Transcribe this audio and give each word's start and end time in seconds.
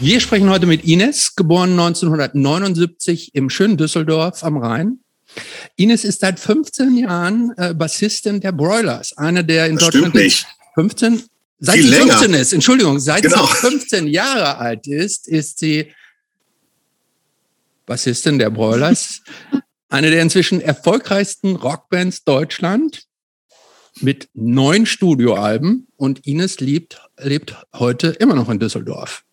Wir 0.00 0.20
sprechen 0.20 0.48
heute 0.48 0.66
mit 0.66 0.84
Ines, 0.84 1.34
geboren 1.34 1.72
1979 1.72 3.34
im 3.34 3.50
schönen 3.50 3.76
Düsseldorf 3.76 4.44
am 4.44 4.56
Rhein. 4.58 5.00
Ines 5.74 6.04
ist 6.04 6.20
seit 6.20 6.38
15 6.38 6.96
Jahren 6.96 7.52
äh, 7.56 7.74
Bassistin 7.74 8.40
der 8.40 8.52
Broilers, 8.52 9.16
eine 9.18 9.44
der 9.44 9.66
in 9.66 9.74
das 9.74 9.86
Deutschland 9.86 10.10
stimmt 10.12 10.24
nicht. 10.24 10.46
15 10.74 11.22
seit 11.58 11.74
Viel 11.74 11.84
sie 11.84 11.90
länger. 11.90 12.12
15 12.12 12.34
ist, 12.34 12.52
Entschuldigung, 12.52 13.00
seit 13.00 13.22
Genau. 13.24 13.44
sie 13.44 13.54
15 13.56 14.06
Jahre 14.06 14.58
alt 14.58 14.86
ist, 14.86 15.26
ist 15.26 15.58
sie 15.58 15.92
Bassistin 17.84 18.38
der 18.38 18.50
Broilers, 18.50 19.22
eine 19.88 20.10
der 20.12 20.22
inzwischen 20.22 20.60
erfolgreichsten 20.60 21.56
Rockbands 21.56 22.22
Deutschland 22.22 23.02
mit 24.00 24.28
neun 24.32 24.86
Studioalben 24.86 25.88
und 25.96 26.24
Ines 26.24 26.60
lebt, 26.60 27.00
lebt 27.18 27.56
heute 27.74 28.08
immer 28.08 28.36
noch 28.36 28.48
in 28.48 28.60
Düsseldorf. 28.60 29.24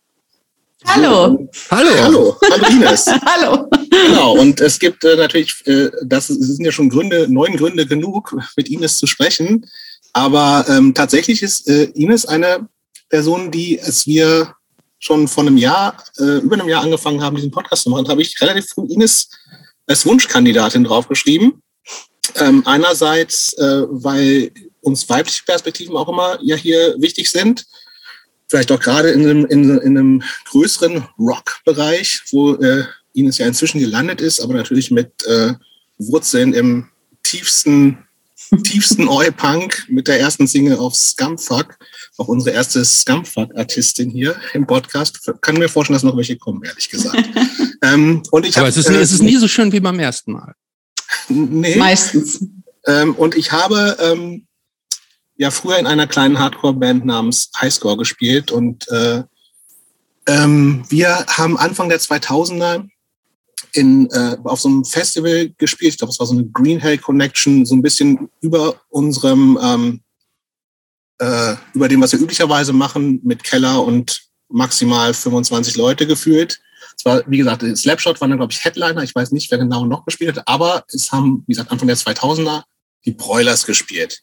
Hallo. 0.86 1.50
Hallo. 1.72 1.90
Hallo, 2.02 2.38
hallo 2.52 2.68
Ines. 2.70 3.06
Hallo. 3.26 3.70
genau, 3.90 4.38
und 4.38 4.62
es 4.62 4.80
gibt 4.80 5.04
äh, 5.04 5.16
natürlich, 5.16 5.56
äh, 5.66 5.90
das 6.04 6.28
sind 6.28 6.64
ja 6.64 6.72
schon 6.72 6.90
Gründe, 6.90 7.28
neun 7.30 7.58
Gründe 7.58 7.86
genug, 7.86 8.36
mit 8.56 8.70
Ines 8.70 8.98
zu 8.98 9.08
sprechen. 9.08 9.66
Aber 10.14 10.66
ähm, 10.70 10.94
tatsächlich 10.94 11.44
ist 11.44 11.68
äh, 11.68 11.86
Ines 11.96 12.26
eine 12.26 12.68
Person, 13.10 13.52
die 13.52 13.78
es 13.80 14.08
wir 14.08 14.54
schon 15.00 15.28
vor 15.28 15.44
einem 15.44 15.58
Jahr, 15.58 15.98
äh, 16.18 16.38
über 16.38 16.56
einem 16.56 16.70
Jahr 16.70 16.84
angefangen 16.84 17.22
haben, 17.22 17.36
diesen 17.36 17.52
Podcast 17.52 17.84
zu 17.84 17.90
machen, 17.90 18.08
habe 18.08 18.22
ich 18.22 18.40
relativ 18.40 18.68
früh 18.70 18.88
Ines 18.90 19.30
als 19.88 20.06
Wunschkandidatin 20.06 20.84
draufgeschrieben. 20.84 21.62
Ähm, 22.36 22.64
einerseits, 22.66 23.54
äh, 23.54 23.84
weil 23.90 24.52
uns 24.82 25.08
weibliche 25.10 25.44
Perspektiven 25.46 25.96
auch 25.96 26.08
immer 26.08 26.40
ja 26.42 26.56
hier 26.56 26.96
wichtig 27.00 27.30
sind. 27.30 27.66
Vielleicht 28.48 28.72
auch 28.72 28.80
gerade 28.80 29.10
in 29.10 29.22
einem, 29.22 29.46
in, 29.46 29.78
in 29.80 29.98
einem 29.98 30.24
größeren 30.46 31.06
Rock-Bereich, 31.18 32.24
wo 32.32 32.56
äh, 32.56 32.86
Ines 33.14 33.38
ja 33.38 33.48
inzwischen 33.48 33.80
gelandet 33.80 34.22
ist, 34.22 34.40
aber 34.40 34.54
natürlich 34.54 34.92
mit 34.92 35.26
äh, 35.26 35.54
Wurzeln 35.98 36.54
im 36.54 36.88
tiefsten, 37.24 37.98
tiefsten 38.64 39.08
Oi-Punk 39.08 39.86
mit 39.90 40.08
der 40.08 40.20
ersten 40.20 40.48
Single 40.48 40.78
auf 40.78 40.96
Scumfuck. 40.96 41.78
Auch 42.18 42.28
unsere 42.28 42.56
erste 42.56 42.86
Scumfuck-Artistin 42.86 44.10
hier 44.10 44.36
im 44.54 44.68
Podcast. 44.68 45.20
Kann 45.42 45.58
mir 45.58 45.70
vorstellen, 45.70 45.96
dass 45.96 46.04
noch 46.04 46.18
welche 46.18 46.38
kommen, 46.38 46.62
ehrlich 46.64 46.90
gesagt. 46.90 47.24
ähm, 47.82 48.22
und 48.32 48.46
ich 48.46 48.58
Aber 48.58 48.68
hab, 48.68 48.70
es 48.70 48.78
ist, 48.78 48.90
äh, 48.90 49.00
es 49.00 49.12
ist 49.12 49.24
nie 49.24 49.38
so 49.38 49.48
schön 49.48 49.72
wie 49.72 49.80
beim 49.80 50.00
ersten 50.00 50.34
Mal. 50.34 50.54
nee, 51.30 51.78
Meistens. 51.78 52.46
ähm, 52.86 53.16
und 53.16 53.36
ich 53.36 53.52
habe 53.52 53.98
ähm, 54.00 54.45
ja 55.38 55.52
früher 55.52 55.78
in 55.78 55.88
einer 55.88 56.08
kleinen 56.08 56.40
Hardcore-Band 56.40 57.06
namens 57.06 57.52
Highscore 57.60 57.98
gespielt 57.98 58.52
und 58.52 58.88
äh, 58.90 59.24
ähm, 60.28 60.84
wir 60.90 61.26
haben 61.28 61.58
Anfang 61.58 61.90
der 61.90 62.00
2000er 62.00 62.88
in, 63.74 64.10
äh, 64.12 64.38
auf 64.44 64.62
so 64.62 64.70
einem 64.70 64.86
Festival 64.86 65.50
gespielt. 65.58 65.94
Ich 65.94 65.98
glaube, 65.98 66.12
es 66.12 66.20
war 66.20 66.26
so 66.26 66.34
eine 66.34 66.46
Green 66.46 66.80
Hell 66.80 66.98
Connection, 66.98 67.66
so 67.66 67.76
ein 67.76 67.82
bisschen 67.82 68.30
über 68.42 68.82
unserem, 68.90 69.60
ähm, 69.62 70.02
äh, 71.20 71.56
über 71.74 71.88
dem, 71.88 72.02
was 72.02 72.14
wir 72.14 72.20
üblicherweise 72.20 72.74
machen, 72.74 73.20
mit 73.24 73.44
Keller 73.44 73.84
und 73.84 74.22
maximal 74.50 75.14
25 75.14 75.76
Leute 75.76 76.08
gefühlt. 76.08 76.60
Es 76.98 77.04
war, 77.06 77.22
wie 77.28 77.38
gesagt, 77.38 77.64
Slapshot 77.78 78.22
war 78.22 78.28
dann, 78.28 78.38
glaube 78.38 78.54
ich, 78.54 78.64
Headliner. 78.64 79.04
Ich 79.04 79.14
weiß 79.14 79.32
nicht, 79.32 79.52
wer 79.52 79.58
genau 79.58 79.86
noch 79.86 80.06
gespielt 80.06 80.38
hat, 80.38 80.48
aber 80.48 80.86
es 80.88 81.12
haben, 81.12 81.44
wie 81.46 81.54
gesagt, 81.54 81.72
Anfang 81.72 81.88
der 81.88 81.98
2000er 81.98 82.64
die 83.06 83.12
Broilers 83.12 83.66
gespielt. 83.66 84.22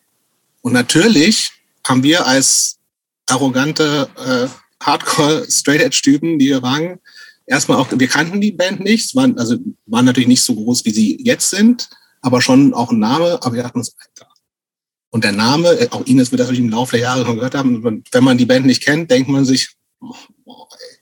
Und 0.63 0.73
natürlich 0.73 1.51
haben 1.87 2.03
wir 2.03 2.27
als 2.27 2.79
arrogante 3.27 4.09
äh, 4.17 4.85
Hardcore-Straight-Edge-Typen, 4.85 6.39
die 6.39 6.47
wir 6.47 6.63
waren, 6.63 6.99
erstmal 7.47 7.79
auch, 7.79 7.89
wir 7.91 8.09
kannten 8.09 8.41
die 8.41 8.53
Band 8.53 8.81
nicht, 8.81 9.15
waren, 9.15 9.39
also 9.39 9.57
waren 9.87 10.05
natürlich 10.05 10.29
nicht 10.29 10.43
so 10.43 10.55
groß, 10.55 10.85
wie 10.85 10.91
sie 10.91 11.19
jetzt 11.23 11.51
sind, 11.51 11.89
aber 12.21 12.41
schon 12.41 12.73
auch 12.75 12.91
ein 12.91 12.99
Name, 12.99 13.39
aber 13.43 13.55
wir 13.55 13.63
dachten 13.63 13.79
uns, 13.79 13.95
Alter. 13.99 14.31
Und 15.11 15.25
der 15.25 15.33
Name, 15.33 15.69
äh, 15.69 15.89
auch 15.91 16.07
Ines 16.07 16.31
wird 16.31 16.41
das 16.41 16.47
natürlich 16.47 16.65
im 16.65 16.71
Laufe 16.71 16.93
der 16.93 17.01
Jahre 17.01 17.27
schon 17.27 17.37
gehört 17.37 17.55
haben, 17.55 18.03
wenn 18.11 18.25
man 18.25 18.39
die 18.39 18.47
Band 18.47 18.65
nicht 18.67 18.83
kennt, 18.83 19.11
denkt 19.11 19.29
man 19.29 19.45
sich, 19.45 19.77
boah, 20.01 20.17
ey, 20.47 20.97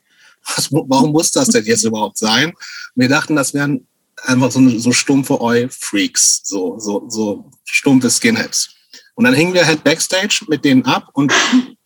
was, 0.57 0.69
warum 0.73 1.13
muss 1.13 1.31
das 1.31 1.49
denn 1.49 1.65
jetzt 1.65 1.85
überhaupt 1.85 2.19
sein? 2.19 2.49
Und 2.49 2.57
wir 2.97 3.09
dachten, 3.09 3.37
das 3.37 3.55
wären 3.55 3.87
einfach 4.25 4.51
so, 4.51 4.69
so 4.79 4.93
stumpfe 4.93 5.41
Oi-Freaks, 5.41 6.43
so, 6.45 6.79
so, 6.79 7.09
so 7.09 7.51
stumpfe 7.65 8.11
Skinheads. 8.11 8.75
Und 9.21 9.25
dann 9.25 9.35
hingen 9.35 9.53
wir 9.53 9.67
halt 9.67 9.85
Backstage 9.85 10.47
mit 10.49 10.65
denen 10.65 10.87
ab 10.87 11.09
und 11.13 11.31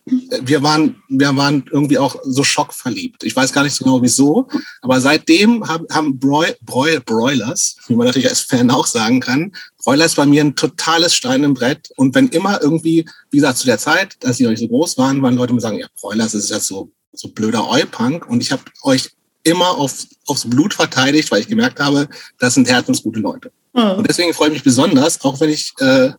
wir 0.05 0.63
waren, 0.63 1.03
wir 1.09 1.35
waren 1.35 1.65
irgendwie 1.69 1.97
auch 1.97 2.15
so 2.23 2.45
schockverliebt. 2.45 3.25
Ich 3.25 3.35
weiß 3.35 3.51
gar 3.51 3.63
nicht 3.63 3.75
so 3.75 3.83
genau 3.83 4.01
wieso, 4.01 4.47
aber 4.81 5.01
seitdem 5.01 5.67
haben, 5.67 5.85
haben 5.91 6.17
Broil, 6.17 6.55
Broil, 6.61 7.01
Broilers, 7.01 7.75
wie 7.87 7.95
man 7.95 8.07
natürlich 8.07 8.29
als 8.29 8.39
Fan 8.39 8.71
auch 8.71 8.87
sagen 8.87 9.19
kann, 9.19 9.51
Broilers 9.83 10.15
bei 10.15 10.25
mir 10.25 10.45
ein 10.45 10.55
totales 10.55 11.13
Stein 11.13 11.43
im 11.43 11.55
Brett. 11.55 11.89
Und 11.97 12.15
wenn 12.15 12.29
immer 12.29 12.61
irgendwie, 12.61 13.05
wie 13.31 13.37
gesagt, 13.39 13.57
zu 13.57 13.65
der 13.65 13.79
Zeit, 13.79 14.15
die 14.23 14.43
noch 14.43 14.51
nicht 14.51 14.61
so 14.61 14.69
groß 14.69 14.97
waren, 14.97 15.21
waren 15.21 15.35
Leute 15.35 15.51
immer 15.51 15.59
sagen, 15.59 15.79
ja, 15.79 15.87
Broilers 15.99 16.35
ist 16.35 16.51
ja 16.51 16.61
so, 16.61 16.89
so 17.11 17.27
blöder 17.27 17.69
Oi-Punk. 17.69 18.29
Und 18.29 18.39
ich 18.39 18.53
habe 18.53 18.63
euch 18.83 19.09
immer 19.43 19.71
auf, 19.71 20.05
aufs 20.25 20.49
Blut 20.49 20.73
verteidigt, 20.73 21.29
weil 21.31 21.41
ich 21.41 21.49
gemerkt 21.49 21.81
habe, 21.81 22.07
das 22.39 22.53
sind 22.53 22.69
herzensgute 22.69 23.19
Leute. 23.19 23.51
Und 23.95 24.07
deswegen 24.07 24.33
freue 24.33 24.47
ich 24.47 24.53
mich 24.53 24.63
besonders, 24.63 25.21
auch 25.25 25.37
wenn 25.41 25.49
ich, 25.49 25.73
äh, 25.79 26.11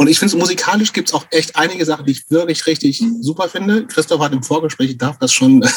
und 0.00 0.06
ich 0.06 0.20
finde, 0.20 0.36
musikalisch 0.36 0.92
gibt 0.92 1.08
es 1.08 1.14
auch 1.14 1.26
echt 1.32 1.56
einige 1.56 1.84
Sachen, 1.84 2.06
die 2.06 2.12
ich 2.12 2.30
wirklich 2.30 2.64
richtig 2.68 3.02
super 3.20 3.48
finde. 3.48 3.84
Christoph 3.84 4.20
hat 4.20 4.32
im 4.32 4.44
Vorgespräch, 4.44 4.90
ich 4.90 4.98
darf 4.98 5.18
das 5.18 5.32
schon 5.32 5.60
äh, 5.60 5.68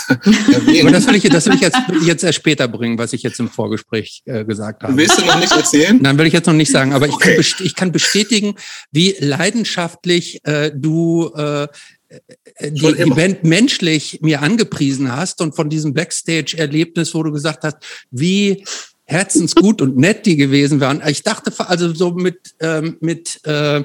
erwähnen. 0.54 0.94
das 0.94 1.08
will 1.08 1.16
ich, 1.16 1.24
das 1.24 1.48
will 1.48 1.56
ich 1.56 1.62
jetzt, 1.62 1.80
jetzt 2.06 2.24
erst 2.24 2.36
später 2.36 2.68
bringen, 2.68 3.00
was 3.00 3.14
ich 3.14 3.24
jetzt 3.24 3.40
im 3.40 3.50
Vorgespräch 3.50 4.22
äh, 4.26 4.46
gesagt 4.46 4.84
habe. 4.84 4.96
Willst 4.96 5.18
du 5.18 5.26
noch 5.26 5.40
nicht 5.40 5.52
erzählen? 5.52 5.98
Nein, 6.00 6.20
will 6.20 6.28
ich 6.28 6.34
jetzt 6.34 6.46
noch 6.46 6.54
nicht 6.54 6.72
sagen, 6.72 6.94
aber 6.94 7.08
ich, 7.08 7.16
Okay. 7.16 7.36
kann, 7.36 7.66
ich 7.66 7.76
kann 7.76 7.92
bestätigen, 7.92 8.54
wie 8.92 9.16
leidenschaftlich 9.20 10.40
äh, 10.46 10.70
du 10.72 11.31
äh, 11.36 11.64
äh, 11.64 12.72
die, 12.72 12.94
die. 12.94 13.10
Band 13.10 13.44
menschlich 13.44 14.20
mir 14.22 14.44
angepriesen 14.44 15.12
hast 15.12 15.42
und 15.42 15.56
von 15.56 15.68
diesem 15.68 15.96
Backstage-Erlebnis, 15.96 17.16
wo 17.16 17.24
du 17.24 17.31
gesagt 17.31 17.64
hast, 17.64 17.78
wie 18.12 18.64
herzensgut 19.06 19.81
und 19.81 19.98
nett 19.98 20.28
die 20.28 20.36
gewesen 20.36 20.80
waren. 20.80 21.02
Ich 21.08 21.24
dachte 21.24 21.52
also 21.68 21.94
so 21.94 22.12
mit 22.12 22.54
ähm, 22.60 22.98
mit 23.02 23.46
äh, 23.46 23.84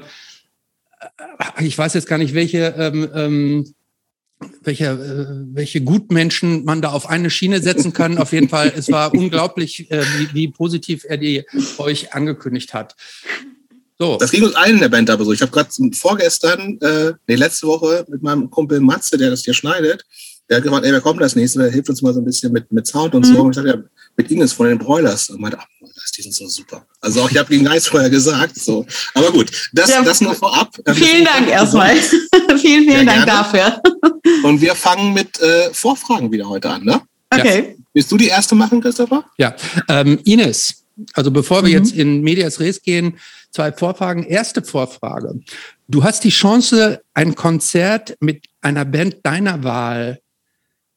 ich 1.59 1.77
weiß 1.77 1.93
jetzt 1.93 2.07
gar 2.07 2.17
nicht 2.17 2.33
welche 2.33 2.75
ähm, 2.77 3.09
ähm, 3.13 3.75
welche, 4.61 4.85
äh, 4.85 5.55
welche 5.55 5.81
Gutmenschen 5.81 6.63
man 6.63 6.81
da 6.81 6.91
auf 6.91 7.09
eine 7.09 7.29
Schiene 7.29 7.61
setzen 7.61 7.93
kann. 7.93 8.17
Auf 8.17 8.33
jeden 8.33 8.49
Fall, 8.49 8.71
es 8.75 8.91
war 8.91 9.13
unglaublich, 9.13 9.89
äh, 9.89 10.03
wie, 10.03 10.33
wie 10.33 10.47
positiv 10.49 11.05
er 11.07 11.17
die 11.17 11.43
euch 11.77 12.13
angekündigt 12.13 12.73
hat. 12.73 12.95
So, 13.97 14.17
Das 14.17 14.29
ging 14.29 14.43
uns 14.43 14.53
allen 14.53 14.75
in 14.75 14.81
der 14.81 14.89
Band 14.89 15.09
aber 15.09 15.25
so. 15.25 15.33
Ich 15.33 15.41
habe 15.41 15.51
gerade 15.51 15.69
vorgestern, 15.95 16.79
äh, 16.81 17.13
nee, 17.25 17.35
letzte 17.35 17.65
Woche 17.65 18.05
mit 18.09 18.21
meinem 18.21 18.49
Kumpel 18.51 18.79
Matze, 18.79 19.17
der 19.17 19.31
das 19.31 19.43
hier 19.43 19.55
schneidet, 19.55 20.05
der 20.49 20.57
hat 20.57 20.63
gefragt, 20.63 20.85
ey, 20.85 20.91
wer 20.91 21.01
kommt 21.01 21.19
das 21.19 21.35
nächste? 21.35 21.59
Der 21.59 21.71
hilft 21.71 21.89
uns 21.89 22.01
mal 22.01 22.13
so 22.13 22.21
ein 22.21 22.25
bisschen 22.25 22.53
mit, 22.53 22.71
mit 22.71 22.85
Sound 22.85 23.15
und 23.15 23.25
so. 23.25 23.33
Mhm. 23.33 23.39
Und 23.39 23.49
ich 23.49 23.55
sagte, 23.55 23.69
ja, 23.71 23.83
mit 24.15 24.31
Ines 24.31 24.53
von 24.53 24.67
den 24.67 24.77
Broilers. 24.77 25.29
Und 25.29 25.41
meinte, 25.41 25.57
ach, 25.59 25.67
die 26.11 26.21
sind 26.21 26.33
so 26.33 26.47
super. 26.47 26.85
Also 27.01 27.21
auch, 27.21 27.31
ich 27.31 27.37
habe 27.37 27.53
ihn 27.55 27.63
nice 27.63 27.87
vorher 27.87 28.09
gesagt. 28.09 28.55
So. 28.57 28.85
Aber 29.13 29.31
gut, 29.31 29.69
das, 29.73 29.89
Ja. 29.89 30.01
das 30.01 30.21
nur 30.21 30.33
vorab. 30.35 30.75
Ähm, 30.85 30.95
Vielen 30.95 31.25
Dank 31.25 31.49
erstmal. 31.49 31.95
vielen, 32.57 32.59
vielen 32.59 32.89
Sehr 32.89 33.05
Dank 33.05 33.25
gerne. 33.25 33.25
dafür. 33.25 33.81
Und 34.43 34.61
wir 34.61 34.75
fangen 34.75 35.13
mit 35.13 35.39
äh, 35.41 35.73
Vorfragen 35.73 36.31
wieder 36.31 36.47
heute 36.47 36.69
an, 36.69 36.83
ne? 36.83 37.01
Okay. 37.33 37.75
Willst 37.93 38.11
du 38.11 38.17
die 38.17 38.27
erste 38.27 38.55
machen, 38.55 38.79
Christopher? 38.81 39.25
ja. 39.37 39.55
Ähm, 39.89 40.19
Ines, 40.23 40.83
also 41.13 41.29
bevor 41.31 41.63
wir 41.65 41.77
Mhm. 41.79 41.85
jetzt 41.85 41.95
in 41.95 42.21
Medias 42.21 42.59
Res 42.59 42.81
gehen, 42.81 43.17
zwei 43.51 43.71
Vorfragen. 43.71 44.23
Erste 44.23 44.61
Vorfrage. 44.63 45.39
Du 45.87 46.03
hast 46.03 46.23
die 46.23 46.29
Chance, 46.29 47.01
ein 47.13 47.35
Konzert 47.35 48.15
mit 48.19 48.45
einer 48.61 48.85
Band 48.85 49.17
deiner 49.23 49.63
Wahl 49.63 50.19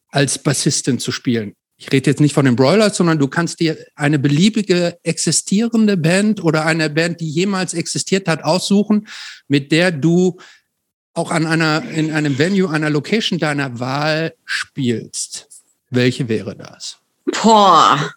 als 0.09 0.37
Bassistin 0.37 0.99
zu 0.99 1.11
spielen. 1.11 1.55
Ich 1.81 1.91
rede 1.91 2.11
jetzt 2.11 2.19
nicht 2.21 2.35
von 2.35 2.45
den 2.45 2.55
Broilers, 2.55 2.95
sondern 2.95 3.17
du 3.17 3.27
kannst 3.27 3.59
dir 3.59 3.75
eine 3.95 4.19
beliebige 4.19 4.99
existierende 5.01 5.97
Band 5.97 6.43
oder 6.43 6.63
eine 6.63 6.91
Band, 6.91 7.19
die 7.21 7.27
jemals 7.29 7.73
existiert 7.73 8.27
hat, 8.27 8.43
aussuchen, 8.43 9.07
mit 9.47 9.71
der 9.71 9.91
du 9.91 10.37
auch 11.15 11.31
an 11.31 11.47
einer, 11.47 11.81
in 11.89 12.11
einem 12.11 12.37
Venue, 12.37 12.69
einer 12.69 12.91
Location 12.91 13.39
deiner 13.39 13.79
Wahl 13.79 14.35
spielst. 14.45 15.47
Welche 15.89 16.29
wäre 16.29 16.55
das? 16.55 16.99
Boah. 17.41 18.11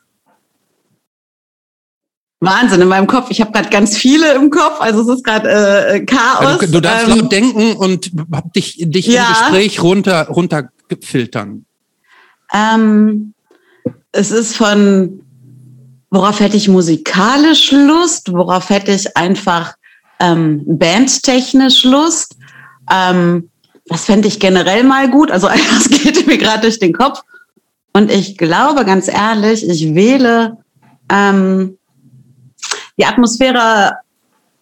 Wahnsinn 2.41 2.83
in 2.83 2.89
meinem 2.89 3.07
Kopf. 3.07 3.31
Ich 3.31 3.41
habe 3.41 3.51
gerade 3.53 3.71
ganz 3.71 3.97
viele 3.97 4.35
im 4.35 4.51
Kopf. 4.51 4.79
Also 4.83 5.01
es 5.01 5.09
ist 5.19 5.25
gerade 5.25 5.49
äh, 5.51 6.05
Chaos. 6.05 6.59
du, 6.61 6.67
du 6.67 6.81
darfst 6.81 7.09
Ähm, 7.09 7.19
laut 7.19 7.33
denken 7.33 7.73
und 7.77 8.11
hab 8.31 8.53
dich, 8.53 8.77
dich 8.79 9.07
Ja. 9.07 9.23
im 9.23 9.29
Gespräch 9.33 9.83
runter, 9.83 10.29
runter 10.29 10.69
filtern. 11.01 11.65
Ähm, 12.53 13.34
es 14.15 14.31
ist 14.31 14.57
von, 14.57 15.21
worauf 16.11 16.41
hätte 16.41 16.57
ich 16.57 16.69
musikalisch 16.69 17.73
Lust, 17.73 18.33
worauf 18.33 18.71
hätte 18.71 18.93
ich 18.93 19.17
einfach 19.17 19.75
ähm, 20.21 20.63
bandtechnisch 20.67 21.85
Lust. 21.85 22.37
Ähm, 22.91 23.51
was 23.89 24.05
fände 24.05 24.29
ich 24.29 24.39
generell 24.39 24.85
mal 24.85 25.11
gut? 25.11 25.31
Also 25.31 25.49
was 25.49 25.91
geht 25.91 26.27
mir 26.27 26.39
gerade 26.39 26.63
durch 26.63 26.79
den 26.79 26.93
Kopf? 26.93 27.21
Und 27.93 28.11
ich 28.11 28.39
glaube, 28.39 28.85
ganz 28.85 29.09
ehrlich, 29.09 29.69
ich 29.69 29.95
wähle 29.95 30.59
ähm, 31.11 31.77
die 32.97 33.05
Atmosphäre 33.05 33.97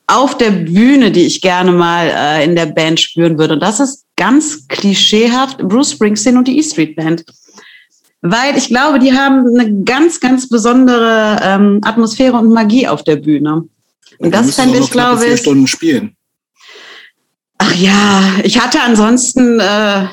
auf 0.07 0.37
der 0.39 0.51
Bühne, 0.51 1.11
die 1.11 1.27
ich 1.27 1.43
gerne 1.43 1.73
mal 1.73 2.07
äh, 2.07 2.45
in 2.45 2.57
der 2.57 2.67
Band 2.67 3.01
spüren 3.01 3.39
würde. 3.39 3.55
Und 3.55 3.61
das 3.61 3.81
ist 3.81 4.07
ganz 4.17 4.67
klischeehaft 4.69 5.59
Bruce 5.59 5.93
Springsteen 5.93 6.39
und 6.39 6.49
die 6.49 6.59
E 6.59 6.63
Street 6.63 6.97
Band. 6.97 7.25
Weil 8.23 8.57
ich 8.57 8.69
glaube, 8.69 9.01
die 9.01 9.13
haben 9.13 9.47
eine 9.49 9.83
ganz, 9.83 10.21
ganz 10.21 10.49
besondere 10.49 11.41
ähm, 11.43 11.81
Atmosphäre 11.83 12.37
und 12.37 12.53
Magie 12.53 12.87
auf 12.87 13.03
der 13.03 13.17
Bühne. 13.17 13.55
Und, 13.55 13.71
und 14.19 14.31
das 14.33 14.55
fände 14.55 14.79
ich, 14.79 14.91
glaube 14.91 15.27
ich. 15.27 15.41
Stunden 15.41 15.67
spielen. 15.67 16.17
Ach 17.59 17.75
ja, 17.75 18.23
ich 18.45 18.61
hatte 18.61 18.81
ansonsten, 18.81 19.59
äh, 19.59 20.07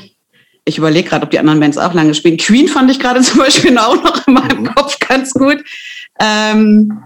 ich 0.66 0.80
überlege 0.80 1.08
gerade, 1.10 1.24
ob 1.24 1.32
die 1.32 1.38
anderen 1.38 1.60
Bands 1.60 1.78
auch 1.78 1.94
lange 1.94 2.16
spielen. 2.16 2.38
Queen 2.38 2.68
fand 2.68 2.90
ich 2.90 3.00
gerade 3.00 3.22
zum 3.24 3.40
Beispiel 3.40 3.78
auch 3.78 4.02
noch 4.04 4.26
in 4.28 4.34
meinem 4.34 4.62
mhm. 4.62 4.76
Kopf 4.76 4.98
ganz 5.00 5.32
gut. 5.32 5.64
Ähm, 6.20 7.04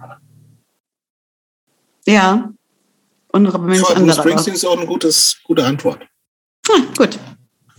ja. 2.06 2.50
Und 3.28 3.66
Mensch 3.66 3.84
ja, 3.90 3.96
Bruce 3.96 4.16
Springsteen 4.16 4.56
ist 4.56 4.66
auch 4.66 4.78
eine 4.78 4.86
gutes, 4.86 5.38
gute 5.44 5.66
Antwort. 5.66 6.00
Hm, 6.70 6.88
gut. 6.98 7.20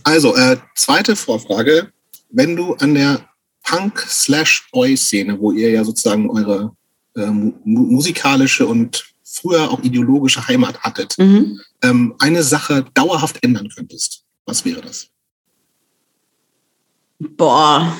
Also, 0.03 0.35
äh, 0.35 0.57
zweite 0.75 1.15
Vorfrage. 1.15 1.91
Wenn 2.29 2.55
du 2.55 2.73
an 2.75 2.95
der 2.95 3.27
Punk-Slash-Oi-Szene, 3.63 5.39
wo 5.39 5.51
ihr 5.51 5.71
ja 5.71 5.83
sozusagen 5.83 6.29
eure 6.29 6.75
äh, 7.15 7.27
musikalische 7.63 8.67
und 8.67 9.05
früher 9.23 9.69
auch 9.71 9.81
ideologische 9.81 10.47
Heimat 10.47 10.79
hattet, 10.81 11.17
mhm. 11.17 11.59
ähm, 11.81 12.15
eine 12.19 12.43
Sache 12.43 12.85
dauerhaft 12.93 13.43
ändern 13.43 13.69
könntest, 13.69 14.23
was 14.45 14.63
wäre 14.65 14.81
das? 14.81 15.09
Boah. 17.19 17.97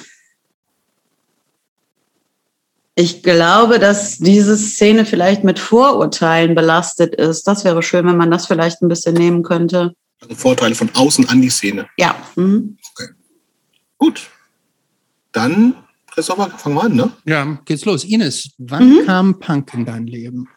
Ich 2.95 3.24
glaube, 3.24 3.80
dass 3.80 4.19
diese 4.19 4.56
Szene 4.56 5.06
vielleicht 5.06 5.44
mit 5.44 5.60
Vorurteilen 5.60 6.56
belastet 6.56 7.16
ist. 7.16 7.45
Das 7.45 7.66
wäre 7.66 7.83
schön, 7.83 8.06
wenn 8.06 8.18
man 8.18 8.31
das 8.31 8.45
vielleicht 8.45 8.81
ein 8.81 8.88
bisschen 8.88 9.16
nehmen 9.16 9.44
könnte. 9.44 9.94
Also 10.22 10.36
Vorteile 10.36 10.75
von 10.75 10.89
außen 10.94 11.27
an 11.27 11.42
die 11.42 11.50
Szene. 11.50 11.88
Ja. 11.98 12.16
Mhm. 12.36 12.77
Okay. 12.92 13.14
Gut. 13.97 14.30
Dann, 15.31 15.75
Christopher, 16.12 16.50
fangen 16.57 16.75
wir 16.75 16.83
an, 16.83 16.95
ne? 16.95 17.12
Ja, 17.25 17.57
geht's 17.65 17.86
los. 17.86 18.03
Ines, 18.03 18.51
wann 18.57 18.89
mhm. 18.89 19.06
kam 19.06 19.39
Punk 19.39 19.74
in 19.74 19.86
dein 19.86 20.07
Leben? 20.07 20.47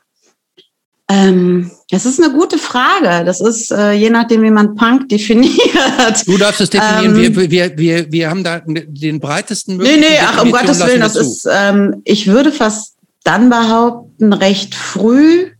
Ähm, 1.10 1.70
das 1.90 2.04
ist 2.04 2.22
eine 2.22 2.32
gute 2.34 2.58
Frage. 2.58 3.24
Das 3.24 3.40
ist 3.40 3.72
äh, 3.72 3.92
je 3.92 4.10
nachdem, 4.10 4.42
wie 4.42 4.50
man 4.50 4.74
Punk 4.74 5.08
definiert. 5.08 6.26
Du 6.26 6.36
darfst 6.36 6.60
es 6.60 6.68
definieren. 6.68 7.16
Ähm, 7.16 7.34
wir, 7.36 7.50
wir, 7.50 7.78
wir, 7.78 8.12
wir 8.12 8.30
haben 8.30 8.44
da 8.44 8.60
den 8.60 9.18
breitesten 9.18 9.78
Nee, 9.78 9.96
nee, 9.96 10.18
ach, 10.20 10.42
um 10.42 10.52
Gottes 10.52 10.84
Willen, 10.84 11.00
das 11.00 11.16
ist, 11.16 11.48
ähm, 11.50 12.02
ich 12.04 12.26
würde 12.26 12.52
fast 12.52 12.96
dann 13.24 13.48
behaupten, 13.48 14.34
recht 14.34 14.74
früh, 14.74 15.52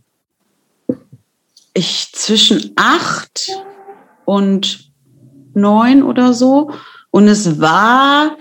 ich 1.73 2.09
zwischen 2.13 2.71
acht 2.75 3.49
und 4.25 4.91
neun 5.55 6.03
oder 6.03 6.33
so. 6.33 6.71
Und 7.11 7.27
es 7.27 7.59
war 7.59 8.37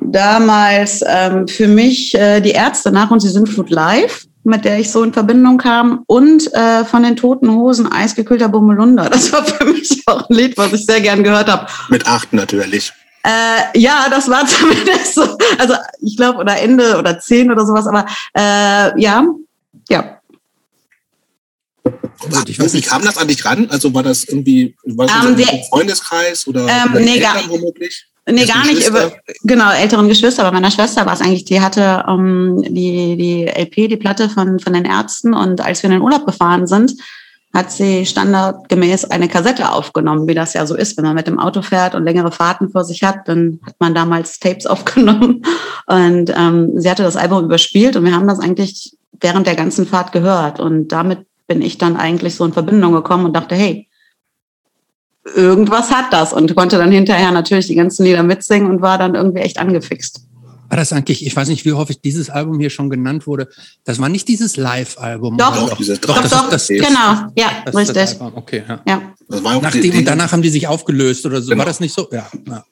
damals 0.00 1.02
ähm, 1.06 1.48
für 1.48 1.68
mich 1.68 2.14
äh, 2.14 2.40
die 2.40 2.50
Ärzte 2.50 2.92
nach 2.92 3.10
und 3.10 3.20
sie 3.20 3.30
sind 3.30 3.48
Food 3.48 3.70
Live 3.70 4.26
mit 4.46 4.64
der 4.64 4.78
ich 4.78 4.92
so 4.92 5.02
in 5.02 5.12
Verbindung 5.12 5.58
kam, 5.58 6.04
und 6.06 6.54
äh, 6.54 6.84
von 6.84 7.02
den 7.02 7.16
Toten 7.16 7.50
Hosen 7.50 7.90
Eisgekühlter 7.90 8.48
Bummelunder. 8.48 9.10
Das 9.10 9.32
war 9.32 9.44
für 9.44 9.64
mich 9.64 10.04
auch 10.06 10.28
ein 10.30 10.36
Lied, 10.36 10.56
was 10.56 10.72
ich 10.72 10.86
sehr 10.86 11.00
gern 11.00 11.24
gehört 11.24 11.50
habe. 11.50 11.66
Mit 11.88 12.06
acht 12.06 12.32
natürlich. 12.32 12.92
Äh, 13.24 13.78
ja, 13.78 14.06
das 14.08 14.30
war 14.30 14.46
zumindest 14.46 15.14
so, 15.16 15.36
also 15.58 15.74
ich 16.00 16.16
glaube, 16.16 16.38
oder 16.38 16.60
Ende 16.60 16.96
oder 16.96 17.18
zehn 17.18 17.50
oder 17.50 17.66
sowas, 17.66 17.88
aber 17.88 18.06
äh, 18.34 19.00
ja, 19.00 19.26
ja. 19.88 20.15
Ach, 22.32 22.44
wie 22.46 22.80
kam 22.80 23.04
das 23.04 23.18
an 23.18 23.28
dich 23.28 23.44
ran? 23.44 23.68
Also 23.70 23.92
war 23.94 24.02
das 24.02 24.24
irgendwie 24.24 24.74
war 24.84 25.06
das 25.06 25.24
um, 25.24 25.34
ein 25.34 25.64
Freundeskreis 25.68 26.46
oder, 26.46 26.66
ähm, 26.66 27.04
nee, 27.04 27.16
Eltern 27.16 27.48
womöglich? 27.48 28.06
Nee, 28.28 28.44
gar 28.44 28.66
nicht 28.66 28.86
über, 28.86 29.12
genau, 29.44 29.70
älteren 29.70 30.08
Geschwister. 30.08 30.42
Bei 30.42 30.50
meiner 30.50 30.72
Schwester 30.72 31.06
war 31.06 31.12
es 31.12 31.20
eigentlich, 31.20 31.44
die 31.44 31.60
hatte 31.60 32.04
ähm, 32.08 32.60
die, 32.62 33.16
die 33.16 33.44
LP, 33.46 33.88
die 33.88 33.96
Platte 33.96 34.28
von, 34.28 34.58
von 34.58 34.72
den 34.72 34.84
Ärzten. 34.84 35.32
Und 35.32 35.60
als 35.60 35.82
wir 35.82 35.90
in 35.90 35.96
den 35.96 36.02
Urlaub 36.02 36.26
gefahren 36.26 36.66
sind, 36.66 36.94
hat 37.54 37.70
sie 37.70 38.04
standardgemäß 38.04 39.06
eine 39.06 39.28
Kassette 39.28 39.70
aufgenommen, 39.70 40.26
wie 40.26 40.34
das 40.34 40.54
ja 40.54 40.66
so 40.66 40.74
ist. 40.74 40.96
Wenn 40.96 41.04
man 41.04 41.14
mit 41.14 41.28
dem 41.28 41.38
Auto 41.38 41.62
fährt 41.62 41.94
und 41.94 42.04
längere 42.04 42.32
Fahrten 42.32 42.68
vor 42.68 42.84
sich 42.84 43.04
hat, 43.04 43.28
dann 43.28 43.60
hat 43.64 43.76
man 43.78 43.94
damals 43.94 44.40
Tapes 44.40 44.66
aufgenommen. 44.66 45.44
Und 45.86 46.32
ähm, 46.36 46.72
sie 46.74 46.90
hatte 46.90 47.04
das 47.04 47.16
Album 47.16 47.44
überspielt 47.44 47.94
und 47.94 48.04
wir 48.04 48.14
haben 48.14 48.26
das 48.26 48.40
eigentlich 48.40 48.96
während 49.20 49.46
der 49.46 49.54
ganzen 49.54 49.86
Fahrt 49.86 50.10
gehört. 50.10 50.58
Und 50.58 50.88
damit 50.88 51.26
bin 51.46 51.62
ich 51.62 51.78
dann 51.78 51.96
eigentlich 51.96 52.34
so 52.34 52.44
in 52.44 52.52
Verbindung 52.52 52.92
gekommen 52.92 53.26
und 53.26 53.34
dachte, 53.34 53.54
hey, 53.54 53.88
irgendwas 55.34 55.90
hat 55.90 56.12
das 56.12 56.32
und 56.32 56.54
konnte 56.54 56.78
dann 56.78 56.92
hinterher 56.92 57.32
natürlich 57.32 57.66
die 57.66 57.74
ganzen 57.74 58.04
Lieder 58.04 58.22
mitsingen 58.22 58.70
und 58.70 58.80
war 58.80 58.98
dann 58.98 59.14
irgendwie 59.14 59.40
echt 59.40 59.58
angefixt. 59.58 60.26
War 60.68 60.76
das 60.76 60.92
eigentlich, 60.92 61.24
ich 61.24 61.34
weiß 61.34 61.48
nicht, 61.48 61.64
wie 61.64 61.72
häufig 61.72 62.00
dieses 62.00 62.28
Album 62.28 62.58
hier 62.58 62.70
schon 62.70 62.90
genannt 62.90 63.26
wurde. 63.26 63.48
Das 63.84 64.00
war 64.00 64.08
nicht 64.08 64.26
dieses 64.26 64.56
Live-Album. 64.56 65.36
Doch, 65.36 65.54
doch, 65.54 65.78
doch, 65.78 65.98
doch, 66.00 66.22
das 66.22 66.30
doch, 66.30 66.50
das, 66.50 66.66
genau, 66.66 67.28
ja, 67.36 67.62
das 67.64 67.74
richtig. 67.76 68.20
Okay, 68.20 68.64
ja. 68.68 68.82
ja. 68.86 69.02
Das 69.28 69.44
war 69.44 69.56
auch 69.56 69.62
Nachdem, 69.62 69.96
und 69.96 70.04
danach 70.04 70.32
haben 70.32 70.42
die 70.42 70.48
sich 70.48 70.66
aufgelöst 70.66 71.24
oder 71.24 71.40
so. 71.40 71.50
Genau. 71.50 71.60
War 71.60 71.66
das 71.66 71.78
nicht 71.78 71.94
so? 71.94 72.08
Ja. 72.10 72.26
ja. 72.48 72.64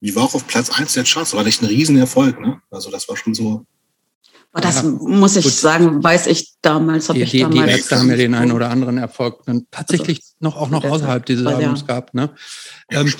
Die 0.00 0.14
war 0.14 0.24
auch 0.24 0.34
auf 0.34 0.46
Platz 0.46 0.70
1 0.70 0.92
der 0.92 1.04
Charts, 1.04 1.34
war 1.34 1.44
echt 1.46 1.62
ein 1.62 1.66
Riesenerfolg, 1.66 2.40
ne? 2.40 2.60
Also 2.70 2.90
das 2.90 3.08
war 3.08 3.16
schon 3.16 3.34
so. 3.34 3.64
Das 4.60 4.82
ja, 4.82 4.88
muss 4.88 5.36
ich 5.36 5.44
gut. 5.44 5.52
sagen, 5.52 6.02
weiß 6.02 6.26
ich 6.28 6.54
damals. 6.62 7.08
Die, 7.08 7.22
ich 7.22 7.30
die, 7.30 7.40
damals 7.40 7.66
die 7.66 7.70
Ärzte 7.70 7.98
haben 7.98 8.10
ja 8.10 8.16
den 8.16 8.34
einen 8.34 8.52
oder 8.52 8.70
anderen 8.70 8.96
Erfolg 8.96 9.44
dann 9.44 9.66
tatsächlich 9.70 10.18
also, 10.18 10.34
noch 10.40 10.56
auch 10.56 10.70
noch 10.70 10.84
außerhalb 10.84 11.24
dieses 11.26 11.46
Albums 11.46 11.80
ja. 11.80 11.86
gehabt. 11.86 12.14
Ne? 12.14 12.30
Ähm, 12.90 13.12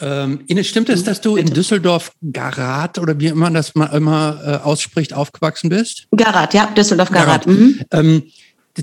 ähm, 0.00 0.44
Ines, 0.46 0.66
stimmt 0.66 0.88
es, 0.88 1.04
dass 1.04 1.20
du 1.20 1.36
in 1.36 1.46
Düsseldorf 1.46 2.12
Garat 2.32 2.98
oder 2.98 3.18
wie 3.20 3.26
immer 3.26 3.50
das 3.50 3.74
mal 3.74 3.86
immer 3.86 4.40
äh, 4.44 4.64
ausspricht, 4.64 5.12
aufgewachsen 5.12 5.68
bist? 5.68 6.06
Garat, 6.14 6.54
ja, 6.54 6.66
Düsseldorf 6.66 7.10
Garat. 7.10 7.44
Garat. 7.44 7.46
Mhm. 7.46 7.80
Ähm, 7.90 8.22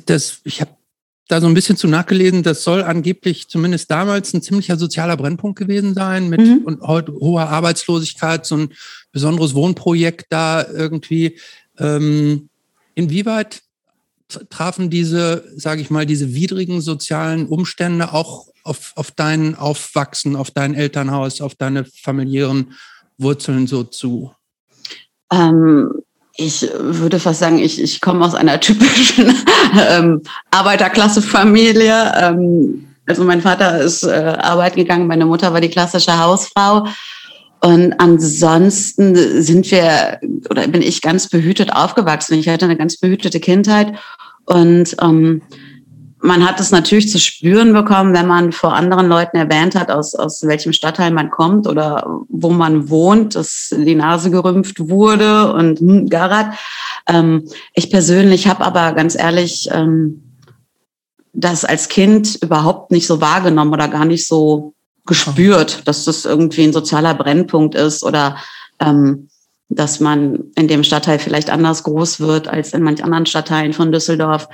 das, 0.05 0.39
ich 0.43 0.62
habe 0.62 0.71
da 1.27 1.39
so 1.39 1.47
ein 1.47 1.53
bisschen 1.53 1.77
zu 1.77 1.88
nachgelesen, 1.88 2.43
das 2.43 2.63
soll 2.63 2.83
angeblich 2.83 3.47
zumindest 3.47 3.89
damals 3.89 4.33
ein 4.33 4.41
ziemlicher 4.41 4.77
sozialer 4.77 5.17
Brennpunkt 5.17 5.57
gewesen 5.57 5.93
sein, 5.93 6.29
mit 6.29 6.41
mhm. 6.41 6.62
und 6.65 6.81
hoher 6.81 7.50
Arbeitslosigkeit, 7.50 8.45
so 8.45 8.57
ein 8.57 8.74
besonderes 9.12 9.53
Wohnprojekt 9.53 10.25
da 10.29 10.65
irgendwie. 10.67 11.38
Ähm, 11.79 12.49
inwieweit 12.95 13.61
trafen 14.49 14.89
diese, 14.89 15.43
sage 15.55 15.81
ich 15.81 15.89
mal, 15.89 16.05
diese 16.05 16.33
widrigen 16.33 16.81
sozialen 16.81 17.47
Umstände 17.47 18.13
auch 18.13 18.47
auf, 18.63 18.93
auf 18.95 19.11
dein 19.11 19.55
Aufwachsen, 19.55 20.35
auf 20.35 20.51
dein 20.51 20.73
Elternhaus, 20.73 21.41
auf 21.41 21.55
deine 21.55 21.85
familiären 21.85 22.73
Wurzeln 23.17 23.67
so 23.67 23.83
zu? 23.83 24.33
Ähm, 25.31 25.91
ich 26.35 26.67
würde 26.79 27.19
fast 27.19 27.39
sagen, 27.39 27.59
ich, 27.59 27.81
ich 27.81 28.01
komme 28.01 28.25
aus 28.25 28.35
einer 28.35 28.59
typischen 28.61 29.35
ähm, 29.89 30.21
Arbeiterklasse-Familie. 30.51 32.13
Ähm, 32.15 32.87
also 33.05 33.23
mein 33.23 33.41
Vater 33.41 33.81
ist 33.81 34.03
äh, 34.03 34.37
arbeiten 34.39 34.77
gegangen, 34.77 35.07
meine 35.07 35.25
Mutter 35.25 35.51
war 35.53 35.61
die 35.61 35.69
klassische 35.69 36.17
Hausfrau. 36.17 36.87
Und 37.63 37.93
ansonsten 37.98 39.15
sind 39.41 39.72
wir 39.72 40.20
oder 40.50 40.67
bin 40.67 40.82
ich 40.82 41.01
ganz 41.01 41.29
behütet 41.29 41.74
aufgewachsen. 41.74 42.38
Ich 42.38 42.50
hatte 42.50 42.65
eine 42.65 42.75
ganz 42.75 42.98
behütete 42.98 43.39
Kindheit 43.39 43.93
und 44.46 44.98
ähm, 45.01 45.41
man 46.20 46.46
hat 46.46 46.60
es 46.60 46.72
natürlich 46.72 47.10
zu 47.10 47.20
spüren 47.20 47.74
bekommen, 47.74 48.13
wenn 48.13 48.27
man 48.27 48.51
vor 48.51 48.74
anderen 48.74 49.08
Leuten 49.08 49.38
erwähnt 49.38 49.75
hat, 49.75 49.91
aus, 49.91 50.13
aus 50.15 50.46
welchem 50.46 50.72
Stadtteil 50.72 51.12
man 51.12 51.29
kommt 51.29 51.67
oder 51.67 52.22
wo 52.29 52.50
man 52.50 52.89
wohnt, 52.89 53.36
dass 53.36 53.74
die 53.77 53.96
Nase 53.96 54.29
gerümpft 54.29 54.89
wurde 54.89 55.53
und 55.53 55.79
hm, 55.79 56.10
Garat. 56.10 56.55
Ähm, 57.08 57.48
ich 57.74 57.89
persönlich 57.89 58.48
habe 58.48 58.65
aber 58.65 58.91
ganz 58.93 59.15
ehrlich 59.15 59.70
ähm, 59.72 60.24
das 61.34 61.65
als 61.65 61.88
Kind 61.89 62.36
überhaupt 62.41 62.91
nicht 62.91 63.08
so 63.08 63.20
wahrgenommen 63.20 63.74
oder 63.74 63.88
gar 63.88 64.05
nicht 64.05 64.27
so 64.27 64.74
gespürt, 65.05 65.88
dass 65.88 66.05
das 66.05 66.25
irgendwie 66.25 66.63
ein 66.63 66.74
sozialer 66.74 67.13
Brennpunkt 67.13 67.75
ist 67.75 68.03
oder 68.03 68.38
ähm, 68.79 69.29
dass 69.69 70.00
man 70.00 70.51
in 70.55 70.67
dem 70.67 70.83
Stadtteil 70.83 71.19
vielleicht 71.19 71.50
anders 71.50 71.83
groß 71.83 72.19
wird 72.19 72.48
als 72.48 72.74
in 72.74 72.83
manch 72.83 73.03
anderen 73.03 73.25
Stadtteilen 73.25 73.74
von 73.74 73.91
Düsseldorf. 73.91 74.48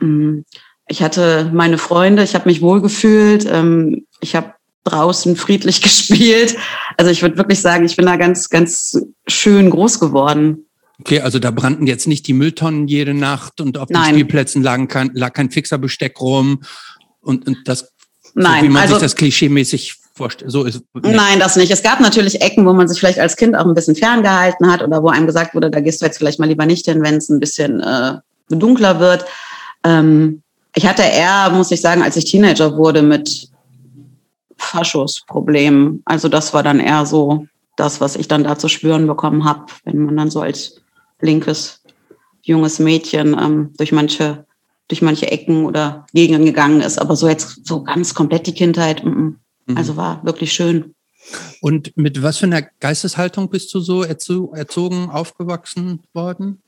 Mm, 0.00 0.40
ich 0.88 1.02
hatte 1.02 1.50
meine 1.52 1.78
Freunde, 1.78 2.22
ich 2.22 2.34
habe 2.34 2.48
mich 2.48 2.60
wohlgefühlt, 2.60 3.46
ähm, 3.50 4.06
ich 4.20 4.34
habe 4.34 4.54
draußen 4.84 5.36
friedlich 5.36 5.80
gespielt. 5.82 6.56
Also 6.96 7.10
ich 7.10 7.22
würde 7.22 7.36
wirklich 7.36 7.60
sagen, 7.60 7.84
ich 7.84 7.96
bin 7.96 8.06
da 8.06 8.16
ganz, 8.16 8.50
ganz 8.50 9.00
schön 9.26 9.70
groß 9.70 10.00
geworden. 10.00 10.66
Okay, 11.00 11.20
also 11.20 11.38
da 11.38 11.50
brannten 11.50 11.86
jetzt 11.86 12.06
nicht 12.06 12.26
die 12.26 12.32
Mülltonnen 12.32 12.86
jede 12.86 13.14
Nacht 13.14 13.60
und 13.60 13.78
auf 13.78 13.88
Nein. 13.88 14.02
den 14.02 14.14
Spielplätzen 14.14 14.62
lagen 14.62 14.88
kein, 14.88 15.10
lag 15.14 15.32
kein 15.32 15.50
fixer 15.50 15.78
Besteck 15.78 16.20
rum 16.20 16.62
und, 17.20 17.46
und 17.46 17.58
das 17.64 17.92
Nein, 18.34 18.60
so 18.60 18.64
wie 18.64 18.68
man 18.70 18.82
also, 18.82 18.94
sich 18.94 19.02
das 19.02 19.16
klischeemäßig 19.16 19.96
vorstellen. 20.14 20.50
So 20.50 20.64
ist, 20.64 20.82
nee. 20.94 21.12
Nein, 21.12 21.40
das 21.40 21.56
nicht. 21.56 21.70
Es 21.70 21.82
gab 21.82 22.00
natürlich 22.00 22.40
Ecken, 22.40 22.66
wo 22.66 22.72
man 22.72 22.88
sich 22.88 22.98
vielleicht 22.98 23.18
als 23.18 23.36
Kind 23.36 23.56
auch 23.56 23.66
ein 23.66 23.74
bisschen 23.74 23.96
ferngehalten 23.96 24.70
hat 24.70 24.82
oder 24.82 25.02
wo 25.02 25.08
einem 25.08 25.26
gesagt 25.26 25.54
wurde, 25.54 25.70
da 25.70 25.80
gehst 25.80 26.00
du 26.00 26.06
jetzt 26.06 26.18
vielleicht 26.18 26.38
mal 26.38 26.48
lieber 26.48 26.66
nicht 26.66 26.86
hin, 26.86 27.02
wenn 27.02 27.16
es 27.16 27.28
ein 27.28 27.40
bisschen 27.40 27.80
äh, 27.80 28.18
dunkler 28.48 29.00
wird. 29.00 29.24
Ähm, 29.84 30.42
ich 30.74 30.86
hatte 30.86 31.02
eher, 31.02 31.50
muss 31.50 31.70
ich 31.70 31.80
sagen, 31.80 32.02
als 32.02 32.16
ich 32.16 32.24
Teenager 32.24 32.76
wurde, 32.76 33.02
mit 33.02 33.48
Faschos-Problemen. 34.56 36.02
Also 36.04 36.28
das 36.28 36.54
war 36.54 36.62
dann 36.62 36.80
eher 36.80 37.04
so 37.04 37.46
das, 37.76 38.00
was 38.00 38.16
ich 38.16 38.28
dann 38.28 38.44
da 38.44 38.58
zu 38.58 38.68
spüren 38.68 39.06
bekommen 39.06 39.44
habe, 39.44 39.66
wenn 39.84 40.04
man 40.04 40.16
dann 40.16 40.30
so 40.30 40.40
als 40.40 40.80
linkes 41.20 41.82
junges 42.42 42.78
Mädchen 42.78 43.36
ähm, 43.38 43.72
durch 43.76 43.92
manche 43.92 44.44
durch 44.88 45.02
manche 45.02 45.30
Ecken 45.30 45.64
oder 45.64 46.06
Gegenden 46.12 46.44
gegangen 46.44 46.80
ist. 46.80 46.98
Aber 46.98 47.16
so 47.16 47.28
jetzt 47.28 47.66
so 47.66 47.82
ganz 47.82 48.14
komplett 48.14 48.46
die 48.46 48.54
Kindheit, 48.54 49.02
m 49.02 49.38
-m. 49.66 49.76
also 49.76 49.96
war 49.96 50.24
wirklich 50.24 50.52
schön. 50.52 50.94
Und 51.60 51.96
mit 51.96 52.22
was 52.22 52.38
für 52.38 52.46
einer 52.46 52.62
Geisteshaltung 52.80 53.48
bist 53.48 53.72
du 53.74 53.80
so 53.80 54.02
erzogen, 54.02 55.10
aufgewachsen 55.10 56.00
worden? 56.12 56.60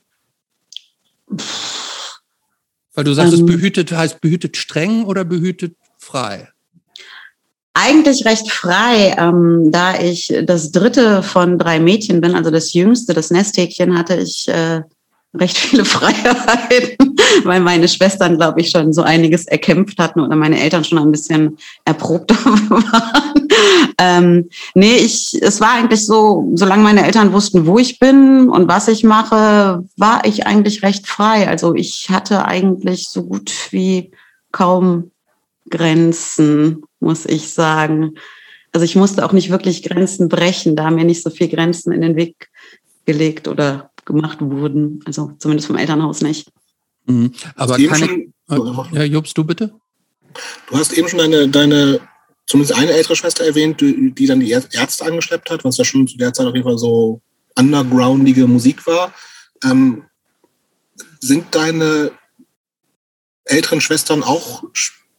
Weil 2.94 3.04
du 3.04 3.12
sagst, 3.12 3.34
ähm, 3.34 3.40
es 3.40 3.46
behütet 3.46 3.92
heißt 3.92 4.20
behütet 4.20 4.56
streng 4.56 5.04
oder 5.04 5.24
behütet 5.24 5.76
frei? 5.98 6.48
Eigentlich 7.76 8.24
recht 8.24 8.52
frei, 8.52 9.16
ähm, 9.18 9.72
da 9.72 9.98
ich 9.98 10.32
das 10.44 10.70
dritte 10.70 11.24
von 11.24 11.58
drei 11.58 11.80
Mädchen 11.80 12.20
bin, 12.20 12.36
also 12.36 12.52
das 12.52 12.72
jüngste, 12.72 13.14
das 13.14 13.32
Nesthäkchen, 13.32 13.98
hatte 13.98 14.14
ich 14.16 14.46
äh, 14.46 14.82
recht 15.34 15.56
viele 15.56 15.84
Freiheiten, 15.84 17.16
weil 17.44 17.60
meine 17.60 17.88
Schwestern, 17.88 18.36
glaube 18.36 18.60
ich, 18.60 18.70
schon 18.70 18.92
so 18.92 19.02
einiges 19.02 19.46
erkämpft 19.46 19.98
hatten 19.98 20.20
oder 20.20 20.36
meine 20.36 20.60
Eltern 20.60 20.84
schon 20.84 20.98
ein 20.98 21.12
bisschen 21.12 21.58
erprobter 21.84 22.34
waren. 22.44 23.48
ähm, 23.98 24.48
nee, 24.74 24.96
ich, 24.96 25.38
es 25.40 25.60
war 25.60 25.72
eigentlich 25.72 26.06
so, 26.06 26.50
solange 26.54 26.82
meine 26.82 27.04
Eltern 27.04 27.32
wussten, 27.32 27.66
wo 27.66 27.78
ich 27.78 27.98
bin 27.98 28.48
und 28.48 28.68
was 28.68 28.88
ich 28.88 29.04
mache, 29.04 29.84
war 29.96 30.24
ich 30.24 30.46
eigentlich 30.46 30.82
recht 30.82 31.06
frei. 31.06 31.48
Also 31.48 31.74
ich 31.74 32.08
hatte 32.10 32.44
eigentlich 32.44 33.08
so 33.08 33.24
gut 33.24 33.52
wie 33.70 34.12
kaum 34.52 35.10
Grenzen, 35.68 36.82
muss 37.00 37.26
ich 37.26 37.50
sagen. 37.50 38.14
Also 38.72 38.84
ich 38.84 38.96
musste 38.96 39.24
auch 39.24 39.32
nicht 39.32 39.50
wirklich 39.50 39.82
Grenzen 39.82 40.28
brechen, 40.28 40.76
da 40.76 40.84
haben 40.84 40.96
mir 40.96 41.04
nicht 41.04 41.22
so 41.22 41.30
viel 41.30 41.48
Grenzen 41.48 41.92
in 41.92 42.00
den 42.00 42.16
Weg 42.16 42.48
gelegt 43.06 43.48
oder 43.48 43.90
gemacht 44.04 44.38
wurden. 44.40 45.00
Also 45.04 45.32
zumindest 45.38 45.66
vom 45.66 45.76
Elternhaus 45.76 46.20
nicht. 46.20 46.50
Mhm. 47.06 47.32
Aber 47.56 47.76
keine, 47.76 47.96
schon, 47.96 48.88
ja, 48.92 49.02
Jobst, 49.04 49.36
du 49.36 49.44
bitte? 49.44 49.74
Du 50.68 50.76
hast 50.76 50.92
eben 50.92 51.08
schon 51.08 51.18
deine, 51.18 51.48
deine 51.48 52.00
zumindest 52.46 52.78
eine 52.78 52.92
ältere 52.92 53.16
Schwester 53.16 53.44
erwähnt, 53.44 53.80
die, 53.80 54.12
die 54.12 54.26
dann 54.26 54.40
die 54.40 54.50
Ärzte 54.50 55.04
angeschleppt 55.04 55.50
hat, 55.50 55.64
was 55.64 55.76
ja 55.76 55.84
schon 55.84 56.06
zu 56.06 56.16
der 56.16 56.32
Zeit 56.32 56.46
auf 56.46 56.54
jeden 56.54 56.66
Fall 56.66 56.78
so 56.78 57.20
undergroundige 57.56 58.46
Musik 58.46 58.86
war. 58.86 59.14
Ähm, 59.64 60.04
sind 61.20 61.54
deine 61.54 62.12
älteren 63.44 63.80
Schwestern 63.80 64.22
auch 64.22 64.64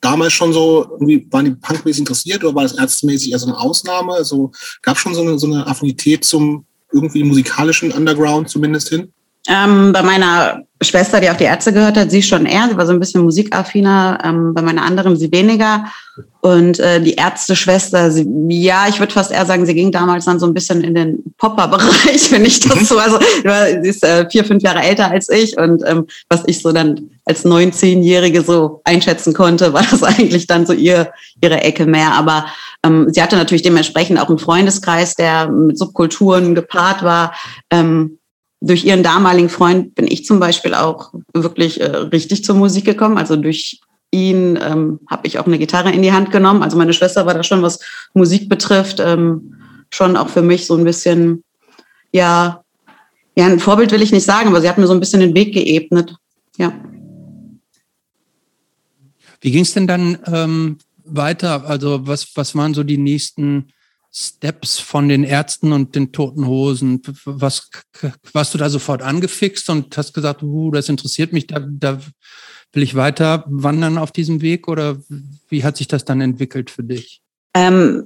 damals 0.01 0.34
schon 0.34 0.54
so, 0.54 0.88
irgendwie, 0.92 1.27
waren 1.32 1.46
die 1.46 1.51
punkmäßig 1.51 2.01
interessiert 2.01 2.44
oder 2.44 2.56
war 2.56 2.63
das 2.63 2.77
ärztemäßig 2.77 3.32
eher 3.32 3.39
so 3.39 3.48
eine 3.48 3.58
Ausnahme? 3.58 4.13
Also 4.13 4.51
gab 4.82 4.98
es 4.98 5.01
schon 5.01 5.15
so 5.15 5.22
eine, 5.22 5.39
so 5.39 5.48
eine 5.48 5.65
Affinität 5.65 6.25
zum 6.25 6.65
irgendwie 6.96 7.24
musikalischen 7.24 7.92
Underground 7.92 8.50
zumindest 8.50 8.90
hin? 8.90 9.12
Ähm, 9.48 9.92
bei 9.92 10.02
meiner 10.02 10.64
Schwester, 10.82 11.22
die 11.22 11.29
auch 11.29 11.38
die 11.38 11.46
Ärzte 11.46 11.72
gehört 11.72 11.98
hat, 11.98 12.12
sie 12.12 12.22
schon 12.22 12.46
eher. 12.46 12.67
Sie 12.70 12.75
war 12.75 12.86
so 12.86 12.91
ein 12.91 13.00
bisschen 13.00 13.24
musikaffiner. 13.24 14.20
Ähm, 14.24 14.53
bei 14.53 14.62
meiner 14.62 14.84
anderen 14.84 15.15
sie 15.15 15.32
weniger. 15.32 15.86
Und 16.41 16.79
äh, 16.79 17.01
die 17.01 17.13
Ärzte-Schwester, 17.13 18.12
sie, 18.12 18.27
ja, 18.50 18.88
ich 18.89 19.00
würde 19.00 19.13
fast 19.13 19.32
eher 19.32 19.46
sagen, 19.46 19.65
sie 19.65 19.74
ging 19.74 19.91
damals 19.91 20.25
dann 20.25 20.39
so 20.39 20.46
ein 20.46 20.53
bisschen 20.53 20.82
in 20.82 20.94
den 20.94 21.24
Popper-Bereich, 21.38 22.29
wenn 22.32 22.44
ich 22.44 22.60
das 22.60 22.89
so. 22.89 22.98
Also 22.98 23.20
sie 23.20 23.89
ist 23.89 24.03
äh, 24.03 24.29
vier, 24.29 24.44
fünf 24.44 24.63
Jahre 24.63 24.82
älter 24.82 25.10
als 25.10 25.29
ich. 25.29 25.58
Und 25.58 25.82
ähm, 25.86 26.08
was 26.29 26.44
ich 26.46 26.62
so 26.62 26.74
dann 26.74 27.10
als 27.24 27.46
19-Jährige 27.46 28.41
so 28.41 28.82
einschätzen 28.84 29.34
konnte, 29.34 29.72
war 29.74 29.84
das 29.89 30.03
eigentlich 30.03 30.46
dann 30.46 30.65
so 30.65 30.74
ihr, 30.74 31.10
ihre 31.41 31.62
Ecke 31.62 31.86
mehr. 31.86 32.12
Aber 32.13 32.48
ähm, 32.86 33.08
sie 33.12 33.22
hatte 33.22 33.38
natürlich 33.38 33.63
dementsprechend 33.63 34.20
auch 34.20 34.29
einen 34.29 34.39
Freundeskreis, 34.39 35.15
der 35.15 35.48
mit 35.48 35.77
Subkulturen 35.77 36.53
gepaart 36.53 37.01
war. 37.01 37.34
Ähm, 37.72 38.20
durch 38.65 38.84
ihren 38.84 39.03
damaligen 39.03 39.50
Freund 39.50 39.93
bin 39.93 40.07
ich 40.07 40.25
zum 40.25 40.39
Beispiel 40.39 40.74
auch 40.74 41.13
wirklich 41.34 41.79
äh, 41.79 41.86
richtig 41.86 42.43
zur 42.43 42.55
Musik 42.55 42.86
gekommen. 42.86 43.17
Also 43.17 43.36
durch 43.36 43.79
ihn 44.10 44.57
ähm, 44.62 45.00
habe 45.07 45.27
ich 45.27 45.38
auch 45.38 45.45
eine 45.45 45.60
Gitarre 45.60 45.91
in 45.91 46.01
die 46.01 46.12
Hand 46.12 46.31
genommen. 46.31 46.63
Also 46.63 46.75
meine 46.75 46.93
Schwester 46.93 47.27
war 47.27 47.36
da 47.36 47.43
schon, 47.43 47.62
was 47.62 47.79
Musik 48.15 48.50
betrifft, 48.50 49.00
ähm, 49.00 49.55
schon 49.91 50.17
auch 50.17 50.29
für 50.29 50.41
mich 50.41 50.65
so 50.65 50.75
ein 50.75 50.84
bisschen, 50.84 51.43
ja, 52.12 52.63
ja, 53.38 53.45
ein 53.45 53.60
Vorbild 53.60 53.91
will 53.91 54.01
ich 54.01 54.12
nicht 54.12 54.24
sagen, 54.24 54.48
aber 54.48 54.62
sie 54.62 54.69
hat 54.69 54.79
mir 54.79 54.88
so 54.88 54.93
ein 54.93 55.00
bisschen 55.00 55.19
den 55.19 55.36
Weg 55.36 55.53
geebnet. 55.53 56.15
Ja. 56.57 56.74
Wie 59.41 59.51
ging 59.51 59.62
es 59.62 59.74
denn 59.74 59.86
dann 59.86 60.17
ähm, 60.25 60.77
weiter? 61.03 61.65
Also 61.67 62.07
was, 62.07 62.36
was 62.36 62.55
waren 62.55 62.74
so 62.74 62.84
die 62.84 62.98
nächsten 62.98 63.67
Steps 64.17 64.79
von 64.79 65.10
den 65.10 65.25
Ärzten 65.25 65.74
und 65.74 65.93
den 65.93 66.13
Toten 66.13 66.48
Hosen? 66.48 67.01
Was, 67.25 67.69
warst 68.31 68.53
du 68.53 68.57
da 68.57 68.69
sofort 68.69 69.01
angefixt 69.01 69.69
und 69.69 69.98
hast 69.98 70.13
gesagt, 70.13 70.41
uh, 70.41 70.72
das 70.72 70.88
interessiert 70.88 71.34
mich, 71.34 71.48
da, 71.48 71.60
da 71.60 72.00
will 72.72 72.84
ich 72.84 72.95
weiter 72.95 73.43
wandern 73.48 73.98
auf 73.98 74.13
diesem 74.13 74.41
Weg 74.41 74.69
oder 74.69 74.98
wie 75.50 75.65
hat 75.65 75.75
sich 75.75 75.89
das 75.89 76.05
dann 76.05 76.22
entwickelt 76.22 76.69
für 76.69 76.84
dich? 76.84 77.22
Ähm, 77.53 78.05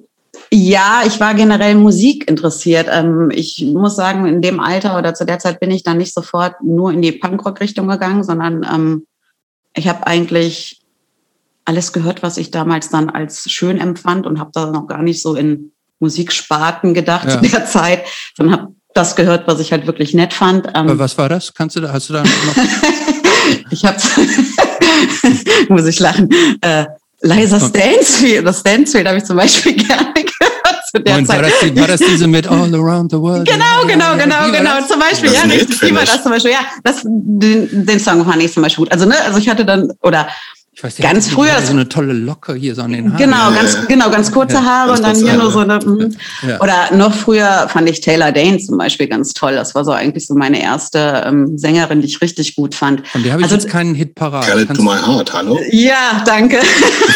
ja, 0.51 1.03
ich 1.05 1.19
war 1.19 1.35
generell 1.35 1.75
Musik 1.75 2.27
interessiert. 2.27 2.87
Ähm, 2.91 3.29
ich 3.31 3.63
muss 3.71 3.95
sagen, 3.95 4.25
in 4.25 4.41
dem 4.41 4.59
Alter 4.59 4.97
oder 4.97 5.13
zu 5.13 5.27
der 5.27 5.37
Zeit 5.37 5.59
bin 5.59 5.69
ich 5.69 5.83
dann 5.83 5.97
nicht 5.97 6.13
sofort 6.15 6.55
nur 6.63 6.91
in 6.91 7.03
die 7.03 7.11
Punkrock-Richtung 7.11 7.87
gegangen, 7.87 8.23
sondern 8.23 8.63
ähm, 8.63 9.05
ich 9.75 9.87
habe 9.87 10.07
eigentlich 10.07 10.81
alles 11.65 11.93
gehört, 11.93 12.23
was 12.23 12.37
ich 12.37 12.49
damals 12.49 12.89
dann 12.89 13.11
als 13.11 13.49
schön 13.51 13.77
empfand 13.77 14.25
und 14.25 14.39
habe 14.39 14.49
da 14.55 14.71
noch 14.71 14.87
gar 14.87 15.03
nicht 15.03 15.21
so 15.21 15.35
in 15.35 15.71
Musiksparten 15.99 16.93
gedacht 16.93 17.27
ja. 17.27 17.41
zu 17.41 17.49
der 17.49 17.65
Zeit, 17.65 18.03
sondern 18.35 18.61
habe 18.61 18.73
das 18.93 19.15
gehört, 19.15 19.47
was 19.47 19.59
ich 19.59 19.71
halt 19.71 19.85
wirklich 19.87 20.13
nett 20.13 20.33
fand. 20.33 20.67
Ähm, 20.67 20.73
Aber 20.73 20.99
was 20.99 21.17
war 21.17 21.29
das? 21.29 21.53
Kannst 21.53 21.75
du 21.75 21.81
da, 21.81 21.93
hast 21.93 22.09
du 22.09 22.13
da 22.13 22.23
noch? 22.23 22.29
ich 23.71 23.85
habe, 23.85 23.97
muss 25.69 25.85
ich 25.85 25.99
lachen, 25.99 26.29
äh, 26.61 26.85
Liza 27.21 27.59
Stansfield, 27.59 28.45
das 28.45 28.61
Stansfield 28.61 29.07
habe 29.07 29.17
ich 29.17 29.25
zum 29.25 29.35
Beispiel 29.37 29.73
gerne 29.87 30.13
gehört 30.13 30.85
zu 30.89 31.01
der 31.01 31.17
Und 31.17 31.27
Zeit. 31.27 31.37
War 31.37 31.49
das, 31.49 31.59
die, 31.61 31.79
war 31.79 31.87
das 31.87 31.99
diese 31.99 32.27
mit 32.27 32.47
All 32.47 32.73
Around 32.73 33.11
the 33.11 33.17
World? 33.19 33.47
Genau, 33.47 33.85
genau, 33.85 34.15
genau, 34.15 34.51
genau. 34.51 34.87
Zum 34.87 34.99
Beispiel, 34.99 35.31
ja, 35.33 35.41
richtig. 35.41 35.81
Wie 35.81 35.93
war 35.93 36.05
das 36.05 36.23
zum 36.23 36.31
Beispiel? 36.31 36.51
Ja, 36.51 36.59
das, 36.83 37.01
den, 37.03 37.85
den 37.85 37.99
Song 37.99 38.25
fand 38.25 38.41
ich 38.41 38.53
zum 38.53 38.63
Beispiel 38.63 38.85
gut. 38.85 38.91
Also, 38.93 39.05
ne, 39.05 39.15
also 39.25 39.37
ich 39.37 39.49
hatte 39.49 39.65
dann, 39.65 39.91
oder 40.01 40.27
ich 40.79 40.83
weiß, 40.85 40.95
ganz 40.99 41.27
früher 41.27 41.61
so 41.61 41.73
eine 41.73 41.89
tolle 41.89 42.13
Locke 42.13 42.53
hier 42.53 42.73
so 42.73 42.83
an 42.83 42.93
den 42.93 43.11
Haaren. 43.11 43.17
Genau, 43.17 43.51
ganz 43.51 43.73
ja. 43.73 43.81
genau, 43.85 44.09
ganz 44.09 44.31
kurze 44.31 44.55
ja, 44.55 44.63
Haare 44.63 44.93
und 44.93 45.03
dann 45.03 45.13
hier 45.13 45.33
nur 45.33 45.51
so 45.51 45.59
eine. 45.59 45.77
Mhm. 45.77 46.15
Ja. 46.47 46.61
Oder 46.61 46.95
noch 46.95 47.13
früher 47.13 47.67
fand 47.67 47.89
ich 47.89 47.99
Taylor 47.99 48.31
Dane 48.31 48.59
zum 48.59 48.77
Beispiel 48.77 49.09
ganz 49.09 49.33
toll. 49.33 49.55
Das 49.55 49.75
war 49.75 49.83
so 49.83 49.91
eigentlich 49.91 50.25
so 50.25 50.35
meine 50.35 50.61
erste 50.61 51.23
ähm, 51.25 51.57
Sängerin, 51.57 51.99
die 51.99 52.07
ich 52.07 52.21
richtig 52.21 52.55
gut 52.55 52.75
fand. 52.75 53.05
Von 53.09 53.23
der 53.23 53.33
habe 53.33 53.41
ich 53.41 53.51
also, 53.51 53.55
jetzt 53.55 53.67
keinen 53.67 53.93
Hit 53.93 54.15
parat. 54.15 54.45
Tell 54.45 54.61
it 54.61 54.73
to 54.73 54.81
my 54.81 54.95
heart, 54.95 55.33
hallo? 55.33 55.59
Ja, 55.69 56.23
danke. 56.25 56.59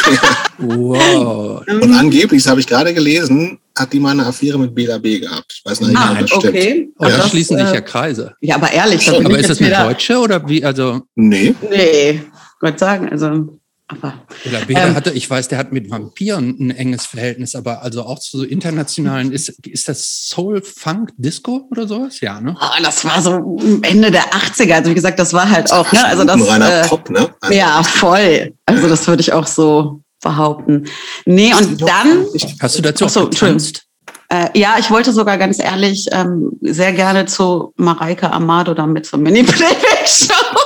wow. 0.57 1.63
Und 1.65 1.93
angeblich, 1.93 2.43
das 2.43 2.51
habe 2.51 2.59
ich 2.59 2.67
gerade 2.67 2.93
gelesen, 2.93 3.59
hat 3.77 3.91
die 3.93 3.99
mal 3.99 4.11
eine 4.11 4.25
Affäre 4.25 4.59
mit 4.59 4.75
Bela 4.75 4.97
B 4.97 5.19
gehabt. 5.19 5.53
Ich 5.55 5.65
weiß 5.65 5.81
nicht, 5.81 5.97
ah, 5.97 6.15
das 6.19 6.29
stimmt. 6.29 6.45
Okay. 6.45 6.89
Oh, 6.99 7.05
da 7.05 7.27
schließen 7.27 7.57
sich 7.57 7.73
ja 7.73 7.81
Kreise. 7.81 8.35
Ja, 8.41 8.55
aber 8.55 8.71
ehrlich. 8.71 9.09
Aber 9.09 9.39
ist 9.39 9.49
das 9.49 9.61
eine 9.61 9.75
Deutsche 9.75 10.19
oder 10.19 10.47
wie? 10.47 10.63
Also 10.63 11.01
nee. 11.15 11.55
Nee, 11.69 12.21
Gott 12.63 12.79
sagen, 12.79 13.09
also. 13.09 13.59
Aber, 13.89 14.13
Bela 14.45 14.87
ähm, 14.87 14.95
hatte, 14.95 15.11
ich 15.11 15.29
weiß, 15.29 15.49
der 15.49 15.57
hat 15.57 15.73
mit 15.73 15.91
Vampiren 15.91 16.55
ein 16.57 16.71
enges 16.71 17.05
Verhältnis, 17.05 17.53
aber 17.53 17.83
also 17.83 18.03
auch 18.03 18.17
zu 18.17 18.37
so 18.37 18.43
internationalen, 18.45 19.33
ist, 19.33 19.49
ist 19.67 19.89
das 19.89 20.29
Soul, 20.29 20.63
Funk, 20.63 21.11
Disco 21.17 21.67
oder 21.69 21.85
sowas? 21.85 22.21
Ja, 22.21 22.39
ne? 22.39 22.55
Oh, 22.59 22.81
das 22.81 23.03
war 23.03 23.21
so 23.21 23.57
Ende 23.81 24.09
der 24.09 24.23
80er. 24.31 24.75
Also 24.75 24.89
wie 24.89 24.95
gesagt, 24.95 25.19
das 25.19 25.33
war 25.33 25.49
halt 25.49 25.71
auch, 25.73 25.91
ne? 25.91 26.05
Also 26.05 26.23
das, 26.23 26.47
reiner 26.47 26.81
äh, 26.81 26.87
Pop, 26.87 27.09
ne? 27.09 27.29
Also, 27.41 27.53
ja, 27.53 27.83
voll. 27.83 28.53
Also 28.65 28.87
das 28.87 29.05
würde 29.05 29.21
ich 29.21 29.33
auch 29.33 29.45
so 29.45 30.01
behaupten. 30.23 30.85
Nee, 31.25 31.53
und 31.53 31.81
dann. 31.81 32.25
Hast 32.61 32.77
du 32.77 32.81
dazu 32.81 33.05
auch 33.05 33.29
getanzt? 33.29 33.83
Äh, 34.29 34.57
ja, 34.57 34.77
ich 34.79 34.89
wollte 34.89 35.11
sogar 35.11 35.37
ganz 35.37 35.59
ehrlich 35.59 36.07
ähm, 36.11 36.51
sehr 36.61 36.93
gerne 36.93 37.25
zu 37.25 37.73
Mareike 37.75 38.31
Amado 38.31 38.73
damit 38.73 39.05
zur 39.05 39.19
Mini-Playback-Show. 39.19 40.62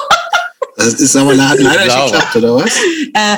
Das 0.77 0.93
ist 0.93 1.15
aber 1.15 1.33
leider 1.33 1.63
nicht 1.63 1.83
geklappt, 1.83 2.35
oder 2.35 2.55
was? 2.55 2.71
Äh, 3.13 3.37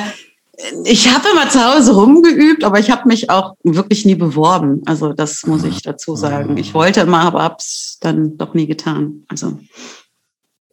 ich 0.84 1.08
habe 1.08 1.30
immer 1.30 1.50
zu 1.50 1.64
Hause 1.64 1.94
rumgeübt, 1.96 2.66
aber 2.66 2.80
ich 2.80 2.92
habe 2.92 3.08
mich 3.08 3.30
auch 3.30 3.56
wirklich 3.64 4.06
nie 4.06 4.16
beworben. 4.16 4.82
Also 4.86 5.14
das 5.14 5.44
muss 5.46 5.64
ich 5.64 5.82
dazu 5.82 6.18
sagen. 6.18 6.58
Ich 6.58 6.74
wollte 6.74 7.00
immer, 7.00 7.22
aber 7.22 7.42
habe 7.44 7.56
es 7.60 7.98
dann 8.02 8.38
doch 8.38 8.54
nie 8.54 8.68
getan. 8.68 9.24
Also, 9.30 9.58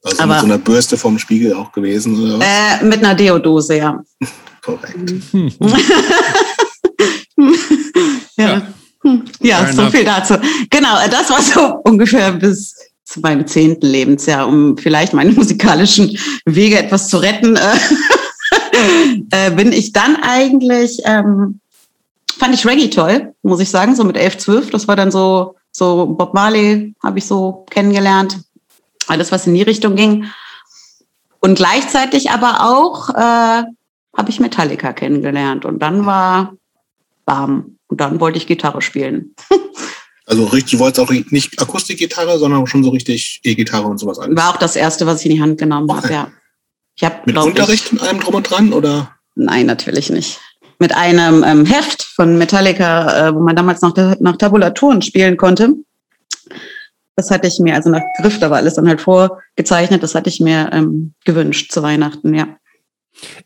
also 0.03 0.23
aber, 0.23 0.33
mit 0.35 0.41
so 0.41 0.47
einer 0.47 0.59
Bürste 0.59 0.97
vom 0.97 1.21
Spiegel 1.21 1.55
auch 1.55 1.71
gewesen, 1.71 2.21
oder 2.21 2.41
was? 2.41 2.81
Äh, 2.81 2.85
mit 2.85 2.99
einer 2.99 3.15
Deodose, 3.15 3.77
ja. 3.77 4.03
Korrekt. 4.63 4.99
Ja. 8.39 8.61
Ja, 9.03 9.23
ja 9.41 9.73
so 9.73 9.89
viel 9.91 10.05
dazu. 10.05 10.35
Genau, 10.69 10.97
das 11.11 11.31
war 11.31 11.41
so 11.41 11.81
ungefähr 11.85 12.33
bis 12.33 12.76
zu 13.07 13.21
meinem 13.21 13.47
zehnten 13.47 13.87
Lebensjahr, 13.87 14.47
um 14.47 14.77
vielleicht 14.77 15.15
meine 15.15 15.33
musikalischen 15.41 16.19
Wege 16.45 16.79
etwas 16.79 17.09
zu 17.09 17.17
retten. 17.19 17.57
äh, 19.31 19.51
bin 19.53 19.73
ich 19.73 19.93
dann 19.93 20.17
eigentlich, 20.17 21.01
ähm, 21.05 21.61
fand 22.37 22.55
ich 22.55 22.67
Reggae 22.67 22.91
toll, 22.91 23.35
muss 23.43 23.61
ich 23.61 23.71
sagen, 23.71 23.95
so 23.95 24.05
mit 24.05 24.17
elf, 24.17 24.37
zwölf. 24.37 24.71
Das 24.71 24.89
war 24.89 24.97
dann 24.97 25.11
so, 25.11 25.55
so 25.71 26.07
Bob 26.07 26.35
Marley 26.35 26.95
habe 27.03 27.19
ich 27.19 27.27
so 27.27 27.65
kennengelernt. 27.71 28.41
Alles, 29.07 29.31
was 29.31 29.47
in 29.47 29.55
die 29.55 29.63
Richtung 29.63 29.95
ging. 29.95 30.27
Und 31.39 31.55
gleichzeitig 31.55 32.31
aber 32.31 32.69
auch 32.69 33.11
äh, 33.11 33.63
habe 34.17 34.31
ich 34.31 34.41
Metallica 34.41 34.93
kennengelernt. 34.93 35.65
Und 35.65 35.79
dann 35.79 36.07
war 36.07 36.55
warm. 37.25 37.79
Und 37.87 38.01
dann 38.01 38.19
wollte 38.19 38.39
ich 38.39 38.49
Gitarre 38.49 38.83
spielen. 38.83 39.37
also 40.27 40.45
richtig, 40.45 40.73
du 40.73 40.79
wolltest 40.81 41.01
auch 41.01 41.11
nicht 41.31 41.61
Akustikgitarre, 41.61 42.39
sondern 42.39 42.67
schon 42.67 42.83
so 42.83 42.91
richtig 42.91 43.41
E-Gitarre 43.45 43.87
und 43.87 43.99
sowas 43.99 44.19
alles. 44.19 44.37
War 44.37 44.55
auch 44.55 44.59
das 44.59 44.75
erste, 44.75 45.07
was 45.07 45.21
ich 45.21 45.27
in 45.27 45.37
die 45.37 45.41
Hand 45.41 45.59
genommen 45.59 45.89
okay. 45.89 45.99
habe, 46.03 46.13
ja. 46.13 46.33
Ich 46.97 47.05
hab, 47.05 47.27
Mit 47.27 47.37
Unterricht 47.37 47.87
ich, 47.87 47.93
und 47.93 48.03
allem 48.03 48.21
drum 48.21 48.35
und 48.35 48.51
dran, 48.51 48.73
oder? 48.73 49.13
Nein, 49.35 49.67
natürlich 49.67 50.11
nicht. 50.11 50.41
Mit 50.79 50.95
einem 50.97 51.45
ähm, 51.45 51.65
Heft 51.65 52.03
von 52.03 52.39
Metallica, 52.39 53.29
äh, 53.29 53.35
wo 53.35 53.41
man 53.41 53.55
damals 53.55 53.83
noch 53.83 53.95
nach 54.19 54.37
Tabulaturen 54.37 55.01
spielen 55.03 55.37
konnte. 55.37 55.75
Das 57.15 57.31
hatte 57.31 57.47
ich 57.47 57.59
mir, 57.61 57.75
also 57.75 57.91
nach 57.91 58.03
Griff, 58.21 58.39
da 58.41 58.51
war 58.51 58.59
alles 58.59 58.75
dann 58.75 58.89
halt 58.89 59.01
vorgezeichnet, 59.01 60.03
das 60.03 60.15
hatte 60.15 60.29
ich 60.29 60.41
mir 60.41 60.71
ähm, 60.73 61.15
gewünscht 61.25 61.73
zu 61.73 61.83
Weihnachten, 61.83 62.35
ja. 62.35 62.57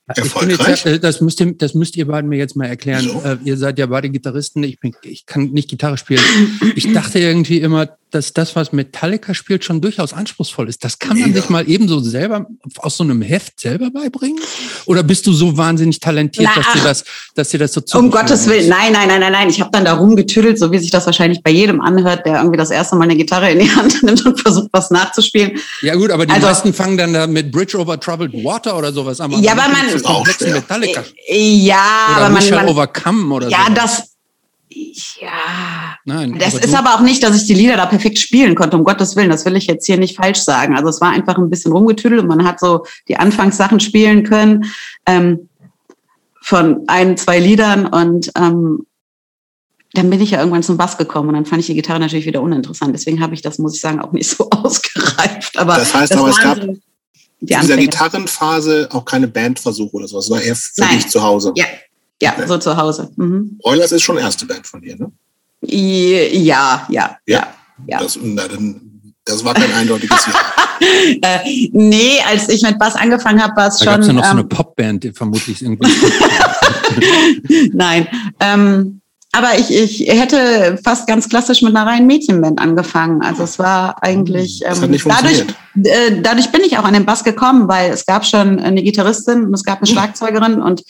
Erfolgreich? 0.06 0.84
Jetzt, 0.84 1.04
das, 1.04 1.20
müsst 1.20 1.40
ihr, 1.40 1.52
das 1.56 1.74
müsst 1.74 1.96
ihr 1.96 2.06
beiden 2.06 2.28
mir 2.28 2.38
jetzt 2.38 2.56
mal 2.56 2.66
erklären. 2.66 3.04
So. 3.04 3.22
Äh, 3.22 3.38
ihr 3.44 3.56
seid 3.56 3.78
ja 3.78 3.86
beide 3.86 4.10
Gitarristen. 4.10 4.62
Ich, 4.62 4.80
bin, 4.80 4.94
ich 5.02 5.26
kann 5.26 5.50
nicht 5.50 5.68
Gitarre 5.70 5.96
spielen. 5.96 6.20
Ich 6.74 6.92
dachte 6.92 7.18
irgendwie 7.18 7.58
immer, 7.60 7.96
dass 8.10 8.32
das, 8.32 8.56
was 8.56 8.72
Metallica 8.72 9.34
spielt, 9.34 9.64
schon 9.64 9.80
durchaus 9.80 10.12
anspruchsvoll 10.12 10.68
ist. 10.68 10.84
Das 10.84 10.98
kann 10.98 11.18
man 11.18 11.30
ja. 11.30 11.40
sich 11.40 11.50
mal 11.50 11.68
ebenso 11.68 12.00
selber 12.00 12.46
aus 12.78 12.96
so 12.96 13.04
einem 13.04 13.22
Heft 13.22 13.60
selber 13.60 13.90
beibringen? 13.90 14.40
Oder 14.86 15.02
bist 15.02 15.26
du 15.26 15.32
so 15.32 15.56
wahnsinnig 15.56 16.00
talentiert, 16.00 16.50
Na, 16.54 16.62
dass 16.62 16.72
dir 16.72 16.82
das, 16.82 17.04
dass 17.34 17.48
dir 17.50 17.58
das 17.58 17.72
so 17.72 17.80
zu 17.80 17.98
Um 17.98 18.10
Gottes 18.10 18.46
Willen, 18.48 18.68
nein, 18.68 18.92
nein, 18.92 19.08
nein, 19.08 19.20
nein, 19.20 19.32
nein. 19.32 19.48
Ich 19.48 19.60
habe 19.60 19.70
dann 19.70 19.84
da 19.84 19.94
rumgetüdelt, 19.94 20.58
so 20.58 20.72
wie 20.72 20.78
sich 20.78 20.90
das 20.90 21.06
wahrscheinlich 21.06 21.42
bei 21.42 21.50
jedem 21.50 21.80
anhört, 21.80 22.26
der 22.26 22.36
irgendwie 22.36 22.58
das 22.58 22.70
erste 22.70 22.96
Mal 22.96 23.04
eine 23.04 23.16
Gitarre 23.16 23.50
in 23.50 23.60
die 23.60 23.70
Hand 23.70 24.02
nimmt 24.02 24.24
und 24.24 24.40
versucht, 24.40 24.68
was 24.72 24.90
nachzuspielen. 24.90 25.58
Ja 25.82 25.94
gut, 25.94 26.10
aber 26.10 26.26
die 26.26 26.32
also, 26.32 26.46
meisten 26.46 26.74
fangen 26.74 26.96
dann 26.96 27.12
da 27.12 27.26
mit 27.26 27.50
Bridge 27.50 27.78
over 27.78 27.98
Troubled 27.98 28.32
Water 28.44 28.76
oder 28.76 28.92
sowas 28.92 29.20
an. 29.20 29.30
Ja, 29.42 29.52
aber 29.52 29.68
man, 29.68 30.52
Metallica. 30.52 31.04
Ja, 31.28 31.76
oder 32.16 32.26
aber 32.26 32.28
man, 32.30 32.50
man 32.50 32.68
Overcome 32.68 33.34
oder 33.34 33.48
Ja, 33.48 33.66
sowas. 33.66 33.74
das 33.74 34.09
ja, 34.72 35.96
Nein, 36.04 36.38
das 36.38 36.54
aber 36.54 36.64
ist 36.64 36.74
aber 36.74 36.94
auch 36.94 37.00
nicht, 37.00 37.22
dass 37.22 37.36
ich 37.36 37.46
die 37.46 37.54
Lieder 37.54 37.76
da 37.76 37.86
perfekt 37.86 38.18
spielen 38.18 38.54
konnte, 38.54 38.76
um 38.76 38.84
Gottes 38.84 39.16
Willen. 39.16 39.30
Das 39.30 39.44
will 39.44 39.56
ich 39.56 39.66
jetzt 39.66 39.86
hier 39.86 39.98
nicht 39.98 40.16
falsch 40.16 40.38
sagen. 40.38 40.76
Also 40.76 40.88
es 40.88 41.00
war 41.00 41.10
einfach 41.10 41.36
ein 41.38 41.50
bisschen 41.50 41.72
rumgetüdelt 41.72 42.22
und 42.22 42.28
man 42.28 42.44
hat 42.44 42.60
so 42.60 42.84
die 43.08 43.16
Anfangssachen 43.16 43.80
spielen 43.80 44.22
können 44.22 44.66
ähm, 45.06 45.48
von 46.40 46.84
ein, 46.86 47.16
zwei 47.16 47.38
Liedern 47.38 47.86
und 47.86 48.30
ähm, 48.36 48.86
dann 49.92 50.08
bin 50.08 50.20
ich 50.20 50.30
ja 50.30 50.38
irgendwann 50.38 50.62
zum 50.62 50.76
Bass 50.76 50.96
gekommen 50.96 51.30
und 51.30 51.34
dann 51.34 51.46
fand 51.46 51.60
ich 51.60 51.66
die 51.66 51.74
Gitarre 51.74 51.98
natürlich 51.98 52.26
wieder 52.26 52.42
uninteressant. 52.42 52.94
Deswegen 52.94 53.20
habe 53.20 53.34
ich 53.34 53.42
das, 53.42 53.58
muss 53.58 53.74
ich 53.74 53.80
sagen, 53.80 54.00
auch 54.00 54.12
nicht 54.12 54.30
so 54.30 54.48
ausgereift. 54.50 55.58
Aber 55.58 55.76
das 55.76 55.92
heißt, 55.92 56.12
das 56.12 56.18
aber 56.18 56.30
es 56.30 56.40
gab 56.40 56.60
so 56.60 56.76
die 57.40 57.54
in 57.54 57.60
dieser 57.60 57.76
Gitarrenphase 57.76 58.88
auch 58.92 59.04
keine 59.04 59.26
Bandversuche 59.26 59.97
oder 59.97 60.06
sowas. 60.06 60.26
Es 60.26 60.30
war 60.30 60.42
eher 60.42 60.54
für 60.54 60.80
Nein. 60.80 60.90
dich 60.97 61.08
zu 61.08 61.23
Hause. 61.23 61.52
Ja, 61.56 61.64
ja, 62.21 62.35
okay. 62.37 62.47
so 62.47 62.59
zu 62.59 62.76
Hause. 62.76 63.11
Mhm. 63.17 63.59
Oilers 63.63 63.93
ist 63.93 64.02
schon 64.02 64.19
erste 64.19 64.47
Band 64.47 64.67
von 64.67 64.80
dir, 64.80 64.97
ne? 64.97 65.11
Ja, 65.63 66.87
ja, 66.89 67.19
ja. 67.26 67.49
ja. 67.87 67.99
Das, 67.99 68.19
na, 68.23 68.49
dann, 68.49 69.15
das 69.25 69.45
war 69.45 69.54
kein 69.54 69.73
eindeutiges 69.73 70.26
Ja. 70.26 70.35
äh, 71.23 71.69
nee, 71.73 72.19
als 72.26 72.49
ich 72.49 72.63
mit 72.63 72.78
Bass 72.78 72.97
angefangen 72.97 73.43
habe, 73.43 73.54
war 73.56 73.69
es 73.69 73.78
schon. 73.78 73.87
Da 73.87 73.97
gab 73.97 74.06
ja 74.06 74.13
noch 74.13 74.23
ähm, 74.23 74.28
so 74.28 74.30
eine 74.30 74.45
Popband, 74.45 75.04
die 75.04 75.13
vermutlich 75.13 75.63
irgendwie. 75.63 75.91
Nein. 77.73 78.09
Ähm, 78.41 79.00
aber 79.33 79.56
ich, 79.59 79.73
ich 79.73 80.09
hätte 80.09 80.78
fast 80.83 81.06
ganz 81.06 81.28
klassisch 81.28 81.63
mit 81.63 81.76
einer 81.76 81.89
reinen 81.89 82.06
Mädchenband 82.06 82.61
angefangen. 82.61 83.23
Also 83.23 83.45
es 83.45 83.61
war 83.61 84.02
eigentlich 84.02 84.61
das 84.67 84.83
hat 84.83 84.91
nicht 84.91 85.06
ähm, 85.06 85.13
dadurch, 85.15 85.45
äh, 85.85 86.21
dadurch 86.21 86.50
bin 86.50 86.63
ich 86.63 86.76
auch 86.78 86.85
an 86.85 86.95
den 86.95 87.04
Bass 87.04 87.23
gekommen, 87.23 87.69
weil 87.69 87.93
es 87.93 88.06
gab 88.06 88.26
schon 88.26 88.59
eine 88.59 88.83
Gitarristin 88.83 89.45
und 89.45 89.54
es 89.54 89.63
gab 89.63 89.78
eine 89.78 89.87
Schlagzeugerin 89.87 90.61
und 90.61 90.83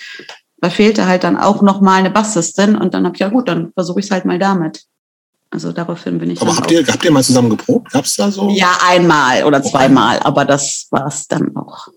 da 0.61 0.71
fehlte 0.71 1.07
halt 1.07 1.25
dann 1.25 1.37
auch 1.37 1.63
noch 1.63 1.81
mal 1.81 1.99
eine 1.99 2.11
Bassistin 2.11 2.77
und 2.77 2.95
dann 2.95 3.05
habe 3.05 3.17
ich 3.17 3.21
ja 3.21 3.29
gut, 3.29 3.49
dann 3.49 3.73
versuche 3.73 4.01
ich 4.01 4.07
es 4.07 4.11
halt 4.11 4.25
mal 4.25 4.39
damit. 4.39 4.85
Also 5.51 5.73
daraufhin 5.73 6.19
bin 6.19 6.31
ich. 6.31 6.41
Aber 6.41 6.57
habt 6.57 6.71
ihr, 6.71 6.87
habt 6.87 7.05
ihr 7.05 7.11
mal 7.11 7.25
zusammen 7.25 7.51
geprobt? 7.51 7.91
Gab 7.91 8.05
es 8.05 8.15
da 8.15 8.31
so? 8.31 8.51
Ja, 8.51 8.79
einmal 8.87 9.45
oder 9.45 9.63
zweimal, 9.63 10.21
aber 10.21 10.45
das 10.45 10.87
war 10.91 11.07
es 11.07 11.27
dann 11.27 11.57
auch. 11.57 11.89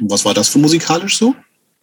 Was 0.00 0.24
war 0.24 0.32
das 0.32 0.48
für 0.48 0.58
musikalisch 0.58 1.18
so? 1.18 1.34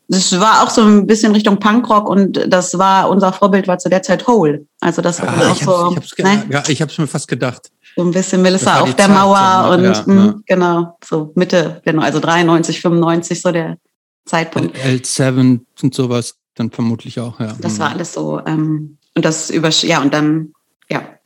Das 0.07 0.39
war 0.39 0.63
auch 0.63 0.69
so 0.69 0.81
ein 0.81 1.07
bisschen 1.07 1.31
Richtung 1.31 1.59
Punkrock 1.59 2.09
und 2.09 2.39
das 2.47 2.77
war 2.77 3.09
unser 3.09 3.33
Vorbild 3.33 3.67
war 3.67 3.79
zu 3.79 3.89
der 3.89 4.03
Zeit 4.03 4.27
Hole. 4.27 4.65
Also 4.79 5.01
das 5.01 5.21
war 5.21 5.29
ah, 5.29 5.51
auch 5.51 5.55
ich 5.55 5.63
so. 5.63 5.95
Ich 5.99 6.23
ne? 6.23 6.45
ja, 6.49 6.63
ich 6.67 6.81
habe 6.81 6.91
es 6.91 6.97
mir 6.97 7.07
fast 7.07 7.27
gedacht. 7.27 7.71
So 7.95 8.03
ein 8.03 8.11
bisschen 8.11 8.41
Melissa 8.41 8.81
auf 8.81 8.93
der 8.93 9.07
Zeit, 9.07 9.15
Mauer 9.15 9.63
so, 9.65 9.73
und 9.73 9.83
ja, 9.83 10.03
mh, 10.05 10.25
ja. 10.25 10.35
genau 10.45 10.97
so 11.03 11.31
Mitte, 11.35 11.81
genau, 11.83 12.03
also 12.03 12.19
93, 12.19 12.81
95 12.81 13.41
so 13.41 13.51
der 13.51 13.77
Zeitpunkt. 14.25 14.75
L7 14.77 15.61
und 15.81 15.93
sowas 15.93 16.35
dann 16.55 16.71
vermutlich 16.71 17.19
auch, 17.19 17.39
ja. 17.39 17.55
Das 17.59 17.79
war 17.79 17.91
alles 17.91 18.13
so. 18.13 18.41
Ähm, 18.45 18.97
und 19.13 19.25
das 19.25 19.49
über, 19.49 19.69
ja, 19.69 20.01
und 20.01 20.13
dann, 20.13 20.53
ja. 20.89 21.19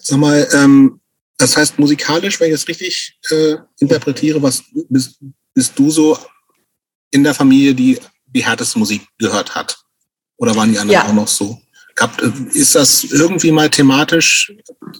Sag 0.00 0.18
mal, 0.18 0.48
ähm, 0.52 1.00
das 1.36 1.56
heißt 1.56 1.78
musikalisch, 1.78 2.40
wenn 2.40 2.48
ich 2.48 2.54
das 2.54 2.68
richtig 2.68 3.18
äh, 3.30 3.56
interpretiere, 3.78 4.42
was 4.42 4.62
bist, 4.88 5.18
bist 5.54 5.78
du 5.78 5.90
so 5.90 6.18
in 7.10 7.24
der 7.24 7.34
Familie, 7.34 7.74
die 7.74 7.98
die 8.26 8.44
härteste 8.44 8.78
Musik 8.78 9.06
gehört 9.18 9.54
hat? 9.54 9.78
Oder 10.36 10.54
waren 10.54 10.72
die 10.72 10.78
anderen 10.78 11.00
ja. 11.00 11.08
auch 11.08 11.14
noch 11.14 11.28
so? 11.28 11.60
Gab, 11.94 12.20
ist 12.20 12.76
das 12.76 13.04
irgendwie 13.04 13.50
mal 13.50 13.68
thematisch? 13.70 14.52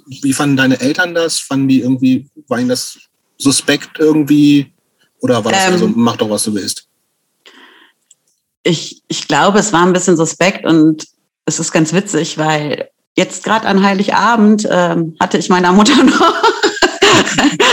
Wie 0.07 0.33
fanden 0.33 0.57
deine 0.57 0.81
Eltern 0.81 1.15
das? 1.15 1.39
Fanden 1.39 1.69
die 1.69 1.81
irgendwie, 1.81 2.29
war 2.49 2.59
ihnen 2.59 2.71
das 2.71 2.99
suspekt 3.37 3.99
irgendwie? 3.99 4.73
Oder 5.21 5.45
war 5.45 5.53
das 5.53 5.67
ähm, 5.67 5.73
also, 5.75 5.89
mach 5.89 6.17
doch, 6.17 6.31
was 6.31 6.43
du 6.45 6.55
willst? 6.55 6.88
Ich, 8.63 9.03
ich 9.09 9.29
glaube, 9.29 9.59
es 9.59 9.73
war 9.73 9.85
ein 9.85 9.93
bisschen 9.93 10.17
suspekt 10.17 10.65
und 10.65 11.07
es 11.47 11.59
ist 11.59 11.73
ganz 11.73 11.93
witzig, 11.93 12.39
weil 12.39 12.89
jetzt 13.17 13.45
gerade 13.45 13.67
an 13.67 13.83
Heiligabend 13.83 14.69
ähm, 14.71 15.17
hatte 15.19 15.39
ich 15.39 15.49
meiner 15.49 15.73
Mutter 15.73 16.03
noch 16.05 16.35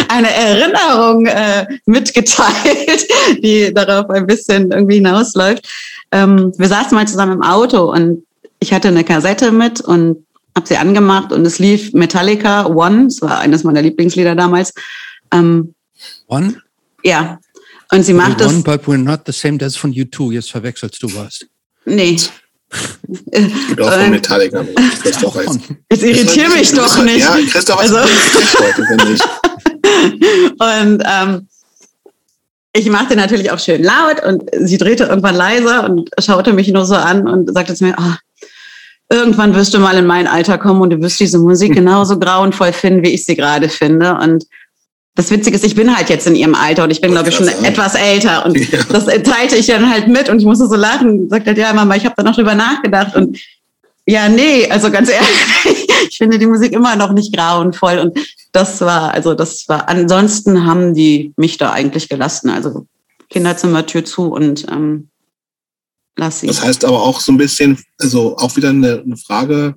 eine 0.10 0.34
Erinnerung 0.34 1.26
äh, 1.26 1.66
mitgeteilt, 1.86 3.08
die 3.44 3.74
darauf 3.74 4.10
ein 4.10 4.28
bisschen 4.28 4.72
irgendwie 4.72 4.96
hinausläuft. 4.96 5.68
Ähm, 6.12 6.54
wir 6.58 6.68
saßen 6.68 6.96
mal 6.96 7.08
zusammen 7.08 7.34
im 7.34 7.44
Auto 7.44 7.92
und 7.92 8.24
ich 8.60 8.74
hatte 8.74 8.88
eine 8.88 9.04
Kassette 9.04 9.52
mit 9.52 9.82
und 9.82 10.26
habe 10.56 10.68
sie 10.68 10.78
angemacht 10.78 11.34
und 11.34 11.46
es 11.46 11.60
lief 11.60 11.94
Metallica 11.94 12.66
One, 12.68 13.06
das 13.06 13.22
war 13.22 13.40
eines 13.40 13.64
meiner 13.64 13.82
Lieblingslieder 13.82 14.36
damals. 14.36 14.74
Ähm, 15.32 15.76
One? 16.28 16.56
Ja, 17.04 17.40
und 17.92 18.04
sie 18.04 18.14
macht 18.14 18.42
das. 18.42 18.54
One, 18.54 18.64
but 18.64 18.82
we're 18.86 18.98
not 18.98 19.22
the 19.26 19.32
same, 19.32 19.58
das 19.58 19.74
ist 19.74 19.78
von 19.78 19.94
U2, 19.94 20.34
jetzt 20.34 20.52
verwechselst 20.52 21.02
du 21.02 21.14
was. 21.16 21.46
Nee. 21.86 22.18
Es 23.32 23.68
gibt 23.68 23.82
auch 23.82 23.92
von 23.92 24.10
Metallica. 24.10 24.66
Christoph 25.02 25.38
Jetzt 25.92 26.04
irritiere 26.04 26.50
mich 26.50 26.72
doch 26.74 27.04
nicht. 27.04 27.20
Ja, 27.20 27.38
Christoph 27.50 27.80
also. 27.80 27.98
heute, 28.00 28.86
finde 28.86 29.14
ich. 29.14 29.22
Und 30.60 31.04
ähm, 31.06 31.48
ich 32.74 32.90
machte 32.90 33.16
natürlich 33.16 33.52
auch 33.52 33.60
schön 33.60 33.84
laut 33.84 34.24
und 34.26 34.44
sie 34.60 34.78
drehte 34.78 35.06
irgendwann 35.06 35.36
leiser 35.36 35.86
und 35.86 36.10
schaute 36.20 36.54
mich 36.54 36.68
nur 36.68 36.86
so 36.86 36.96
an 36.96 37.28
und 37.28 37.54
sagte 37.54 37.74
zu 37.76 37.86
mir, 37.86 37.96
oh, 37.98 38.14
irgendwann 39.10 39.56
wirst 39.56 39.74
du 39.74 39.80
mal 39.80 39.98
in 39.98 40.06
mein 40.06 40.28
Alter 40.28 40.58
kommen 40.58 40.82
und 40.82 40.90
du 40.90 41.02
wirst 41.02 41.20
diese 41.20 41.40
Musik 41.40 41.74
genauso 41.74 42.20
grauenvoll 42.20 42.74
finden, 42.74 43.04
wie 43.04 43.14
ich 43.14 43.26
sie 43.26 43.36
gerade 43.36 43.70
finde. 43.70 44.16
Und 44.16 44.46
das 45.16 45.32
Witzige 45.32 45.56
ist, 45.56 45.64
ich 45.64 45.76
bin 45.76 45.96
halt 45.96 46.10
jetzt 46.10 46.28
in 46.28 46.36
ihrem 46.36 46.56
Alter 46.56 46.84
und 46.84 46.92
ich 46.92 47.00
bin, 47.00 47.12
glaube 47.12 47.30
ich, 47.30 47.36
schon 47.36 47.48
etwas 47.48 47.96
älter. 47.96 48.46
Und 48.46 48.58
ja. 48.72 48.80
das 48.90 49.06
teilte 49.06 49.56
ich 49.56 49.68
dann 49.68 49.90
halt 49.90 50.10
mit 50.10 50.28
und 50.30 50.40
ich 50.40 50.46
musste 50.46 50.68
so 50.68 50.76
lachen. 50.76 51.30
Sagt 51.30 51.48
halt, 51.48 51.58
ja, 51.58 51.74
Mama, 51.74 51.96
ich 51.96 52.06
habe 52.06 52.16
da 52.18 52.24
noch 52.24 52.36
drüber 52.36 52.54
nachgedacht. 52.54 53.16
Und 53.16 53.40
ja, 54.06 54.28
nee, 54.28 54.70
also 54.70 54.92
ganz 54.92 55.10
ehrlich, 55.12 55.88
ich 56.10 56.18
finde 56.18 56.38
die 56.38 56.46
Musik 56.46 56.74
immer 56.74 56.98
noch 56.98 57.14
nicht 57.14 57.34
grauenvoll. 57.34 58.00
Und 58.00 58.20
das 58.52 58.82
war, 58.82 59.14
also 59.14 59.34
das 59.34 59.70
war, 59.70 59.88
ansonsten 59.88 60.66
haben 60.66 60.94
die 60.94 61.34
mich 61.38 61.58
da 61.58 61.72
eigentlich 61.72 62.10
gelassen. 62.10 62.50
Also 62.50 62.86
Kinderzimmer, 63.30 63.86
Tür 63.86 64.04
zu 64.04 64.34
und 64.34 64.66
ähm, 64.70 65.08
lass 66.18 66.42
sie. 66.42 66.48
Das 66.48 66.62
heißt 66.62 66.84
aber 66.84 67.02
auch 67.02 67.22
so 67.22 67.32
ein 67.32 67.38
bisschen, 67.38 67.82
also 68.00 68.36
auch 68.36 68.56
wieder 68.58 68.70
eine, 68.70 69.02
eine 69.02 69.16
Frage, 69.16 69.76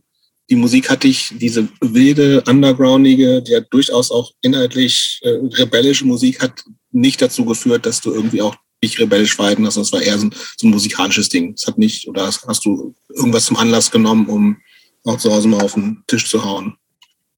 die 0.51 0.57
Musik 0.57 0.91
hat 0.91 1.03
dich, 1.05 1.33
diese 1.37 1.69
wilde, 1.81 2.43
undergroundige, 2.49 3.43
die 3.43 3.53
ja 3.53 3.61
durchaus 3.61 4.11
auch 4.11 4.33
inhaltlich 4.41 5.21
äh, 5.23 5.29
rebellische 5.29 6.07
Musik 6.07 6.41
hat, 6.41 6.65
nicht 6.91 7.21
dazu 7.21 7.45
geführt, 7.45 7.85
dass 7.85 8.01
du 8.01 8.13
irgendwie 8.13 8.43
auch 8.43 8.57
nicht 8.81 8.99
rebellisch 8.99 9.35
verhalten 9.35 9.67
hast, 9.67 9.77
das 9.77 9.93
war 9.93 10.01
eher 10.01 10.19
so, 10.19 10.31
so 10.57 10.67
ein 10.67 10.71
musikalisches 10.71 11.29
Ding. 11.29 11.55
Das 11.55 11.67
hat 11.67 11.79
nicht, 11.79 12.09
oder 12.09 12.27
hast, 12.27 12.47
hast 12.47 12.65
du 12.65 12.95
irgendwas 13.15 13.47
zum 13.47 13.57
Anlass 13.57 13.91
genommen, 13.91 14.27
um 14.27 14.57
auch 15.05 15.19
zu 15.19 15.33
Hause 15.33 15.49
mal 15.49 15.63
auf 15.63 15.75
den 15.75 16.03
Tisch 16.07 16.29
zu 16.29 16.45
hauen? 16.45 16.77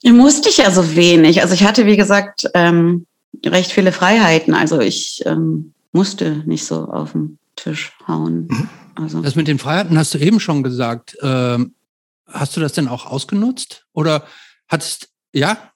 Musste 0.05 0.49
ich 0.49 0.59
ja 0.59 0.71
so 0.71 0.95
wenig. 0.95 1.43
Also 1.43 1.55
ich 1.55 1.65
hatte, 1.65 1.87
wie 1.87 1.97
gesagt, 1.97 2.47
ähm, 2.55 3.07
recht 3.45 3.73
viele 3.73 3.93
Freiheiten. 3.93 4.55
Also 4.55 4.81
ich 4.81 5.23
ähm, 5.27 5.73
musste 5.93 6.43
nicht 6.47 6.65
so 6.65 6.85
auf 6.85 7.13
den 7.13 7.39
Tisch 7.57 7.93
hauen. 8.07 8.47
Mhm. 8.49 8.69
Also. 8.95 9.21
Das 9.21 9.35
mit 9.35 9.49
den 9.49 9.59
Freiheiten 9.59 9.99
hast 9.99 10.15
du 10.15 10.19
eben 10.19 10.41
schon 10.41 10.63
gesagt. 10.63 11.17
Ähm, 11.23 11.75
hast 12.33 12.57
du 12.57 12.61
das 12.61 12.73
denn 12.73 12.89
auch 12.89 13.07
ausgenutzt? 13.07 13.87
Oder 13.93 14.25
hattest, 14.69 15.09
ja? 15.33 15.71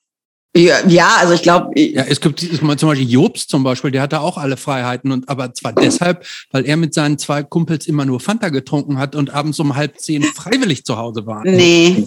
Ja, 0.56 0.76
ja, 0.86 1.16
also 1.18 1.34
ich 1.34 1.42
glaube. 1.42 1.78
Ja, 1.78 2.04
es 2.04 2.20
gibt 2.20 2.38
zum 2.40 2.68
Beispiel 2.68 3.10
Jobs 3.10 3.48
zum 3.48 3.64
Beispiel, 3.64 3.90
der 3.90 4.02
hatte 4.02 4.20
auch 4.20 4.38
alle 4.38 4.56
Freiheiten 4.56 5.10
und 5.10 5.28
aber 5.28 5.52
zwar 5.52 5.72
deshalb, 5.72 6.24
weil 6.52 6.64
er 6.64 6.76
mit 6.76 6.94
seinen 6.94 7.18
zwei 7.18 7.42
Kumpels 7.42 7.88
immer 7.88 8.04
nur 8.04 8.20
Fanta 8.20 8.50
getrunken 8.50 8.98
hat 8.98 9.16
und 9.16 9.34
abends 9.34 9.58
um 9.58 9.74
halb 9.74 9.98
zehn 9.98 10.22
freiwillig 10.34 10.84
zu 10.84 10.96
Hause 10.96 11.26
war. 11.26 11.42
Nee, 11.44 12.06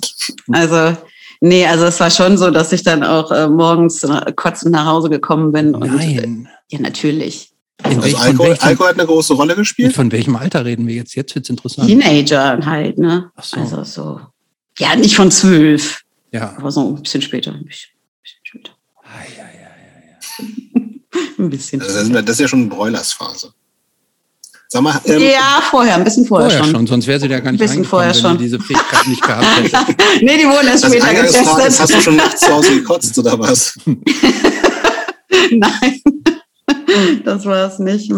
also 0.50 0.96
nee, 1.42 1.66
also 1.66 1.86
es 1.86 2.00
war 2.00 2.10
schon 2.10 2.38
so, 2.38 2.50
dass 2.50 2.72
ich 2.72 2.84
dann 2.84 3.04
auch 3.04 3.32
äh, 3.32 3.50
morgens 3.50 4.04
äh, 4.04 4.32
kotzend 4.34 4.72
nach 4.72 4.86
Hause 4.86 5.10
gekommen 5.10 5.52
bin. 5.52 5.76
Und, 5.76 5.94
Nein. 5.94 6.48
Äh, 6.70 6.76
ja, 6.76 6.82
natürlich. 6.82 7.52
Also 7.84 8.02
welch, 8.02 8.18
Alkohol, 8.18 8.50
welchem, 8.50 8.68
Alkohol, 8.68 8.88
hat 8.88 9.00
eine 9.00 9.08
große 9.08 9.34
Rolle 9.34 9.56
gespielt? 9.56 9.94
Von 9.94 10.12
welchem 10.14 10.38
Alter 10.38 10.64
reden 10.64 10.88
wir 10.88 10.96
jetzt? 10.96 11.16
Jetzt 11.16 11.36
wird's 11.36 11.50
interessant. 11.50 11.88
Teenager 11.88 12.60
halt, 12.66 12.98
ne? 12.98 13.30
Ach 13.36 13.44
so. 13.44 13.60
Also 13.60 13.84
so. 13.84 14.22
Ja, 14.80 14.96
nicht 14.96 15.16
von 15.16 15.32
zwölf. 15.32 16.04
Ja. 16.32 16.56
Aber 16.58 16.72
so 16.72 16.96
ein 16.96 17.02
bisschen 17.02 17.22
später. 17.22 17.52
Ein 17.52 17.66
bisschen. 17.66 17.92
Ah, 19.04 19.24
ja, 19.36 19.44
ja, 19.44 19.50
ja, 19.50 20.44
ja. 20.44 21.40
ein 21.40 21.50
bisschen. 21.50 21.82
Also 21.82 22.14
das, 22.22 22.30
ist 22.30 22.40
ja 22.40 22.48
schon 22.48 22.62
eine 22.62 22.70
Bräulersphase. 22.70 23.54
Sag 24.70 24.82
mal, 24.82 25.00
ähm, 25.06 25.22
ja, 25.22 25.62
vorher, 25.70 25.96
ein 25.96 26.04
bisschen 26.04 26.26
vorher, 26.26 26.50
vorher 26.50 26.66
schon. 26.66 26.76
schon. 26.76 26.88
Sonst 26.88 27.08
wäre 27.08 27.20
sie 27.22 27.30
da 27.30 27.40
gar 27.40 27.54
nicht 27.54 27.62
ein 27.62 27.68
bisschen 27.68 27.86
vorher 27.86 28.14
wenn 28.14 28.22
schon. 28.22 28.38
diese 28.38 28.60
Fähigkeit 28.60 29.08
nicht 29.08 29.22
gehabt 29.22 29.46
hätte. 29.64 29.96
nee, 30.22 30.38
die 30.38 30.44
wurden 30.44 30.68
erst 30.68 30.86
später 30.86 31.14
getestet. 31.14 31.80
Hast 31.80 31.94
du 31.94 32.02
schon 32.02 32.18
nachts 32.18 32.42
zu 32.42 32.54
Hause 32.54 32.76
gekotzt 32.76 33.18
oder 33.18 33.40
was? 33.40 33.80
Nein, 35.52 36.02
das 37.24 37.46
war 37.46 37.72
es 37.72 37.80
nicht. 37.80 38.12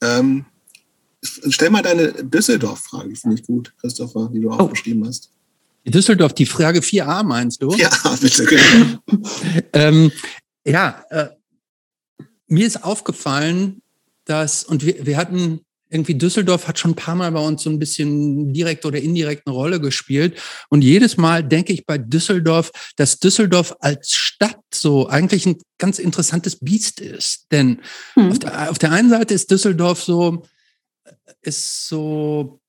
Ähm, 0.00 0.46
stell 1.22 1.70
mal 1.70 1.82
deine 1.82 2.12
Düsseldorf-Frage, 2.24 3.14
finde 3.16 3.36
ich 3.36 3.46
gut, 3.46 3.72
Christopher, 3.80 4.30
die 4.32 4.40
du 4.40 4.50
auch 4.50 4.60
oh. 4.60 4.68
beschrieben 4.68 5.06
hast. 5.06 5.30
Düsseldorf, 5.86 6.34
die 6.34 6.46
Frage 6.46 6.80
4a 6.80 7.22
meinst 7.22 7.62
du? 7.62 7.74
Ja, 7.74 7.90
bitte. 8.20 8.44
Genau. 8.44 8.98
ähm, 9.72 10.12
ja, 10.66 11.04
äh, 11.10 11.28
mir 12.46 12.66
ist 12.66 12.84
aufgefallen, 12.84 13.82
dass, 14.24 14.64
und 14.64 14.84
wir, 14.84 15.06
wir 15.06 15.16
hatten 15.16 15.60
irgendwie 15.90 16.14
Düsseldorf 16.14 16.68
hat 16.68 16.78
schon 16.78 16.92
ein 16.92 16.96
paar 16.96 17.14
Mal 17.14 17.32
bei 17.32 17.40
uns 17.40 17.62
so 17.62 17.70
ein 17.70 17.78
bisschen 17.78 18.52
direkt 18.52 18.84
oder 18.84 19.00
indirekt 19.00 19.46
eine 19.46 19.54
Rolle 19.54 19.80
gespielt. 19.80 20.38
Und 20.68 20.82
jedes 20.82 21.16
Mal 21.16 21.42
denke 21.42 21.72
ich 21.72 21.86
bei 21.86 21.96
Düsseldorf, 21.96 22.70
dass 22.96 23.18
Düsseldorf 23.18 23.74
als 23.80 24.12
Stadt 24.12 24.60
so 24.72 25.08
eigentlich 25.08 25.46
ein 25.46 25.56
ganz 25.78 25.98
interessantes 25.98 26.56
Biest 26.56 27.00
ist. 27.00 27.46
Denn 27.52 27.80
hm. 28.14 28.30
auf, 28.30 28.38
der, 28.38 28.70
auf 28.70 28.78
der 28.78 28.92
einen 28.92 29.08
Seite 29.08 29.32
ist 29.32 29.50
Düsseldorf 29.50 30.02
so, 30.02 30.42
ist 31.42 31.88
so 31.88 32.60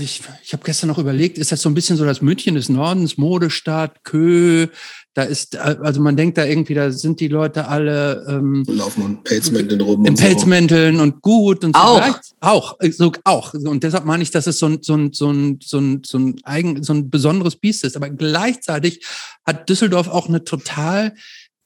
ich, 0.00 0.22
ich 0.42 0.52
habe 0.52 0.64
gestern 0.64 0.88
noch 0.88 0.98
überlegt, 0.98 1.38
ist 1.38 1.52
das 1.52 1.62
so 1.62 1.68
ein 1.68 1.74
bisschen 1.74 1.96
so 1.96 2.04
das 2.04 2.20
München 2.20 2.56
des 2.56 2.68
Nordens, 2.68 3.18
Modestadt, 3.18 4.02
Kö, 4.02 4.66
da 5.14 5.22
ist, 5.22 5.56
also 5.56 6.00
man 6.00 6.16
denkt 6.16 6.38
da 6.38 6.44
irgendwie, 6.44 6.74
da 6.74 6.90
sind 6.90 7.20
die 7.20 7.28
Leute 7.28 7.66
alle 7.68 8.24
ähm, 8.28 8.64
laufen 8.68 9.02
und 9.02 9.24
Pelzmänteln 9.24 9.80
rum. 9.80 10.04
In 10.06 10.14
Pelzmänteln 10.14 10.96
so. 10.96 11.02
und 11.02 11.22
gut 11.22 11.64
und 11.64 11.76
so. 11.76 11.82
Auch. 11.82 12.18
Auch, 12.40 12.76
so, 12.90 13.12
auch. 13.24 13.54
Und 13.54 13.82
deshalb 13.82 14.04
meine 14.04 14.22
ich, 14.22 14.30
dass 14.30 14.46
es 14.46 14.58
so 14.58 14.66
ein, 14.66 14.78
so 14.82 14.96
ein, 14.96 15.12
so 15.12 15.30
ein, 15.30 15.58
so 15.62 15.78
ein, 15.78 16.02
so 16.04 16.18
ein, 16.18 16.36
eigen, 16.44 16.82
so 16.82 16.92
ein 16.92 17.10
besonderes 17.10 17.56
Biest 17.56 17.84
ist. 17.84 17.96
Aber 17.96 18.10
gleichzeitig 18.10 19.04
hat 19.44 19.68
Düsseldorf 19.68 20.08
auch 20.08 20.28
eine 20.28 20.44
total 20.44 21.14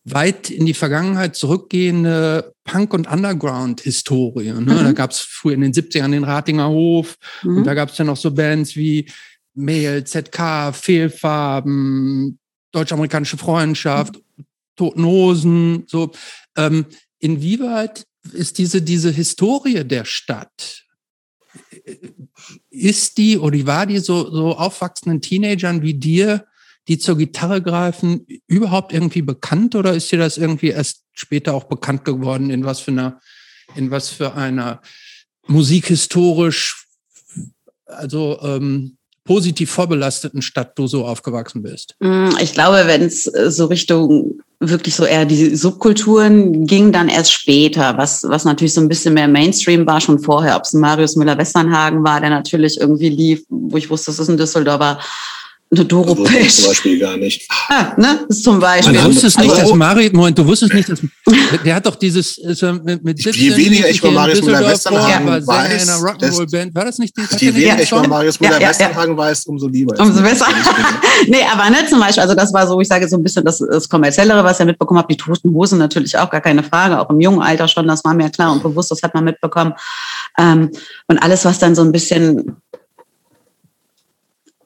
weit 0.04 0.50
in 0.50 0.66
die 0.66 0.74
Vergangenheit 0.74 1.36
zurückgehende 1.36 2.54
Punk- 2.64 2.92
und 2.92 3.06
Underground-Historie. 3.06 4.52
Ne? 4.52 4.60
Mhm. 4.60 4.66
Da 4.66 4.92
gab 4.92 5.12
es 5.12 5.20
früher 5.20 5.54
in 5.54 5.60
den 5.60 5.72
70ern 5.72 6.10
den 6.10 6.24
Ratinger 6.24 6.68
Hof 6.68 7.16
mhm. 7.42 7.58
und 7.58 7.64
da 7.64 7.74
gab 7.74 7.90
es 7.90 7.98
ja 7.98 8.04
noch 8.04 8.16
so 8.16 8.32
Bands 8.32 8.74
wie 8.76 9.08
Mail, 9.54 10.04
ZK, 10.04 10.72
Fehlfarben, 10.72 12.38
Deutsch-Amerikanische 12.72 13.36
Freundschaft, 13.36 14.14
mhm. 14.14 14.44
Toten 14.76 15.04
Hosen, 15.04 15.84
so. 15.86 16.10
Ähm, 16.56 16.86
inwieweit 17.18 18.04
ist 18.32 18.58
diese, 18.58 18.82
diese 18.82 19.10
Historie 19.10 19.84
der 19.84 20.04
Stadt, 20.04 20.84
ist 22.70 23.18
die 23.18 23.38
oder 23.38 23.66
war 23.66 23.86
die 23.86 23.98
so, 23.98 24.30
so 24.30 24.56
aufwachsenden 24.56 25.20
Teenagern 25.20 25.82
wie 25.82 25.94
dir 25.94 26.46
die 26.88 26.98
zur 26.98 27.16
Gitarre 27.16 27.62
greifen, 27.62 28.26
überhaupt 28.46 28.92
irgendwie 28.92 29.22
bekannt 29.22 29.74
oder 29.74 29.94
ist 29.94 30.10
dir 30.10 30.18
das 30.18 30.36
irgendwie 30.36 30.68
erst 30.68 31.02
später 31.12 31.54
auch 31.54 31.64
bekannt 31.64 32.04
geworden, 32.04 32.50
in 32.50 32.64
was 32.64 32.80
für 32.80 32.90
einer, 32.90 33.20
in 33.76 33.90
was 33.90 34.08
für 34.08 34.34
einer 34.34 34.80
musikhistorisch, 35.46 36.86
also 37.86 38.38
ähm, 38.42 38.96
positiv 39.24 39.70
vorbelasteten 39.70 40.42
Stadt 40.42 40.76
du 40.78 40.86
so 40.86 41.06
aufgewachsen 41.06 41.62
bist? 41.62 41.94
Mm, 42.00 42.30
ich 42.40 42.52
glaube, 42.52 42.82
wenn 42.86 43.02
es 43.02 43.32
äh, 43.32 43.50
so 43.50 43.66
Richtung 43.66 44.40
wirklich 44.58 44.94
so 44.94 45.04
eher 45.04 45.24
die 45.24 45.56
Subkulturen 45.56 46.66
ging 46.66 46.92
dann 46.92 47.08
erst 47.08 47.32
später, 47.32 47.96
was, 47.98 48.22
was 48.24 48.44
natürlich 48.44 48.74
so 48.74 48.80
ein 48.80 48.88
bisschen 48.88 49.14
mehr 49.14 49.26
Mainstream 49.26 49.86
war 49.86 50.00
schon 50.00 50.20
vorher, 50.20 50.56
ob 50.56 50.62
es 50.62 50.72
Marius 50.72 51.16
Müller-Westernhagen 51.16 52.04
war, 52.04 52.20
der 52.20 52.30
natürlich 52.30 52.80
irgendwie 52.80 53.08
lief, 53.08 53.44
wo 53.48 53.76
ich 53.76 53.90
wusste, 53.90 54.12
das 54.12 54.20
ist 54.20 54.28
ein 54.28 54.36
Düsseldorfer 54.36 55.00
eine 55.74 55.86
Doro 55.86 56.10
also, 56.10 56.24
Pesch. 56.24 56.56
Zum 56.56 56.66
Beispiel 56.66 56.98
gar 56.98 57.16
nicht. 57.16 57.50
Ah, 57.68 57.94
ne? 57.96 58.24
Das 58.28 58.36
ist 58.36 58.44
zum 58.44 58.60
Beispiel. 58.60 58.92
Du 58.92 59.04
wusstest 59.04 59.38
nicht, 59.38 59.56
dass 59.56 59.72
Mario, 59.72 60.10
Moment, 60.12 60.38
du 60.38 60.46
wusstest 60.46 60.74
nicht, 60.74 60.88
dass, 60.88 61.00
der 61.64 61.74
hat 61.74 61.86
doch 61.86 61.96
dieses, 61.96 62.38
also 62.44 62.74
mit, 62.74 63.02
mit 63.02 63.22
17, 63.22 63.42
Je 63.42 63.56
weniger 63.56 63.88
ich 63.88 63.98
über 63.98 64.10
Marius 64.10 64.42
Müller-Westernhagen 64.42 65.28
ja. 65.28 65.46
weiß, 65.46 65.82
in 65.82 65.88
einer 65.88 65.98
Rock'n'Roll-Band, 65.98 66.74
war 66.74 66.84
das 66.84 66.98
nicht 66.98 67.16
die, 67.16 67.46
Je 67.46 67.54
weniger 67.54 67.80
ich 67.80 67.90
über 67.90 68.06
Marius 68.06 68.38
Müller-Westernhagen 68.38 69.16
weiß, 69.16 69.46
umso 69.46 69.66
lieber. 69.66 69.98
Umso 69.98 70.20
besser. 70.20 70.46
nee, 71.26 71.42
aber 71.50 71.70
ne, 71.70 71.86
zum 71.88 72.00
Beispiel, 72.00 72.22
also 72.22 72.34
das 72.34 72.52
war 72.52 72.66
so, 72.66 72.78
ich 72.78 72.88
sage 72.88 73.08
so 73.08 73.16
ein 73.16 73.22
bisschen 73.22 73.44
das, 73.44 73.58
das 73.58 73.88
Kommerziellere, 73.88 74.44
was 74.44 74.60
ich 74.60 74.66
mitbekommen 74.66 74.98
habe, 74.98 75.08
die 75.10 75.16
toten 75.16 75.54
Hosen 75.54 75.78
natürlich 75.78 76.18
auch, 76.18 76.28
gar 76.28 76.42
keine 76.42 76.62
Frage, 76.62 77.00
auch 77.00 77.08
im 77.08 77.20
jungen 77.20 77.40
Alter 77.40 77.66
schon, 77.66 77.88
das 77.88 78.04
war 78.04 78.12
mir 78.12 78.28
klar 78.28 78.52
und 78.52 78.62
bewusst, 78.62 78.90
das 78.90 79.02
hat 79.02 79.14
man 79.14 79.24
mitbekommen. 79.24 79.72
Ähm, 80.38 80.70
und 81.08 81.18
alles, 81.18 81.46
was 81.46 81.58
dann 81.58 81.74
so 81.74 81.80
ein 81.80 81.92
bisschen 81.92 82.56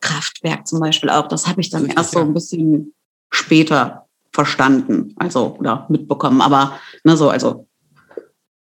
Kraftwerk 0.07 0.67
zum 0.67 0.81
Beispiel 0.81 1.11
auch. 1.11 1.29
Das 1.29 1.47
habe 1.47 1.61
ich 1.61 1.71
dann 1.71 1.87
erst 1.87 2.13
so 2.13 2.21
ein 2.21 2.35
bisschen 2.35 2.95
später 3.31 4.07
verstanden, 4.33 5.15
also 5.17 5.57
oder 5.59 5.87
mitbekommen. 5.89 6.41
Aber 6.41 6.79
ne, 7.05 7.17
so, 7.17 7.31
also 7.31 7.67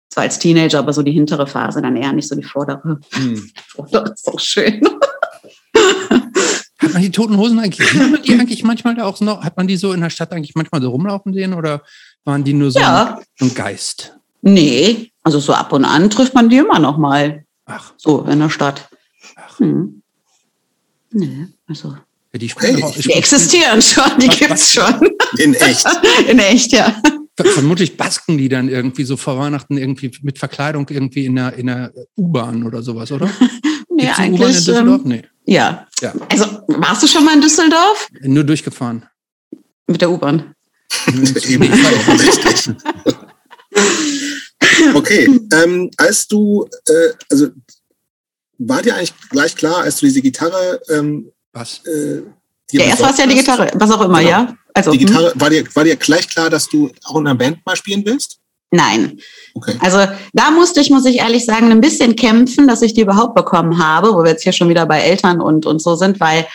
zwar 0.08 0.24
als 0.24 0.38
Teenager, 0.38 0.78
aber 0.78 0.92
so 0.92 1.02
die 1.02 1.12
hintere 1.12 1.46
Phase, 1.46 1.82
dann 1.82 1.96
eher 1.96 2.12
nicht 2.12 2.28
so 2.28 2.34
die 2.34 2.42
vordere. 2.42 3.00
Hm. 3.12 3.50
Vordere 3.68 4.12
ist 4.12 4.26
auch 4.28 4.40
schön. 4.40 4.80
Hat 6.78 6.92
man 6.92 7.02
die 7.02 7.10
toten 7.10 7.36
Hosen 7.36 7.58
eigentlich, 7.58 7.92
hat 7.92 8.10
man 8.10 8.22
die 8.22 8.32
eigentlich 8.32 8.64
manchmal 8.64 8.94
da 8.94 9.04
auch 9.04 9.20
noch, 9.20 9.44
hat 9.44 9.56
man 9.56 9.66
die 9.66 9.76
so 9.76 9.92
in 9.92 10.00
der 10.00 10.10
Stadt 10.10 10.32
eigentlich 10.32 10.54
manchmal 10.54 10.80
so 10.80 10.90
rumlaufen 10.90 11.34
sehen 11.34 11.52
oder 11.52 11.82
waren 12.24 12.44
die 12.44 12.54
nur 12.54 12.70
so 12.70 12.78
ja. 12.80 13.20
ein, 13.40 13.54
Geist? 13.54 14.16
Nee, 14.42 15.12
also 15.22 15.40
so 15.40 15.52
ab 15.52 15.72
und 15.72 15.84
an 15.84 16.08
trifft 16.08 16.34
man 16.34 16.48
die 16.48 16.58
immer 16.58 16.78
noch 16.78 16.96
mal. 16.96 17.44
Ach. 17.66 17.92
So 17.96 18.22
in 18.22 18.38
der 18.38 18.48
Stadt. 18.48 18.88
Ach. 19.36 19.58
Hm. 19.58 20.02
Nee, 21.10 21.46
also. 21.66 21.96
Ja, 22.32 22.38
die, 22.38 22.48
hey, 22.58 22.84
die 22.98 23.12
existieren 23.12 23.80
schon, 23.80 24.18
die 24.20 24.28
gibt 24.28 24.52
es 24.52 24.72
schon. 24.72 25.16
In 25.38 25.54
echt. 25.54 25.86
In 26.28 26.38
echt, 26.38 26.72
ja. 26.72 27.00
Vermutlich 27.36 27.96
basken 27.96 28.36
die 28.36 28.48
dann 28.48 28.68
irgendwie 28.68 29.04
so 29.04 29.16
vor 29.16 29.38
Weihnachten 29.38 29.78
irgendwie 29.78 30.10
mit 30.22 30.38
Verkleidung 30.38 30.86
irgendwie 30.90 31.24
in 31.24 31.36
der, 31.36 31.54
in 31.54 31.68
der 31.68 31.92
U-Bahn 32.16 32.64
oder 32.64 32.82
sowas, 32.82 33.12
oder? 33.12 33.30
nee, 33.88 34.02
Gibt's 34.04 34.18
eigentlich. 34.18 34.40
U-Bahn 34.40 34.50
in 34.50 34.56
Düsseldorf? 34.56 35.00
Ähm, 35.04 35.08
nee. 35.08 35.22
Ja. 35.46 35.86
ja. 36.00 36.12
Also, 36.30 36.44
warst 36.66 37.02
du 37.02 37.06
schon 37.06 37.24
mal 37.24 37.34
in 37.34 37.40
Düsseldorf? 37.40 38.08
Nur 38.22 38.44
durchgefahren. 38.44 39.06
Mit 39.86 40.02
der 40.02 40.10
U-Bahn. 40.10 40.52
okay, 44.94 45.40
ähm, 45.52 45.90
als 45.96 46.28
du, 46.28 46.68
äh, 46.86 47.10
also 47.30 47.48
war 48.58 48.82
dir 48.82 48.96
eigentlich 48.96 49.14
gleich 49.30 49.54
klar, 49.54 49.78
als 49.78 49.98
du 49.98 50.06
diese 50.06 50.20
Gitarre. 50.20 50.80
Ähm, 50.90 51.30
was? 51.52 51.80
Äh, 51.86 52.22
ja, 52.72 52.84
erst 52.84 53.02
war 53.02 53.10
es 53.10 53.18
ja 53.18 53.26
die 53.26 53.36
Gitarre, 53.36 53.70
was 53.74 53.90
auch 53.90 54.04
immer, 54.04 54.18
genau. 54.18 54.30
ja. 54.30 54.56
Also, 54.74 54.92
die 54.92 54.98
Gitarre, 54.98 55.32
hm. 55.32 55.40
war 55.40 55.50
dir, 55.50 55.64
war 55.74 55.84
dir 55.84 55.96
gleich 55.96 56.28
klar, 56.28 56.50
dass 56.50 56.68
du 56.68 56.90
auch 57.04 57.16
in 57.18 57.26
einer 57.26 57.34
Band 57.34 57.64
mal 57.64 57.76
spielen 57.76 58.04
willst? 58.04 58.38
Nein. 58.70 59.18
Okay. 59.54 59.74
Also 59.80 59.98
da 60.34 60.50
musste 60.50 60.80
ich, 60.80 60.90
muss 60.90 61.06
ich 61.06 61.18
ehrlich 61.18 61.44
sagen, 61.46 61.70
ein 61.70 61.80
bisschen 61.80 62.16
kämpfen, 62.16 62.68
dass 62.68 62.82
ich 62.82 62.92
die 62.92 63.00
überhaupt 63.00 63.34
bekommen 63.34 63.82
habe, 63.82 64.12
wo 64.12 64.22
wir 64.22 64.32
jetzt 64.32 64.42
hier 64.42 64.52
schon 64.52 64.68
wieder 64.68 64.84
bei 64.84 65.00
Eltern 65.00 65.40
und, 65.40 65.64
und 65.64 65.80
so 65.80 65.96
sind, 65.96 66.20
weil 66.20 66.46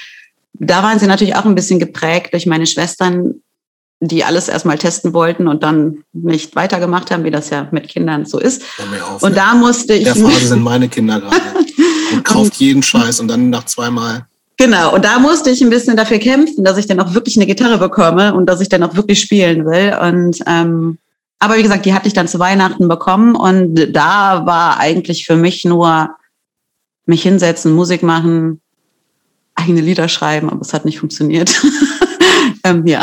da 0.54 0.84
waren 0.84 1.00
sie 1.00 1.08
natürlich 1.08 1.36
auch 1.36 1.46
ein 1.46 1.56
bisschen 1.56 1.80
geprägt 1.80 2.34
durch 2.34 2.46
meine 2.46 2.68
Schwestern, 2.68 3.42
die 4.00 4.24
alles 4.24 4.48
erstmal 4.48 4.78
testen 4.78 5.14
wollten 5.14 5.48
und 5.48 5.64
dann 5.64 6.04
nicht 6.14 6.56
weitergemacht 6.56 7.10
haben, 7.10 7.24
wie 7.24 7.32
das 7.32 7.50
ja 7.50 7.68
mit 7.72 7.88
Kindern 7.88 8.26
so 8.26 8.38
ist. 8.38 8.62
Auf, 9.02 9.24
und 9.24 9.32
ne? 9.32 9.36
da 9.36 9.56
musste 9.56 9.94
ich. 9.94 10.04
Der 10.04 10.16
Phase 10.16 10.50
sind 10.50 10.62
meine 10.62 10.90
Kinder 10.90 11.20
gerade. 11.20 11.42
Und 12.14 12.24
kauft 12.24 12.56
jeden 12.56 12.84
Scheiß 12.84 13.20
und 13.20 13.28
dann 13.28 13.50
nach 13.50 13.66
zweimal. 13.66 14.26
Genau, 14.58 14.94
und 14.94 15.04
da 15.04 15.20
musste 15.20 15.50
ich 15.50 15.62
ein 15.62 15.70
bisschen 15.70 15.98
dafür 15.98 16.20
kämpfen, 16.20 16.64
dass 16.64 16.78
ich 16.78 16.86
dann 16.86 17.00
auch 17.00 17.14
wirklich 17.14 17.36
eine 17.36 17.48
Gitarre 17.48 17.78
bekomme 17.78 18.34
und 18.34 18.46
dass 18.46 18.62
ich 18.62 18.70
dann 18.70 18.84
auch 18.84 18.96
wirklich 18.96 19.20
spielen 19.20 19.66
will. 19.66 19.98
Und 20.00 20.40
ähm, 20.46 21.00
aber 21.40 21.58
wie 21.58 21.64
gesagt, 21.64 21.86
die 21.86 21.94
hatte 21.94 22.08
ich 22.08 22.14
dann 22.14 22.28
zu 22.28 22.40
Weihnachten 22.40 22.88
bekommen 22.88 23.36
und 23.36 23.76
da 23.92 24.46
war 24.46 24.80
eigentlich 24.80 25.26
für 25.26 25.36
mich 25.36 25.66
nur 25.66 26.16
mich 27.06 27.24
hinsetzen, 27.24 27.74
Musik 27.74 28.04
machen, 28.04 28.62
eigene 29.56 29.82
Lieder 29.82 30.08
schreiben, 30.08 30.50
aber 30.50 30.62
es 30.62 30.74
hat 30.74 30.86
nicht 30.86 31.00
funktioniert. 31.00 31.62
ähm, 32.64 32.88
ja. 32.88 33.02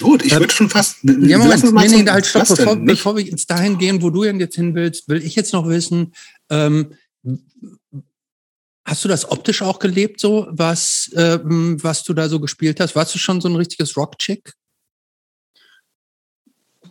Gut, 0.00 0.24
ich 0.24 0.32
würde 0.32 0.52
schon 0.52 0.70
fast. 0.70 0.98
Ja, 1.02 1.38
Moment, 1.38 1.62
nee, 1.62 2.02
nee, 2.02 2.10
halt, 2.10 2.26
stopp, 2.26 2.48
bevor, 2.48 2.76
bevor, 2.76 3.16
wir 3.16 3.24
jetzt 3.24 3.50
dahin 3.50 3.78
gehen, 3.78 4.02
wo 4.02 4.10
du 4.10 4.24
jetzt 4.24 4.56
hin 4.56 4.74
willst, 4.74 5.08
will 5.08 5.22
ich 5.22 5.36
jetzt 5.36 5.52
noch 5.52 5.68
wissen, 5.68 6.14
ähm, 6.48 6.94
hast 8.84 9.04
du 9.04 9.08
das 9.08 9.30
optisch 9.30 9.62
auch 9.62 9.78
gelebt, 9.78 10.20
so 10.20 10.46
was, 10.50 11.10
ähm, 11.14 11.82
was 11.82 12.02
du 12.02 12.14
da 12.14 12.28
so 12.28 12.40
gespielt 12.40 12.80
hast? 12.80 12.96
Warst 12.96 13.14
du 13.14 13.18
schon 13.18 13.40
so 13.40 13.48
ein 13.48 13.56
richtiges 13.56 13.96
Rock-Chick? 13.96 14.54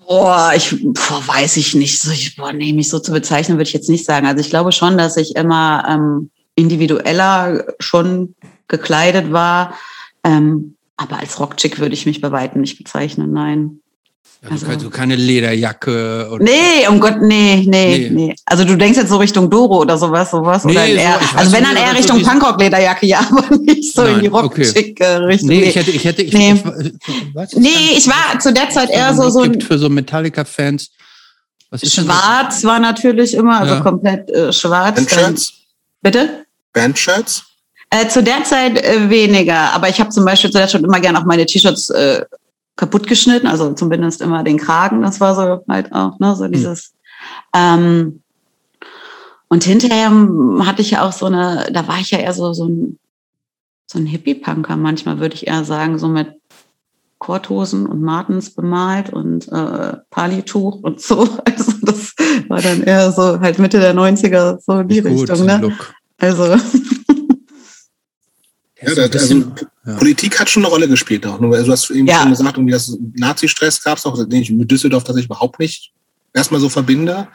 Boah, 0.07 0.53
ich 0.55 0.75
boah, 0.81 1.27
weiß 1.27 1.57
ich 1.57 1.75
nicht. 1.75 2.01
So, 2.01 2.11
ich, 2.11 2.35
boah, 2.35 2.53
nee, 2.53 2.73
mich 2.73 2.89
so 2.89 2.99
zu 2.99 3.11
bezeichnen, 3.11 3.57
würde 3.57 3.67
ich 3.67 3.73
jetzt 3.73 3.89
nicht 3.89 4.05
sagen. 4.05 4.25
Also 4.25 4.41
ich 4.41 4.49
glaube 4.49 4.71
schon, 4.71 4.97
dass 4.97 5.17
ich 5.17 5.35
immer 5.35 5.85
ähm, 5.87 6.31
individueller 6.55 7.65
schon 7.79 8.35
gekleidet 8.67 9.31
war. 9.31 9.77
Ähm, 10.23 10.75
aber 10.99 11.19
als 11.19 11.39
Rockchick 11.39 11.79
würde 11.79 11.93
ich 11.93 12.05
mich 12.05 12.19
bei 12.19 12.31
weitem 12.31 12.59
nicht 12.59 12.77
bezeichnen, 12.77 13.31
nein. 13.31 13.79
Also, 14.49 14.67
also 14.67 14.89
keine 14.89 15.15
Lederjacke. 15.15 16.29
Oder 16.31 16.43
nee, 16.43 16.87
um 16.89 16.99
Gott, 16.99 17.21
nee, 17.21 17.65
nee, 17.67 17.97
nee, 17.97 18.09
nee. 18.09 18.35
Also 18.45 18.65
du 18.65 18.77
denkst 18.77 18.97
jetzt 18.97 19.09
so 19.09 19.17
Richtung 19.17 19.49
Doro 19.49 19.79
oder 19.81 19.97
sowas, 19.97 20.31
sowas. 20.31 20.65
Nee, 20.65 20.73
oder 20.73 20.85
eher, 20.85 21.19
so, 21.19 21.37
also 21.37 21.51
wenn 21.53 21.63
dann 21.63 21.75
eher 21.75 21.93
Richtung 21.93 22.21
Punkrock-Lederjacke, 22.21 23.05
ja, 23.05 23.19
aber 23.19 23.55
nicht 23.57 23.93
so 23.93 24.03
Nein, 24.03 24.15
in 24.15 24.19
die 24.21 24.27
Rockchick-Richtung. 24.27 25.49
Okay. 25.49 25.59
Nee, 25.59 25.63
ich 25.63 25.75
hätte, 25.75 25.91
ich 25.91 26.03
hätte, 26.03 26.21
ich, 26.21 26.33
nee. 26.33 26.53
Ich, 26.53 26.63
was 27.33 27.53
nee, 27.53 27.69
ich 27.97 28.07
war 28.07 28.39
zu 28.39 28.53
der 28.53 28.69
Zeit 28.69 28.89
eher 28.89 29.13
so 29.13 29.29
so 29.29 29.41
ein 29.41 29.59
für 29.61 29.77
so 29.77 29.89
Metallica-Fans. 29.89 30.89
Schwarz 31.83 32.63
war 32.63 32.79
natürlich 32.79 33.33
immer, 33.33 33.61
also 33.61 33.75
ja. 33.75 33.81
komplett 33.81 34.29
äh, 34.31 34.51
schwarz. 34.51 34.95
Bandshirts? 34.95 35.53
Bitte? 36.01 36.45
Bandshirts? 36.73 37.48
Äh, 37.91 38.07
zu 38.07 38.21
der 38.21 38.43
Zeit 38.43 38.83
äh, 38.83 39.09
weniger, 39.09 39.73
aber 39.73 39.89
ich 39.89 39.99
habe 39.99 40.11
zum 40.11 40.23
Beispiel 40.23 40.51
zu 40.51 40.57
der 40.57 40.67
Zeit 40.67 40.83
immer 40.83 40.99
gerne 40.99 41.19
auch 41.19 41.25
meine 41.25 41.45
T-Shirts 41.45 41.89
äh, 41.89 42.23
kaputt 42.75 43.07
geschnitten, 43.07 43.47
also 43.47 43.73
zumindest 43.73 44.21
immer 44.21 44.43
den 44.43 44.57
Kragen. 44.57 45.01
Das 45.01 45.19
war 45.19 45.35
so 45.35 45.63
halt 45.67 45.91
auch, 45.91 46.19
ne, 46.19 46.35
so 46.35 46.45
hm. 46.45 46.51
dieses. 46.51 46.93
Mhm. 47.53 47.59
Ähm, 47.59 48.23
und 49.47 49.63
hinterher 49.63 50.11
hatte 50.65 50.81
ich 50.83 50.91
ja 50.91 51.07
auch 51.07 51.11
so 51.11 51.25
eine, 51.25 51.67
da 51.73 51.87
war 51.87 51.99
ich 51.99 52.11
ja 52.11 52.19
eher 52.19 52.33
so, 52.33 52.53
so 52.53 52.67
ein, 52.67 52.99
so 53.87 53.97
ein 53.97 54.05
Hippie-Punker 54.05 54.77
manchmal, 54.77 55.19
würde 55.19 55.33
ich 55.33 55.47
eher 55.47 55.63
sagen, 55.63 55.97
so 55.97 56.07
mit 56.07 56.35
Korthosen 57.17 57.85
und 57.87 58.01
Martens 58.01 58.51
bemalt 58.51 59.11
und 59.11 59.51
äh, 59.51 59.97
Palituch 60.09 60.81
und 60.81 61.01
so. 61.01 61.27
Also 61.45 61.73
das 61.81 62.13
war 62.47 62.61
dann 62.61 62.83
eher 62.83 63.11
so 63.11 63.39
halt 63.39 63.59
Mitte 63.59 63.79
der 63.79 63.95
90er, 63.95 64.59
so 64.63 64.83
die 64.83 65.01
Gut, 65.01 65.29
Richtung. 65.29 65.45
Ne? 65.45 65.57
Look. 65.61 65.93
Also. 66.19 66.55
Ja, 68.81 69.07
das, 69.07 69.23
also 69.23 69.43
ja. 69.85 69.95
Politik 69.95 70.39
hat 70.39 70.49
schon 70.49 70.63
eine 70.63 70.71
Rolle 70.71 70.87
gespielt 70.87 71.25
auch. 71.25 71.39
Du 71.39 71.53
hast 71.53 71.89
eben 71.91 72.07
ja. 72.07 72.21
schon 72.21 72.29
gesagt, 72.29 72.57
irgendwie 72.57 72.73
das 72.73 72.97
Nazi-Stress 73.15 73.83
gab 73.83 73.97
es 73.97 74.05
auch, 74.05 74.15
den 74.25 74.41
ich 74.41 74.51
mit 74.51 74.71
Düsseldorf 74.71 75.03
tatsächlich 75.03 75.29
überhaupt 75.29 75.59
nicht 75.59 75.91
erstmal 76.33 76.61
so 76.61 76.69
verbinde. 76.69 77.27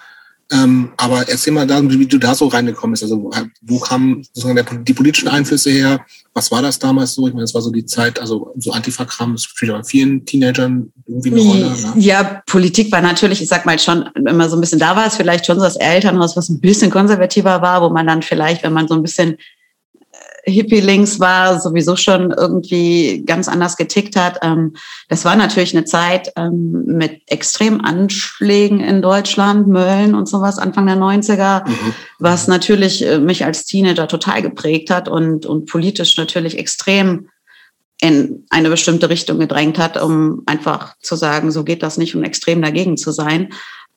Ähm, 0.52 0.92
aber 0.98 1.26
erzähl 1.28 1.54
mal 1.54 1.66
da, 1.66 1.82
wie 1.82 2.06
du 2.06 2.18
da 2.18 2.34
so 2.34 2.48
reingekommen 2.48 2.92
bist. 2.92 3.02
Also 3.02 3.30
wo 3.62 3.78
kamen 3.78 4.22
sozusagen 4.32 4.56
der, 4.56 4.64
die 4.64 4.92
politischen 4.92 5.28
Einflüsse 5.28 5.70
her? 5.70 6.04
Was 6.34 6.50
war 6.50 6.60
das 6.60 6.78
damals 6.78 7.14
so? 7.14 7.26
Ich 7.26 7.32
meine, 7.32 7.44
es 7.44 7.54
war 7.54 7.62
so 7.62 7.70
die 7.70 7.86
Zeit, 7.86 8.20
also 8.20 8.52
so 8.58 8.72
Antifa-Kram, 8.72 9.32
das 9.32 9.44
spielt 9.44 9.72
bei 9.72 9.82
vielen 9.82 10.24
Teenagern 10.26 10.92
irgendwie 11.06 11.30
eine 11.30 11.40
Rolle. 11.40 11.70
Ne? 11.70 11.92
Ja, 11.96 12.42
Politik 12.46 12.92
war 12.92 13.00
natürlich, 13.00 13.40
ich 13.40 13.48
sag 13.48 13.64
mal 13.64 13.78
schon 13.78 14.02
immer 14.14 14.48
so 14.50 14.56
ein 14.56 14.60
bisschen, 14.60 14.78
da 14.78 14.94
war 14.94 15.06
es 15.06 15.16
vielleicht 15.16 15.46
schon 15.46 15.58
so 15.58 15.64
das 15.64 15.76
Elternhaus, 15.76 16.36
was 16.36 16.50
ein 16.50 16.60
bisschen 16.60 16.90
konservativer 16.90 17.62
war, 17.62 17.80
wo 17.80 17.88
man 17.88 18.06
dann 18.06 18.20
vielleicht, 18.20 18.62
wenn 18.62 18.74
man 18.74 18.86
so 18.86 18.94
ein 18.94 19.02
bisschen 19.02 19.38
Hippie-Links 20.46 21.20
war, 21.20 21.60
sowieso 21.60 21.96
schon 21.96 22.30
irgendwie 22.30 23.22
ganz 23.24 23.48
anders 23.48 23.76
getickt 23.76 24.16
hat. 24.16 24.38
Ähm, 24.42 24.74
das 25.08 25.24
war 25.24 25.36
natürlich 25.36 25.76
eine 25.76 25.84
Zeit 25.84 26.32
ähm, 26.36 26.84
mit 26.86 27.22
extremen 27.26 27.80
Anschlägen 27.80 28.80
in 28.80 29.02
Deutschland, 29.02 29.68
Mölln 29.68 30.14
und 30.14 30.28
sowas, 30.28 30.58
Anfang 30.58 30.86
der 30.86 30.96
90er, 30.96 31.68
mhm. 31.68 31.94
was 32.18 32.46
natürlich 32.46 33.04
äh, 33.06 33.18
mich 33.18 33.44
als 33.44 33.64
Teenager 33.64 34.08
total 34.08 34.42
geprägt 34.42 34.90
hat 34.90 35.08
und, 35.08 35.46
und 35.46 35.66
politisch 35.66 36.16
natürlich 36.16 36.58
extrem 36.58 37.28
in 38.00 38.44
eine 38.50 38.68
bestimmte 38.68 39.08
Richtung 39.08 39.38
gedrängt 39.38 39.78
hat, 39.78 40.00
um 40.00 40.42
einfach 40.46 40.94
zu 41.00 41.16
sagen, 41.16 41.50
so 41.50 41.64
geht 41.64 41.82
das 41.82 41.96
nicht, 41.96 42.14
um 42.14 42.22
extrem 42.22 42.60
dagegen 42.60 42.96
zu 42.96 43.12
sein. 43.12 43.52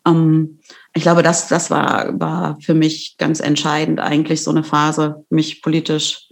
Ähm, 0.06 0.60
ich 0.94 1.04
glaube, 1.04 1.24
das, 1.24 1.48
das 1.48 1.70
war, 1.70 2.20
war 2.20 2.58
für 2.62 2.74
mich 2.74 3.18
ganz 3.18 3.40
entscheidend, 3.40 4.00
eigentlich 4.00 4.44
so 4.44 4.52
eine 4.52 4.64
Phase, 4.64 5.26
mich 5.30 5.62
politisch 5.62 6.27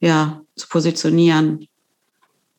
ja, 0.00 0.42
zu 0.56 0.68
positionieren. 0.68 1.66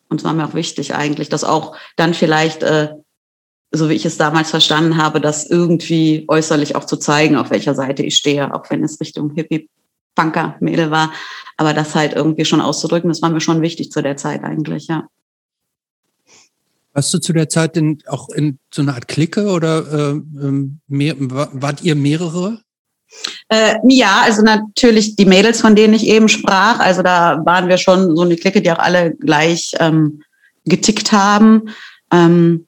Und 0.09 0.21
es 0.21 0.23
war 0.23 0.33
mir 0.33 0.45
auch 0.45 0.53
wichtig 0.53 0.95
eigentlich, 0.95 1.29
dass 1.29 1.43
auch 1.43 1.75
dann 1.95 2.13
vielleicht, 2.13 2.63
äh, 2.63 2.93
so 3.71 3.89
wie 3.89 3.93
ich 3.93 4.05
es 4.05 4.17
damals 4.17 4.49
verstanden 4.49 4.97
habe, 4.97 5.19
das 5.19 5.49
irgendwie 5.49 6.25
äußerlich 6.27 6.75
auch 6.75 6.85
zu 6.85 6.97
zeigen, 6.97 7.35
auf 7.35 7.49
welcher 7.49 7.75
Seite 7.75 8.03
ich 8.03 8.15
stehe, 8.15 8.53
auch 8.53 8.69
wenn 8.69 8.83
es 8.83 8.99
Richtung 9.01 9.33
Hippie-Punker-Mädel 9.35 10.89
war. 10.89 11.11
Aber 11.57 11.73
das 11.73 11.93
halt 11.95 12.13
irgendwie 12.13 12.45
schon 12.45 12.61
auszudrücken, 12.61 13.09
das 13.09 13.21
war 13.21 13.29
mir 13.29 13.41
schon 13.41 13.61
wichtig 13.61 13.91
zu 13.91 14.01
der 14.01 14.15
Zeit 14.15 14.43
eigentlich, 14.43 14.87
ja. 14.87 15.07
Warst 16.93 17.13
du 17.13 17.19
zu 17.19 17.33
der 17.33 17.47
Zeit 17.47 17.75
denn 17.75 17.99
auch 18.07 18.29
in 18.29 18.57
so 18.73 18.81
einer 18.81 18.95
Art 18.95 19.07
Clique 19.07 19.51
oder 19.51 19.85
äh, 19.91 20.11
ähm, 20.13 20.79
mehr, 20.87 21.15
wart 21.19 21.83
ihr 21.83 21.95
mehrere? 21.95 22.61
Äh, 23.49 23.75
ja, 23.87 24.21
also 24.23 24.41
natürlich 24.41 25.15
die 25.15 25.25
Mädels, 25.25 25.61
von 25.61 25.75
denen 25.75 25.93
ich 25.93 26.07
eben 26.07 26.27
sprach. 26.29 26.79
Also 26.79 27.01
da 27.01 27.41
waren 27.45 27.67
wir 27.67 27.77
schon 27.77 28.15
so 28.15 28.23
eine 28.23 28.35
Clique, 28.35 28.61
die 28.61 28.71
auch 28.71 28.79
alle 28.79 29.15
gleich 29.15 29.71
ähm, 29.79 30.21
getickt 30.65 31.11
haben. 31.11 31.69
Ähm, 32.11 32.67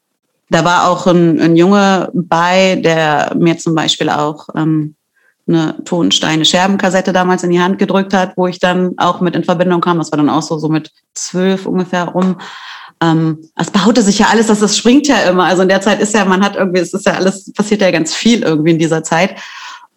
da 0.49 0.65
war 0.65 0.89
auch 0.89 1.06
ein, 1.06 1.39
ein 1.39 1.56
Junge 1.56 2.10
bei, 2.13 2.75
der 2.75 3.34
mir 3.38 3.58
zum 3.58 3.75
Beispiel 3.75 4.10
auch 4.10 4.47
ähm, 4.56 4.95
eine 5.47 5.75
Tonsteine-Scherbenkassette 5.84 7.12
damals 7.12 7.43
in 7.43 7.52
die 7.52 7.60
Hand 7.60 7.80
gedrückt 7.80 8.13
hat, 8.13 8.34
wo 8.36 8.47
ich 8.47 8.60
dann 8.60 8.93
auch 8.97 9.21
mit 9.21 9.36
in 9.36 9.43
Verbindung 9.43 9.82
kam. 9.82 9.97
Das 9.97 10.12
war 10.12 10.17
dann 10.17 10.30
auch 10.30 10.41
so, 10.41 10.58
so 10.60 10.69
mit 10.69 10.91
zwölf 11.13 11.65
ungefähr 11.65 12.06
rum. 12.06 12.38
Ähm, 13.02 13.39
es 13.56 13.71
baute 13.71 14.02
sich 14.02 14.19
ja 14.19 14.28
alles, 14.28 14.47
das, 14.47 14.60
das 14.60 14.78
springt 14.78 15.08
ja 15.08 15.17
immer. 15.30 15.45
Also 15.45 15.62
in 15.62 15.69
der 15.69 15.82
Zeit 15.82 16.02
ist 16.02 16.13
ja, 16.13 16.25
man 16.25 16.43
hat 16.43 16.56
irgendwie, 16.56 16.82
es 16.82 16.93
ist 16.93 17.06
ja 17.06 17.13
alles, 17.13 17.52
passiert 17.54 17.82
ja 17.82 17.91
ganz 17.91 18.13
viel 18.13 18.43
irgendwie 18.43 18.71
in 18.71 18.80
dieser 18.80 19.04
Zeit. 19.04 19.36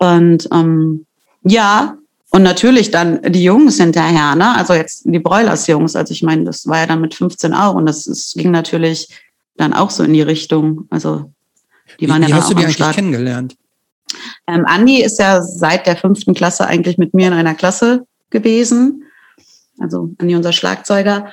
Und 0.02 0.48
ähm, 0.52 1.06
ja, 1.44 1.96
und 2.30 2.42
natürlich 2.42 2.90
dann 2.90 3.22
die 3.22 3.44
Jungs 3.44 3.76
hinterher, 3.76 4.34
ne? 4.34 4.56
Also 4.56 4.74
jetzt 4.74 5.04
die 5.04 5.18
Broilers-Jungs. 5.20 5.94
Also 5.94 6.12
ich 6.12 6.24
meine, 6.24 6.42
das 6.42 6.66
war 6.66 6.78
ja 6.78 6.86
dann 6.86 7.00
mit 7.00 7.14
15 7.14 7.54
auch 7.54 7.76
und 7.76 7.86
das, 7.86 8.04
das 8.04 8.32
ging 8.36 8.50
natürlich 8.50 9.08
dann 9.56 9.72
auch 9.72 9.90
so 9.90 10.02
in 10.02 10.12
die 10.12 10.22
Richtung. 10.22 10.86
Also 10.90 11.30
die 12.00 12.08
waren 12.08 12.22
wie, 12.22 12.30
ja 12.30 12.36
wie 12.36 12.40
hast 12.40 12.50
du 12.50 12.54
die 12.54 12.64
eigentlich 12.64 12.76
Start. 12.76 12.96
kennengelernt? 12.96 13.56
Ähm, 14.48 14.64
Andi 14.66 15.02
ist 15.02 15.20
ja 15.20 15.40
seit 15.40 15.86
der 15.86 15.96
fünften 15.96 16.34
Klasse 16.34 16.66
eigentlich 16.66 16.98
mit 16.98 17.14
mir 17.14 17.28
in 17.28 17.34
einer 17.34 17.54
Klasse 17.54 18.04
gewesen. 18.30 19.04
Also 19.78 20.10
Andi, 20.18 20.34
unser 20.34 20.52
Schlagzeuger. 20.52 21.28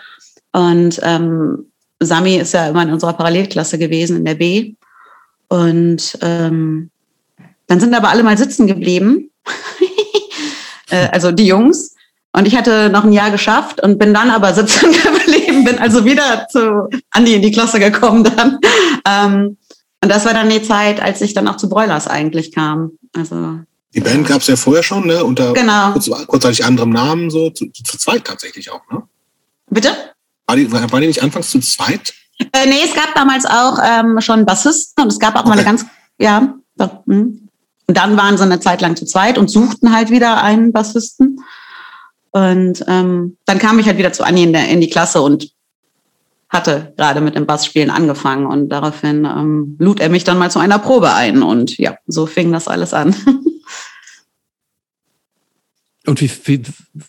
Und 0.52 1.00
ähm, 1.02 1.66
Sami 2.00 2.36
ist 2.36 2.54
ja 2.54 2.68
immer 2.68 2.84
in 2.84 2.94
unserer 2.94 3.14
Parallelklasse 3.14 3.80
gewesen, 3.80 4.18
in 4.18 4.26
der 4.26 4.36
B. 4.36 4.76
Und 5.48 6.20
ähm, 6.22 6.92
dann 7.70 7.80
sind 7.80 7.94
aber 7.94 8.10
alle 8.10 8.24
mal 8.24 8.38
sitzen 8.38 8.68
geblieben. 8.68 9.32
äh, 10.90 11.08
also 11.12 11.32
die 11.32 11.46
Jungs. 11.48 11.96
Und 12.34 12.48
ich 12.48 12.56
hatte 12.56 12.90
noch 12.90 13.06
ein 13.06 13.14
Jahr 13.14 13.32
geschafft 13.32 13.82
und 13.82 13.98
bin 13.98 14.14
dann 14.14 14.30
aber 14.30 14.54
sitzen 14.54 14.92
geblieben, 15.04 15.64
bin 15.64 15.80
also 15.80 16.04
wieder 16.04 16.48
zu 16.50 16.90
Andi 17.12 17.36
in 17.36 17.42
die 17.42 17.52
Klasse 17.52 17.80
gekommen 17.80 18.24
dann. 18.24 18.60
Ähm, 19.08 19.58
und 20.02 20.10
das 20.10 20.26
war 20.26 20.34
dann 20.34 20.50
die 20.50 20.62
Zeit, 20.62 21.02
als 21.02 21.22
ich 21.22 21.34
dann 21.34 21.48
auch 21.48 21.58
zu 21.58 21.70
Broilers 21.70 22.08
eigentlich 22.08 22.52
kam. 22.54 22.92
Also 23.16 23.60
die 23.94 24.02
Band 24.02 24.28
gab 24.28 24.42
es 24.42 24.48
ja 24.48 24.56
vorher 24.56 24.84
schon, 24.84 25.08
ne? 25.08 25.24
Unter 25.24 25.54
genau. 25.54 25.92
kurz, 25.92 26.10
kurzzeitig 26.28 26.64
anderem 26.64 26.92
Namen, 26.92 27.30
so 27.30 27.50
zu, 27.50 27.68
zu, 27.72 27.98
zweit 27.98 28.26
tatsächlich 28.26 28.70
auch, 28.72 28.82
ne? 28.92 29.04
Bitte? 29.70 29.90
War 30.46 30.56
die, 30.56 30.72
war 30.72 31.02
die 31.02 31.08
nicht 31.08 31.24
anfangs 31.24 31.50
zu 31.50 31.60
zweit? 31.60 32.14
Äh, 32.40 32.68
nee, 32.68 32.82
es 32.84 32.94
gab 32.94 33.14
damals 33.16 33.46
auch 33.46 33.80
ähm, 33.84 34.22
schon 34.22 34.46
Bassisten 34.46 35.04
und 35.04 35.12
es 35.12 35.20
gab 35.20 35.36
auch 35.36 35.42
okay. 35.42 35.50
mal 35.50 35.56
eine 35.56 35.64
ganz, 35.64 35.86
ja, 36.20 36.56
doch, 36.76 37.06
hm. 37.06 37.49
Und 37.90 37.98
dann 37.98 38.18
waren 38.18 38.38
sie 38.38 38.44
eine 38.44 38.60
Zeit 38.60 38.82
lang 38.82 38.96
zu 38.96 39.08
zweit 39.08 39.40
und 39.40 39.50
suchten 39.50 39.92
halt 39.92 40.12
wieder 40.12 40.44
einen 40.44 40.72
Bassisten. 40.72 41.40
Und 42.30 42.86
ähm, 42.88 43.36
dann 43.46 43.58
kam 43.58 43.80
ich 43.80 43.88
halt 43.88 43.98
wieder 43.98 44.14
zu 44.14 44.24
Anni 44.24 44.44
in, 44.44 44.54
der, 44.54 44.70
in 44.70 44.80
die 44.80 44.92
Klasse 44.92 45.24
und 45.24 45.50
hatte 46.50 46.94
gerade 46.98 47.20
mit 47.20 47.34
dem 47.34 47.48
Bassspielen 47.48 47.90
angefangen 47.90 48.46
und 48.46 48.70
daraufhin 48.70 49.26
ähm, 49.26 49.76
lud 49.80 50.00
er 50.02 50.10
mich 50.10 50.24
dann 50.24 50.38
mal 50.38 50.52
zu 50.52 50.60
einer 50.60 50.78
Probe 50.78 51.16
ein 51.16 51.42
und 51.42 51.80
ja, 51.80 51.98
so 52.06 52.28
fing 52.28 52.52
das 52.52 52.68
alles 52.68 52.94
an. 52.94 53.16
Und 56.06 56.22
wie, 56.22 56.32
wie, 56.46 56.64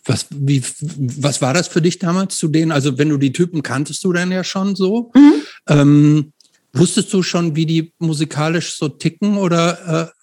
was, 0.04 0.26
wie, 0.30 0.62
was 0.82 1.40
war 1.40 1.54
das 1.54 1.68
für 1.68 1.80
dich 1.80 1.98
damals 1.98 2.36
zu 2.36 2.48
denen? 2.48 2.70
Also, 2.70 2.98
wenn 2.98 3.08
du 3.08 3.16
die 3.16 3.32
Typen 3.32 3.62
kanntest 3.62 4.04
du 4.04 4.12
dann 4.12 4.30
ja 4.30 4.44
schon 4.44 4.76
so. 4.76 5.10
Mhm. 5.14 5.32
Ähm, 5.68 6.32
wusstest 6.74 7.10
du 7.14 7.22
schon, 7.22 7.56
wie 7.56 7.64
die 7.64 7.94
musikalisch 7.98 8.76
so 8.76 8.88
ticken 8.88 9.38
oder 9.38 10.10
äh, 10.10 10.19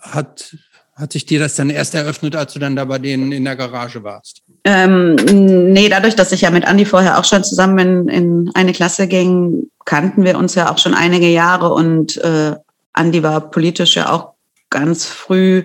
hat, 0.00 0.56
hat 0.94 1.12
sich 1.12 1.26
dir 1.26 1.40
das 1.40 1.56
dann 1.56 1.70
erst 1.70 1.94
eröffnet, 1.94 2.36
als 2.36 2.52
du 2.52 2.58
dann 2.58 2.76
da 2.76 2.84
bei 2.84 2.98
denen 2.98 3.32
in 3.32 3.44
der 3.44 3.56
Garage 3.56 4.02
warst? 4.04 4.42
Ähm, 4.64 5.14
nee, 5.16 5.88
dadurch, 5.88 6.14
dass 6.14 6.32
ich 6.32 6.42
ja 6.42 6.50
mit 6.50 6.66
Andi 6.66 6.84
vorher 6.84 7.18
auch 7.18 7.24
schon 7.24 7.44
zusammen 7.44 7.78
in, 7.78 8.08
in 8.08 8.50
eine 8.54 8.72
Klasse 8.72 9.08
ging, 9.08 9.70
kannten 9.84 10.24
wir 10.24 10.38
uns 10.38 10.54
ja 10.54 10.70
auch 10.70 10.78
schon 10.78 10.94
einige 10.94 11.28
Jahre 11.28 11.72
und 11.72 12.16
äh, 12.18 12.54
Andi 12.92 13.22
war 13.22 13.50
politisch 13.50 13.96
ja 13.96 14.10
auch 14.10 14.34
ganz 14.70 15.06
früh 15.06 15.64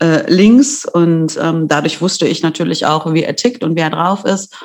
äh, 0.00 0.30
links 0.30 0.84
und 0.84 1.38
ähm, 1.40 1.68
dadurch 1.68 2.00
wusste 2.00 2.26
ich 2.26 2.42
natürlich 2.42 2.86
auch, 2.86 3.12
wie 3.12 3.22
er 3.22 3.36
tickt 3.36 3.62
und 3.62 3.76
wie 3.76 3.80
er 3.80 3.90
drauf 3.90 4.24
ist. 4.24 4.56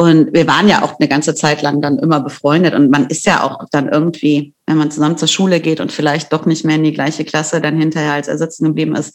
Und 0.00 0.32
wir 0.32 0.46
waren 0.46 0.66
ja 0.66 0.82
auch 0.82 0.98
eine 0.98 1.10
ganze 1.10 1.34
Zeit 1.34 1.60
lang 1.60 1.82
dann 1.82 1.98
immer 1.98 2.20
befreundet 2.20 2.72
und 2.72 2.90
man 2.90 3.08
ist 3.08 3.26
ja 3.26 3.42
auch 3.42 3.66
dann 3.70 3.86
irgendwie, 3.86 4.54
wenn 4.64 4.78
man 4.78 4.90
zusammen 4.90 5.18
zur 5.18 5.28
Schule 5.28 5.60
geht 5.60 5.78
und 5.78 5.92
vielleicht 5.92 6.32
doch 6.32 6.46
nicht 6.46 6.64
mehr 6.64 6.76
in 6.76 6.84
die 6.84 6.94
gleiche 6.94 7.26
Klasse 7.26 7.60
dann 7.60 7.76
hinterher 7.76 8.14
als 8.14 8.26
er 8.26 8.38
sitzen 8.38 8.64
geblieben 8.64 8.96
ist, 8.96 9.14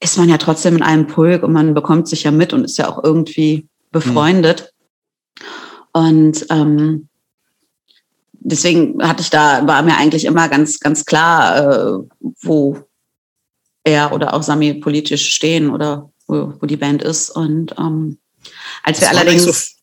ist 0.00 0.16
man 0.16 0.30
ja 0.30 0.38
trotzdem 0.38 0.76
in 0.76 0.82
einem 0.82 1.06
Pulk 1.06 1.42
und 1.42 1.52
man 1.52 1.74
bekommt 1.74 2.08
sich 2.08 2.22
ja 2.22 2.30
mit 2.30 2.54
und 2.54 2.64
ist 2.64 2.78
ja 2.78 2.88
auch 2.88 3.04
irgendwie 3.04 3.68
befreundet. 3.90 4.72
Mhm. 5.92 6.00
Und 6.00 6.46
ähm, 6.48 7.08
deswegen 8.40 9.06
hatte 9.06 9.20
ich 9.20 9.28
da, 9.28 9.66
war 9.66 9.82
mir 9.82 9.98
eigentlich 9.98 10.24
immer 10.24 10.48
ganz, 10.48 10.80
ganz 10.80 11.04
klar, 11.04 11.58
äh, 11.58 11.98
wo 12.40 12.78
er 13.84 14.14
oder 14.14 14.32
auch 14.32 14.42
Sami 14.42 14.72
politisch 14.72 15.34
stehen 15.34 15.68
oder 15.68 16.10
wo, 16.26 16.54
wo 16.58 16.64
die 16.64 16.78
Band 16.78 17.02
ist. 17.02 17.28
Und 17.28 17.74
ähm, 17.78 18.16
als 18.82 19.02
wir 19.02 19.10
allerdings. 19.10 19.44
So 19.44 19.73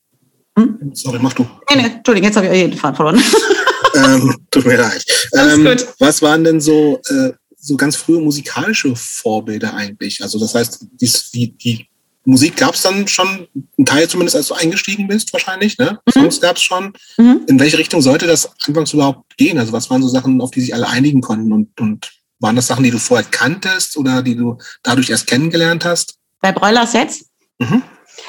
hm? 0.57 0.91
Sorry, 0.93 1.19
mach 1.21 1.33
du. 1.33 1.43
Nee, 1.69 1.81
nee, 1.81 1.87
Entschuldigung, 1.95 2.27
jetzt 2.27 2.35
habe 2.35 2.47
ich 2.47 2.53
jeden 2.53 2.77
Fall 2.77 2.93
verloren. 2.93 3.21
ähm, 3.95 4.35
tut 4.49 4.65
mir 4.65 4.77
leid. 4.77 5.05
Ähm, 5.33 5.65
gut. 5.65 5.87
Was 5.99 6.21
waren 6.21 6.43
denn 6.43 6.59
so, 6.59 7.01
äh, 7.09 7.31
so 7.57 7.77
ganz 7.77 7.95
frühe 7.95 8.19
musikalische 8.19 8.95
Vorbilder 8.95 9.73
eigentlich? 9.73 10.21
Also 10.21 10.39
das 10.39 10.53
heißt, 10.53 10.87
die, 10.99 11.11
die, 11.33 11.57
die 11.57 11.87
Musik 12.25 12.57
gab 12.57 12.75
es 12.75 12.81
dann 12.83 13.07
schon, 13.07 13.47
ein 13.79 13.85
Teil 13.85 14.07
zumindest, 14.07 14.35
als 14.35 14.47
du 14.47 14.53
eingestiegen 14.53 15.07
bist, 15.07 15.31
wahrscheinlich, 15.33 15.77
ne? 15.77 15.99
Mhm. 16.05 16.11
Songs 16.11 16.41
gab 16.41 16.57
es 16.57 16.61
schon. 16.61 16.93
Mhm. 17.17 17.45
In 17.47 17.59
welche 17.59 17.77
Richtung 17.77 18.01
sollte 18.01 18.27
das 18.27 18.49
anfangs 18.67 18.93
überhaupt 18.93 19.37
gehen? 19.37 19.57
Also 19.57 19.71
was 19.71 19.89
waren 19.89 20.01
so 20.01 20.07
Sachen, 20.09 20.41
auf 20.41 20.51
die 20.51 20.61
sich 20.61 20.73
alle 20.73 20.87
einigen 20.87 21.21
konnten 21.21 21.51
und, 21.51 21.79
und 21.79 22.11
waren 22.39 22.55
das 22.55 22.67
Sachen, 22.67 22.83
die 22.83 22.91
du 22.91 22.99
vorher 22.99 23.27
kanntest 23.29 23.97
oder 23.97 24.21
die 24.21 24.35
du 24.35 24.57
dadurch 24.83 25.09
erst 25.09 25.27
kennengelernt 25.27 25.85
hast? 25.85 26.15
Bei 26.41 26.51
Broilers 26.51 26.93
jetzt? 26.93 27.25
Mhm. 27.59 27.83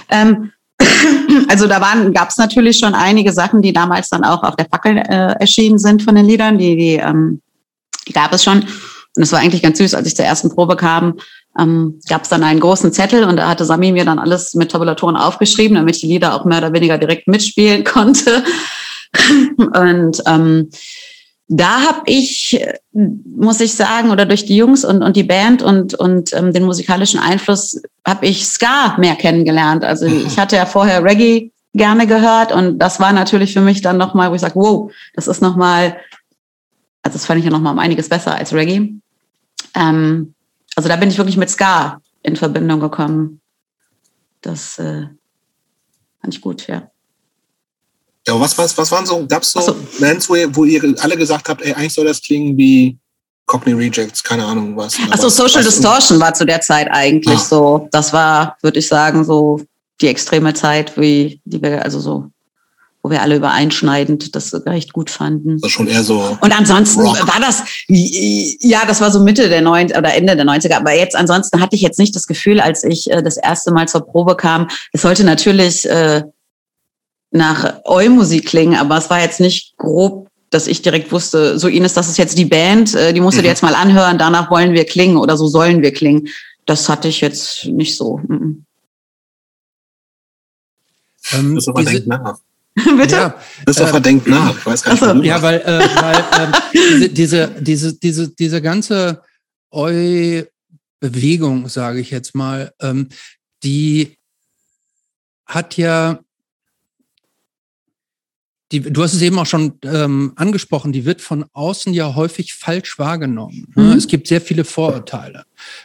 Ähm, 0.09 0.53
also 1.49 1.67
da 1.67 1.81
waren, 1.81 2.13
gab 2.13 2.31
es 2.31 2.39
natürlich 2.39 2.79
schon 2.79 2.95
einige 2.95 3.33
Sachen, 3.33 3.63
die 3.63 3.73
damals 3.73 4.09
dann 4.09 4.25
auch 4.25 4.43
auf 4.43 4.57
der 4.57 4.67
Fackel 4.67 4.97
äh, 4.97 5.35
erschienen 5.39 5.79
sind 5.79 6.03
von 6.03 6.15
den 6.15 6.27
Liedern. 6.27 6.59
Die, 6.59 6.77
die, 6.77 6.95
ähm, 6.95 7.41
die 8.09 8.13
gab 8.13 8.33
es 8.33 8.45
schon. 8.45 8.61
Und 9.15 9.23
es 9.23 9.33
war 9.33 9.41
eigentlich 9.41 9.63
ganz 9.63 9.79
süß, 9.79 9.95
als 9.95 10.07
ich 10.07 10.17
zur 10.17 10.25
ersten 10.25 10.51
Probe 10.51 10.77
kam, 10.77 11.19
ähm, 11.59 12.01
gab 12.09 12.23
es 12.23 12.29
dann 12.31 12.43
einen 12.43 12.61
großen 12.61 12.93
Zettel 12.93 13.25
und 13.25 13.37
da 13.37 13.49
hatte 13.49 13.65
Sami 13.65 13.93
mir 13.93 14.05
dann 14.05 14.19
alles 14.19 14.55
mit 14.55 14.71
Tabulatoren 14.71 15.17
aufgeschrieben, 15.17 15.77
damit 15.77 15.97
ich 15.97 16.03
die 16.03 16.09
Lieder 16.09 16.35
auch 16.35 16.45
mehr 16.45 16.59
oder 16.59 16.73
weniger 16.73 16.99
direkt 16.99 17.29
mitspielen 17.29 17.85
konnte. 17.85 18.43
und 19.57 20.23
ähm, 20.27 20.71
da 21.55 21.83
habe 21.83 22.01
ich, 22.07 22.65
muss 22.93 23.61
ich 23.61 23.75
sagen, 23.75 24.11
oder 24.11 24.25
durch 24.25 24.47
die 24.47 24.57
Jungs 24.57 24.87
und, 24.87 25.03
und 25.03 25.17
die 25.17 25.23
Band 25.23 25.63
und, 25.63 25.93
und 25.93 26.33
ähm, 26.33 26.55
den 26.55 26.65
musikalischen 26.65 27.21
Einfluss 27.21 27.83
habe 28.07 28.25
ich 28.27 28.47
Ska 28.47 28.97
mehr 28.97 29.17
kennengelernt. 29.17 29.85
Also 29.85 30.09
mhm. 30.09 30.25
ich 30.27 30.39
hatte 30.39 30.57
ja 30.57 30.65
vorher 30.65 31.05
Reggae 31.05 31.51
gerne 31.75 32.07
gehört 32.07 32.53
und 32.53 32.79
das 32.79 33.01
war 33.01 33.13
natürlich 33.13 33.53
für 33.53 33.61
mich 33.61 33.83
dann 33.83 33.99
nochmal, 33.99 34.31
wo 34.31 34.35
ich 34.35 34.41
sage, 34.41 34.55
wow, 34.55 34.91
das 35.13 35.29
ist 35.29 35.43
nochmal, 35.43 35.99
also 37.03 37.17
das 37.17 37.27
fand 37.27 37.41
ich 37.41 37.45
ja 37.45 37.51
nochmal 37.51 37.75
um 37.75 37.79
einiges 37.79 38.09
besser 38.09 38.35
als 38.35 38.55
Reggae. 38.55 38.95
Ähm, 39.75 40.35
also 40.75 40.89
da 40.89 40.97
bin 40.97 41.11
ich 41.11 41.19
wirklich 41.19 41.37
mit 41.37 41.51
Ska 41.51 42.01
in 42.23 42.37
Verbindung 42.37 42.81
gekommen. 42.81 43.43
Das 44.41 44.79
äh, 44.79 45.03
fand 46.23 46.35
ich 46.35 46.41
gut, 46.41 46.67
ja. 46.67 46.92
Ja, 48.27 48.39
was, 48.39 48.57
was, 48.57 48.77
was 48.79 48.91
waren 48.93 49.05
so, 49.05 49.27
gab 49.27 49.43
es 49.43 49.51
so, 49.51 49.61
so, 49.61 49.77
Bands, 49.99 50.29
wo 50.29 50.37
ihr, 50.37 50.55
wo 50.55 50.65
ihr 50.65 50.95
alle 51.01 51.17
gesagt 51.17 51.49
habt, 51.49 51.63
ey, 51.63 51.73
eigentlich 51.73 51.95
soll 51.95 52.05
das 52.05 52.23
klingen 52.23 52.57
wie 52.57 52.97
Cockney 53.47 53.73
Rejects, 53.73 54.23
keine 54.23 54.45
Ahnung 54.45 54.77
was. 54.77 54.97
Achso, 55.11 55.29
Social 55.29 55.65
Distortion 55.65 56.21
war 56.21 56.33
zu 56.33 56.47
der 56.47 56.61
Zeit 56.61 56.89
eigentlich 56.91 57.39
ah. 57.39 57.45
so. 57.45 57.89
Das 57.91 58.13
war, 58.13 58.57
würde 58.63 58.79
ich 58.79 58.87
sagen, 58.87 59.25
so 59.25 59.61
die 60.01 60.07
extreme 60.07 60.55
Zeit, 60.55 60.97
wie 60.97 61.41
die 61.45 61.61
wir, 61.61 61.85
also 61.85 61.99
so, 61.99 62.31
wo 63.03 63.11
wir 63.11 63.21
alle 63.21 63.37
übereinschneidend 63.37 64.37
das 64.37 64.55
recht 64.67 64.93
gut 64.93 65.11
fanden. 65.11 65.61
Das 65.61 65.73
schon 65.73 65.89
eher 65.89 66.05
so. 66.05 66.39
Und 66.41 66.57
ansonsten 66.57 67.01
Rock. 67.01 67.27
war 67.27 67.41
das, 67.41 67.65
ja, 67.89 68.85
das 68.87 69.01
war 69.01 69.11
so 69.11 69.21
Mitte 69.21 69.49
der 69.49 69.61
90 69.61 69.99
oder 69.99 70.15
Ende 70.15 70.37
der 70.37 70.45
90er. 70.45 70.77
Aber 70.77 70.95
jetzt 70.95 71.17
ansonsten 71.17 71.61
hatte 71.61 71.75
ich 71.75 71.83
jetzt 71.83 71.99
nicht 71.99 72.15
das 72.15 72.29
Gefühl, 72.29 72.61
als 72.61 72.85
ich 72.85 73.11
äh, 73.11 73.23
das 73.23 73.37
erste 73.37 73.73
Mal 73.73 73.89
zur 73.89 74.07
Probe 74.07 74.37
kam, 74.37 74.69
es 74.93 75.03
sollte 75.03 75.25
natürlich 75.25 75.89
äh, 75.89 76.23
nach 77.33 77.81
Eu-Musik 77.85 78.47
klingen, 78.47 78.79
aber 78.79 78.99
es 78.99 79.11
war 79.11 79.21
jetzt 79.21 79.41
nicht 79.41 79.77
grob, 79.79 80.29
dass 80.51 80.67
ich 80.67 80.83
direkt 80.83 81.11
wusste, 81.13 81.59
so 81.59 81.67
Ines, 81.67 81.95
das 81.95 82.09
ist 82.09 82.19
jetzt 82.19 82.37
die 82.37 82.45
Band, 82.45 82.95
äh, 82.95 83.13
die 83.13 83.21
musst 83.21 83.39
du 83.39 83.41
mhm. 83.41 83.45
dir 83.45 83.49
jetzt 83.49 83.63
mal 83.63 83.75
anhören, 83.75 84.19
danach 84.19 84.51
wollen 84.51 84.75
wir 84.75 84.85
klingen 84.85 85.17
oder 85.17 85.37
so 85.37 85.47
sollen 85.47 85.83
wir 85.83 85.93
klingen. 85.93 86.29
Das 86.67 86.89
hatte 86.89 87.09
ich 87.09 87.21
jetzt 87.23 87.65
nicht 87.67 87.97
so. 87.97 88.19
Mhm. 88.19 88.65
Ähm, 91.33 91.55
das 91.55 91.69
aber 91.69 91.83
denkt 91.83 92.07
nach. 92.07 92.39
Bitte? 92.75 93.15
Ja, 93.15 93.39
das 93.67 93.79
ist 93.79 93.95
äh, 93.95 94.01
denkt 94.01 94.27
nach. 94.27 94.57
Ich 94.57 94.67
weiß 94.67 94.83
gar 94.83 94.93
nicht, 94.93 95.03
also, 95.03 95.23
Ja, 95.23 95.43
weil, 95.43 95.61
äh, 95.61 95.81
weil 96.01 97.03
äh, 97.03 97.09
diese, 97.09 97.49
diese, 97.61 97.95
diese, 97.99 98.29
diese 98.29 98.63
ganze 98.63 99.23
Eu-Bewegung, 99.71 101.69
sage 101.69 102.01
ich 102.01 102.11
jetzt 102.11 102.35
mal, 102.35 102.73
ähm, 102.81 103.09
die 103.63 104.19
hat 105.47 105.77
ja 105.77 106.21
die, 108.73 108.81
du 108.81 109.03
hast 109.03 109.13
es 109.13 109.21
eben 109.21 109.39
auch 109.39 109.47
schon 109.47 109.75
ähm, 109.85 110.33
angesprochen, 110.37 110.93
die 110.93 111.05
wird 111.05 111.21
von 111.21 111.45
außen 111.53 111.93
ja 111.93 112.15
häufig 112.15 112.55
falsch 112.55 112.99
wahrgenommen. 112.99 113.69
Ne? 113.77 113.85
Mhm. 113.85 113.93
Es 113.93 114.07
gibt 114.07 114.27
sehr 114.27 114.41
viele 114.41 114.65
Vorurteile, 114.65 115.45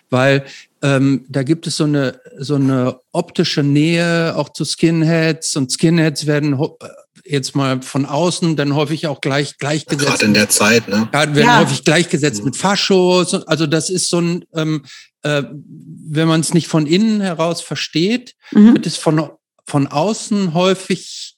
weil 0.09 0.45
ähm, 0.81 1.25
da 1.27 1.43
gibt 1.43 1.67
es 1.67 1.75
so 1.75 1.83
eine, 1.83 2.19
so 2.37 2.55
eine 2.55 2.99
optische 3.11 3.61
Nähe 3.61 4.35
auch 4.35 4.49
zu 4.49 4.63
Skinheads 4.63 5.55
und 5.57 5.71
Skinheads 5.71 6.27
werden 6.27 6.53
äh, 6.53 6.87
jetzt 7.25 7.55
mal 7.55 7.81
von 7.81 8.05
außen 8.05 8.55
dann 8.55 8.73
häufig 8.73 9.07
auch 9.07 9.19
gleich 9.19 9.57
gleichgesetzt. 9.57 10.07
Gerade 10.07 10.25
in 10.25 10.33
der 10.33 10.49
Zeit, 10.49 10.87
ne? 10.87 11.09
Ja, 11.13 11.35
werden 11.35 11.45
ja. 11.45 11.59
häufig 11.59 11.83
gleichgesetzt 11.83 12.39
mhm. 12.39 12.45
mit 12.45 12.55
Faschos. 12.55 13.33
Also 13.47 13.67
das 13.67 13.89
ist 13.89 14.07
so 14.07 14.21
ein, 14.21 14.45
ähm, 14.53 14.83
äh, 15.23 15.43
wenn 15.51 16.27
man 16.27 16.39
es 16.39 16.53
nicht 16.53 16.67
von 16.67 16.87
innen 16.87 17.19
heraus 17.19 17.61
versteht, 17.61 18.35
mhm. 18.51 18.75
wird 18.75 18.85
es 18.85 18.95
von, 18.95 19.29
von 19.65 19.87
außen 19.87 20.53
häufig 20.53 21.35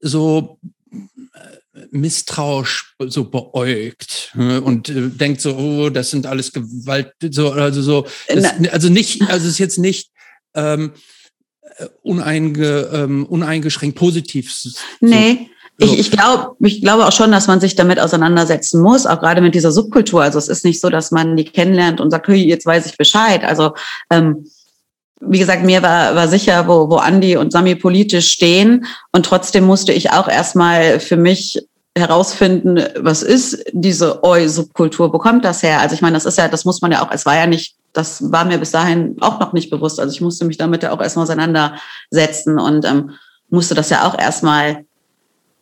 so 0.00 0.60
misstrauisch 1.90 2.94
so 2.98 3.24
beäugt 3.24 4.30
ne, 4.34 4.60
und 4.60 4.88
äh, 4.88 5.08
denkt 5.08 5.40
so, 5.40 5.56
oh, 5.56 5.90
das 5.90 6.10
sind 6.10 6.26
alles 6.26 6.52
Gewalt, 6.52 7.12
so, 7.30 7.52
also 7.52 7.82
so, 7.82 8.06
das, 8.28 8.54
also 8.72 8.88
nicht, 8.88 9.22
also 9.22 9.46
es 9.46 9.52
ist 9.52 9.58
jetzt 9.58 9.78
nicht 9.78 10.10
ähm, 10.54 10.92
äh, 11.78 11.86
uneinge, 12.02 12.88
ähm, 12.92 13.26
uneingeschränkt 13.26 13.98
positiv. 13.98 14.52
So. 14.52 14.70
Nee. 15.00 15.50
Ich, 15.78 15.98
ich 15.98 16.10
glaube 16.10 16.56
ich 16.60 16.80
glaube 16.80 17.04
auch 17.04 17.12
schon, 17.12 17.30
dass 17.30 17.48
man 17.48 17.60
sich 17.60 17.74
damit 17.74 18.00
auseinandersetzen 18.00 18.80
muss, 18.80 19.04
auch 19.04 19.20
gerade 19.20 19.42
mit 19.42 19.54
dieser 19.54 19.72
Subkultur. 19.72 20.22
Also 20.22 20.38
es 20.38 20.48
ist 20.48 20.64
nicht 20.64 20.80
so, 20.80 20.88
dass 20.88 21.10
man 21.10 21.36
die 21.36 21.44
kennenlernt 21.44 22.00
und 22.00 22.10
sagt, 22.10 22.28
hey, 22.28 22.42
jetzt 22.42 22.64
weiß 22.64 22.86
ich 22.86 22.96
Bescheid. 22.96 23.44
Also 23.44 23.74
ähm, 24.08 24.46
wie 25.20 25.38
gesagt, 25.38 25.64
mir 25.64 25.82
war, 25.82 26.14
war 26.14 26.28
sicher, 26.28 26.68
wo, 26.68 26.88
wo 26.90 26.96
Andi 26.96 27.36
und 27.36 27.52
Sami 27.52 27.74
politisch 27.74 28.28
stehen. 28.28 28.86
Und 29.12 29.26
trotzdem 29.26 29.64
musste 29.64 29.92
ich 29.92 30.10
auch 30.12 30.28
erstmal 30.28 31.00
für 31.00 31.16
mich 31.16 31.66
herausfinden, 31.96 32.82
was 32.98 33.22
ist 33.22 33.64
diese 33.72 34.22
Eu-Subkultur, 34.22 35.12
wo 35.12 35.18
kommt 35.18 35.44
das 35.44 35.62
her? 35.62 35.80
Also 35.80 35.94
ich 35.94 36.02
meine, 36.02 36.14
das 36.14 36.26
ist 36.26 36.36
ja, 36.36 36.46
das 36.46 36.64
muss 36.64 36.82
man 36.82 36.92
ja 36.92 37.02
auch, 37.02 37.10
es 37.10 37.24
war 37.24 37.36
ja 37.36 37.46
nicht, 37.46 37.76
das 37.92 38.30
war 38.30 38.44
mir 38.44 38.58
bis 38.58 38.70
dahin 38.70 39.16
auch 39.20 39.40
noch 39.40 39.52
nicht 39.54 39.70
bewusst. 39.70 39.98
Also 39.98 40.12
ich 40.12 40.20
musste 40.20 40.44
mich 40.44 40.58
damit 40.58 40.82
ja 40.82 40.92
auch 40.92 41.00
erstmal 41.00 41.24
auseinandersetzen 41.24 42.58
und 42.58 42.84
ähm, 42.84 43.12
musste 43.48 43.74
das 43.74 43.88
ja 43.90 44.06
auch 44.06 44.18
erstmal 44.18 44.84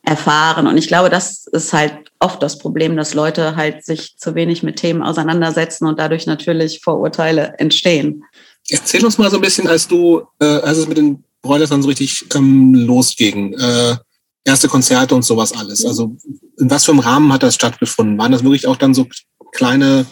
erfahren. 0.03 0.67
Und 0.67 0.77
ich 0.77 0.89
glaube, 0.89 1.09
das 1.09 1.47
ist 1.47 1.73
halt 1.73 1.95
oft 2.19 2.43
das 2.43 2.59
Problem, 2.59 2.97
dass 2.97 3.15
Leute 3.15 3.57
halt 3.57 3.85
sich 3.85 4.17
zu 4.19 4.35
wenig 4.35 4.63
mit 4.63 4.77
Themen 4.77 5.03
auseinandersetzen 5.03 5.87
und 5.87 5.99
dadurch 5.99 6.27
natürlich 6.27 6.81
Vorurteile 6.81 7.55
entstehen. 7.59 8.25
Erzähl 8.69 9.05
uns 9.05 9.19
mal 9.19 9.31
so 9.31 9.37
ein 9.37 9.43
bisschen, 9.43 9.69
als 9.69 9.87
du, 9.87 10.23
äh, 10.41 10.45
als 10.45 10.79
es 10.79 10.89
mit 10.89 10.99
den 10.99 11.23
Broilers 11.43 11.71
dann 11.71 11.83
so 11.83 11.89
richtig 11.89 12.25
ähm, 12.35 12.75
losging. 12.75 13.55
Äh, 13.55 13.97
erste 14.45 14.69
Konzerte 14.69 15.15
und 15.15 15.25
sowas 15.25 15.53
alles. 15.53 15.85
Also 15.85 16.17
in 16.59 16.71
was 16.71 16.85
für 16.85 16.93
einem 16.93 17.01
Rahmen 17.01 17.33
hat 17.33 17.43
das 17.43 17.55
stattgefunden? 17.55 18.19
Waren 18.19 18.33
das 18.33 18.45
wirklich 18.45 18.67
auch 18.67 18.77
dann 18.77 18.95
so 18.95 19.09
kleine 19.53 20.07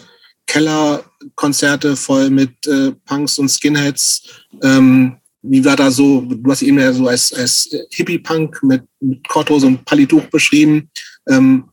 Kellerkonzerte 0.47 1.95
voll 1.95 2.29
mit 2.29 2.65
äh, 2.67 2.91
Punks 3.05 3.37
und 3.37 3.49
Skinheads? 3.49 4.23
Ähm, 4.61 5.17
wie 5.43 5.63
war 5.65 5.75
da 5.75 5.91
so, 5.91 6.21
du 6.21 6.49
hast 6.49 6.61
ihn 6.61 6.79
ja 6.79 6.93
so 6.93 7.07
als, 7.07 7.33
als 7.33 7.69
Hippie-Punk 7.91 8.63
mit, 8.63 8.83
mit 9.01 9.27
Korthose 9.27 9.67
und 9.67 9.85
Palituch 9.85 10.23
beschrieben. 10.27 10.89
Ähm, 11.27 11.69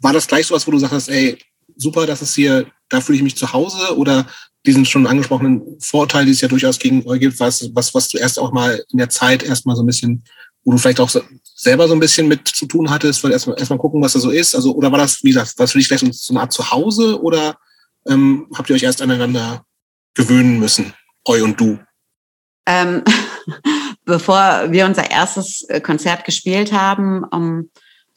war 0.00 0.12
das 0.12 0.26
gleich 0.26 0.46
so 0.46 0.54
was, 0.54 0.66
wo 0.66 0.70
du 0.70 0.78
sagst, 0.78 1.08
ey, 1.08 1.38
super, 1.76 2.06
das 2.06 2.22
ist 2.22 2.34
hier, 2.34 2.66
da 2.90 3.00
fühle 3.00 3.16
ich 3.16 3.24
mich 3.24 3.36
zu 3.36 3.52
Hause? 3.52 3.96
Oder 3.96 4.26
diesen 4.66 4.84
schon 4.84 5.06
angesprochenen 5.06 5.62
Vorteil, 5.80 6.26
die 6.26 6.32
es 6.32 6.40
ja 6.40 6.48
durchaus 6.48 6.78
gegen 6.78 7.06
euch 7.06 7.20
gibt, 7.20 7.40
was, 7.40 7.70
was, 7.74 7.94
was 7.94 8.08
du 8.08 8.18
erst 8.18 8.38
auch 8.38 8.52
mal 8.52 8.84
in 8.90 8.98
der 8.98 9.08
Zeit 9.08 9.42
erstmal 9.42 9.76
so 9.76 9.82
ein 9.82 9.86
bisschen, 9.86 10.22
wo 10.64 10.72
du 10.72 10.78
vielleicht 10.78 11.00
auch 11.00 11.08
so, 11.08 11.22
selber 11.56 11.88
so 11.88 11.94
ein 11.94 12.00
bisschen 12.00 12.28
mit 12.28 12.46
zu 12.46 12.66
tun 12.66 12.90
hattest, 12.90 13.24
weil 13.24 13.32
erstmal 13.32 13.58
erstmal 13.58 13.78
gucken, 13.78 14.02
was 14.02 14.12
da 14.12 14.20
so 14.20 14.30
ist. 14.30 14.54
Also, 14.54 14.74
oder 14.74 14.92
war 14.92 14.98
das, 14.98 15.24
wie 15.24 15.30
gesagt, 15.30 15.58
war 15.58 15.64
das 15.64 15.72
für 15.72 15.78
dich 15.78 15.88
vielleicht 15.88 16.14
so, 16.14 16.32
eine 16.34 16.42
Art 16.42 16.52
Zuhause 16.52 17.20
oder 17.20 17.56
ähm, 18.06 18.46
habt 18.54 18.68
ihr 18.68 18.76
euch 18.76 18.82
erst 18.82 19.00
aneinander 19.00 19.64
gewöhnen 20.14 20.60
müssen, 20.60 20.92
eu 21.24 21.42
und 21.42 21.58
du? 21.58 21.78
Ähm, 22.66 23.02
bevor 24.04 24.70
wir 24.70 24.84
unser 24.84 25.10
erstes 25.10 25.62
äh, 25.68 25.80
Konzert 25.80 26.24
gespielt 26.24 26.72
haben, 26.72 27.24
ähm, 27.32 27.70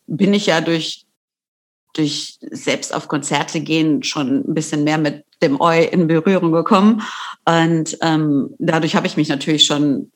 bin 0.06 0.34
ich 0.34 0.48
ja 0.48 0.60
durch, 0.60 1.06
durch 1.94 2.40
selbst 2.42 2.94
auf 2.94 3.08
Konzerte 3.08 3.62
gehen 3.62 4.04
schon 4.04 4.44
ein 4.50 4.54
bisschen 4.54 4.84
mehr 4.84 4.98
mit 4.98 5.24
dem 5.42 5.62
Eu 5.62 5.84
in 5.84 6.08
Berührung 6.08 6.52
gekommen. 6.52 7.04
Und 7.46 7.98
ähm, 8.02 8.50
dadurch 8.60 8.96
habe 8.96 9.08
ich 9.08 9.16
mich 9.16 9.30
natürlich 9.30 9.66
schon 9.66 10.12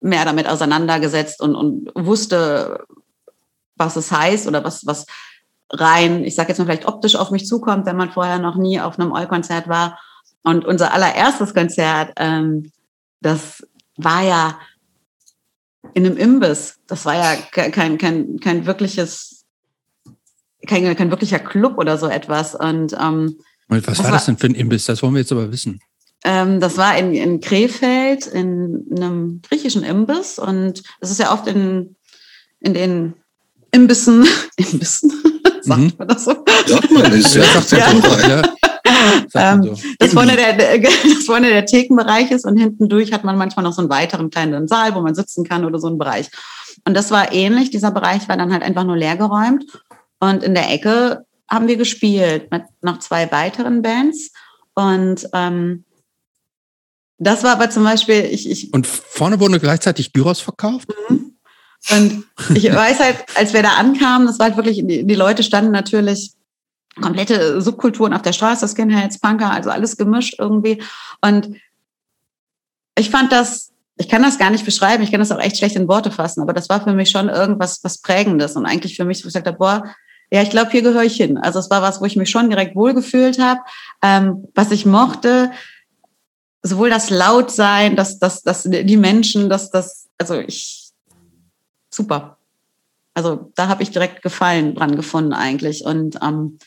mehr 0.00 0.24
damit 0.24 0.48
auseinandergesetzt 0.48 1.40
und, 1.40 1.54
und 1.54 1.90
wusste, 1.94 2.84
was 3.76 3.96
es 3.96 4.10
heißt 4.10 4.46
oder 4.46 4.64
was, 4.64 4.86
was 4.86 5.06
rein, 5.70 6.24
ich 6.24 6.34
sage 6.34 6.48
jetzt 6.48 6.58
mal 6.58 6.64
vielleicht 6.64 6.88
optisch 6.88 7.16
auf 7.16 7.30
mich 7.30 7.46
zukommt, 7.46 7.86
wenn 7.86 7.96
man 7.96 8.10
vorher 8.10 8.38
noch 8.38 8.56
nie 8.56 8.80
auf 8.80 8.98
einem 8.98 9.12
Eu-Konzert 9.12 9.68
war. 9.68 9.98
Und 10.42 10.64
unser 10.64 10.92
allererstes 10.92 11.54
Konzert, 11.54 12.12
ähm, 12.16 12.72
das 13.20 13.66
war 13.96 14.22
ja 14.22 14.58
in 15.94 16.06
einem 16.06 16.16
Imbiss. 16.16 16.78
Das 16.86 17.04
war 17.04 17.14
ja 17.14 17.36
kein, 17.52 17.98
kein, 17.98 18.40
kein 18.40 18.66
wirkliches, 18.66 19.44
kein, 20.66 20.96
kein 20.96 21.10
wirklicher 21.10 21.38
Club 21.38 21.78
oder 21.78 21.98
so 21.98 22.08
etwas. 22.08 22.54
Und, 22.54 22.94
ähm, 22.94 23.38
Und 23.68 23.86
was 23.86 24.02
war 24.02 24.10
das 24.10 24.26
denn 24.26 24.38
für 24.38 24.46
ein 24.46 24.54
Imbiss? 24.54 24.86
Das 24.86 25.02
wollen 25.02 25.14
wir 25.14 25.20
jetzt 25.20 25.32
aber 25.32 25.52
wissen. 25.52 25.80
Ähm, 26.24 26.60
das 26.60 26.76
war 26.76 26.96
in, 26.98 27.14
in 27.14 27.40
Krefeld 27.40 28.26
in 28.26 28.84
einem 28.94 29.40
griechischen 29.42 29.82
Imbiss 29.82 30.38
und 30.38 30.82
es 31.00 31.10
ist 31.10 31.18
ja 31.18 31.32
oft 31.32 31.46
in, 31.46 31.96
in 32.60 32.74
den 32.74 33.14
Imbissen, 33.72 34.26
Imbissen, 34.56 35.12
sagt 35.62 35.80
mhm. 35.80 35.92
man 35.96 36.08
das 36.08 36.24
so? 36.24 36.32
Sagt 36.66 36.90
man 36.90 37.12
nicht. 37.12 37.34
Ja, 37.34 37.44
sagt 37.60 37.72
ja. 37.72 38.28
ja. 38.28 38.42
Ähm, 39.34 39.76
das, 39.98 40.12
vorne 40.12 40.36
der, 40.36 40.78
das 40.78 41.24
vorne 41.24 41.48
der 41.48 41.64
Thekenbereich 41.64 42.30
ist 42.30 42.44
und 42.44 42.58
hinten 42.58 42.88
durch 42.88 43.12
hat 43.12 43.24
man 43.24 43.38
manchmal 43.38 43.64
noch 43.64 43.72
so 43.72 43.80
einen 43.80 43.90
weiteren 43.90 44.30
kleinen 44.30 44.68
Saal, 44.68 44.94
wo 44.94 45.00
man 45.00 45.14
sitzen 45.14 45.44
kann 45.44 45.64
oder 45.64 45.78
so 45.78 45.86
einen 45.86 45.98
Bereich. 45.98 46.28
Und 46.84 46.94
das 46.94 47.10
war 47.10 47.32
ähnlich. 47.32 47.70
Dieser 47.70 47.90
Bereich 47.90 48.28
war 48.28 48.36
dann 48.36 48.52
halt 48.52 48.62
einfach 48.62 48.84
nur 48.84 48.96
leergeräumt. 48.96 49.64
Und 50.18 50.42
in 50.42 50.54
der 50.54 50.70
Ecke 50.70 51.24
haben 51.48 51.66
wir 51.66 51.76
gespielt 51.76 52.50
mit 52.50 52.62
noch 52.82 52.98
zwei 52.98 53.30
weiteren 53.32 53.82
Bands. 53.82 54.32
Und 54.74 55.26
ähm, 55.32 55.84
das 57.20 57.44
war 57.44 57.52
aber 57.52 57.68
zum 57.70 57.84
Beispiel, 57.84 58.26
ich, 58.30 58.50
ich. 58.50 58.72
Und 58.72 58.86
vorne 58.86 59.38
wurde 59.40 59.60
gleichzeitig 59.60 60.12
Gyros 60.12 60.40
verkauft? 60.40 60.88
Mhm. 61.08 61.36
Und 61.90 62.24
ich 62.54 62.72
weiß 62.72 62.98
halt, 62.98 63.24
als 63.36 63.52
wir 63.52 63.62
da 63.62 63.74
ankamen, 63.74 64.26
das 64.26 64.38
war 64.38 64.46
halt 64.46 64.56
wirklich, 64.56 64.78
die, 64.86 65.06
die 65.06 65.14
Leute 65.14 65.42
standen 65.42 65.70
natürlich 65.70 66.32
komplette 67.00 67.60
Subkulturen 67.60 68.14
auf 68.14 68.22
der 68.22 68.32
Straße, 68.32 68.66
Skinheads, 68.66 69.20
Punker, 69.20 69.50
also 69.50 69.70
alles 69.70 69.96
gemischt 69.96 70.36
irgendwie. 70.38 70.82
Und 71.20 71.56
ich 72.98 73.10
fand 73.10 73.32
das, 73.32 73.70
ich 73.98 74.08
kann 74.08 74.22
das 74.22 74.38
gar 74.38 74.50
nicht 74.50 74.64
beschreiben, 74.64 75.02
ich 75.02 75.10
kann 75.10 75.20
das 75.20 75.30
auch 75.30 75.40
echt 75.40 75.58
schlecht 75.58 75.76
in 75.76 75.88
Worte 75.88 76.10
fassen, 76.10 76.40
aber 76.40 76.52
das 76.52 76.68
war 76.68 76.82
für 76.82 76.92
mich 76.92 77.10
schon 77.10 77.28
irgendwas 77.28 77.80
was 77.82 77.98
Prägendes 77.98 78.56
und 78.56 78.66
eigentlich 78.66 78.96
für 78.96 79.04
mich, 79.04 79.18
wo 79.18 79.28
ich 79.28 79.34
gesagt 79.34 79.46
habe, 79.46 79.58
boah, 79.58 79.94
ja, 80.32 80.42
ich 80.42 80.50
glaube, 80.50 80.70
hier 80.70 80.82
gehöre 80.82 81.02
ich 81.02 81.16
hin. 81.16 81.38
Also 81.38 81.58
es 81.58 81.70
war 81.70 81.82
was, 81.82 82.00
wo 82.00 82.04
ich 82.04 82.16
mich 82.16 82.30
schon 82.30 82.50
direkt 82.50 82.76
wohlgefühlt 82.76 83.38
habe, 83.40 83.60
ähm, 84.02 84.46
was 84.54 84.70
ich 84.70 84.86
mochte, 84.86 85.50
sowohl 86.62 86.90
das 86.90 87.10
Lautsein, 87.10 87.96
dass 87.96 88.18
das, 88.18 88.42
das, 88.42 88.64
die 88.64 88.96
Menschen, 88.96 89.48
dass 89.48 89.70
das, 89.70 90.08
also 90.18 90.38
ich, 90.38 90.90
super. 91.90 92.38
Also 93.14 93.50
da 93.54 93.68
habe 93.68 93.82
ich 93.82 93.90
direkt 93.90 94.22
Gefallen 94.22 94.74
dran 94.74 94.96
gefunden 94.96 95.32
eigentlich 95.32 95.84
und 95.84 96.18
ähm, 96.22 96.58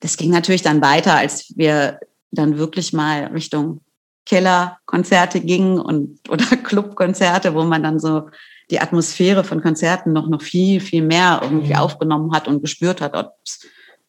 das 0.00 0.16
ging 0.16 0.30
natürlich 0.30 0.62
dann 0.62 0.82
weiter, 0.82 1.14
als 1.14 1.52
wir 1.56 2.00
dann 2.32 2.58
wirklich 2.58 2.92
mal 2.92 3.26
Richtung 3.26 3.80
Kellerkonzerte 4.26 5.40
gingen 5.40 5.78
und 5.78 6.18
oder 6.28 6.44
Clubkonzerte, 6.64 7.54
wo 7.54 7.62
man 7.62 7.82
dann 7.82 8.00
so 8.00 8.28
die 8.70 8.80
Atmosphäre 8.80 9.44
von 9.44 9.62
Konzerten 9.62 10.12
noch 10.12 10.28
noch 10.28 10.42
viel 10.42 10.80
viel 10.80 11.02
mehr 11.02 11.40
irgendwie 11.42 11.74
mhm. 11.74 11.78
aufgenommen 11.78 12.34
hat 12.34 12.48
und 12.48 12.62
gespürt 12.62 13.00
hat, 13.00 13.14
ob 13.14 13.34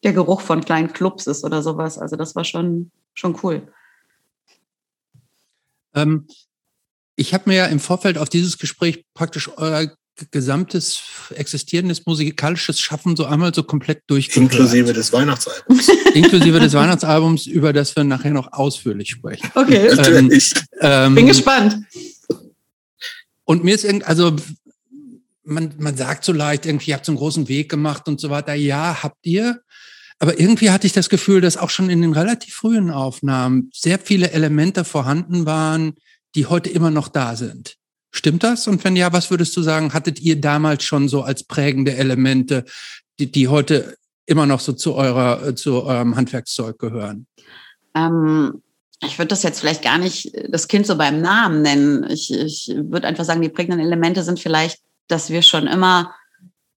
der 0.02 0.12
Geruch 0.12 0.40
von 0.40 0.64
kleinen 0.64 0.92
Clubs 0.92 1.26
ist 1.26 1.44
oder 1.44 1.62
sowas. 1.62 1.98
Also 1.98 2.16
das 2.16 2.34
war 2.34 2.44
schon 2.44 2.90
schon 3.14 3.38
cool. 3.42 3.62
Ähm, 5.94 6.26
ich 7.16 7.32
habe 7.34 7.44
mir 7.48 7.56
ja 7.56 7.66
im 7.66 7.80
Vorfeld 7.80 8.18
auf 8.18 8.28
dieses 8.28 8.58
Gespräch 8.58 9.04
praktisch 9.14 9.50
euer 9.56 9.94
gesamtes 10.30 11.02
existierendes 11.34 12.06
musikalisches 12.06 12.80
Schaffen 12.80 13.16
so 13.16 13.24
einmal 13.24 13.52
so 13.52 13.64
komplett 13.64 14.02
durchgehört. 14.06 14.52
Inklusive 14.52 14.92
des 14.92 15.12
Weihnachtsalbums. 15.12 15.88
Inklusive 16.14 16.60
des 16.60 16.72
Weihnachtsalbums, 16.72 17.46
über 17.46 17.72
das 17.72 17.96
wir 17.96 18.04
nachher 18.04 18.30
noch 18.30 18.52
ausführlich 18.52 19.10
sprechen. 19.10 19.50
Okay. 19.54 19.88
Ähm, 19.88 20.30
ähm, 20.80 21.14
Bin 21.16 21.26
gespannt. 21.26 21.78
Und 23.44 23.64
mir 23.64 23.74
ist 23.74 23.84
irgendwie, 23.84 24.06
also 24.06 24.36
man, 25.42 25.74
man 25.78 25.96
sagt 25.96 26.24
so 26.24 26.32
leicht, 26.32 26.64
irgendwie, 26.64 26.90
ihr 26.90 26.94
habt 26.94 27.06
so 27.06 27.12
einen 27.12 27.18
großen 27.18 27.48
Weg 27.48 27.68
gemacht 27.68 28.08
und 28.08 28.20
so 28.20 28.30
weiter. 28.30 28.54
Ja, 28.54 29.02
habt 29.02 29.18
ihr. 29.26 29.60
Aber 30.24 30.40
irgendwie 30.40 30.70
hatte 30.70 30.86
ich 30.86 30.94
das 30.94 31.10
Gefühl, 31.10 31.42
dass 31.42 31.58
auch 31.58 31.68
schon 31.68 31.90
in 31.90 32.00
den 32.00 32.14
relativ 32.14 32.54
frühen 32.54 32.90
Aufnahmen 32.90 33.68
sehr 33.74 33.98
viele 33.98 34.30
Elemente 34.30 34.82
vorhanden 34.82 35.44
waren, 35.44 35.96
die 36.34 36.46
heute 36.46 36.70
immer 36.70 36.90
noch 36.90 37.08
da 37.08 37.36
sind. 37.36 37.76
Stimmt 38.10 38.42
das? 38.42 38.66
Und 38.66 38.82
wenn 38.84 38.96
ja, 38.96 39.12
was 39.12 39.30
würdest 39.30 39.54
du 39.54 39.60
sagen, 39.60 39.92
hattet 39.92 40.20
ihr 40.20 40.40
damals 40.40 40.82
schon 40.82 41.10
so 41.10 41.24
als 41.24 41.44
prägende 41.44 41.94
Elemente, 41.96 42.64
die, 43.18 43.30
die 43.30 43.48
heute 43.48 43.98
immer 44.24 44.46
noch 44.46 44.60
so 44.60 44.72
zu 44.72 44.94
eurer, 44.94 45.48
äh, 45.48 45.54
zu 45.56 45.82
eurem 45.82 46.16
Handwerkszeug 46.16 46.78
gehören? 46.78 47.26
Ähm, 47.94 48.62
ich 49.02 49.18
würde 49.18 49.28
das 49.28 49.42
jetzt 49.42 49.60
vielleicht 49.60 49.82
gar 49.82 49.98
nicht 49.98 50.32
das 50.48 50.68
Kind 50.68 50.86
so 50.86 50.96
beim 50.96 51.20
Namen 51.20 51.60
nennen. 51.60 52.08
Ich, 52.08 52.32
ich 52.32 52.72
würde 52.74 53.08
einfach 53.08 53.26
sagen, 53.26 53.42
die 53.42 53.50
prägenden 53.50 53.80
Elemente 53.80 54.22
sind 54.22 54.40
vielleicht, 54.40 54.78
dass 55.06 55.28
wir 55.28 55.42
schon 55.42 55.66
immer 55.66 56.14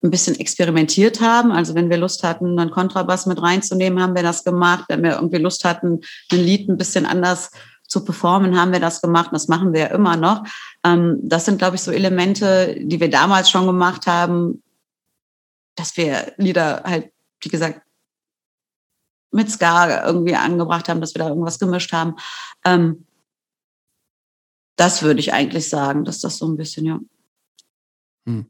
ein 0.03 0.11
bisschen 0.11 0.39
experimentiert 0.39 1.21
haben. 1.21 1.51
Also 1.51 1.73
wenn 1.75 1.89
wir 1.89 1.97
Lust 1.97 2.23
hatten, 2.23 2.59
einen 2.59 2.71
Kontrabass 2.71 3.25
mit 3.25 3.41
reinzunehmen, 3.41 4.01
haben 4.01 4.15
wir 4.15 4.23
das 4.23 4.43
gemacht. 4.43 4.85
Wenn 4.89 5.03
wir 5.03 5.15
irgendwie 5.15 5.37
Lust 5.37 5.65
hatten, 5.65 6.01
ein 6.31 6.39
Lied 6.39 6.69
ein 6.69 6.77
bisschen 6.77 7.05
anders 7.05 7.51
zu 7.87 8.03
performen, 8.03 8.59
haben 8.59 8.73
wir 8.73 8.79
das 8.79 9.01
gemacht. 9.01 9.29
Das 9.31 9.47
machen 9.47 9.73
wir 9.73 9.79
ja 9.81 9.87
immer 9.87 10.15
noch. 10.15 10.43
Ähm, 10.83 11.19
das 11.23 11.45
sind, 11.45 11.57
glaube 11.57 11.77
ich, 11.77 11.81
so 11.81 11.91
Elemente, 11.91 12.75
die 12.79 12.99
wir 12.99 13.09
damals 13.09 13.49
schon 13.49 13.65
gemacht 13.65 14.07
haben, 14.07 14.61
dass 15.75 15.97
wir 15.97 16.33
Lieder 16.37 16.83
halt, 16.83 17.11
wie 17.41 17.49
gesagt, 17.49 17.81
mit 19.31 19.49
Ska 19.49 20.05
irgendwie 20.05 20.35
angebracht 20.35 20.89
haben, 20.89 21.01
dass 21.01 21.15
wir 21.15 21.19
da 21.19 21.29
irgendwas 21.29 21.59
gemischt 21.59 21.91
haben. 21.91 22.15
Ähm, 22.65 23.05
das 24.75 25.01
würde 25.01 25.19
ich 25.19 25.33
eigentlich 25.33 25.69
sagen, 25.69 26.03
dass 26.03 26.19
das 26.19 26.37
so 26.37 26.47
ein 26.47 26.57
bisschen, 26.57 26.85
ja. 26.85 26.99
Hm. 28.25 28.49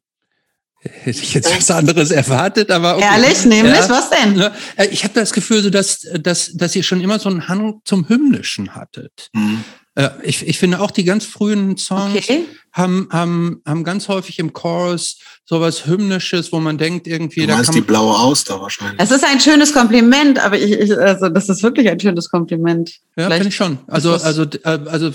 Hätte 0.88 1.22
ich 1.22 1.34
jetzt 1.34 1.56
was 1.56 1.72
anderes 1.72 2.12
erwartet, 2.12 2.72
aber 2.72 2.98
okay. 2.98 3.06
Ehrlich, 3.06 3.46
nämlich, 3.46 3.76
ja. 3.76 3.90
was 3.90 4.10
denn? 4.10 4.34
Ne? 4.34 4.52
Äh, 4.76 4.88
ich 4.88 5.04
habe 5.04 5.14
das 5.14 5.34
Gefühl, 5.34 5.62
so 5.62 5.70
dass, 5.70 6.08
dass, 6.20 6.52
dass 6.54 6.76
ihr 6.76 6.84
schon 6.84 7.02
immer 7.02 7.20
so 7.20 7.30
einen 7.30 7.48
Hang 7.48 7.82
zum 7.86 8.08
Hymnischen 8.08 8.76
hattet. 8.76 9.30
Mhm. 9.34 9.64
Äh, 9.98 10.10
ich, 10.22 10.48
ich 10.48 10.60
finde 10.60 10.80
auch 10.80 10.92
die 10.92 11.04
ganz 11.04 11.26
frühen 11.26 11.76
Songs 11.76 12.16
okay. 12.16 12.46
haben, 12.72 13.10
haben, 13.12 13.62
haben 13.66 13.84
ganz 13.84 14.08
häufig 14.08 14.38
im 14.38 14.54
Chorus 14.54 15.18
sowas 15.44 15.88
Hymnisches, 15.88 16.52
wo 16.52 16.60
man 16.60 16.78
denkt, 16.78 17.08
irgendwie. 17.08 17.48
Du 17.48 17.54
meinst 17.54 17.70
da 17.70 17.74
die 17.74 17.82
blaue 17.82 18.16
Auster 18.16 18.62
wahrscheinlich. 18.62 19.00
Es 19.00 19.10
ist 19.10 19.26
ein 19.26 19.40
schönes 19.40 19.74
Kompliment, 19.74 20.38
aber 20.38 20.58
ich, 20.58 20.72
ich 20.72 20.98
also 20.98 21.30
das 21.30 21.50
ist 21.50 21.64
wirklich 21.64 21.90
ein 21.90 22.00
schönes 22.00 22.30
Kompliment. 22.30 22.92
Ja, 23.16 23.30
finde 23.32 23.48
ich 23.48 23.56
schon. 23.56 23.80
Also, 23.88 24.14
also, 24.14 24.44
äh, 24.44 24.80
also 24.86 25.12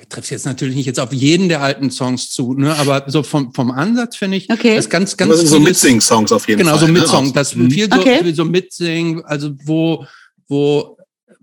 ich 0.00 0.08
treffe 0.08 0.24
es 0.24 0.30
jetzt 0.30 0.46
natürlich 0.46 0.74
nicht 0.74 0.86
jetzt 0.86 1.00
auf 1.00 1.12
jeden 1.12 1.48
der 1.48 1.60
alten 1.60 1.90
Songs 1.90 2.30
zu, 2.30 2.54
ne? 2.54 2.74
aber 2.76 3.04
so 3.08 3.22
vom, 3.22 3.52
vom 3.54 3.70
Ansatz 3.70 4.16
finde 4.16 4.36
ich, 4.36 4.50
okay. 4.50 4.76
das 4.76 4.88
ganz, 4.88 5.16
ganz. 5.16 5.30
Das 5.30 5.40
sind 5.40 5.48
so 5.48 5.60
Mitsing-Songs 5.60 6.32
auf 6.32 6.48
jeden 6.48 6.60
genau, 6.60 6.76
Fall. 6.76 6.86
Genau, 6.86 6.98
so 6.98 7.02
Mitsong, 7.02 7.26
ne? 7.26 7.32
das 7.32 7.54
mhm. 7.54 7.70
viel 7.70 7.88
so, 7.92 8.00
okay. 8.00 8.32
so 8.32 8.44
Mitsingen, 8.44 9.24
also 9.24 9.52
wo, 9.64 10.06
wo 10.48 10.96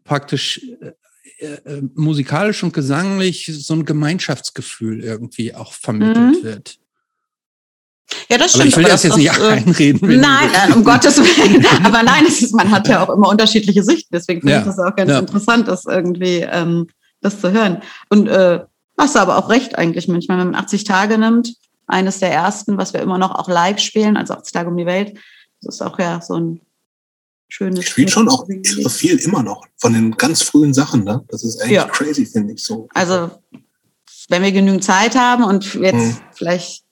praktisch 0.04 0.62
äh, 1.40 1.46
äh, 1.46 1.82
musikalisch 1.96 2.64
und 2.64 2.74
gesanglich 2.74 3.52
so 3.54 3.74
ein 3.76 3.86
Gemeinschaftsgefühl 3.86 5.04
irgendwie 5.04 5.54
auch 5.54 5.74
vermittelt 5.74 6.42
mhm. 6.42 6.44
wird. 6.44 6.78
Ja, 8.30 8.38
das 8.38 8.56
Aber 8.56 8.64
stimmt. 8.64 8.68
ich 8.68 8.78
will 8.78 8.86
aber 8.86 8.94
das 8.94 9.04
jetzt 9.04 9.18
nicht 9.18 9.38
äh, 9.38 9.42
einreden. 9.42 10.20
Nein, 10.20 10.50
äh, 10.70 10.74
um 10.74 10.84
Gottes 10.84 11.18
Willen. 11.18 11.66
Aber 11.84 12.04
nein, 12.04 12.24
es 12.28 12.42
ist, 12.42 12.56
man 12.56 12.72
hat 12.72 12.88
ja 12.88 13.04
auch 13.04 13.14
immer 13.14 13.30
unterschiedliche 13.30 13.84
Sichten. 13.84 14.10
Deswegen 14.14 14.42
finde 14.42 14.54
Ja, 14.54 14.60
ich 14.60 14.66
das 14.66 14.80
auch 14.80 14.96
ganz 14.96 15.12
ja. 15.12 15.20
interessant, 15.20 15.68
das 15.68 15.86
irgendwie 15.86 16.48
ähm, 16.50 16.88
das 17.22 17.42
zu 17.42 17.52
hören. 17.52 17.82
Und 18.10 18.28
äh, 18.28 18.64
hast 18.98 19.16
du 19.16 19.20
aber 19.20 19.38
auch 19.38 19.50
recht 19.50 19.78
eigentlich 19.78 20.08
manchmal, 20.08 20.38
wenn 20.40 20.52
man 20.52 20.62
80 20.62 20.84
Tage 20.84 21.18
nimmt, 21.18 21.54
eines 21.88 22.20
der 22.20 22.32
ersten, 22.32 22.78
was 22.78 22.94
wir 22.94 23.02
immer 23.02 23.18
noch 23.18 23.34
auch 23.34 23.48
live 23.48 23.80
spielen, 23.80 24.18
also 24.18 24.34
80 24.34 24.54
Tage 24.54 24.70
um 24.70 24.78
die 24.78 24.86
Welt, 24.86 25.18
das 25.62 25.76
ist 25.76 25.82
auch 25.82 25.98
ja 26.00 26.22
so 26.22 26.36
ein 26.36 26.62
schönes. 27.50 27.80
Ich 27.80 27.90
spiele 27.90 28.10
schon 28.10 28.28
auch 28.28 28.48
irre 28.50 28.90
viel 28.90 29.18
immer 29.18 29.42
noch 29.42 29.66
von 29.78 29.94
den 29.94 30.12
ganz 30.12 30.42
frühen 30.42 30.74
Sachen. 30.74 31.04
Ne? 31.04 31.24
Das 31.30 31.44
ist 31.44 31.62
eigentlich 31.62 31.72
Ja. 31.78 31.86
crazy, 31.88 32.26
finde 32.26 32.54
ich 32.54 32.64
so. 32.64 32.90
Also, 32.94 33.32
wenn 34.30 34.44
wir 34.44 34.52
genügend 34.52 34.84
Zeit 34.84 35.16
haben 35.16 35.44
und 35.46 35.74
jetzt 35.76 35.94
Mhm. 35.94 36.18
vielleicht 36.34 36.84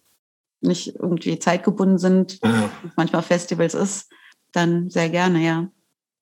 nicht 0.61 0.95
irgendwie 0.95 1.37
zeitgebunden 1.39 1.97
sind, 1.97 2.39
Ja. 2.43 2.69
manchmal 2.95 3.21
Festivals 3.21 3.73
ist, 3.73 4.07
dann 4.53 4.89
sehr 4.89 5.09
gerne, 5.09 5.43
ja. 5.45 5.67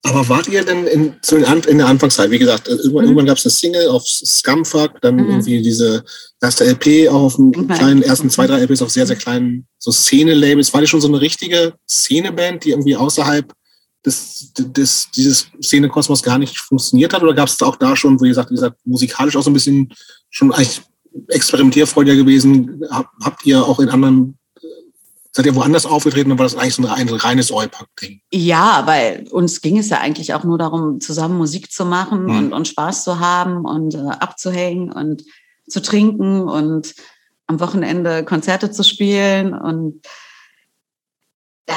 Aber 0.05 0.27
wart 0.27 0.47
ihr 0.49 0.65
denn 0.65 0.85
in, 0.85 1.15
in 1.67 1.77
der 1.77 1.87
Anfangszeit? 1.87 2.29
Wie 2.29 2.37
gesagt, 2.39 2.67
äh, 2.67 2.71
irgendwann, 2.71 3.03
Mhm. 3.05 3.09
irgendwann 3.11 3.25
gab 3.27 3.37
es 3.37 3.45
eine 3.45 3.51
Single 3.51 3.87
auf 3.87 4.03
Scumfuck, 4.05 4.99
dann 5.01 5.15
Mhm. 5.15 5.29
irgendwie 5.29 5.61
diese 5.61 6.03
erste 6.41 6.65
LP 6.65 7.07
auf 7.07 7.37
dem 7.37 7.53
Irgendwann 7.53 7.77
kleinen, 7.77 8.01
ersten 8.03 8.29
zwei, 8.29 8.45
drei 8.45 8.59
LPs 8.59 8.81
auf 8.81 8.91
sehr, 8.91 9.07
sehr 9.07 9.15
kleinen 9.15 9.65
so 9.79 9.91
Szene-Labels. 9.91 10.73
War 10.73 10.81
die 10.81 10.87
schon 10.87 10.99
so 10.99 11.07
eine 11.07 11.21
richtige 11.21 11.73
Szene-Band, 11.89 12.65
die 12.65 12.71
irgendwie 12.71 12.97
außerhalb 12.97 13.53
des, 14.05 14.51
des, 14.57 15.07
dieses 15.15 15.47
Szene-Kosmos 15.61 16.21
gar 16.21 16.37
nicht 16.37 16.57
funktioniert 16.57 17.13
hat? 17.13 17.23
Oder 17.23 17.33
gab 17.33 17.47
es 17.47 17.61
auch 17.61 17.77
da 17.77 17.95
schon, 17.95 18.19
wo 18.19 18.25
ihr 18.25 18.33
sagt, 18.33 18.49
wie 18.51 18.55
gesagt, 18.55 18.77
musikalisch 18.85 19.37
auch 19.37 19.43
so 19.43 19.49
ein 19.49 19.53
bisschen 19.53 19.93
schon 20.29 20.51
eigentlich 20.51 20.81
experimentierfreudiger 21.29 22.17
gewesen? 22.17 22.81
Hab, 22.89 23.09
habt 23.23 23.45
ihr 23.45 23.63
auch 23.65 23.79
in 23.79 23.87
anderen, 23.87 24.37
seid 25.35 25.45
ihr 25.47 25.55
woanders 25.55 25.85
aufgetreten 25.85 26.31
oder 26.31 26.39
war 26.39 26.45
das 26.45 26.55
eigentlich 26.55 26.75
so 26.75 26.83
ein 26.83 26.89
rein- 26.89 27.09
reines 27.09 27.51
Eupack-Ding? 27.51 28.21
Ja, 28.31 28.83
weil 28.85 29.27
uns 29.31 29.61
ging 29.61 29.77
es 29.79 29.89
ja 29.89 29.99
eigentlich 29.99 30.33
auch 30.33 30.43
nur 30.43 30.57
darum, 30.57 30.99
zusammen 31.01 31.37
Musik 31.37 31.71
zu 31.71 31.85
machen 31.85 32.25
Mhm. 32.25 32.37
und, 32.37 32.53
und 32.53 32.67
Spaß 32.67 33.03
zu 33.03 33.19
haben 33.19 33.65
und 33.65 33.95
äh, 33.95 33.97
abzuhängen 34.19 34.91
und 34.91 35.23
zu 35.67 35.81
trinken 35.81 36.41
und 36.43 36.93
am 37.47 37.59
Wochenende 37.59 38.23
Konzerte 38.23 38.71
zu 38.71 38.83
spielen. 38.83 39.53
Und 39.53 40.05
da 41.65 41.75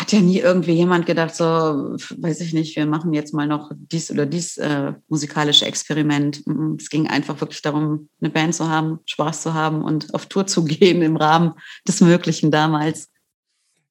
hat 0.00 0.12
ja 0.12 0.20
nie 0.20 0.38
irgendwie 0.38 0.72
jemand 0.72 1.04
gedacht, 1.04 1.34
so, 1.34 1.44
weiß 1.44 2.40
ich 2.40 2.54
nicht, 2.54 2.74
wir 2.76 2.86
machen 2.86 3.12
jetzt 3.12 3.34
mal 3.34 3.46
noch 3.46 3.70
dies 3.76 4.10
oder 4.10 4.24
dies 4.24 4.56
äh, 4.56 4.94
musikalische 5.08 5.66
Experiment. 5.66 6.42
Es 6.78 6.88
ging 6.88 7.06
einfach 7.06 7.38
wirklich 7.40 7.60
darum, 7.60 8.08
eine 8.20 8.30
Band 8.30 8.54
zu 8.54 8.68
haben, 8.68 9.00
Spaß 9.04 9.42
zu 9.42 9.52
haben 9.52 9.82
und 9.84 10.14
auf 10.14 10.26
Tour 10.26 10.46
zu 10.46 10.64
gehen 10.64 11.02
im 11.02 11.16
Rahmen 11.16 11.52
des 11.86 12.00
Möglichen 12.00 12.50
damals. 12.50 13.08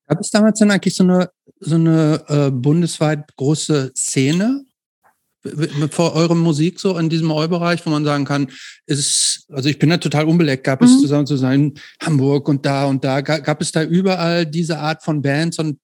Gab 0.07 0.20
es 0.20 0.32
damals 0.32 0.57
dann 0.60 0.72
eigentlich 0.72 0.95
so 0.95 1.03
eine, 1.03 1.30
so 1.60 1.76
eine 1.76 2.24
äh, 2.28 2.49
bundesweit 2.49 3.36
große 3.38 3.91
Szene 3.95 4.64
vor 5.91 6.16
eurer 6.16 6.36
Musik 6.36 6.80
so 6.82 6.97
in 6.97 7.07
diesem 7.07 7.32
Eu-Bereich, 7.32 7.86
wo 7.86 7.89
man 7.91 8.03
sagen 8.03 8.26
kann, 8.26 8.47
ist 8.88 8.99
es, 8.99 9.45
also 9.49 9.70
ich 9.70 9.80
bin 9.80 9.89
da 9.89 9.97
total 9.97 10.26
unbeleckt, 10.26 10.66
gab 10.66 10.82
es 10.82 10.91
Mhm. 10.91 10.99
zusammen 10.99 11.28
zu 11.28 11.38
sein, 11.38 11.74
Hamburg 12.03 12.49
und 12.49 12.66
da 12.66 12.86
und 12.88 13.05
da, 13.05 13.22
ga- 13.22 13.38
gab 13.39 13.62
es 13.62 13.72
da 13.72 13.84
überall 13.84 14.45
diese 14.45 14.80
Art 14.80 15.01
von 15.01 15.22
Bands 15.22 15.57
und 15.60 15.80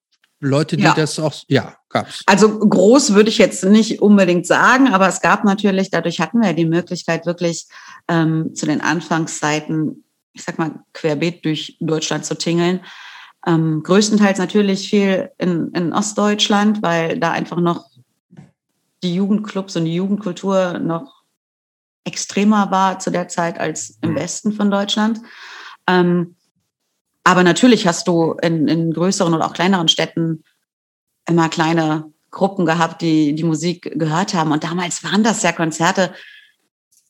Leute, 0.46 0.76
die 0.76 0.84
Ja. 0.84 0.94
das 0.94 1.18
auch, 1.18 1.34
ja, 1.48 1.76
gab's. 1.88 2.22
Also 2.26 2.58
groß 2.58 3.14
würde 3.14 3.28
ich 3.30 3.38
jetzt 3.38 3.64
nicht 3.64 4.00
unbedingt 4.00 4.46
sagen, 4.46 4.88
aber 4.88 5.08
es 5.08 5.20
gab 5.20 5.44
natürlich, 5.44 5.90
dadurch 5.90 6.20
hatten 6.20 6.40
wir 6.40 6.52
die 6.52 6.66
Möglichkeit, 6.66 7.26
wirklich 7.26 7.66
ähm, 8.08 8.54
zu 8.54 8.66
den 8.66 8.80
Anfangszeiten, 8.80 10.04
ich 10.32 10.42
sag 10.44 10.58
mal, 10.58 10.80
querbeet 10.92 11.44
durch 11.44 11.76
Deutschland 11.80 12.24
zu 12.24 12.36
tingeln. 12.36 12.80
Ähm, 13.46 13.82
größtenteils 13.82 14.38
natürlich 14.38 14.88
viel 14.88 15.30
in, 15.38 15.70
in 15.72 15.92
Ostdeutschland, 15.92 16.82
weil 16.82 17.18
da 17.18 17.32
einfach 17.32 17.58
noch 17.58 17.86
die 19.02 19.14
Jugendclubs 19.14 19.76
und 19.76 19.84
die 19.84 19.94
Jugendkultur 19.94 20.78
noch 20.78 21.22
extremer 22.04 22.70
war 22.70 22.98
zu 22.98 23.10
der 23.10 23.28
Zeit 23.28 23.58
als 23.58 23.98
im 24.00 24.10
Mhm. 24.12 24.16
Westen 24.16 24.52
von 24.52 24.70
Deutschland. 24.70 25.20
Ähm, 25.88 26.35
aber 27.26 27.42
natürlich 27.42 27.88
hast 27.88 28.06
du 28.06 28.36
in, 28.40 28.68
in 28.68 28.92
größeren 28.92 29.34
oder 29.34 29.46
auch 29.46 29.52
kleineren 29.52 29.88
Städten 29.88 30.44
immer 31.28 31.48
kleine 31.48 32.12
Gruppen 32.30 32.66
gehabt, 32.66 33.02
die 33.02 33.34
die 33.34 33.42
Musik 33.42 33.98
gehört 33.98 34.32
haben. 34.32 34.52
Und 34.52 34.62
damals 34.62 35.02
waren 35.02 35.24
das 35.24 35.42
ja 35.42 35.50
Konzerte, 35.50 36.12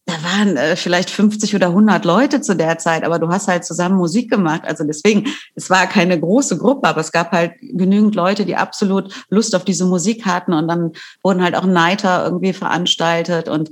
da 0.06 0.14
waren 0.22 0.56
äh, 0.56 0.76
vielleicht 0.76 1.10
50 1.10 1.54
oder 1.54 1.66
100 1.66 2.06
Leute 2.06 2.40
zu 2.40 2.56
der 2.56 2.78
Zeit, 2.78 3.04
aber 3.04 3.18
du 3.18 3.28
hast 3.28 3.46
halt 3.46 3.66
zusammen 3.66 3.98
Musik 3.98 4.30
gemacht. 4.30 4.62
Also 4.64 4.84
deswegen, 4.84 5.26
es 5.54 5.68
war 5.68 5.86
keine 5.86 6.18
große 6.18 6.56
Gruppe, 6.56 6.88
aber 6.88 7.02
es 7.02 7.12
gab 7.12 7.32
halt 7.32 7.52
genügend 7.60 8.14
Leute, 8.14 8.46
die 8.46 8.56
absolut 8.56 9.12
Lust 9.28 9.54
auf 9.54 9.66
diese 9.66 9.84
Musik 9.84 10.24
hatten. 10.24 10.54
Und 10.54 10.66
dann 10.66 10.92
wurden 11.22 11.42
halt 11.42 11.56
auch 11.56 11.66
Nighter 11.66 12.24
irgendwie 12.24 12.54
veranstaltet. 12.54 13.50
Und 13.50 13.70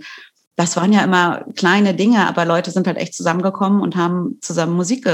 das 0.57 0.77
waren 0.77 0.93
ja 0.93 1.03
immer 1.03 1.47
kleine 1.57 1.95
Dinge, 1.95 2.29
aber 2.29 2.45
Leute 2.45 2.71
sind 2.71 2.87
halt 2.87 2.99
echt 2.99 3.15
zusammengekommen 3.15 3.81
und 3.81 3.97
haben 3.97 4.37
zusammen 4.43 4.77
Musik 4.77 5.09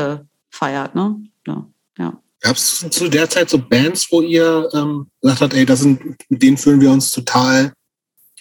gefeiert. 0.50 0.94
Ne? 0.94 1.16
Ja, 1.46 1.66
ja. 1.98 2.12
Gab 2.40 2.56
es 2.56 2.86
zu 2.90 3.08
der 3.08 3.28
Zeit 3.28 3.50
so 3.50 3.58
Bands, 3.58 4.10
wo 4.10 4.22
ihr 4.22 4.68
ähm, 4.72 5.08
gesagt 5.20 5.40
habt, 5.42 5.54
ey, 5.54 5.66
das 5.66 5.80
sind, 5.80 6.00
mit 6.30 6.42
denen 6.42 6.56
fühlen 6.56 6.80
wir 6.80 6.90
uns 6.90 7.10
total 7.12 7.72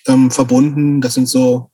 ähm, 0.07 0.31
verbunden, 0.31 1.01
das 1.01 1.15
sind 1.15 1.27
so 1.27 1.69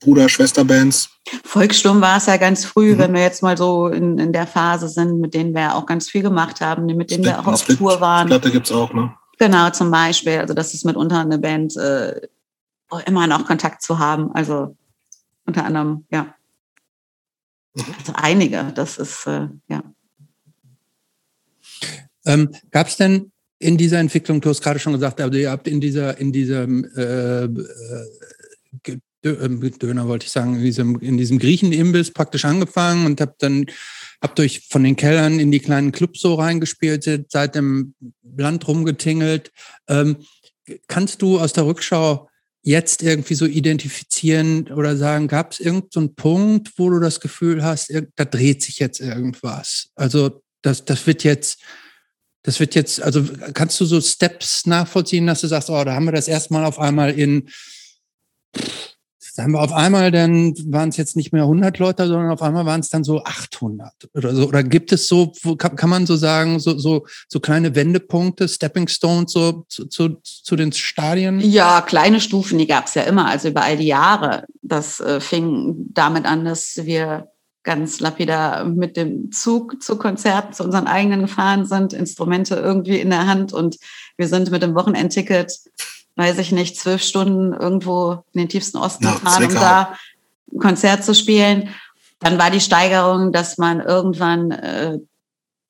Bruder-Schwester-Bands? 0.00 1.08
Volkssturm 1.44 2.00
war 2.00 2.16
es 2.18 2.26
ja 2.26 2.36
ganz 2.36 2.64
früh, 2.64 2.94
Mhm. 2.94 2.98
wenn 2.98 3.14
wir 3.14 3.22
jetzt 3.22 3.42
mal 3.42 3.56
so 3.56 3.88
in, 3.88 4.18
in 4.18 4.32
der 4.32 4.46
Phase 4.46 4.88
sind, 4.88 5.20
mit 5.20 5.34
denen 5.34 5.54
wir 5.54 5.74
auch 5.74 5.86
ganz 5.86 6.08
viel 6.08 6.22
gemacht 6.22 6.60
haben, 6.60 6.86
mit 6.86 7.10
denen 7.10 7.24
wir 7.24 7.38
auch 7.38 7.46
auf 7.46 7.60
Split- 7.60 7.78
Tour 7.78 8.00
waren. 8.00 8.26
Platte 8.26 8.50
gibt's 8.50 8.72
auch, 8.72 8.92
ne? 8.92 9.14
Genau, 9.38 9.70
zum 9.70 9.90
Beispiel. 9.90 10.38
Also 10.38 10.54
das 10.54 10.74
ist 10.74 10.84
mitunter 10.84 11.20
eine 11.20 11.38
Band, 11.38 11.76
äh, 11.76 12.20
immer 13.06 13.26
noch 13.28 13.44
Kontakt 13.46 13.82
zu 13.82 13.98
haben. 14.00 14.32
Also 14.32 14.76
unter 15.46 15.64
anderem, 15.64 16.06
ja. 16.10 16.34
Also 17.98 18.12
einige, 18.14 18.72
das 18.74 18.98
ist, 18.98 19.26
äh, 19.26 19.48
ja. 19.68 19.82
Ähm, 22.26 22.50
Gab 22.70 22.88
es 22.88 22.96
denn 22.96 23.32
in 23.58 23.76
dieser 23.76 23.98
Entwicklung, 23.98 24.40
du 24.40 24.50
hast 24.50 24.62
gerade 24.62 24.78
schon 24.78 24.92
gesagt, 24.92 25.20
also 25.20 25.36
ihr 25.36 25.50
habt 25.50 25.66
in 25.66 25.80
dieser, 25.80 26.18
in 26.18 26.32
diesem 26.32 26.84
äh, 26.96 27.44
äh, 27.44 27.48
ähm, 29.24 29.60
Döner 29.78 30.06
wollte 30.06 30.26
ich 30.26 30.32
sagen, 30.32 30.56
in 30.56 30.62
diesem, 30.62 31.00
in 31.00 31.18
diesem 31.18 31.38
Griechenimbiss 31.38 32.12
praktisch 32.12 32.44
angefangen 32.44 33.06
und 33.06 33.20
habt 33.20 33.42
dann 33.42 33.66
habt 34.20 34.38
euch 34.40 34.66
von 34.68 34.84
den 34.84 34.96
Kellern 34.96 35.38
in 35.38 35.50
die 35.50 35.60
kleinen 35.60 35.92
Clubs 35.92 36.20
so 36.20 36.34
reingespielt, 36.34 37.04
seid 37.28 37.56
im 37.56 37.94
Land 38.36 38.66
rumgetingelt. 38.66 39.52
Ähm, 39.88 40.18
kannst 40.86 41.22
du 41.22 41.38
aus 41.38 41.52
der 41.52 41.66
Rückschau 41.66 42.27
jetzt 42.68 43.02
irgendwie 43.02 43.34
so 43.34 43.46
identifizieren 43.46 44.68
oder 44.68 44.94
sagen, 44.94 45.26
gab 45.26 45.52
es 45.52 45.60
irgendeinen 45.60 46.08
so 46.08 46.14
Punkt, 46.14 46.72
wo 46.76 46.90
du 46.90 47.00
das 47.00 47.18
Gefühl 47.18 47.64
hast, 47.64 47.90
da 48.14 48.24
dreht 48.26 48.62
sich 48.62 48.78
jetzt 48.78 49.00
irgendwas? 49.00 49.88
Also 49.94 50.42
das, 50.60 50.84
das 50.84 51.06
wird 51.06 51.24
jetzt, 51.24 51.62
das 52.42 52.60
wird 52.60 52.74
jetzt, 52.74 53.00
also 53.00 53.24
kannst 53.54 53.80
du 53.80 53.86
so 53.86 54.02
Steps 54.02 54.66
nachvollziehen, 54.66 55.26
dass 55.26 55.40
du 55.40 55.46
sagst, 55.46 55.70
oh, 55.70 55.82
da 55.82 55.94
haben 55.94 56.04
wir 56.04 56.12
das 56.12 56.28
erstmal 56.28 56.66
auf 56.66 56.78
einmal 56.78 57.18
in, 57.18 57.48
da 59.38 59.44
haben 59.44 59.52
wir 59.52 59.60
auf 59.60 59.72
einmal, 59.72 60.10
dann 60.10 60.52
waren 60.66 60.88
es 60.88 60.96
jetzt 60.96 61.14
nicht 61.14 61.32
mehr 61.32 61.44
100 61.44 61.78
Leute, 61.78 62.08
sondern 62.08 62.32
auf 62.32 62.42
einmal 62.42 62.66
waren 62.66 62.80
es 62.80 62.88
dann 62.88 63.04
so 63.04 63.22
800 63.22 63.92
oder 64.14 64.34
so. 64.34 64.48
Oder 64.48 64.64
gibt 64.64 64.90
es 64.90 65.06
so, 65.06 65.32
kann 65.56 65.88
man 65.88 66.06
so 66.06 66.16
sagen, 66.16 66.58
so, 66.58 66.76
so, 66.76 67.06
so 67.28 67.38
kleine 67.38 67.76
Wendepunkte, 67.76 68.48
Stepping 68.48 68.88
Stones 68.88 69.30
so 69.30 69.64
zu, 69.68 69.84
zu, 69.84 70.16
zu 70.24 70.56
den 70.56 70.72
Stadien? 70.72 71.38
Ja, 71.38 71.82
kleine 71.82 72.20
Stufen, 72.20 72.58
die 72.58 72.66
gab 72.66 72.86
es 72.86 72.94
ja 72.94 73.02
immer, 73.02 73.26
also 73.26 73.46
über 73.46 73.62
all 73.62 73.76
die 73.76 73.86
Jahre. 73.86 74.44
Das 74.60 74.98
äh, 74.98 75.20
fing 75.20 75.86
damit 75.92 76.24
an, 76.24 76.44
dass 76.44 76.80
wir 76.82 77.28
ganz 77.62 78.00
lapidar 78.00 78.64
mit 78.64 78.96
dem 78.96 79.30
Zug 79.30 79.80
zu 79.80 79.98
Konzerten, 79.98 80.52
zu 80.52 80.64
unseren 80.64 80.88
eigenen 80.88 81.20
gefahren 81.20 81.64
sind, 81.64 81.92
Instrumente 81.92 82.56
irgendwie 82.56 82.98
in 82.98 83.10
der 83.10 83.28
Hand 83.28 83.52
und 83.52 83.76
wir 84.16 84.26
sind 84.26 84.50
mit 84.50 84.62
dem 84.62 84.74
Wochenendticket, 84.74 85.52
weiß 86.18 86.38
ich 86.38 86.50
nicht, 86.50 86.76
zwölf 86.76 87.02
Stunden 87.02 87.52
irgendwo 87.52 88.24
in 88.32 88.40
den 88.40 88.48
tiefsten 88.48 88.76
Osten 88.76 89.04
Ja, 89.04 89.12
gefahren, 89.12 89.44
um 89.44 89.54
da 89.54 89.94
ein 90.52 90.58
Konzert 90.58 91.04
zu 91.04 91.14
spielen. 91.14 91.70
Dann 92.18 92.38
war 92.38 92.50
die 92.50 92.60
Steigerung, 92.60 93.30
dass 93.30 93.56
man 93.56 93.80
irgendwann 93.80 94.50
äh, 94.50 94.98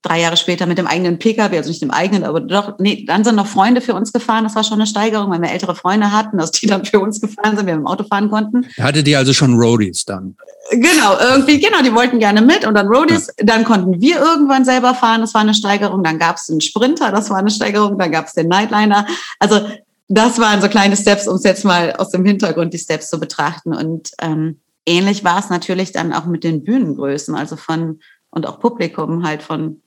drei 0.01 0.21
Jahre 0.23 0.39
später 0.39 0.65
mit 0.65 0.79
dem 0.79 0.87
eigenen 0.87 1.19
Pkw, 1.19 1.55
also 1.55 1.69
nicht 1.69 1.83
dem 1.83 1.91
eigenen, 1.91 2.25
aber 2.25 2.41
doch, 2.41 2.79
nee, 2.79 3.05
dann 3.07 3.25
sind 3.25 3.35
noch 3.35 3.47
Freunde 3.47 3.83
für 3.83 3.93
uns 3.93 4.11
gefahren. 4.11 4.45
Das 4.45 4.55
war 4.55 4.65
schon 4.65 4.79
eine 4.79 4.87
Steigerung, 4.87 5.31
weil 5.31 5.43
wir 5.43 5.51
ältere 5.51 5.75
Freunde 5.75 6.13
hatten, 6.13 6.39
dass 6.39 6.53
die 6.53 6.67
dann 6.67 6.87
für 6.87 7.01
uns 7.01 7.21
gefahren 7.21 7.57
sind, 7.57 7.67
wir 7.67 7.75
im 7.75 7.87
Auto 7.87 8.05
fahren 8.05 8.31
konnten. 8.31 8.67
Hattet 8.81 9.07
ihr 9.07 9.19
also 9.19 9.35
schon 9.35 9.55
Roadies 9.55 10.07
dann? 10.07 10.35
Genau, 10.71 11.19
irgendwie, 11.21 11.61
genau, 11.61 11.83
die 11.83 11.95
wollten 11.95 12.19
gerne 12.21 12.41
mit 12.41 12.67
und 12.67 12.75
dann 12.75 12.87
Roadies. 12.87 13.35
Dann 13.37 13.65
konnten 13.65 14.01
wir 14.01 14.19
irgendwann 14.19 14.65
selber 14.65 14.95
fahren, 14.95 15.21
das 15.21 15.35
war 15.35 15.43
eine 15.43 15.55
Steigerung. 15.55 16.03
Dann 16.03 16.19
gab 16.19 16.37
es 16.37 16.49
einen 16.49 16.63
Sprinter, 16.63 17.11
das 17.11 17.29
war 17.29 17.37
eine 17.37 17.51
Steigerung. 17.51 17.99
Dann 17.99 18.13
gab 18.13 18.27
es 18.27 18.33
den 18.33 18.49
Nightliner. 18.49 19.07
Also 19.39 19.61
das 20.09 20.39
waren 20.39 20.61
so 20.61 20.69
kleine 20.69 20.97
Steps, 20.97 21.29
um 21.29 21.37
es 21.37 21.45
jetzt 21.45 21.65
mal 21.65 21.93
aus 21.93 22.11
dem 22.11 22.25
Hintergrund 22.25 22.73
die 22.73 22.79
Steps 22.79 23.11
zu 23.11 23.21
betrachten. 23.21 23.75
Und 23.75 24.11
ähm, 24.21 24.61
ähnlich 24.87 25.23
war 25.23 25.39
es 25.39 25.51
natürlich 25.51 25.93
dann 25.93 26.13
auch 26.13 26.25
mit 26.25 26.45
den 26.45 26.65
Bühnengrößen, 26.65 27.35
also 27.35 27.57
von 27.57 28.01
und 28.31 28.47
auch 28.47 28.61
Publikum 28.61 29.25
halt 29.25 29.43
von 29.43 29.83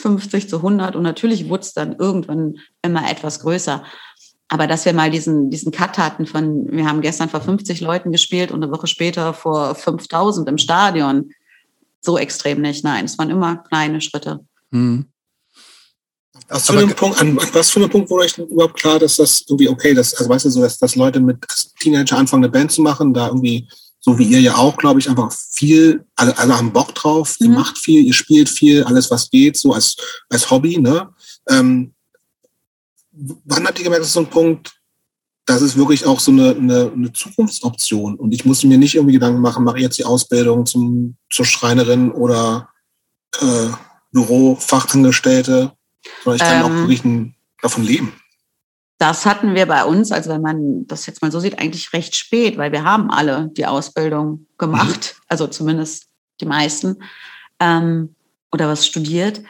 50 0.00 0.48
zu 0.48 0.56
100 0.56 0.96
und 0.96 1.02
natürlich 1.02 1.48
wurde 1.48 1.62
es 1.62 1.74
dann 1.74 1.96
irgendwann 1.96 2.56
immer 2.82 3.08
etwas 3.10 3.40
größer. 3.40 3.84
Aber 4.48 4.66
dass 4.66 4.84
wir 4.84 4.92
mal 4.92 5.10
diesen, 5.10 5.50
diesen 5.50 5.72
Cut 5.72 5.96
hatten 5.98 6.26
von, 6.26 6.70
wir 6.70 6.86
haben 6.86 7.00
gestern 7.00 7.28
vor 7.28 7.40
50 7.40 7.80
Leuten 7.80 8.12
gespielt 8.12 8.50
und 8.50 8.62
eine 8.62 8.72
Woche 8.72 8.86
später 8.86 9.32
vor 9.32 9.74
5000 9.74 10.48
im 10.48 10.58
Stadion, 10.58 11.30
so 12.00 12.18
extrem 12.18 12.60
nicht. 12.60 12.84
Nein, 12.84 13.04
es 13.04 13.16
waren 13.16 13.30
immer 13.30 13.56
kleine 13.56 14.00
Schritte. 14.00 14.40
Hm. 14.70 15.06
Was 16.48 16.66
für, 16.66 16.78
einen 16.78 16.94
Punkt, 16.94 17.20
an 17.20 17.38
was 17.52 17.70
für 17.70 17.80
einen 17.80 17.90
Punkt 17.90 18.10
wurde 18.10 18.24
euch 18.24 18.36
überhaupt 18.38 18.78
klar, 18.78 18.98
dass 18.98 19.16
das 19.16 19.44
irgendwie 19.48 19.68
okay 19.68 19.92
ist? 19.92 20.14
Also 20.18 20.28
weißt 20.28 20.44
du 20.44 20.50
so, 20.50 20.60
dass, 20.62 20.78
dass 20.78 20.96
Leute 20.96 21.20
mit 21.20 21.38
Teenager 21.80 22.16
anfangen, 22.16 22.44
eine 22.44 22.52
Band 22.52 22.72
zu 22.72 22.82
machen, 22.82 23.14
da 23.14 23.28
irgendwie, 23.28 23.68
so 24.00 24.18
wie 24.18 24.24
ihr 24.24 24.40
ja 24.40 24.56
auch, 24.56 24.76
glaube 24.76 25.00
ich, 25.00 25.08
einfach 25.08 25.32
viel, 25.32 26.04
alle, 26.16 26.36
alle 26.38 26.56
haben 26.56 26.72
Bock 26.72 26.94
drauf, 26.94 27.36
mhm. 27.38 27.46
ihr 27.46 27.52
macht 27.52 27.78
viel, 27.78 28.04
ihr 28.04 28.14
spielt 28.14 28.48
viel, 28.48 28.84
alles 28.84 29.10
was 29.10 29.30
geht, 29.30 29.56
so 29.56 29.72
als, 29.72 29.96
als 30.28 30.50
Hobby, 30.50 30.78
ne? 30.78 31.08
Ähm, 31.48 31.92
wann 33.12 33.66
habt 33.66 33.78
ihr 33.78 33.84
gemerkt, 33.84 34.02
das 34.02 34.08
ist 34.08 34.14
so 34.14 34.20
ein 34.20 34.30
Punkt, 34.30 34.72
das 35.44 35.62
ist 35.62 35.76
wirklich 35.76 36.06
auch 36.06 36.20
so 36.20 36.30
eine, 36.30 36.50
eine, 36.50 36.92
eine 36.94 37.12
Zukunftsoption. 37.12 38.14
Und 38.16 38.32
ich 38.32 38.44
muss 38.44 38.62
mir 38.64 38.78
nicht 38.78 38.94
irgendwie 38.94 39.14
Gedanken 39.14 39.40
machen, 39.40 39.64
mache 39.64 39.78
ich 39.78 39.82
jetzt 39.82 39.98
die 39.98 40.04
Ausbildung 40.04 40.66
zum, 40.66 41.16
zur 41.30 41.44
Schreinerin 41.44 42.12
oder 42.12 42.68
äh, 43.40 43.68
Bürofachangestellte, 44.12 45.72
sondern 46.24 46.36
ich 46.36 46.42
kann 46.42 46.60
ähm, 46.60 46.64
auch 46.64 46.88
wirklich 46.88 47.32
davon 47.60 47.84
leben. 47.84 48.12
Das 48.98 49.26
hatten 49.26 49.54
wir 49.54 49.66
bei 49.66 49.84
uns, 49.84 50.12
also 50.12 50.30
wenn 50.30 50.42
man 50.42 50.86
das 50.86 51.06
jetzt 51.06 51.22
mal 51.22 51.32
so 51.32 51.40
sieht, 51.40 51.58
eigentlich 51.58 51.92
recht 51.92 52.14
spät, 52.14 52.56
weil 52.56 52.70
wir 52.70 52.84
haben 52.84 53.10
alle 53.10 53.50
die 53.52 53.66
Ausbildung 53.66 54.46
gemacht, 54.58 55.16
mhm. 55.16 55.24
also 55.28 55.46
zumindest 55.48 56.06
die 56.40 56.46
meisten, 56.46 57.02
ähm, 57.58 58.14
oder 58.52 58.68
was 58.68 58.86
studiert. 58.86 59.42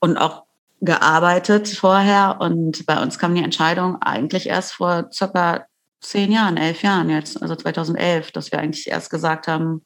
Und 0.00 0.16
auch 0.16 0.44
gearbeitet 0.80 1.68
vorher 1.68 2.38
und 2.40 2.84
bei 2.84 3.00
uns 3.02 3.18
kam 3.18 3.34
die 3.34 3.42
Entscheidung 3.42 4.02
eigentlich 4.02 4.48
erst 4.48 4.74
vor 4.74 5.08
circa 5.12 5.66
zehn 6.00 6.30
Jahren, 6.30 6.56
elf 6.56 6.82
Jahren 6.82 7.08
jetzt, 7.08 7.40
also 7.40 7.56
2011, 7.56 8.32
dass 8.32 8.52
wir 8.52 8.58
eigentlich 8.58 8.88
erst 8.88 9.08
gesagt 9.08 9.48
haben, 9.48 9.84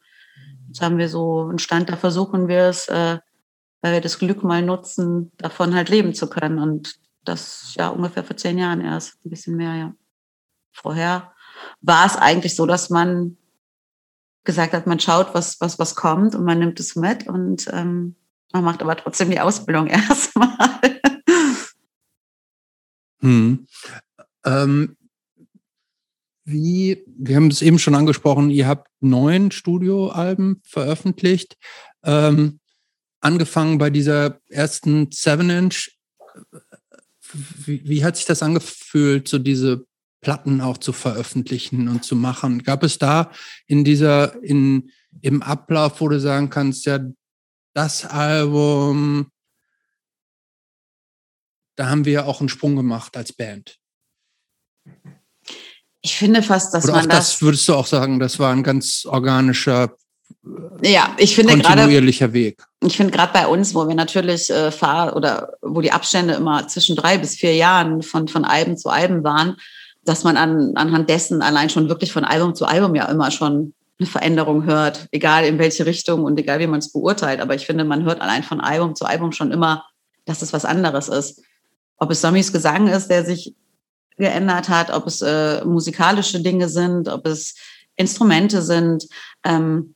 jetzt 0.66 0.82
haben 0.82 0.98
wir 0.98 1.08
so 1.08 1.46
einen 1.48 1.58
Stand, 1.58 1.88
da 1.88 1.96
versuchen 1.96 2.48
wir 2.48 2.62
es, 2.64 2.88
äh, 2.88 3.18
weil 3.80 3.94
wir 3.94 4.00
das 4.00 4.18
Glück 4.18 4.42
mal 4.42 4.62
nutzen, 4.62 5.32
davon 5.36 5.74
halt 5.74 5.88
leben 5.88 6.14
zu 6.14 6.28
können. 6.28 6.58
Und 6.58 6.98
das 7.24 7.74
ja 7.76 7.88
ungefähr 7.88 8.24
vor 8.24 8.36
zehn 8.36 8.58
Jahren 8.58 8.80
erst, 8.80 9.24
ein 9.24 9.30
bisschen 9.30 9.56
mehr, 9.56 9.74
ja. 9.74 9.94
Vorher 10.72 11.32
war 11.80 12.06
es 12.06 12.16
eigentlich 12.16 12.54
so, 12.54 12.66
dass 12.66 12.90
man 12.90 13.36
gesagt 14.44 14.72
hat, 14.72 14.86
man 14.86 15.00
schaut, 15.00 15.34
was, 15.34 15.60
was, 15.60 15.78
was 15.78 15.94
kommt 15.94 16.34
und 16.34 16.44
man 16.44 16.58
nimmt 16.58 16.80
es 16.80 16.96
mit 16.96 17.26
und 17.26 17.68
ähm, 17.72 18.16
man 18.52 18.64
macht 18.64 18.80
aber 18.80 18.96
trotzdem 18.96 19.30
die 19.30 19.40
Ausbildung 19.40 19.86
erstmal. 19.88 20.48
Hm. 23.20 23.66
Ähm, 24.44 24.96
wie, 26.44 27.04
wir 27.06 27.36
haben 27.36 27.48
es 27.48 27.60
eben 27.60 27.78
schon 27.78 27.94
angesprochen, 27.94 28.50
ihr 28.50 28.66
habt 28.66 28.88
neun 29.00 29.50
Studioalben 29.50 30.62
veröffentlicht. 30.64 31.58
Ähm, 32.04 32.60
angefangen 33.20 33.78
bei 33.78 33.90
dieser 33.90 34.40
ersten 34.48 35.10
Seven 35.10 35.50
Inch. 35.50 35.90
Wie, 37.32 37.86
wie, 37.86 38.04
hat 38.04 38.16
sich 38.16 38.24
das 38.24 38.42
angefühlt, 38.42 39.28
so 39.28 39.38
diese 39.38 39.86
Platten 40.20 40.60
auch 40.60 40.78
zu 40.78 40.92
veröffentlichen 40.92 41.88
und 41.88 42.04
zu 42.04 42.16
machen? 42.16 42.62
Gab 42.62 42.82
es 42.82 42.98
da 42.98 43.30
in 43.66 43.84
dieser, 43.84 44.42
in, 44.42 44.90
im 45.20 45.42
Ablauf, 45.42 46.00
wo 46.00 46.08
du 46.08 46.18
sagen 46.20 46.48
kannst, 46.48 46.86
ja, 46.86 47.00
das 47.74 48.04
Album, 48.04 49.30
da 51.76 51.90
haben 51.90 52.04
wir 52.04 52.26
auch 52.26 52.40
einen 52.40 52.48
Sprung 52.48 52.76
gemacht 52.76 53.16
als 53.16 53.32
Band. 53.32 53.78
Ich 56.00 56.16
finde 56.16 56.42
fast, 56.42 56.72
dass 56.72 56.84
Oder 56.84 56.94
man 56.94 57.08
das, 57.08 57.32
das 57.32 57.42
würdest 57.42 57.68
du 57.68 57.74
auch 57.74 57.86
sagen, 57.86 58.18
das 58.18 58.38
war 58.38 58.52
ein 58.52 58.62
ganz 58.62 59.04
organischer 59.04 59.94
ja, 60.82 61.14
ich 61.18 61.34
finde 61.34 61.54
kontinuierlicher 61.54 62.26
grade, 62.26 62.34
Weg. 62.34 62.62
Ich 62.84 62.96
finde 62.96 63.12
gerade 63.12 63.32
bei 63.32 63.46
uns, 63.46 63.74
wo 63.74 63.86
wir 63.88 63.94
natürlich 63.94 64.50
äh, 64.50 64.70
fahr 64.70 65.16
oder 65.16 65.54
wo 65.62 65.80
die 65.80 65.92
Abstände 65.92 66.34
immer 66.34 66.66
zwischen 66.68 66.96
drei 66.96 67.18
bis 67.18 67.36
vier 67.36 67.54
Jahren 67.54 68.02
von, 68.02 68.28
von 68.28 68.44
Alben 68.44 68.76
zu 68.76 68.88
Alben 68.88 69.24
waren, 69.24 69.56
dass 70.04 70.24
man 70.24 70.36
an, 70.36 70.72
anhand 70.76 71.10
dessen 71.10 71.42
allein 71.42 71.70
schon 71.70 71.88
wirklich 71.88 72.12
von 72.12 72.24
Album 72.24 72.54
zu 72.54 72.66
Album 72.66 72.94
ja 72.94 73.06
immer 73.06 73.30
schon 73.30 73.74
eine 73.98 74.06
Veränderung 74.08 74.64
hört, 74.64 75.08
egal 75.10 75.44
in 75.44 75.58
welche 75.58 75.84
Richtung 75.84 76.24
und 76.24 76.38
egal 76.38 76.60
wie 76.60 76.66
man 76.66 76.78
es 76.78 76.92
beurteilt. 76.92 77.40
Aber 77.40 77.54
ich 77.54 77.66
finde, 77.66 77.84
man 77.84 78.04
hört 78.04 78.20
allein 78.20 78.44
von 78.44 78.60
Album 78.60 78.94
zu 78.94 79.04
Album 79.04 79.32
schon 79.32 79.50
immer, 79.50 79.84
dass 80.24 80.42
es 80.42 80.52
was 80.52 80.64
anderes 80.64 81.08
ist. 81.08 81.42
Ob 81.96 82.10
es 82.10 82.20
Sammys 82.20 82.52
Gesang 82.52 82.86
ist, 82.86 83.08
der 83.08 83.24
sich 83.24 83.54
geändert 84.16 84.68
hat, 84.68 84.90
ob 84.90 85.06
es 85.06 85.20
äh, 85.20 85.64
musikalische 85.64 86.40
Dinge 86.40 86.68
sind, 86.68 87.08
ob 87.08 87.26
es 87.26 87.56
Instrumente 87.96 88.62
sind. 88.62 89.08
Ähm, 89.44 89.94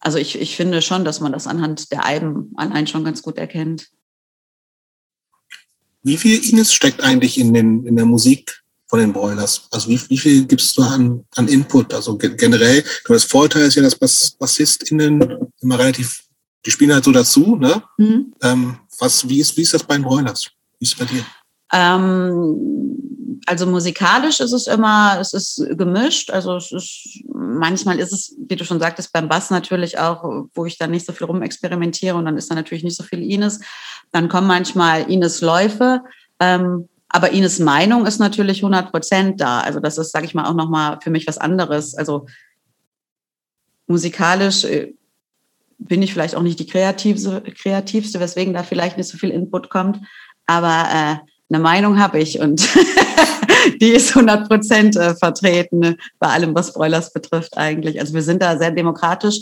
also 0.00 0.18
ich, 0.18 0.38
ich 0.38 0.56
finde 0.56 0.82
schon, 0.82 1.04
dass 1.04 1.20
man 1.20 1.32
das 1.32 1.46
anhand 1.46 1.90
der 1.92 2.04
Alben 2.04 2.52
allein 2.56 2.86
schon 2.86 3.04
ganz 3.04 3.22
gut 3.22 3.38
erkennt. 3.38 3.88
Wie 6.02 6.16
viel 6.16 6.42
Ines 6.50 6.72
steckt 6.72 7.02
eigentlich 7.02 7.38
in, 7.38 7.52
den, 7.52 7.84
in 7.84 7.96
der 7.96 8.06
Musik 8.06 8.62
von 8.86 9.00
den 9.00 9.12
Broilers? 9.12 9.68
Also 9.70 9.90
wie, 9.90 10.00
wie 10.08 10.18
viel 10.18 10.46
gibst 10.46 10.76
du 10.78 10.82
an, 10.82 11.24
an 11.34 11.48
Input? 11.48 11.92
Also 11.92 12.16
generell, 12.16 12.84
das 13.06 13.24
Vorteil 13.24 13.66
ist 13.66 13.74
ja, 13.74 13.82
dass 13.82 13.96
Bass, 13.96 14.30
BassistInnen 14.38 15.52
immer 15.60 15.78
relativ, 15.78 16.22
die 16.64 16.70
spielen 16.70 16.92
halt 16.92 17.04
so 17.04 17.12
dazu, 17.12 17.56
ne? 17.56 17.82
Mhm. 17.98 18.32
Ähm, 18.42 18.78
was, 18.98 19.28
wie 19.28 19.40
ist, 19.40 19.56
wie 19.56 19.62
ist 19.62 19.74
das 19.74 19.82
bei 19.82 19.96
den 19.96 20.04
Broilers? 20.04 20.50
Wie 20.78 20.84
ist 20.84 20.92
es 20.92 20.98
bei 20.98 21.04
dir? 21.04 21.24
Ähm, 21.72 23.40
also 23.46 23.66
musikalisch 23.66 24.40
ist 24.40 24.52
es 24.52 24.66
immer, 24.66 25.18
es 25.20 25.32
ist 25.32 25.64
gemischt. 25.76 26.30
Also 26.30 26.56
es 26.56 26.72
ist, 26.72 27.24
manchmal 27.38 28.00
ist 28.00 28.12
es, 28.12 28.34
wie 28.48 28.56
du 28.56 28.64
schon 28.64 28.80
sagtest, 28.80 29.12
beim 29.12 29.28
Bass 29.28 29.50
natürlich 29.50 29.98
auch, 29.98 30.46
wo 30.54 30.66
ich 30.66 30.76
dann 30.76 30.90
nicht 30.90 31.06
so 31.06 31.12
viel 31.12 31.26
rumexperimentiere 31.26 32.16
und 32.16 32.24
dann 32.24 32.36
ist 32.36 32.50
da 32.50 32.56
natürlich 32.56 32.82
nicht 32.82 32.96
so 32.96 33.04
viel 33.04 33.22
Ines. 33.22 33.60
Dann 34.10 34.28
kommen 34.28 34.48
manchmal 34.48 35.08
Ines 35.08 35.40
Läufe. 35.40 36.02
Ähm, 36.40 36.88
aber 37.08 37.30
Ines 37.30 37.60
Meinung 37.60 38.06
ist 38.06 38.18
natürlich 38.18 38.58
100 38.58 38.90
Prozent 38.90 39.40
da. 39.40 39.60
Also 39.60 39.78
das 39.78 39.98
ist, 39.98 40.10
sage 40.10 40.26
ich 40.26 40.34
mal, 40.34 40.46
auch 40.46 40.54
nochmal 40.54 40.98
für 41.00 41.10
mich 41.10 41.26
was 41.26 41.38
anderes. 41.38 41.94
Also 41.94 42.26
musikalisch 43.86 44.64
äh, 44.64 44.94
bin 45.78 46.02
ich 46.02 46.12
vielleicht 46.12 46.34
auch 46.34 46.42
nicht 46.42 46.58
die 46.58 46.66
kreativste, 46.66 47.40
kreativste, 47.42 48.18
weswegen 48.18 48.52
da 48.52 48.64
vielleicht 48.64 48.96
nicht 48.96 49.08
so 49.08 49.16
viel 49.16 49.30
Input 49.30 49.70
kommt. 49.70 50.00
Aber 50.46 50.88
äh, 50.92 51.16
eine 51.50 51.60
Meinung 51.60 51.98
habe 51.98 52.18
ich 52.18 52.40
und 52.40 52.68
die 53.80 53.88
ist 53.88 54.10
100 54.10 54.48
Prozent 54.48 54.96
äh, 54.96 55.14
vertreten 55.14 55.96
bei 56.18 56.28
allem, 56.28 56.54
was 56.54 56.74
Broilers 56.74 57.12
betrifft 57.12 57.56
eigentlich. 57.56 58.00
Also 58.00 58.14
wir 58.14 58.22
sind 58.22 58.42
da 58.42 58.58
sehr 58.58 58.70
demokratisch, 58.70 59.40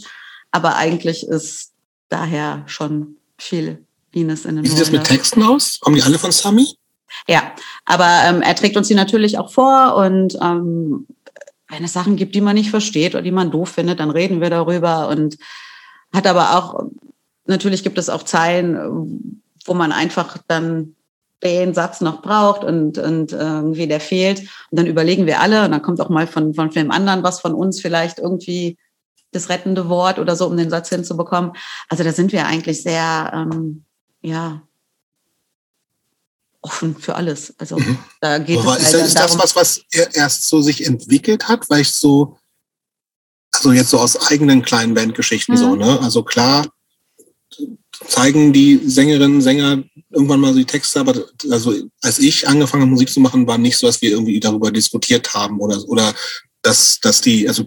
aber 0.51 0.77
eigentlich 0.77 1.27
ist 1.27 1.73
daher 2.09 2.63
schon 2.67 3.17
viel 3.39 3.85
Ines 4.13 4.45
in 4.45 4.57
den 4.57 4.65
Wie 4.65 4.69
sieht 4.69 4.81
das 4.81 4.91
mit 4.91 5.05
Texten 5.05 5.43
aus? 5.43 5.81
Kommen 5.81 5.97
die 5.97 6.03
alle 6.03 6.19
von 6.19 6.33
Sami? 6.33 6.67
Ja, 7.29 7.53
aber 7.85 8.23
ähm, 8.25 8.43
er 8.43 8.55
trägt 8.55 8.77
uns 8.77 8.89
die 8.89 8.95
natürlich 8.95 9.39
auch 9.39 9.53
vor 9.53 9.97
und 9.97 10.37
ähm, 10.41 11.07
wenn 11.69 11.85
es 11.85 11.93
Sachen 11.93 12.17
gibt, 12.17 12.35
die 12.35 12.41
man 12.41 12.55
nicht 12.55 12.71
versteht 12.71 13.15
oder 13.15 13.23
die 13.23 13.33
man 13.33 13.51
doof 13.51 13.71
findet, 13.71 14.01
dann 14.01 14.11
reden 14.11 14.41
wir 14.41 14.51
darüber 14.51 15.09
und 15.09 15.37
hat 16.13 16.27
aber 16.27 16.57
auch, 16.57 16.85
natürlich 17.47 17.83
gibt 17.83 17.99
es 17.99 18.09
auch 18.09 18.23
Zeilen, 18.23 19.43
wo 19.65 19.75
man 19.75 19.93
einfach 19.93 20.39
dann 20.47 20.95
den 21.43 21.75
Satz 21.75 22.01
noch 22.01 22.23
braucht 22.23 22.65
und, 22.65 22.99
und 22.99 23.33
irgendwie 23.33 23.87
der 23.87 24.01
fehlt. 24.01 24.41
Und 24.71 24.79
dann 24.79 24.87
überlegen 24.87 25.27
wir 25.27 25.41
alle 25.41 25.65
und 25.65 25.71
dann 25.71 25.83
kommt 25.83 26.01
auch 26.01 26.09
mal 26.09 26.27
von, 26.27 26.55
von 26.55 26.71
dem 26.71 26.91
anderen 26.91 27.23
was 27.23 27.41
von 27.41 27.55
uns 27.55 27.81
vielleicht 27.81 28.19
irgendwie 28.19 28.79
das 29.33 29.49
rettende 29.49 29.89
Wort 29.89 30.19
oder 30.19 30.35
so, 30.35 30.47
um 30.47 30.57
den 30.57 30.71
Satz 30.71 30.89
hinzubekommen. 30.89 31.53
Also 31.89 32.05
da 32.05 32.13
sind 32.13 32.33
wir 32.33 32.47
eigentlich 32.47 32.83
sehr, 32.83 33.31
ähm, 33.35 33.85
ja, 34.23 34.63
offen 36.63 36.97
für 36.97 37.15
alles. 37.15 37.55
Also 37.59 37.79
mhm. 37.79 37.99
da 38.21 38.39
geht 38.39 38.59
Aber 38.59 38.77
es 38.77 38.89
ist, 38.89 38.95
halt 38.95 39.05
ist 39.05 39.19
das 39.19 39.39
was, 39.39 39.57
was 39.57 39.81
erst 40.15 40.49
so 40.49 40.61
sich 40.61 40.85
entwickelt 40.85 41.49
hat, 41.49 41.71
weil 41.71 41.83
ich 41.83 41.93
so, 41.93 42.37
also 43.53 43.73
jetzt 43.73 43.91
so 43.91 43.99
aus 43.99 44.31
eigenen 44.31 44.63
kleinen 44.63 44.95
Bandgeschichten 44.95 45.55
mhm. 45.55 45.59
so, 45.59 45.77
ne? 45.77 46.01
Also 46.01 46.23
klar 46.23 46.67
zeigen 48.09 48.53
die 48.53 48.81
Sängerinnen, 48.85 49.41
Sänger 49.41 49.83
irgendwann 50.11 50.41
mal 50.41 50.53
so 50.53 50.59
die 50.59 50.65
Texte, 50.65 51.01
aber 51.01 51.15
also 51.51 51.75
als 52.03 52.19
ich 52.19 52.49
angefangen 52.49 52.83
habe, 52.83 52.91
Musik 52.91 53.11
zu 53.11 53.21
machen, 53.21 53.47
war 53.47 53.59
nicht 53.59 53.77
so, 53.77 53.87
dass 53.87 54.01
wir 54.03 54.11
irgendwie 54.11 54.41
darüber 54.41 54.71
diskutiert 54.71 55.35
haben 55.35 55.61
oder 55.61 55.83
oder 55.89 56.15
dass, 56.63 57.01
dass 57.01 57.21
die, 57.21 57.49
also 57.49 57.65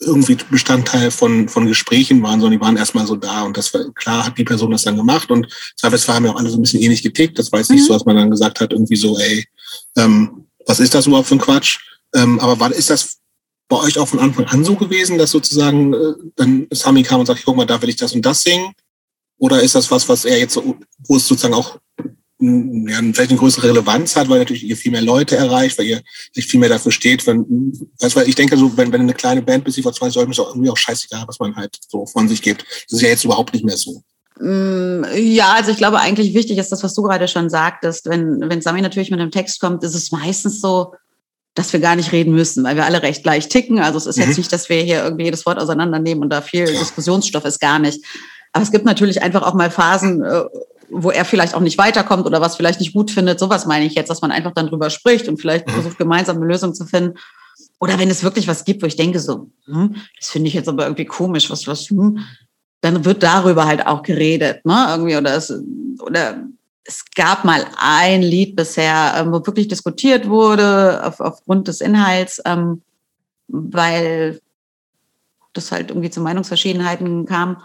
irgendwie 0.00 0.36
Bestandteil 0.50 1.10
von, 1.10 1.48
von 1.48 1.66
Gesprächen 1.66 2.22
waren, 2.22 2.40
sondern 2.40 2.58
die 2.58 2.64
waren 2.64 2.76
erstmal 2.76 3.06
so 3.06 3.16
da 3.16 3.42
und 3.42 3.56
das 3.56 3.72
war 3.74 3.92
klar, 3.94 4.26
hat 4.26 4.38
die 4.38 4.44
Person 4.44 4.70
das 4.70 4.82
dann 4.82 4.96
gemacht 4.96 5.30
und 5.30 5.46
zweifelsfall 5.76 6.16
haben 6.16 6.24
ja 6.26 6.32
auch 6.32 6.38
alle 6.38 6.50
so 6.50 6.56
ein 6.56 6.62
bisschen 6.62 6.80
ähnlich 6.80 7.02
getickt. 7.02 7.38
Das 7.38 7.50
war 7.50 7.58
jetzt 7.58 7.70
nicht 7.70 7.82
mhm. 7.82 7.86
so, 7.86 7.92
dass 7.94 8.04
man 8.04 8.16
dann 8.16 8.30
gesagt 8.30 8.60
hat, 8.60 8.72
irgendwie 8.72 8.96
so, 8.96 9.18
ey, 9.18 9.44
ähm, 9.96 10.46
was 10.66 10.80
ist 10.80 10.94
das 10.94 11.06
überhaupt 11.06 11.28
für 11.28 11.34
ein 11.34 11.40
Quatsch? 11.40 11.78
Ähm, 12.14 12.38
aber 12.38 12.60
war, 12.60 12.72
ist 12.72 12.90
das 12.90 13.18
bei 13.68 13.76
euch 13.76 13.98
auch 13.98 14.08
von 14.08 14.20
Anfang 14.20 14.46
an 14.46 14.64
so 14.64 14.76
gewesen, 14.76 15.18
dass 15.18 15.30
sozusagen 15.30 15.92
äh, 15.92 16.14
dann 16.36 16.66
Sami 16.70 17.02
kam 17.02 17.20
und 17.20 17.26
sagt, 17.26 17.42
guck 17.44 17.56
mal, 17.56 17.66
da 17.66 17.80
will 17.82 17.88
ich 17.88 17.96
das 17.96 18.14
und 18.14 18.24
das 18.24 18.42
singen? 18.42 18.72
Oder 19.38 19.62
ist 19.62 19.74
das 19.74 19.90
was, 19.90 20.08
was 20.08 20.24
er 20.24 20.38
jetzt 20.38 20.56
wo 20.56 21.16
es 21.16 21.26
sozusagen 21.26 21.54
auch 21.54 21.78
ja, 22.40 22.98
vielleicht 23.12 23.30
eine 23.30 23.38
größere 23.38 23.68
Relevanz 23.68 24.14
hat, 24.14 24.28
weil 24.28 24.38
natürlich 24.38 24.62
ihr 24.62 24.76
viel 24.76 24.92
mehr 24.92 25.02
Leute 25.02 25.36
erreicht, 25.36 25.76
weil 25.76 25.86
ihr 25.86 26.02
sich 26.32 26.46
viel 26.46 26.60
mehr 26.60 26.68
dafür 26.68 26.92
steht. 26.92 27.26
Wenn, 27.26 27.72
weißt, 27.98 28.14
weil 28.14 28.28
ich 28.28 28.36
denke, 28.36 28.56
so, 28.56 28.76
wenn, 28.76 28.92
wenn 28.92 29.00
eine 29.00 29.14
kleine 29.14 29.42
Band 29.42 29.64
bis 29.64 29.74
sie 29.74 29.82
vor 29.82 29.92
20 29.92 30.16
Leuten 30.16 30.30
ist, 30.30 30.38
auch 30.38 30.50
irgendwie 30.50 30.70
auch 30.70 30.76
scheißegal, 30.76 31.24
was 31.26 31.40
man 31.40 31.56
halt 31.56 31.76
so 31.88 32.06
von 32.06 32.28
sich 32.28 32.40
gibt. 32.40 32.62
Das 32.62 32.98
ist 32.98 33.02
ja 33.02 33.08
jetzt 33.08 33.24
überhaupt 33.24 33.54
nicht 33.54 33.64
mehr 33.64 33.76
so. 33.76 34.02
Mm, 34.38 35.04
ja, 35.16 35.54
also 35.54 35.72
ich 35.72 35.78
glaube 35.78 35.98
eigentlich 35.98 36.32
wichtig 36.32 36.58
ist 36.58 36.70
das, 36.70 36.84
was 36.84 36.94
du 36.94 37.02
gerade 37.02 37.26
schon 37.26 37.50
sagtest. 37.50 38.06
Wenn, 38.06 38.48
wenn 38.48 38.62
Sami 38.62 38.82
natürlich 38.82 39.10
mit 39.10 39.20
einem 39.20 39.32
Text 39.32 39.58
kommt, 39.58 39.82
ist 39.82 39.96
es 39.96 40.12
meistens 40.12 40.60
so, 40.60 40.94
dass 41.54 41.72
wir 41.72 41.80
gar 41.80 41.96
nicht 41.96 42.12
reden 42.12 42.34
müssen, 42.34 42.62
weil 42.62 42.76
wir 42.76 42.84
alle 42.84 43.02
recht 43.02 43.24
gleich 43.24 43.48
ticken. 43.48 43.80
Also 43.80 43.98
es 43.98 44.06
ist 44.06 44.16
mhm. 44.16 44.24
jetzt 44.24 44.36
nicht, 44.36 44.52
dass 44.52 44.68
wir 44.68 44.80
hier 44.80 45.02
irgendwie 45.02 45.24
jedes 45.24 45.44
Wort 45.44 45.58
auseinandernehmen 45.58 46.22
und 46.22 46.30
da 46.30 46.40
viel 46.40 46.70
ja. 46.70 46.78
Diskussionsstoff 46.78 47.44
ist 47.44 47.58
gar 47.58 47.80
nicht. 47.80 48.00
Aber 48.52 48.62
es 48.62 48.70
gibt 48.70 48.84
natürlich 48.84 49.22
einfach 49.22 49.42
auch 49.42 49.54
mal 49.54 49.70
Phasen, 49.70 50.22
äh, 50.22 50.44
wo 50.90 51.10
er 51.10 51.24
vielleicht 51.24 51.54
auch 51.54 51.60
nicht 51.60 51.78
weiterkommt 51.78 52.26
oder 52.26 52.40
was 52.40 52.56
vielleicht 52.56 52.80
nicht 52.80 52.94
gut 52.94 53.10
findet. 53.10 53.38
Sowas 53.38 53.66
meine 53.66 53.84
ich 53.84 53.94
jetzt, 53.94 54.08
dass 54.08 54.22
man 54.22 54.32
einfach 54.32 54.52
dann 54.52 54.68
drüber 54.68 54.90
spricht 54.90 55.28
und 55.28 55.38
vielleicht 55.38 55.66
mhm. 55.66 55.72
versucht, 55.72 55.98
gemeinsam 55.98 56.36
eine 56.36 56.46
Lösung 56.46 56.74
zu 56.74 56.86
finden. 56.86 57.18
Oder 57.80 57.98
wenn 57.98 58.10
es 58.10 58.24
wirklich 58.24 58.48
was 58.48 58.64
gibt, 58.64 58.82
wo 58.82 58.86
ich 58.86 58.96
denke 58.96 59.20
so, 59.20 59.50
hm, 59.66 59.96
das 60.18 60.30
finde 60.30 60.48
ich 60.48 60.54
jetzt 60.54 60.68
aber 60.68 60.84
irgendwie 60.84 61.04
komisch, 61.04 61.50
was, 61.50 61.66
was, 61.66 61.90
hm, 61.90 62.18
dann 62.80 63.04
wird 63.04 63.22
darüber 63.22 63.66
halt 63.66 63.86
auch 63.86 64.02
geredet, 64.02 64.64
ne? 64.64 64.86
Irgendwie, 64.90 65.16
oder 65.16 65.34
es, 65.34 65.52
oder 66.00 66.44
es 66.84 67.04
gab 67.14 67.44
mal 67.44 67.66
ein 67.76 68.22
Lied 68.22 68.56
bisher, 68.56 69.14
ähm, 69.16 69.32
wo 69.32 69.46
wirklich 69.46 69.68
diskutiert 69.68 70.28
wurde 70.28 71.04
auf, 71.04 71.20
aufgrund 71.20 71.68
des 71.68 71.80
Inhalts, 71.80 72.40
ähm, 72.44 72.82
weil 73.48 74.40
das 75.52 75.70
halt 75.70 75.90
irgendwie 75.90 76.10
zu 76.10 76.20
Meinungsverschiedenheiten 76.20 77.26
kam. 77.26 77.62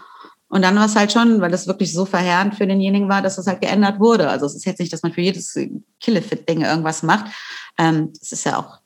Und 0.54 0.62
dann 0.62 0.76
war 0.76 0.86
es 0.86 0.94
halt 0.94 1.10
schon, 1.10 1.40
weil 1.40 1.50
das 1.50 1.66
wirklich 1.66 1.92
so 1.92 2.04
verheerend 2.04 2.54
für 2.54 2.64
denjenigen 2.64 3.08
war, 3.08 3.22
dass 3.22 3.38
es 3.38 3.48
halt 3.48 3.60
geändert 3.60 3.98
wurde. 3.98 4.30
Also 4.30 4.46
es 4.46 4.54
ist 4.54 4.64
jetzt 4.64 4.78
nicht, 4.78 4.92
dass 4.92 5.02
man 5.02 5.12
für 5.12 5.20
jedes 5.20 5.58
Killefit-Ding 6.00 6.60
irgendwas 6.60 7.02
macht. 7.02 7.26
Ähm, 7.76 8.12
es 8.22 8.30
ist 8.30 8.44
ja 8.44 8.60
auch 8.60 8.78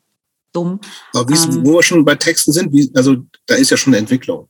dumm. 0.54 0.80
Aber 1.12 1.30
ähm, 1.30 1.66
wo 1.66 1.74
wir 1.74 1.82
schon 1.82 2.06
bei 2.06 2.14
Texten 2.14 2.52
sind, 2.52 2.72
wie, 2.72 2.90
also 2.96 3.16
da 3.44 3.56
ist 3.56 3.68
ja 3.68 3.76
schon 3.76 3.92
eine 3.92 3.98
Entwicklung. 3.98 4.48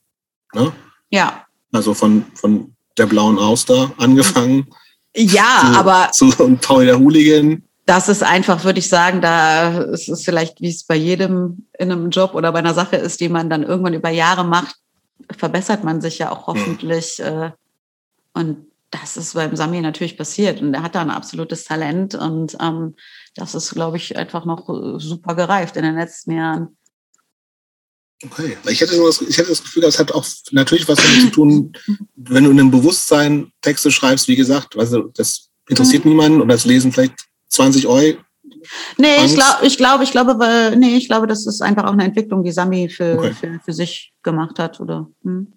Ne? 0.55 0.73
Ja. 1.11 1.45
Also 1.73 1.93
von, 1.93 2.25
von 2.37 2.77
der 2.97 3.07
blauen 3.07 3.37
Auster 3.37 3.91
angefangen. 3.97 4.69
Ja, 5.17 5.59
zu, 5.73 5.77
aber. 5.77 6.11
Zu 6.13 6.33
und 6.39 6.61
Paul 6.61 6.87
der 6.87 7.01
Hooligan. 7.01 7.65
Das 7.85 8.09
ist 8.09 8.23
einfach, 8.23 8.63
würde 8.63 8.79
ich 8.79 8.89
sagen, 8.89 9.23
da 9.23 9.81
ist 9.81 10.09
es 10.09 10.23
vielleicht, 10.23 10.61
wie 10.61 10.69
es 10.69 10.85
bei 10.85 10.95
jedem 10.95 11.67
in 11.81 11.91
einem 11.91 12.11
Job 12.11 12.37
oder 12.37 12.53
bei 12.53 12.61
einer 12.61 12.75
Sache 12.75 12.95
ist, 12.95 13.19
die 13.19 13.29
man 13.29 13.51
dann 13.51 13.65
irgendwann 13.65 13.95
über 13.95 14.11
Jahre 14.11 14.45
macht, 14.45 14.77
verbessert 15.37 15.85
man 15.85 16.01
sich 16.01 16.19
ja 16.19 16.31
auch 16.31 16.47
hm. 16.47 16.55
hoffentlich. 16.55 17.19
Mhm. 17.19 17.53
und 18.35 18.69
das 18.91 19.17
ist 19.17 19.35
beim 19.35 19.55
Sami 19.55 19.81
natürlich 19.81 20.17
passiert. 20.17 20.63
Und 20.63 20.75
er 20.75 20.83
hat 20.83 20.95
da 20.95 21.03
ein 21.03 21.11
absolutes 21.11 21.65
Talent. 21.65 22.15
Und 22.15 22.57
ähm, 22.61 22.95
das 23.35 23.55
ist, 23.55 23.75
glaube 23.75 23.99
ich, 23.99 24.17
einfach 24.17 24.45
noch 24.45 24.69
äh, 24.69 24.99
super 24.99 25.35
gereift 25.35 25.77
in 25.77 25.83
den 25.83 25.97
letzten 25.97 26.33
Jahren. 26.33 26.77
Okay, 28.25 28.57
ich 28.69 28.81
hätte, 28.81 28.97
das, 28.97 29.21
ich 29.21 29.39
hätte 29.39 29.51
das 29.51 29.63
Gefühl, 29.63 29.83
das 29.83 29.99
hat 29.99 30.11
auch 30.11 30.27
natürlich 30.51 30.89
was 30.89 30.99
damit 30.99 31.21
zu 31.21 31.31
tun, 31.31 31.73
wenn 32.17 32.45
du 32.45 32.51
in 32.51 32.59
einem 32.59 32.71
Bewusstsein 32.71 33.53
Texte 33.61 33.93
schreibst, 33.93 34.27
wie 34.27 34.35
gesagt, 34.37 34.77
also 34.77 35.03
das 35.15 35.51
interessiert 35.69 36.05
mhm. 36.05 36.13
niemanden 36.13 36.41
und 36.41 36.49
das 36.49 36.65
lesen 36.65 36.93
vielleicht 36.93 37.29
20 37.49 37.87
Euro 37.87 38.17
Nee, 38.97 39.17
Angst? 39.17 39.27
ich 39.27 39.35
glaube, 39.35 39.67
ich 39.67 39.77
glaube, 39.77 40.05
ich 40.05 40.11
glaube, 40.11 40.39
weil, 40.39 40.77
nee, 40.77 40.97
ich 40.97 41.09
glaube, 41.09 41.27
das 41.27 41.47
ist 41.47 41.63
einfach 41.63 41.85
auch 41.85 41.93
eine 41.93 42.05
Entwicklung, 42.05 42.43
die 42.45 42.53
Sami 42.53 42.89
für, 42.89 43.19
okay. 43.19 43.35
für, 43.35 43.61
für 43.65 43.73
sich 43.73 44.13
gemacht 44.23 44.59
hat, 44.59 44.81
oder? 44.81 45.09
Hm. 45.25 45.53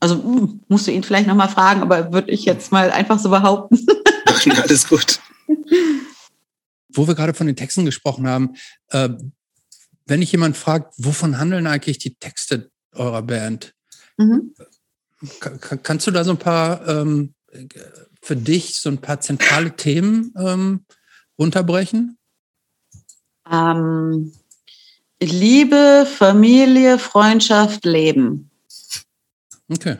Also 0.00 0.14
hm, 0.16 0.60
musst 0.68 0.86
du 0.86 0.92
ihn 0.92 1.02
vielleicht 1.02 1.28
nochmal 1.28 1.50
fragen, 1.50 1.82
aber 1.82 2.12
würde 2.12 2.30
ich 2.30 2.44
jetzt 2.44 2.72
mal 2.72 2.90
einfach 2.90 3.18
so 3.18 3.28
behaupten. 3.28 3.78
Nein, 4.46 4.58
alles 4.58 4.88
gut. 4.88 5.20
Wo 6.92 7.06
wir 7.06 7.14
gerade 7.14 7.34
von 7.34 7.46
den 7.46 7.56
Texten 7.56 7.84
gesprochen 7.84 8.26
haben, 8.26 8.54
äh, 8.88 9.10
wenn 10.06 10.22
ich 10.22 10.32
jemand 10.32 10.56
fragt, 10.56 10.94
wovon 10.96 11.38
handeln 11.38 11.68
eigentlich 11.68 11.98
die 11.98 12.16
Texte 12.16 12.70
eurer 12.92 13.22
Band? 13.22 13.74
Mhm. 14.16 14.54
Kannst 15.82 16.06
du 16.06 16.10
da 16.10 16.24
so 16.24 16.32
ein 16.32 16.38
paar 16.38 16.88
ähm, 16.88 17.34
für 18.20 18.34
dich 18.34 18.80
so 18.80 18.88
ein 18.88 18.98
paar 18.98 19.20
zentrale 19.20 19.76
Themen 19.76 20.34
ähm, 20.36 20.84
runterbrechen? 21.38 22.18
Ähm, 23.50 24.32
Liebe, 25.22 26.06
Familie, 26.06 26.98
Freundschaft, 26.98 27.84
Leben. 27.84 28.50
Okay. 29.68 29.96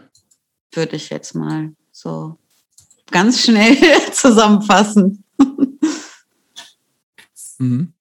Würde 0.72 0.96
ich 0.96 1.11
jetzt 1.11 1.34
mal 1.34 1.72
so 1.92 2.38
ganz 3.11 3.40
schnell 3.40 3.76
zusammenfassen. 4.12 5.24
mhm. 7.59 7.92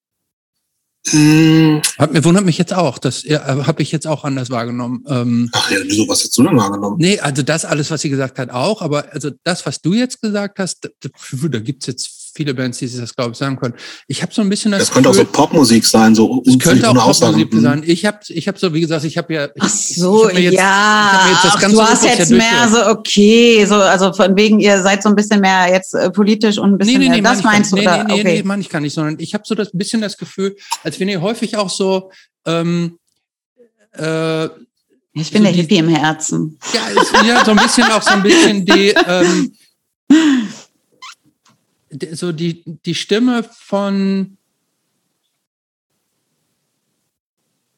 Mm. 1.11 1.81
Hat 1.97 2.13
mir 2.13 2.23
wundert 2.23 2.45
mich 2.45 2.57
jetzt 2.57 2.73
auch. 2.73 2.99
Das 2.99 3.23
ja, 3.23 3.65
habe 3.65 3.81
ich 3.81 3.91
jetzt 3.91 4.05
auch 4.05 4.23
anders 4.23 4.49
wahrgenommen. 4.49 5.03
Ähm, 5.07 5.49
Ach 5.53 5.71
ja, 5.71 5.79
wieso, 5.83 6.07
was 6.07 6.23
hast 6.23 6.37
du 6.37 6.43
denn 6.43 6.57
wahrgenommen? 6.57 6.97
Nee, 6.99 7.19
also 7.19 7.41
das 7.41 7.65
alles, 7.65 7.89
was 7.89 8.01
sie 8.01 8.09
gesagt 8.09 8.37
hat, 8.37 8.51
auch. 8.51 8.81
Aber 8.81 9.11
also 9.11 9.31
das, 9.43 9.65
was 9.65 9.81
du 9.81 9.93
jetzt 9.93 10.21
gesagt 10.21 10.59
hast, 10.59 10.85
da, 10.99 11.09
da 11.49 11.59
gibt 11.59 11.83
es 11.83 11.87
jetzt 11.87 12.18
viele 12.39 12.53
Bands, 12.53 12.77
die 12.77 12.87
sich 12.87 13.01
das, 13.01 13.13
glaube 13.13 13.31
ich, 13.31 13.37
sagen 13.37 13.57
können. 13.57 13.73
Ich 14.07 14.21
habe 14.21 14.33
so 14.33 14.41
ein 14.41 14.47
bisschen 14.47 14.71
das. 14.71 14.79
Das 14.79 14.91
könnte 14.91 15.09
Gefühl, 15.09 15.25
auch 15.25 15.27
so 15.27 15.41
Popmusik 15.41 15.85
sein, 15.85 16.15
so. 16.15 16.41
Es 16.45 16.57
könnte 16.57 16.89
auch 16.89 16.95
Popmusik 16.95 17.53
sein. 17.53 17.83
Ich 17.85 18.05
habe, 18.05 18.19
ich 18.29 18.47
habe 18.47 18.57
so, 18.57 18.73
wie 18.73 18.79
gesagt, 18.79 19.03
ich 19.03 19.17
habe 19.17 19.33
ja. 19.33 19.45
Ich, 19.47 19.61
Ach 19.61 19.67
so, 19.67 20.29
jetzt, 20.29 20.53
ja. 20.53 20.63
Ach, 20.63 21.61
du 21.61 21.81
hast 21.81 22.05
jetzt 22.05 22.31
mehr 22.31 22.69
so, 22.71 22.85
okay, 22.87 23.65
so, 23.65 23.75
also 23.75 24.13
von 24.13 24.37
wegen, 24.37 24.61
ihr 24.61 24.81
seid 24.81 25.03
so 25.03 25.09
ein 25.09 25.17
bisschen 25.17 25.41
mehr 25.41 25.69
jetzt 25.69 25.93
äh, 25.93 26.09
politisch 26.11 26.57
und 26.57 26.71
ein 26.71 26.77
bisschen 26.77 26.99
nee, 26.99 27.09
nee, 27.09 27.15
nee, 27.15 27.21
mehr, 27.21 27.33
das 27.33 27.43
meinst 27.43 27.73
du, 27.73 27.75
nee, 27.75 27.81
oder? 27.81 28.05
Nee, 28.05 28.13
nee, 28.13 28.19
okay. 28.21 28.33
nee, 28.37 28.43
meine 28.43 28.61
ich 28.61 28.69
gar 28.69 28.79
nicht, 28.79 28.93
sondern 28.93 29.17
ich 29.19 29.33
habe 29.33 29.43
so 29.45 29.53
das 29.53 29.71
bisschen 29.73 29.99
das 29.99 30.15
Gefühl, 30.15 30.55
als 30.85 30.97
wenn 31.01 31.09
ihr 31.09 31.21
häufig 31.21 31.57
auch 31.57 31.69
so, 31.69 32.09
ähm, 32.45 32.99
äh, 33.97 34.45
ich 35.11 35.31
bin 35.31 35.41
so 35.41 35.43
der 35.43 35.51
die, 35.51 35.61
Hippie 35.61 35.77
im 35.77 35.89
Herzen. 35.89 36.57
Ja, 36.73 37.01
ist, 37.01 37.11
ja, 37.27 37.43
so 37.43 37.51
ein 37.51 37.57
bisschen 37.57 37.91
auch 37.91 38.01
so 38.01 38.11
ein 38.11 38.23
bisschen 38.23 38.65
die, 38.65 38.93
ähm, 39.07 39.51
so 42.11 42.31
die, 42.31 42.63
die 42.85 42.95
Stimme 42.95 43.43
von 43.43 44.37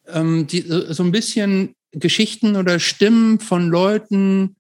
ähm, 0.08 0.48
die, 0.48 0.62
so 0.62 1.04
ein 1.04 1.12
bisschen 1.12 1.76
Geschichten 1.92 2.56
oder 2.56 2.80
Stimmen 2.80 3.40
von 3.40 3.70
Leuten, 3.70 4.56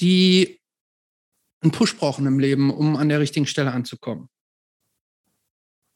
die 0.00 0.60
einen 1.60 1.72
Push 1.72 1.96
brauchen 1.96 2.26
im 2.26 2.38
Leben, 2.38 2.70
um 2.70 2.96
an 2.96 3.08
der 3.08 3.20
richtigen 3.20 3.46
Stelle 3.46 3.72
anzukommen. 3.72 4.28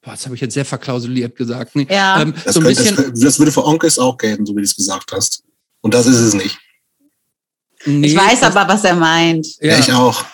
Boah, 0.03 0.11
das 0.11 0.27
habe 0.27 0.35
ich 0.35 0.43
jetzt 0.43 0.53
sehr 0.53 0.67
verklausuliert 0.67 1.35
gesagt. 1.35 1.75
Nee, 1.77 1.87
ja. 1.89 2.21
Ähm, 2.21 2.35
das, 2.45 2.55
so 2.55 2.61
könnte, 2.61 2.85
das, 2.85 3.21
das, 3.21 3.39
würde 3.39 3.53
für 3.53 3.65
Onkels 3.65 3.99
auch 3.99 4.19
gelten, 4.19 4.45
so 4.45 4.53
wie 4.53 4.61
du 4.61 4.65
es 4.65 4.77
gesagt 4.77 5.13
hast. 5.13 5.43
Und 5.81 5.95
das 5.95 6.07
ist 6.07 6.19
es 6.19 6.35
nicht. 6.35 6.59
Nee, 7.87 8.07
ich 8.07 8.17
weiß 8.17 8.43
aber, 8.43 8.73
was 8.73 8.85
er 8.85 8.95
meint. 8.95 9.47
Ja, 9.61 9.79
ich 9.79 9.93
auch 9.93 10.25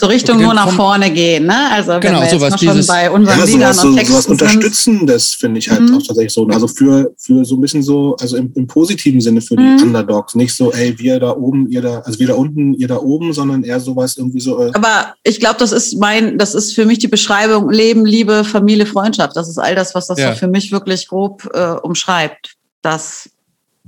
so 0.00 0.06
Richtung 0.06 0.36
okay, 0.36 0.44
nur 0.44 0.54
nach 0.54 0.70
vorne 0.70 1.10
gehen. 1.10 1.46
Ne? 1.46 1.72
Also 1.72 1.90
wenn 1.94 2.00
genau, 2.00 2.20
wir 2.20 2.28
sowas, 2.28 2.50
schon 2.50 2.68
dieses, 2.72 2.86
bei 2.86 3.10
unseren 3.10 3.36
ja, 3.36 3.44
Liedern 3.44 3.74
sowas, 3.74 3.84
und 3.84 3.96
Texten 3.96 4.12
sowas 4.12 4.26
Unterstützendes 4.28 5.34
finde 5.34 5.58
ich 5.58 5.68
halt 5.68 5.80
mhm. 5.80 5.96
auch 5.96 6.02
tatsächlich 6.06 6.32
so. 6.32 6.46
Also 6.46 6.68
für, 6.68 7.12
für 7.18 7.44
so 7.44 7.56
ein 7.56 7.60
bisschen 7.60 7.82
so, 7.82 8.14
also 8.20 8.36
im, 8.36 8.52
im 8.54 8.68
positiven 8.68 9.20
Sinne 9.20 9.40
für 9.40 9.56
die 9.56 9.64
mhm. 9.64 9.82
Underdogs. 9.82 10.36
Nicht 10.36 10.54
so, 10.54 10.70
ey, 10.70 10.96
wir 11.00 11.18
da 11.18 11.34
oben, 11.34 11.68
ihr 11.68 11.82
da, 11.82 11.98
also 11.98 12.16
wir 12.20 12.28
da 12.28 12.34
unten, 12.34 12.74
ihr 12.74 12.86
da 12.86 12.98
oben, 12.98 13.32
sondern 13.32 13.64
eher 13.64 13.80
sowas 13.80 14.16
irgendwie 14.16 14.38
so. 14.38 14.62
Äh 14.62 14.70
Aber 14.74 15.14
ich 15.24 15.40
glaube, 15.40 15.56
das 15.58 15.72
ist 15.72 15.98
mein, 15.98 16.38
das 16.38 16.54
ist 16.54 16.76
für 16.76 16.86
mich 16.86 17.00
die 17.00 17.08
Beschreibung 17.08 17.68
Leben, 17.68 18.06
Liebe, 18.06 18.44
Familie, 18.44 18.86
Freundschaft. 18.86 19.36
Das 19.36 19.48
ist 19.48 19.58
all 19.58 19.74
das, 19.74 19.96
was 19.96 20.06
das 20.06 20.20
ja. 20.20 20.32
für 20.32 20.46
mich 20.46 20.70
wirklich 20.70 21.08
grob 21.08 21.50
äh, 21.54 21.72
umschreibt. 21.82 22.54
Das 22.82 23.28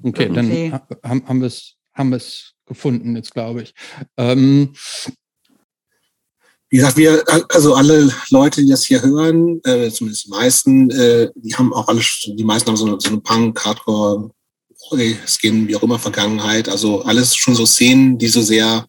okay, 0.03 0.25
irgendwie. 0.25 0.73
dann 1.03 1.23
haben 1.25 1.41
wir 1.41 1.47
es 1.47 1.77
haben 1.95 2.11
wir's 2.11 2.55
gefunden 2.71 3.17
jetzt, 3.17 3.35
glaube 3.35 3.63
ich. 3.63 3.75
Ähm, 4.17 4.73
wie 6.71 6.77
gesagt, 6.77 6.97
wir, 6.97 7.25
also 7.49 7.75
alle 7.75 8.13
Leute, 8.31 8.63
die 8.63 8.71
das 8.71 8.85
hier 8.85 9.03
hören, 9.03 9.61
äh, 9.65 9.91
zumindest 9.91 10.27
die 10.27 10.31
meisten, 10.31 10.91
äh, 10.91 11.29
die 11.35 11.55
haben 11.57 11.75
auch 11.75 11.89
alle, 11.89 12.01
die 12.25 12.45
meisten 12.45 12.69
haben 12.69 12.77
so 12.77 12.87
eine, 12.87 13.01
so 13.01 13.09
eine 13.09 13.21
Punk, 13.21 13.63
Hardcore, 13.65 14.31
Skin, 15.27 15.69
wie 15.69 15.77
auch 15.77 15.83
immer, 15.83 15.99
Vergangenheit. 15.99 16.69
Also 16.69 17.03
alles 17.03 17.37
schon 17.37 17.55
so 17.55 17.67
Szenen, 17.67 18.19
die 18.19 18.29
so 18.29 18.41
sehr, 18.41 18.87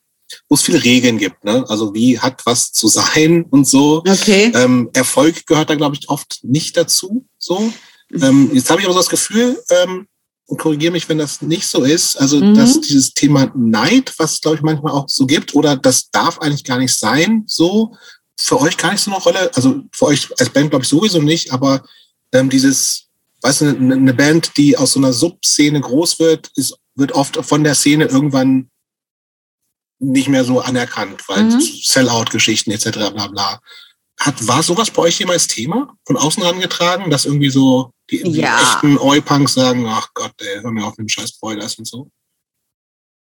wo 0.47 0.55
es 0.55 0.61
viele 0.61 0.83
Regeln 0.83 1.17
gibt, 1.17 1.43
ne? 1.43 1.65
Also 1.67 1.93
wie 1.93 2.19
hat 2.19 2.45
was 2.45 2.71
zu 2.71 2.87
sein 2.87 3.43
und 3.49 3.67
so. 3.67 4.03
Okay. 4.07 4.51
Ähm, 4.53 4.89
Erfolg 4.93 5.45
gehört 5.47 5.69
da, 5.69 5.75
glaube 5.75 5.95
ich, 5.99 6.07
oft 6.09 6.39
nicht 6.43 6.77
dazu. 6.77 7.25
So. 7.37 7.73
Ähm, 8.13 8.51
jetzt 8.53 8.69
habe 8.69 8.81
ich 8.81 8.85
aber 8.85 8.93
so 8.93 8.99
das 8.99 9.09
Gefühl, 9.09 9.61
ähm, 9.69 10.07
und 10.51 10.57
korrigiere 10.57 10.91
mich, 10.91 11.07
wenn 11.07 11.17
das 11.17 11.41
nicht 11.41 11.65
so 11.65 11.85
ist. 11.85 12.19
Also, 12.19 12.41
mhm. 12.41 12.55
dass 12.55 12.81
dieses 12.81 13.13
Thema 13.13 13.49
Neid, 13.55 14.13
was 14.17 14.41
glaube 14.41 14.57
ich 14.57 14.61
manchmal 14.61 14.91
auch 14.91 15.07
so 15.07 15.25
gibt, 15.25 15.55
oder 15.55 15.77
das 15.77 16.11
darf 16.11 16.39
eigentlich 16.39 16.65
gar 16.65 16.77
nicht 16.77 16.93
sein, 16.93 17.45
so 17.47 17.95
für 18.37 18.59
euch 18.59 18.75
gar 18.75 18.91
nicht 18.91 19.01
so 19.01 19.11
eine 19.11 19.21
Rolle. 19.21 19.49
Also 19.55 19.81
für 19.93 20.07
euch 20.07 20.27
als 20.37 20.49
Band 20.49 20.71
glaube 20.71 20.83
ich 20.83 20.89
sowieso 20.89 21.21
nicht, 21.21 21.53
aber 21.53 21.85
ähm, 22.33 22.49
dieses, 22.49 23.05
weißt 23.41 23.61
du, 23.61 23.69
eine, 23.69 23.95
eine 23.95 24.13
Band, 24.13 24.57
die 24.57 24.77
aus 24.77 24.91
so 24.91 24.99
einer 24.99 25.13
Subszene 25.13 25.79
groß 25.79 26.19
wird, 26.19 26.51
ist 26.55 26.75
wird 26.95 27.13
oft 27.13 27.37
von 27.45 27.63
der 27.63 27.75
Szene 27.75 28.05
irgendwann 28.05 28.69
nicht 29.99 30.27
mehr 30.27 30.43
so 30.43 30.59
anerkannt, 30.59 31.23
weil 31.29 31.43
mhm. 31.43 31.61
Sellout-Geschichten 31.61 32.71
etc. 32.71 32.89
bla 33.13 33.27
bla. 33.27 33.61
Hat, 34.19 34.45
war 34.45 34.61
sowas 34.63 34.91
bei 34.91 35.03
euch 35.03 35.17
jemals 35.17 35.47
Thema 35.47 35.95
von 36.05 36.17
außen 36.17 36.43
herangetragen, 36.43 37.09
dass 37.09 37.23
irgendwie 37.23 37.49
so 37.49 37.93
die, 38.11 38.23
die 38.23 38.41
ja. 38.41 38.59
echten 38.61 38.97
Oi-Punks 38.97 39.53
sagen, 39.53 39.85
ach 39.87 40.09
Gott, 40.13 40.33
ey, 40.39 40.61
hör 40.61 40.71
mir 40.71 40.85
auf 40.85 40.97
mit 40.97 41.07
dem 41.07 41.09
scheiß 41.09 41.29
Spoilers 41.29 41.75
und 41.75 41.87
so? 41.87 42.09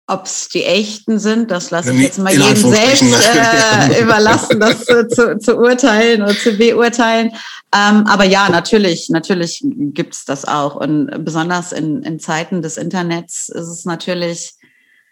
Ob 0.07 0.25
es 0.25 0.49
die 0.49 0.65
echten 0.65 1.21
sind, 1.21 1.53
das 1.53 1.71
lasse 1.71 1.93
ich 1.93 2.01
jetzt 2.01 2.19
mal 2.19 2.33
jedem 2.33 2.57
selbst 2.57 3.03
äh, 3.03 4.03
überlassen, 4.03 4.59
das 4.59 4.85
zu, 4.85 5.07
zu, 5.07 5.39
zu, 5.39 5.57
urteilen 5.57 6.23
oder 6.23 6.37
zu 6.37 6.57
beurteilen. 6.57 7.31
Ähm, 7.73 8.07
aber 8.09 8.25
ja, 8.25 8.49
natürlich, 8.49 9.09
natürlich 9.11 9.63
gibt's 9.63 10.25
das 10.25 10.47
auch. 10.47 10.75
Und 10.75 11.25
besonders 11.25 11.71
in, 11.71 12.03
in 12.03 12.19
Zeiten 12.19 12.61
des 12.61 12.77
Internets 12.77 13.51
ist 13.51 13.69
es 13.69 13.85
natürlich 13.85 14.55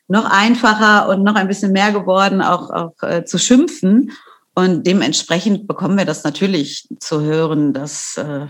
noch 0.08 0.24
einfacher 0.24 1.08
und 1.08 1.22
noch 1.22 1.36
ein 1.36 1.46
bisschen 1.46 1.70
mehr 1.70 1.92
geworden, 1.92 2.42
auch, 2.42 2.70
auch 2.70 3.00
äh, 3.02 3.24
zu 3.24 3.38
schimpfen. 3.38 4.10
Und 4.56 4.84
dementsprechend 4.84 5.68
bekommen 5.68 5.96
wir 5.96 6.06
das 6.06 6.24
natürlich 6.24 6.88
zu 6.98 7.20
hören, 7.20 7.72
dass 7.72 8.16
äh, 8.16 8.48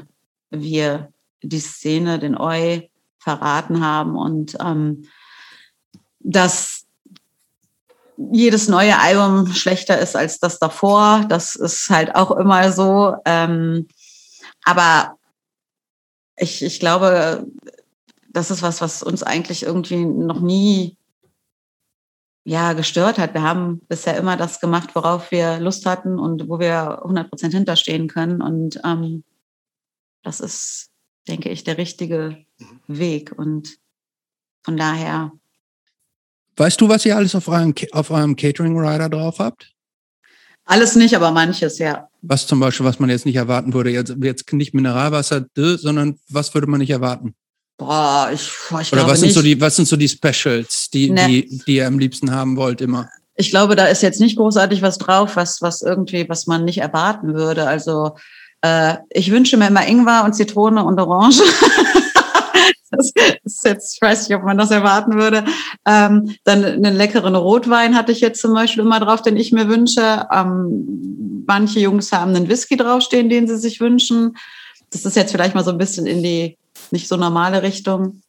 wir 0.50 1.12
die 1.42 1.60
Szene, 1.60 2.18
den 2.18 2.36
Eu 2.36 2.82
verraten 3.18 3.84
haben 3.84 4.16
und 4.16 4.56
ähm, 4.60 5.08
dass 6.20 6.86
jedes 8.16 8.68
neue 8.68 8.98
Album 8.98 9.46
schlechter 9.52 9.98
ist 9.98 10.16
als 10.16 10.40
das 10.40 10.58
davor. 10.58 11.24
Das 11.28 11.54
ist 11.54 11.88
halt 11.90 12.14
auch 12.14 12.32
immer 12.32 12.72
so. 12.72 13.14
Ähm, 13.24 13.86
aber 14.64 15.16
ich, 16.36 16.62
ich 16.62 16.80
glaube, 16.80 17.46
das 18.28 18.50
ist 18.50 18.62
was, 18.62 18.80
was 18.80 19.02
uns 19.02 19.22
eigentlich 19.22 19.62
irgendwie 19.62 20.04
noch 20.04 20.40
nie 20.40 20.96
ja, 22.44 22.72
gestört 22.72 23.18
hat. 23.18 23.34
Wir 23.34 23.42
haben 23.42 23.80
bisher 23.88 24.16
immer 24.16 24.36
das 24.36 24.58
gemacht, 24.58 24.90
worauf 24.94 25.30
wir 25.30 25.60
Lust 25.60 25.86
hatten 25.86 26.18
und 26.18 26.48
wo 26.48 26.58
wir 26.58 27.02
100 27.02 27.28
Prozent 27.28 27.54
hinterstehen 27.54 28.08
können. 28.08 28.40
Und 28.40 28.80
ähm, 28.84 29.22
das 30.22 30.40
ist, 30.40 30.90
denke 31.26 31.48
ich, 31.48 31.64
der 31.64 31.78
richtige 31.78 32.44
Weg. 32.86 33.32
Und 33.36 33.78
von 34.62 34.76
daher 34.76 35.32
Weißt 36.58 36.80
du, 36.80 36.88
was 36.88 37.06
ihr 37.06 37.16
alles 37.16 37.36
auf 37.36 37.46
eurem, 37.46 37.72
auf 37.92 38.10
eurem 38.10 38.34
Catering 38.34 38.76
Rider 38.76 39.08
drauf 39.08 39.38
habt? 39.38 39.70
Alles 40.64 40.96
nicht, 40.96 41.14
aber 41.14 41.30
manches, 41.30 41.78
ja. 41.78 42.08
Was 42.20 42.46
zum 42.48 42.58
Beispiel, 42.58 42.84
was 42.84 42.98
man 42.98 43.08
jetzt 43.08 43.24
nicht 43.24 43.36
erwarten 43.36 43.72
würde, 43.72 43.90
jetzt, 43.90 44.16
jetzt 44.20 44.52
nicht 44.52 44.74
Mineralwasser, 44.74 45.46
sondern 45.54 46.18
was 46.28 46.52
würde 46.52 46.66
man 46.66 46.80
nicht 46.80 46.90
erwarten? 46.90 47.34
Boah, 47.78 48.28
ich, 48.34 48.50
ich 48.80 48.92
Oder 48.92 49.06
was 49.06 49.20
sind, 49.20 49.28
nicht. 49.28 49.34
so 49.36 49.42
die, 49.42 49.60
was 49.60 49.76
sind 49.76 49.86
so 49.86 49.96
die 49.96 50.08
Specials, 50.08 50.90
die, 50.90 51.10
ne. 51.10 51.28
die, 51.28 51.62
die 51.64 51.76
ihr 51.76 51.86
am 51.86 51.98
liebsten 51.98 52.32
haben 52.32 52.56
wollt 52.56 52.80
immer? 52.80 53.08
Ich 53.36 53.50
glaube, 53.50 53.76
da 53.76 53.86
ist 53.86 54.02
jetzt 54.02 54.20
nicht 54.20 54.36
großartig 54.36 54.82
was 54.82 54.98
drauf, 54.98 55.36
was, 55.36 55.62
was 55.62 55.80
irgendwie, 55.80 56.28
was 56.28 56.48
man 56.48 56.64
nicht 56.64 56.78
erwarten 56.78 57.34
würde. 57.34 57.68
Also 57.68 58.16
äh, 58.62 58.96
ich 59.10 59.30
wünsche 59.30 59.56
mir 59.56 59.68
immer 59.68 59.86
Ingwer 59.86 60.24
und 60.24 60.34
Zitrone 60.34 60.84
und 60.84 60.98
Orange. 61.00 61.42
das 62.90 63.12
ist 63.44 63.64
jetzt, 63.64 63.94
ich 63.94 64.02
weiß 64.02 64.28
nicht, 64.28 64.36
ob 64.36 64.44
man 64.44 64.58
das 64.58 64.70
erwarten 64.70 65.14
würde. 65.14 65.44
Ähm, 65.86 66.34
dann 66.44 66.64
einen 66.64 66.96
leckeren 66.96 67.34
Rotwein 67.34 67.96
hatte 67.96 68.12
ich 68.12 68.20
jetzt 68.20 68.40
zum 68.40 68.54
Beispiel 68.54 68.84
immer 68.84 69.00
drauf, 69.00 69.22
den 69.22 69.36
ich 69.36 69.52
mir 69.52 69.68
wünsche. 69.68 70.26
Ähm, 70.32 71.44
manche 71.46 71.80
Jungs 71.80 72.12
haben 72.12 72.34
einen 72.34 72.48
Whisky 72.48 72.76
draufstehen, 72.76 73.28
den 73.28 73.46
sie 73.46 73.58
sich 73.58 73.80
wünschen. 73.80 74.36
Das 74.90 75.04
ist 75.04 75.16
jetzt 75.16 75.32
vielleicht 75.32 75.54
mal 75.54 75.64
so 75.64 75.70
ein 75.70 75.78
bisschen 75.78 76.06
in 76.06 76.22
die 76.22 76.56
nicht 76.90 77.08
so 77.08 77.16
normale 77.16 77.62
Richtung. 77.62 78.22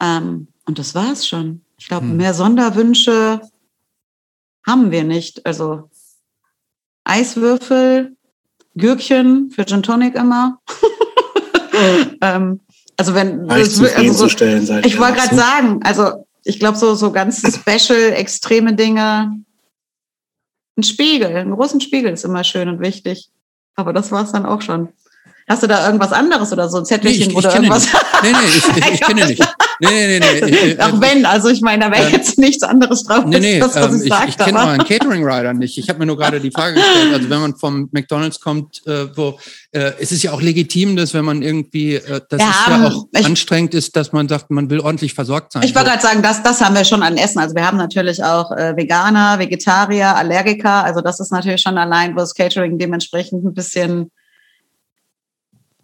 Ähm, 0.00 0.48
und 0.66 0.78
das 0.78 0.94
war's 0.94 1.26
schon. 1.26 1.62
Ich 1.78 1.88
glaube, 1.88 2.06
hm. 2.06 2.16
mehr 2.16 2.34
Sonderwünsche 2.34 3.40
haben 4.66 4.90
wir 4.90 5.04
nicht. 5.04 5.44
Also 5.46 5.90
Eiswürfel, 7.04 8.16
Gürkchen 8.76 9.50
für 9.50 9.64
Gin 9.64 9.82
Tonic 9.82 10.14
immer. 10.14 10.58
ähm, 12.20 12.60
also 12.96 13.14
wenn 13.14 13.48
das, 13.48 13.80
also 13.80 14.12
so, 14.12 14.26
ich 14.26 14.98
wollte 14.98 15.14
gerade 15.14 15.34
sagen, 15.34 15.80
also 15.82 16.26
ich 16.44 16.58
glaube 16.58 16.78
so 16.78 16.94
so 16.94 17.12
ganz 17.12 17.40
special 17.56 18.12
extreme 18.12 18.74
Dinge. 18.74 19.38
Ein 20.76 20.82
Spiegel, 20.82 21.36
einen 21.36 21.54
großen 21.54 21.80
Spiegel 21.80 22.12
ist 22.12 22.24
immer 22.24 22.44
schön 22.44 22.68
und 22.68 22.80
wichtig. 22.80 23.30
Aber 23.74 23.92
das 23.92 24.10
war 24.10 24.24
es 24.24 24.32
dann 24.32 24.46
auch 24.46 24.62
schon. 24.62 24.88
Hast 25.52 25.62
du 25.62 25.66
da 25.66 25.84
irgendwas 25.84 26.12
anderes 26.12 26.50
oder 26.50 26.66
so 26.70 26.78
ein 26.78 26.86
Zettelchen 26.86 27.28
nee, 27.28 27.34
oder 27.34 27.54
irgendwas? 27.54 27.82
Nicht. 27.82 28.04
Nee, 28.22 28.32
nee, 28.32 28.38
ich, 28.56 28.94
ich 28.94 29.00
kenne 29.02 29.26
nicht. 29.26 29.42
Nee, 29.80 30.18
nee, 30.18 30.20
nee. 30.20 30.50
nee. 30.50 30.80
Auch 30.80 30.98
wenn, 30.98 31.26
also 31.26 31.50
ich 31.50 31.60
meine, 31.60 31.84
da 31.84 31.92
wäre 31.92 32.06
ähm, 32.06 32.12
jetzt 32.12 32.38
nichts 32.38 32.62
anderes 32.62 33.04
drauf, 33.04 33.26
nee, 33.26 33.38
nee, 33.38 33.58
das, 33.58 33.74
was 33.74 33.92
ähm, 33.92 34.02
ich, 34.06 34.12
ich, 34.12 34.28
ich 34.28 34.38
kenne 34.38 34.60
euren 34.60 34.82
Catering 34.82 35.22
Rider 35.22 35.52
nicht. 35.52 35.76
Ich 35.76 35.90
habe 35.90 35.98
mir 35.98 36.06
nur 36.06 36.16
gerade 36.16 36.40
die 36.40 36.50
Frage 36.50 36.76
gestellt, 36.76 37.12
also 37.12 37.28
wenn 37.28 37.40
man 37.40 37.54
vom 37.54 37.90
McDonalds 37.92 38.40
kommt, 38.40 38.80
äh, 38.86 39.14
wo 39.14 39.38
äh, 39.72 39.92
es 40.00 40.10
ist 40.10 40.22
ja 40.22 40.32
auch 40.32 40.40
legitim, 40.40 40.96
dass 40.96 41.12
wenn 41.12 41.26
man 41.26 41.42
irgendwie, 41.42 41.96
äh, 41.96 42.22
dass 42.30 42.40
wir 42.40 42.48
es 42.48 42.66
ja 42.66 42.88
auch 42.88 43.06
ich, 43.12 43.26
anstrengend 43.26 43.74
ist, 43.74 43.94
dass 43.94 44.12
man 44.12 44.26
sagt, 44.26 44.50
man 44.50 44.70
will 44.70 44.80
ordentlich 44.80 45.12
versorgt 45.12 45.52
sein. 45.52 45.64
Ich 45.64 45.74
wollte 45.74 45.90
gerade 45.90 46.02
sagen, 46.02 46.22
das, 46.22 46.42
das 46.42 46.62
haben 46.62 46.74
wir 46.74 46.86
schon 46.86 47.02
an 47.02 47.18
Essen. 47.18 47.40
Also 47.40 47.54
wir 47.54 47.66
haben 47.66 47.76
natürlich 47.76 48.24
auch 48.24 48.52
äh, 48.52 48.74
Veganer, 48.74 49.38
Vegetarier, 49.38 50.16
Allergiker. 50.16 50.82
Also 50.82 51.02
das 51.02 51.20
ist 51.20 51.30
natürlich 51.30 51.60
schon 51.60 51.76
allein, 51.76 52.14
wo 52.14 52.20
das 52.20 52.34
Catering 52.34 52.78
dementsprechend 52.78 53.44
ein 53.44 53.52
bisschen 53.52 54.10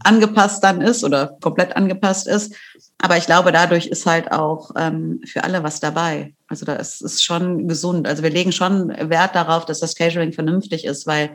angepasst 0.04 0.62
dann 0.62 0.80
ist 0.80 1.04
oder 1.04 1.36
komplett 1.40 1.76
angepasst 1.76 2.26
ist. 2.26 2.54
Aber 2.98 3.16
ich 3.16 3.26
glaube, 3.26 3.52
dadurch 3.52 3.86
ist 3.86 4.06
halt 4.06 4.32
auch 4.32 4.72
ähm, 4.76 5.20
für 5.24 5.44
alle 5.44 5.62
was 5.62 5.80
dabei. 5.80 6.34
Also 6.48 6.66
da 6.66 6.74
ist 6.74 7.00
es 7.00 7.22
schon 7.22 7.68
gesund. 7.68 8.08
Also 8.08 8.22
wir 8.22 8.30
legen 8.30 8.52
schon 8.52 8.88
Wert 8.88 9.34
darauf, 9.34 9.66
dass 9.66 9.80
das 9.80 9.94
Catering 9.94 10.32
vernünftig 10.32 10.84
ist, 10.84 11.06
weil 11.06 11.30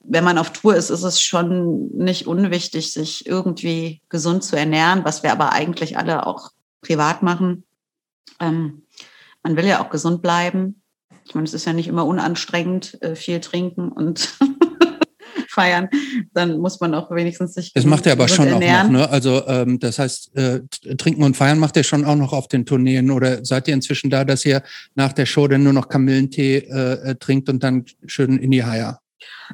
wenn 0.00 0.24
man 0.24 0.38
auf 0.38 0.52
Tour 0.52 0.74
ist, 0.74 0.90
ist 0.90 1.02
es 1.02 1.20
schon 1.20 1.88
nicht 1.88 2.26
unwichtig, 2.26 2.92
sich 2.92 3.26
irgendwie 3.26 4.02
gesund 4.08 4.42
zu 4.42 4.56
ernähren, 4.56 5.04
was 5.04 5.22
wir 5.22 5.32
aber 5.32 5.52
eigentlich 5.52 5.98
alle 5.98 6.26
auch 6.26 6.50
privat 6.80 7.22
machen. 7.22 7.64
Ähm, 8.40 8.82
man 9.42 9.56
will 9.56 9.66
ja 9.66 9.82
auch 9.82 9.90
gesund 9.90 10.22
bleiben. 10.22 10.82
Ich 11.24 11.34
meine, 11.34 11.44
es 11.44 11.54
ist 11.54 11.66
ja 11.66 11.74
nicht 11.74 11.88
immer 11.88 12.06
unanstrengend, 12.06 13.00
äh, 13.02 13.14
viel 13.14 13.40
trinken 13.40 13.92
und 13.92 14.34
feiern, 15.58 15.88
dann 16.34 16.58
muss 16.58 16.78
man 16.80 16.94
auch 16.94 17.10
wenigstens 17.10 17.54
sich. 17.54 17.72
Das 17.72 17.84
macht 17.84 18.06
er 18.06 18.12
aber 18.12 18.28
schon 18.28 18.46
ernähren. 18.46 18.86
auch 18.86 18.90
noch, 18.90 19.00
ne? 19.00 19.10
Also 19.10 19.46
ähm, 19.46 19.78
das 19.80 19.98
heißt, 19.98 20.36
äh, 20.36 20.60
trinken 20.96 21.24
und 21.24 21.36
feiern 21.36 21.58
macht 21.58 21.76
er 21.76 21.82
schon 21.82 22.04
auch 22.04 22.14
noch 22.14 22.32
auf 22.32 22.46
den 22.46 22.64
Tourneen 22.64 23.10
oder 23.10 23.44
seid 23.44 23.66
ihr 23.66 23.74
inzwischen 23.74 24.08
da, 24.08 24.24
dass 24.24 24.44
ihr 24.44 24.62
nach 24.94 25.12
der 25.12 25.26
Show 25.26 25.48
dann 25.48 25.64
nur 25.64 25.72
noch 25.72 25.88
Kamillentee 25.88 26.58
äh, 26.58 27.10
äh 27.10 27.14
trinkt 27.16 27.48
und 27.48 27.62
dann 27.64 27.84
schön 28.06 28.38
in 28.38 28.52
die 28.52 28.64
Haia? 28.64 29.00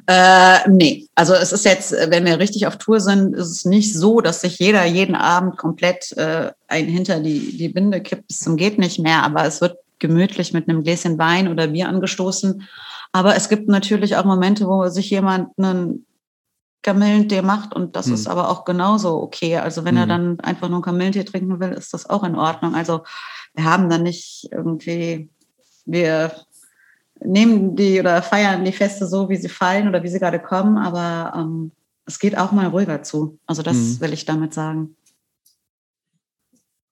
Äh, 0.07 0.69
nee, 0.69 1.07
also 1.15 1.33
es 1.33 1.51
ist 1.51 1.65
jetzt, 1.65 1.91
wenn 1.91 2.25
wir 2.25 2.37
richtig 2.37 2.67
auf 2.67 2.77
Tour 2.77 2.99
sind, 2.99 3.33
ist 3.33 3.49
es 3.49 3.65
nicht 3.65 3.93
so, 3.93 4.21
dass 4.21 4.41
sich 4.41 4.59
jeder 4.59 4.85
jeden 4.85 5.15
Abend 5.15 5.57
komplett 5.57 6.11
äh, 6.17 6.51
ein 6.67 6.85
hinter 6.85 7.19
die, 7.19 7.57
die 7.57 7.69
Binde 7.69 8.01
kippt 8.01 8.27
bis 8.27 8.39
zum 8.39 8.57
geht 8.57 8.77
nicht 8.77 8.99
mehr, 8.99 9.23
aber 9.23 9.45
es 9.45 9.61
wird 9.61 9.77
gemütlich 9.99 10.53
mit 10.53 10.67
einem 10.67 10.83
Gläschen 10.83 11.17
Wein 11.17 11.47
oder 11.47 11.67
Bier 11.67 11.87
angestoßen 11.87 12.63
aber 13.11 13.35
es 13.35 13.49
gibt 13.49 13.67
natürlich 13.67 14.15
auch 14.15 14.25
Momente, 14.25 14.67
wo 14.67 14.87
sich 14.87 15.09
jemand 15.09 15.49
einen 15.57 16.05
Kamillentee 16.85 17.41
macht 17.41 17.73
und 17.73 17.95
das 17.95 18.07
hm. 18.07 18.13
ist 18.13 18.27
aber 18.27 18.49
auch 18.49 18.63
genauso 18.63 19.19
okay. 19.21 19.57
Also 19.57 19.85
wenn 19.85 19.95
hm. 19.95 20.01
er 20.01 20.07
dann 20.07 20.39
einfach 20.41 20.67
nur 20.67 20.77
einen 20.77 20.83
Kamillentee 20.83 21.23
trinken 21.23 21.59
will, 21.59 21.71
ist 21.71 21.93
das 21.93 22.09
auch 22.09 22.23
in 22.23 22.35
Ordnung. 22.35 22.75
Also 22.75 23.01
wir 23.55 23.63
haben 23.63 23.89
dann 23.89 24.03
nicht 24.03 24.47
irgendwie, 24.51 25.29
wir 25.85 26.31
nehmen 27.19 27.75
die 27.75 27.99
oder 27.99 28.21
feiern 28.21 28.63
die 28.65 28.71
Feste 28.71 29.07
so, 29.07 29.29
wie 29.29 29.37
sie 29.37 29.49
fallen 29.49 29.87
oder 29.87 30.03
wie 30.03 30.09
sie 30.09 30.19
gerade 30.19 30.39
kommen, 30.39 30.77
aber 30.77 31.33
ähm, 31.35 31.71
es 32.05 32.19
geht 32.19 32.37
auch 32.37 32.51
mal 32.51 32.67
ruhiger 32.67 33.01
zu. 33.01 33.39
Also 33.47 33.63
das 33.63 33.75
hm. 33.75 34.01
will 34.01 34.13
ich 34.13 34.25
damit 34.25 34.53
sagen. 34.53 34.95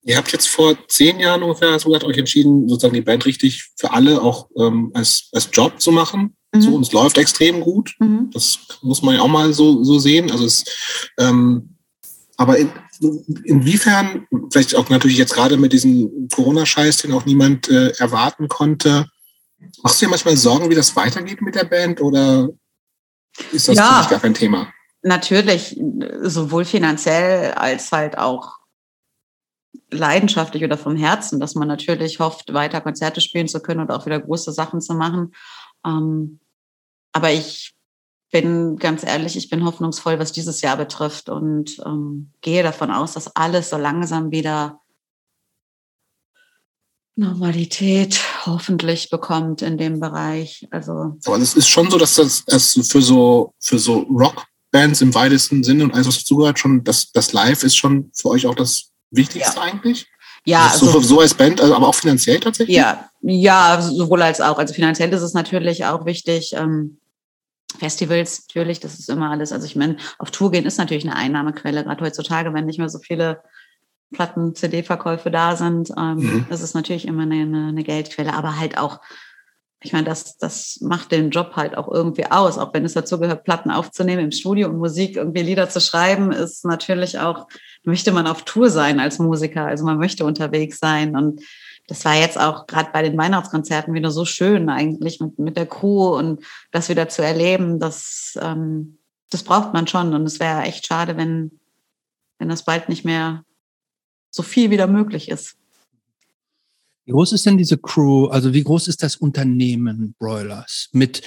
Ihr 0.05 0.17
habt 0.17 0.31
jetzt 0.31 0.49
vor 0.49 0.75
zehn 0.87 1.19
Jahren 1.19 1.43
ungefähr 1.43 1.79
so 1.79 1.89
euch 1.89 2.17
entschieden, 2.17 2.67
sozusagen 2.67 2.93
die 2.93 3.01
Band 3.01 3.25
richtig 3.25 3.71
für 3.77 3.91
alle 3.91 4.21
auch 4.21 4.49
ähm, 4.57 4.91
als, 4.93 5.29
als 5.31 5.49
Job 5.51 5.79
zu 5.79 5.91
machen. 5.91 6.35
Mhm. 6.53 6.61
So, 6.61 6.75
und 6.75 6.81
es 6.81 6.91
läuft 6.91 7.17
extrem 7.17 7.61
gut. 7.61 7.95
Mhm. 7.99 8.29
Das 8.33 8.59
muss 8.81 9.01
man 9.01 9.15
ja 9.15 9.21
auch 9.21 9.29
mal 9.29 9.53
so, 9.53 9.83
so 9.83 9.99
sehen. 9.99 10.29
Also 10.29 10.45
es, 10.45 10.65
ähm, 11.17 11.77
aber 12.35 12.57
in, 12.57 12.71
inwiefern, 13.45 14.27
vielleicht 14.51 14.75
auch 14.75 14.89
natürlich 14.89 15.17
jetzt 15.17 15.33
gerade 15.33 15.55
mit 15.55 15.71
diesem 15.71 16.27
Corona-Scheiß, 16.33 16.97
den 16.97 17.13
auch 17.13 17.25
niemand 17.25 17.69
äh, 17.69 17.89
erwarten 17.97 18.49
konnte, 18.49 19.07
machst 19.81 20.01
du 20.01 20.05
dir 20.05 20.09
manchmal 20.09 20.35
Sorgen, 20.35 20.69
wie 20.69 20.75
das 20.75 20.95
weitergeht 20.95 21.41
mit 21.41 21.55
der 21.55 21.65
Band 21.65 22.01
oder 22.01 22.49
ist 23.51 23.67
das 23.67 23.77
ja, 23.77 24.05
gar 24.09 24.19
kein 24.19 24.33
Thema? 24.33 24.71
Natürlich, 25.01 25.79
sowohl 26.21 26.65
finanziell 26.65 27.51
als 27.53 27.91
halt 27.91 28.17
auch 28.17 28.57
leidenschaftlich 29.93 30.63
oder 30.63 30.77
vom 30.77 30.95
Herzen, 30.95 31.39
dass 31.39 31.55
man 31.55 31.67
natürlich 31.67 32.19
hofft, 32.19 32.53
weiter 32.53 32.81
Konzerte 32.81 33.21
spielen 33.21 33.47
zu 33.47 33.61
können 33.61 33.81
und 33.81 33.91
auch 33.91 34.05
wieder 34.05 34.19
große 34.19 34.51
Sachen 34.51 34.81
zu 34.81 34.93
machen. 34.93 35.33
Ähm, 35.85 36.39
aber 37.13 37.31
ich 37.31 37.73
bin 38.31 38.77
ganz 38.77 39.03
ehrlich, 39.03 39.37
ich 39.37 39.49
bin 39.49 39.63
hoffnungsvoll, 39.63 40.17
was 40.17 40.31
dieses 40.31 40.61
Jahr 40.61 40.75
betrifft 40.75 41.29
und 41.29 41.79
ähm, 41.85 42.31
gehe 42.41 42.63
davon 42.63 42.89
aus, 42.89 43.13
dass 43.13 43.35
alles 43.35 43.69
so 43.69 43.77
langsam 43.77 44.31
wieder 44.31 44.81
Normalität 47.15 48.19
hoffentlich 48.47 49.11
bekommt 49.11 49.61
in 49.61 49.77
dem 49.77 49.99
Bereich. 49.99 50.67
Also 50.71 51.15
aber 51.25 51.37
es 51.37 51.53
ist 51.53 51.69
schon 51.69 51.91
so, 51.91 51.99
dass 51.99 52.15
das, 52.15 52.43
das 52.45 52.73
für 52.89 53.03
so 53.03 53.53
für 53.59 53.77
so 53.77 53.99
Rockbands 54.09 55.01
im 55.01 55.13
weitesten 55.13 55.63
Sinne 55.63 55.83
und 55.83 55.93
alles, 55.93 56.07
was 56.07 56.17
dazugehört, 56.19 56.57
schon 56.57 56.83
das, 56.83 57.11
das 57.11 57.33
Live 57.33 57.63
ist 57.63 57.75
schon 57.75 58.09
für 58.15 58.29
euch 58.29 58.47
auch 58.47 58.55
das 58.55 58.92
Wichtigste 59.15 59.57
ja. 59.57 59.63
eigentlich? 59.63 60.07
Ja, 60.45 60.67
also, 60.67 60.87
so, 60.87 60.99
so 60.99 61.19
als 61.21 61.33
Band, 61.33 61.61
also 61.61 61.73
aber 61.75 61.87
auch 61.87 61.95
finanziell 61.95 62.39
tatsächlich? 62.39 62.75
Ja, 62.75 63.09
ja, 63.21 63.81
sowohl 63.81 64.21
als 64.21 64.41
auch. 64.41 64.57
Also 64.57 64.73
finanziell 64.73 65.11
ist 65.13 65.21
es 65.21 65.33
natürlich 65.33 65.85
auch 65.85 66.05
wichtig. 66.05 66.53
Ähm, 66.53 66.97
Festivals 67.77 68.45
natürlich, 68.47 68.79
das 68.79 68.99
ist 68.99 69.09
immer 69.09 69.31
alles. 69.31 69.51
Also 69.51 69.65
ich 69.65 69.75
meine, 69.75 69.97
auf 70.19 70.31
Tour 70.31 70.51
gehen 70.51 70.65
ist 70.65 70.77
natürlich 70.77 71.05
eine 71.05 71.15
Einnahmequelle, 71.15 71.83
gerade 71.83 72.03
heutzutage, 72.03 72.53
wenn 72.53 72.65
nicht 72.65 72.77
mehr 72.77 72.89
so 72.89 72.99
viele 72.99 73.41
Platten, 74.13 74.55
CD-Verkäufe 74.55 75.31
da 75.31 75.55
sind, 75.55 75.91
ähm, 75.97 76.17
mhm. 76.17 76.45
ist 76.49 76.61
es 76.61 76.73
natürlich 76.73 77.07
immer 77.07 77.23
eine, 77.23 77.67
eine, 77.69 77.83
Geldquelle, 77.83 78.33
aber 78.33 78.57
halt 78.59 78.77
auch, 78.77 78.99
ich 79.83 79.93
meine, 79.93 80.05
das, 80.05 80.37
das 80.37 80.79
macht 80.81 81.11
den 81.11 81.29
Job 81.29 81.53
halt 81.55 81.77
auch 81.77 81.91
irgendwie 81.91 82.25
aus, 82.25 82.57
auch 82.57 82.73
wenn 82.73 82.85
es 82.85 82.93
dazu 82.93 83.19
gehört, 83.19 83.43
Platten 83.43 83.69
aufzunehmen 83.69 84.25
im 84.25 84.31
Studio 84.31 84.69
und 84.69 84.77
Musik, 84.77 85.17
irgendwie 85.17 85.41
Lieder 85.41 85.69
zu 85.69 85.81
schreiben, 85.81 86.31
ist 86.31 86.65
natürlich 86.65 87.19
auch, 87.19 87.47
möchte 87.83 88.11
man 88.11 88.27
auf 88.27 88.43
Tour 88.43 88.69
sein 88.69 88.99
als 88.99 89.19
Musiker, 89.19 89.65
also 89.65 89.83
man 89.83 89.97
möchte 89.97 90.25
unterwegs 90.25 90.79
sein 90.79 91.15
und 91.15 91.41
das 91.87 92.05
war 92.05 92.15
jetzt 92.15 92.39
auch 92.39 92.65
gerade 92.65 92.91
bei 92.93 93.01
den 93.01 93.17
Weihnachtskonzerten 93.17 93.93
wieder 93.93 94.09
so 94.09 94.23
schön 94.25 94.69
eigentlich 94.69 95.19
mit, 95.19 95.37
mit 95.37 95.57
der 95.57 95.65
Crew 95.65 96.15
und 96.17 96.43
das 96.71 96.89
wieder 96.89 97.09
zu 97.09 97.21
erleben, 97.21 97.79
das, 97.79 98.37
ähm, 98.41 98.99
das 99.29 99.43
braucht 99.43 99.73
man 99.73 99.87
schon. 99.87 100.13
Und 100.13 100.25
es 100.25 100.39
wäre 100.39 100.61
echt 100.61 100.87
schade, 100.87 101.17
wenn, 101.17 101.59
wenn 102.39 102.49
das 102.49 102.63
bald 102.63 102.87
nicht 102.87 103.03
mehr 103.03 103.43
so 104.29 104.43
viel 104.43 104.71
wieder 104.71 104.87
möglich 104.87 105.29
ist. 105.29 105.57
Wie 107.05 107.11
groß 107.11 107.33
ist 107.33 107.45
denn 107.45 107.57
diese 107.57 107.77
Crew? 107.77 108.27
Also 108.27 108.53
wie 108.53 108.63
groß 108.63 108.87
ist 108.87 109.03
das 109.03 109.15
Unternehmen 109.15 110.15
Broilers? 110.19 110.89
Mit, 110.93 111.21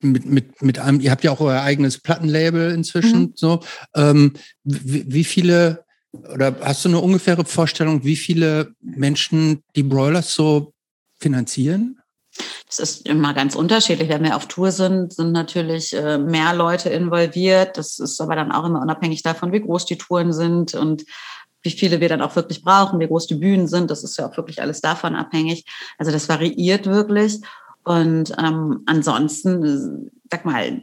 mit, 0.00 0.26
mit, 0.26 0.62
mit 0.62 0.78
einem, 0.78 1.00
ihr 1.00 1.10
habt 1.10 1.24
ja 1.24 1.30
auch 1.30 1.40
euer 1.40 1.62
eigenes 1.62 1.98
Plattenlabel 1.98 2.72
inzwischen. 2.72 3.20
Mhm. 3.20 3.32
So, 3.34 3.60
ähm, 3.94 4.34
wie, 4.64 5.04
wie 5.06 5.24
viele 5.24 5.84
oder 6.12 6.54
hast 6.60 6.84
du 6.84 6.90
eine 6.90 7.00
ungefähre 7.00 7.44
Vorstellung, 7.44 8.04
wie 8.04 8.16
viele 8.16 8.74
Menschen 8.80 9.62
die 9.76 9.82
Broilers 9.82 10.34
so 10.34 10.74
finanzieren? 11.18 11.98
Das 12.66 12.78
ist 12.78 13.06
immer 13.06 13.34
ganz 13.34 13.54
unterschiedlich. 13.54 14.08
Wenn 14.08 14.24
wir 14.24 14.36
auf 14.36 14.48
Tour 14.48 14.72
sind, 14.72 15.12
sind 15.12 15.32
natürlich 15.32 15.94
äh, 15.94 16.18
mehr 16.18 16.54
Leute 16.54 16.88
involviert. 16.88 17.76
Das 17.76 17.98
ist 17.98 18.20
aber 18.20 18.36
dann 18.36 18.52
auch 18.52 18.64
immer 18.64 18.80
unabhängig 18.80 19.22
davon, 19.22 19.52
wie 19.52 19.60
groß 19.60 19.84
die 19.86 19.98
Touren 19.98 20.32
sind 20.32 20.74
und 20.74 21.04
wie 21.62 21.70
viele 21.70 22.00
wir 22.00 22.08
dann 22.08 22.22
auch 22.22 22.36
wirklich 22.36 22.62
brauchen, 22.62 23.00
wie 23.00 23.06
groß 23.06 23.26
die 23.26 23.36
Bühnen 23.36 23.66
sind. 23.66 23.90
Das 23.90 24.04
ist 24.04 24.18
ja 24.18 24.28
auch 24.28 24.36
wirklich 24.36 24.60
alles 24.60 24.80
davon 24.80 25.14
abhängig. 25.14 25.64
Also 25.98 26.10
das 26.10 26.28
variiert 26.28 26.86
wirklich. 26.86 27.40
Und 27.84 28.32
ähm, 28.38 28.82
ansonsten, 28.86 30.10
sag 30.30 30.44
mal, 30.44 30.82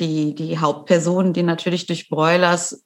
die, 0.00 0.34
die 0.34 0.58
Hauptpersonen, 0.58 1.32
die 1.32 1.42
natürlich 1.42 1.86
durch 1.86 2.08
Broilers 2.08 2.82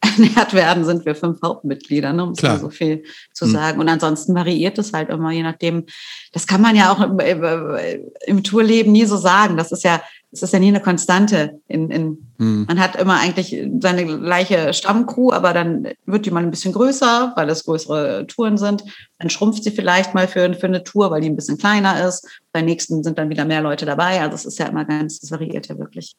ernährt 0.00 0.54
werden, 0.54 0.84
sind 0.84 1.04
wir 1.04 1.14
fünf 1.14 1.42
Hauptmitglieder, 1.42 2.12
ne, 2.12 2.22
um 2.24 2.30
es 2.30 2.42
mal 2.42 2.58
so 2.58 2.70
viel 2.70 3.04
zu 3.32 3.46
mhm. 3.46 3.50
sagen. 3.50 3.80
Und 3.80 3.88
ansonsten 3.88 4.34
variiert 4.34 4.78
es 4.78 4.92
halt 4.92 5.10
immer, 5.10 5.30
je 5.30 5.42
nachdem. 5.42 5.86
Das 6.32 6.46
kann 6.46 6.60
man 6.60 6.76
ja 6.76 6.92
auch 6.92 7.00
im, 7.00 7.18
im 8.26 8.42
Tourleben 8.42 8.92
nie 8.92 9.06
so 9.06 9.16
sagen. 9.16 9.56
Das 9.56 9.72
ist 9.72 9.84
ja, 9.84 10.02
das 10.30 10.42
ist 10.42 10.52
ja 10.52 10.58
nie 10.58 10.68
eine 10.68 10.80
Konstante. 10.80 11.60
In, 11.68 11.90
in, 11.90 12.32
mhm. 12.36 12.66
Man 12.68 12.78
hat 12.78 12.96
immer 12.96 13.18
eigentlich 13.18 13.56
seine 13.80 14.04
gleiche 14.04 14.74
Stammcrew, 14.74 15.32
aber 15.32 15.54
dann 15.54 15.88
wird 16.04 16.26
die 16.26 16.30
mal 16.30 16.42
ein 16.42 16.50
bisschen 16.50 16.74
größer, 16.74 17.32
weil 17.34 17.48
es 17.48 17.64
größere 17.64 18.26
Touren 18.26 18.58
sind. 18.58 18.84
Dann 19.18 19.30
schrumpft 19.30 19.64
sie 19.64 19.70
vielleicht 19.70 20.14
mal 20.14 20.28
für, 20.28 20.52
für 20.54 20.66
eine 20.66 20.84
Tour, 20.84 21.10
weil 21.10 21.22
die 21.22 21.30
ein 21.30 21.36
bisschen 21.36 21.56
kleiner 21.56 22.06
ist. 22.06 22.26
Beim 22.52 22.66
nächsten 22.66 23.02
sind 23.02 23.16
dann 23.16 23.30
wieder 23.30 23.46
mehr 23.46 23.62
Leute 23.62 23.86
dabei. 23.86 24.20
Also 24.20 24.34
es 24.34 24.44
ist 24.44 24.58
ja 24.58 24.66
immer 24.66 24.84
ganz, 24.84 25.22
es 25.22 25.30
variiert 25.30 25.68
ja 25.68 25.78
wirklich. 25.78 26.14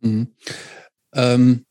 Mhm. 0.00 0.28
Ähm 1.12 1.64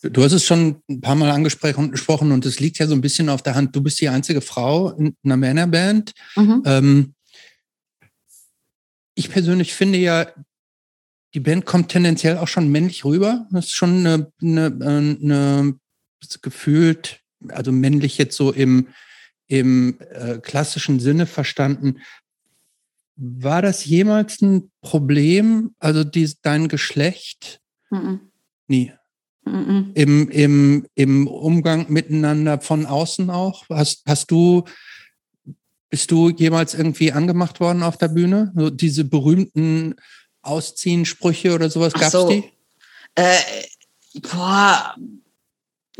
Du 0.00 0.22
hast 0.22 0.32
es 0.32 0.44
schon 0.44 0.80
ein 0.88 1.00
paar 1.00 1.16
Mal 1.16 1.30
angesprochen 1.32 2.30
und 2.30 2.46
es 2.46 2.60
liegt 2.60 2.78
ja 2.78 2.86
so 2.86 2.94
ein 2.94 3.00
bisschen 3.00 3.28
auf 3.28 3.42
der 3.42 3.56
Hand. 3.56 3.74
Du 3.74 3.82
bist 3.82 4.00
die 4.00 4.08
einzige 4.08 4.40
Frau 4.40 4.90
in 4.90 5.16
einer 5.24 5.36
Männerband. 5.36 6.12
Mhm. 6.36 6.62
Ähm, 6.64 7.14
ich 9.18 9.30
persönlich 9.30 9.74
finde 9.74 9.98
ja, 9.98 10.28
die 11.34 11.40
Band 11.40 11.66
kommt 11.66 11.90
tendenziell 11.90 12.38
auch 12.38 12.46
schon 12.46 12.68
männlich 12.68 13.04
rüber. 13.04 13.46
Das 13.50 13.66
ist 13.66 13.74
schon 13.74 14.06
eine, 14.06 14.32
eine, 14.40 14.66
eine 14.66 15.78
gefühlt, 16.40 17.20
also 17.48 17.72
männlich 17.72 18.16
jetzt 18.16 18.36
so 18.36 18.52
im, 18.52 18.88
im 19.48 19.98
äh, 19.98 20.38
klassischen 20.38 21.00
Sinne 21.00 21.26
verstanden. 21.26 21.98
War 23.16 23.60
das 23.60 23.84
jemals 23.84 24.40
ein 24.40 24.70
Problem, 24.80 25.74
also 25.80 26.04
die, 26.04 26.32
dein 26.42 26.68
Geschlecht? 26.68 27.60
Mhm. 27.90 28.20
Nie. 28.68 28.92
Im, 29.44 30.28
im, 30.28 30.86
Im 30.94 31.26
Umgang 31.26 31.90
miteinander 31.90 32.60
von 32.60 32.86
außen 32.86 33.30
auch? 33.30 33.68
Hast, 33.68 34.02
hast 34.06 34.30
du, 34.30 34.64
bist 35.90 36.10
du 36.10 36.30
jemals 36.30 36.74
irgendwie 36.74 37.12
angemacht 37.12 37.60
worden 37.60 37.82
auf 37.82 37.96
der 37.96 38.08
Bühne? 38.08 38.52
So 38.56 38.70
diese 38.70 39.04
berühmten 39.04 39.94
Ausziehen-Sprüche 40.42 41.54
oder 41.54 41.70
sowas, 41.70 41.92
gab 41.92 42.02
es 42.02 42.12
so. 42.12 42.28
die? 42.28 42.44
Äh, 43.14 43.36
boah, 44.32 44.94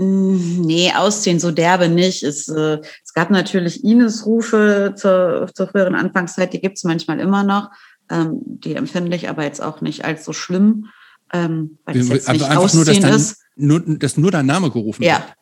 Nee, 0.00 0.92
ausziehen 0.94 1.40
so 1.40 1.50
derbe 1.50 1.88
nicht. 1.88 2.22
Es, 2.22 2.46
äh, 2.46 2.78
es 3.04 3.12
gab 3.14 3.30
natürlich 3.30 3.82
Ines-Rufe 3.82 4.94
zur, 4.96 5.50
zur 5.52 5.66
früheren 5.66 5.96
Anfangszeit, 5.96 6.52
die 6.52 6.60
gibt 6.60 6.76
es 6.76 6.84
manchmal 6.84 7.18
immer 7.18 7.42
noch. 7.42 7.70
Ähm, 8.08 8.38
die 8.44 8.76
empfinde 8.76 9.16
ich 9.16 9.28
aber 9.28 9.42
jetzt 9.42 9.60
auch 9.60 9.80
nicht 9.80 10.04
als 10.04 10.24
so 10.24 10.32
schlimm 10.32 10.88
ähm, 11.32 11.78
weil 11.84 11.94
das 11.94 12.08
jetzt 12.08 12.28
nicht 12.28 12.44
Ausziehen 12.44 12.78
nur, 12.78 12.84
dass 12.86 13.00
dein, 13.00 13.14
ist. 13.14 13.42
Nur, 13.56 13.80
dass 13.80 14.16
nur 14.16 14.30
dein 14.30 14.46
Name 14.46 14.70
gerufen 14.70 15.02
ja. 15.02 15.16
wird. 15.16 15.34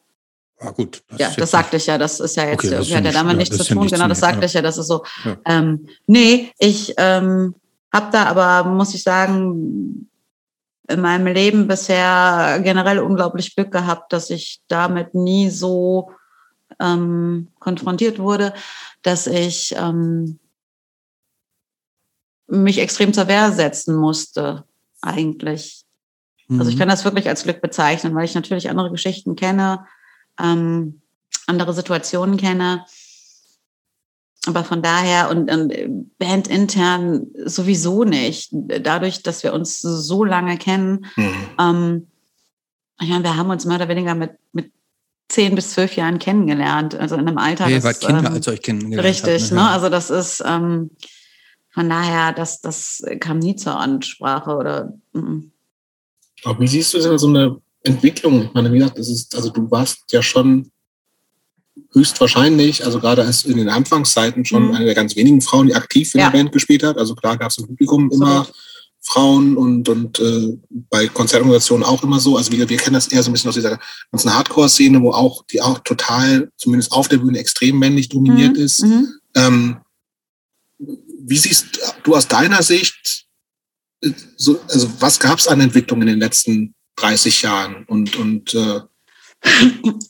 Ah, 0.59 0.71
gut. 0.71 1.03
Das 1.11 1.19
ja, 1.19 1.31
das 1.37 1.51
sagte 1.51 1.77
ich 1.77 1.87
ja. 1.87 1.99
Das 1.99 2.21
ist 2.21 2.37
ja 2.37 2.47
jetzt, 2.47 2.65
okay, 2.65 2.97
hat 2.97 3.05
ja 3.05 3.13
damit 3.13 3.37
nichts 3.37 3.57
zu 3.57 3.65
tun. 3.65 3.83
Nichts 3.83 3.93
genau, 3.93 4.09
das 4.09 4.21
sagte 4.21 4.41
ja. 4.41 4.47
ich 4.47 4.53
ja. 4.55 4.63
Das 4.63 4.79
ist 4.79 4.87
so. 4.87 5.05
Ja. 5.25 5.37
Ähm, 5.45 5.89
nee, 6.07 6.53
ich 6.59 6.95
ähm, 6.97 7.55
habe 7.93 8.09
da 8.11 8.25
aber, 8.25 8.69
muss 8.69 8.95
ich 8.95 9.03
sagen, 9.03 10.09
in 10.89 11.01
meinem 11.01 11.27
Leben 11.27 11.67
bisher 11.67 12.61
generell 12.63 13.01
unglaublich 13.01 13.55
Glück 13.55 13.71
gehabt, 13.71 14.13
dass 14.13 14.31
ich 14.31 14.61
damit 14.69 15.15
nie 15.15 15.51
so 15.51 16.11
ähm, 16.81 17.49
konfrontiert 17.59 18.19
wurde, 18.19 18.55
dass 19.03 19.27
ich 19.27 19.75
ähm, 19.77 20.39
mich 22.47 22.79
extrem 22.79 23.13
zur 23.13 23.29
Wehr 23.29 23.53
setzen 23.53 23.97
musste 23.97 24.65
eigentlich. 25.03 25.85
Mhm. 26.49 26.61
Also 26.61 26.71
ich 26.71 26.77
mhm. 26.77 26.81
kann 26.81 26.89
das 26.89 27.05
wirklich 27.05 27.29
als 27.29 27.43
Glück 27.43 27.61
bezeichnen, 27.61 28.15
weil 28.15 28.25
ich 28.25 28.35
natürlich 28.35 28.71
andere 28.71 28.91
Geschichten 28.91 29.37
kenne, 29.37 29.87
ähm, 30.41 31.01
andere 31.47 31.73
Situationen 31.73 32.37
kenne. 32.37 32.85
Aber 34.47 34.63
von 34.63 34.81
daher 34.81 35.31
und, 35.31 35.51
und 35.51 36.19
Band 36.19 36.47
intern 36.47 37.27
sowieso 37.45 38.05
nicht. 38.05 38.51
Dadurch, 38.53 39.23
dass 39.23 39.43
wir 39.43 39.53
uns 39.53 39.81
so 39.81 40.25
lange 40.25 40.57
kennen, 40.57 41.07
mhm. 41.17 41.35
ähm, 41.59 42.07
ich 43.01 43.09
meine, 43.09 43.25
wir 43.25 43.37
haben 43.37 43.51
uns 43.51 43.65
mehr 43.65 43.77
oder 43.77 43.89
weniger 43.89 44.15
mit, 44.15 44.33
mit 44.53 44.73
zehn 45.29 45.55
bis 45.55 45.73
zwölf 45.73 45.97
Jahren 45.97 46.19
kennengelernt. 46.19 46.95
Also 46.95 47.17
in 47.17 47.23
einem 47.27 47.39
Alter. 47.39 47.69
Ihr 47.69 47.83
wart 47.83 48.01
Kinder, 48.01 48.29
ähm, 48.29 48.35
als 48.35 48.49
euch 48.49 48.63
kennengelernt 48.63 49.07
Richtig, 49.07 49.43
habt, 49.43 49.53
ne? 49.53 49.59
ne? 49.59 49.71
Also 49.71 49.89
das 49.89 50.11
ist, 50.11 50.43
ähm, 50.47 50.91
von 51.71 51.91
daher, 51.91 52.33
das, 52.33 52.61
das 52.61 53.03
kam 53.21 53.39
nie 53.39 53.57
zur 53.57 53.79
Ansprache 53.79 54.57
oder. 54.57 54.95
Mm. 55.13 55.51
Aber 56.45 56.61
wie 56.61 56.69
siehst 56.69 56.95
du 56.95 56.99
denn 57.01 57.19
so 57.19 57.29
eine 57.29 57.61
Entwicklung? 57.87 58.45
Ich 58.45 58.55
meine, 58.55 58.73
wie 58.73 58.79
gesagt, 58.79 58.99
das 58.99 59.09
ist, 59.09 59.35
also 59.35 59.51
du 59.51 59.71
warst 59.71 60.01
ja 60.11 60.23
schon 60.23 60.71
höchstwahrscheinlich, 61.93 62.85
also 62.85 63.01
gerade 63.01 63.25
als 63.25 63.45
in 63.45 63.57
den 63.57 63.69
Anfangszeiten 63.69 64.45
schon 64.45 64.69
mhm. 64.69 64.75
eine 64.75 64.85
der 64.85 64.95
ganz 64.95 65.17
wenigen 65.17 65.41
Frauen, 65.41 65.69
die 65.69 65.75
aktiv 65.75 66.15
in 66.15 66.21
ja. 66.21 66.31
der 66.31 66.39
Band 66.39 66.53
gespielt 66.53 66.83
hat. 66.83 66.99
Also 66.99 67.15
klar 67.15 67.37
gab 67.37 67.51
es 67.51 67.59
im 67.59 67.67
Publikum 67.67 68.11
immer 68.11 68.45
so. 68.45 68.53
Frauen 69.01 69.57
und, 69.57 69.89
und 69.89 70.19
äh, 70.19 70.59
bei 70.69 71.07
Konzertorganisationen 71.07 71.87
auch 71.87 72.03
immer 72.03 72.19
so. 72.19 72.37
Also 72.37 72.51
wir, 72.51 72.69
wir 72.69 72.77
kennen 72.77 72.95
das 72.95 73.09
eher 73.09 73.23
so 73.23 73.31
ein 73.31 73.33
bisschen 73.33 73.49
aus 73.49 73.55
dieser 73.55 73.79
ganzen 74.11 74.35
Hardcore-Szene, 74.35 75.01
wo 75.01 75.13
auch 75.13 75.45
die 75.47 75.63
auch 75.63 75.79
total, 75.81 76.51
zumindest 76.57 76.93
auf 76.93 77.09
der 77.09 77.19
Bühne, 77.19 77.39
extrem 77.39 77.79
männlich 77.79 78.09
dominiert 78.09 78.57
mhm. 78.57 78.63
ist. 78.63 78.83
Mhm. 78.83 79.09
Ähm, 79.37 79.77
wie 80.79 81.39
siehst 81.39 81.67
du 82.03 82.17
aus 82.17 82.27
deiner 82.27 82.63
Sicht, 82.63 83.27
so, 84.37 84.61
also 84.69 84.91
was 84.99 85.19
gab 85.21 85.39
es 85.39 85.49
an 85.49 85.61
Entwicklung 85.61 86.01
in 86.03 86.09
den 86.09 86.21
letzten 86.21 86.75
30 86.97 87.43
Jahren? 87.43 87.85
Und, 87.87 88.17
und 88.17 88.55
äh 88.55 88.81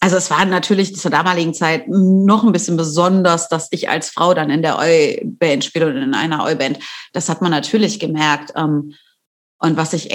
also 0.00 0.16
es 0.16 0.30
war 0.30 0.44
natürlich 0.44 0.96
zur 0.96 1.10
damaligen 1.10 1.52
Zeit 1.52 1.88
noch 1.88 2.44
ein 2.44 2.52
bisschen 2.52 2.76
besonders, 2.76 3.48
dass 3.48 3.68
ich 3.70 3.88
als 3.88 4.10
Frau 4.10 4.34
dann 4.34 4.50
in 4.50 4.62
der 4.62 4.78
Eu-Band 4.78 5.64
spiele 5.64 5.88
oder 5.88 6.02
in 6.02 6.14
einer 6.14 6.44
Eu-Band. 6.44 6.78
Das 7.12 7.28
hat 7.28 7.42
man 7.42 7.50
natürlich 7.50 7.98
gemerkt. 8.00 8.52
Ähm, 8.56 8.94
und 9.58 9.76
was 9.76 9.90
sich 9.92 10.10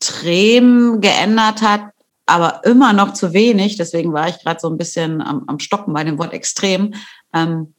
extrem 0.00 1.00
geändert 1.00 1.62
hat, 1.62 1.90
aber 2.26 2.64
immer 2.64 2.92
noch 2.92 3.14
zu 3.14 3.32
wenig. 3.32 3.76
Deswegen 3.76 4.12
war 4.12 4.28
ich 4.28 4.38
gerade 4.40 4.60
so 4.60 4.68
ein 4.68 4.78
bisschen 4.78 5.20
am, 5.22 5.44
am 5.46 5.58
Stocken 5.58 5.92
bei 5.92 6.04
dem 6.04 6.18
Wort 6.18 6.32
extrem. 6.32 6.94
Ähm, 7.34 7.74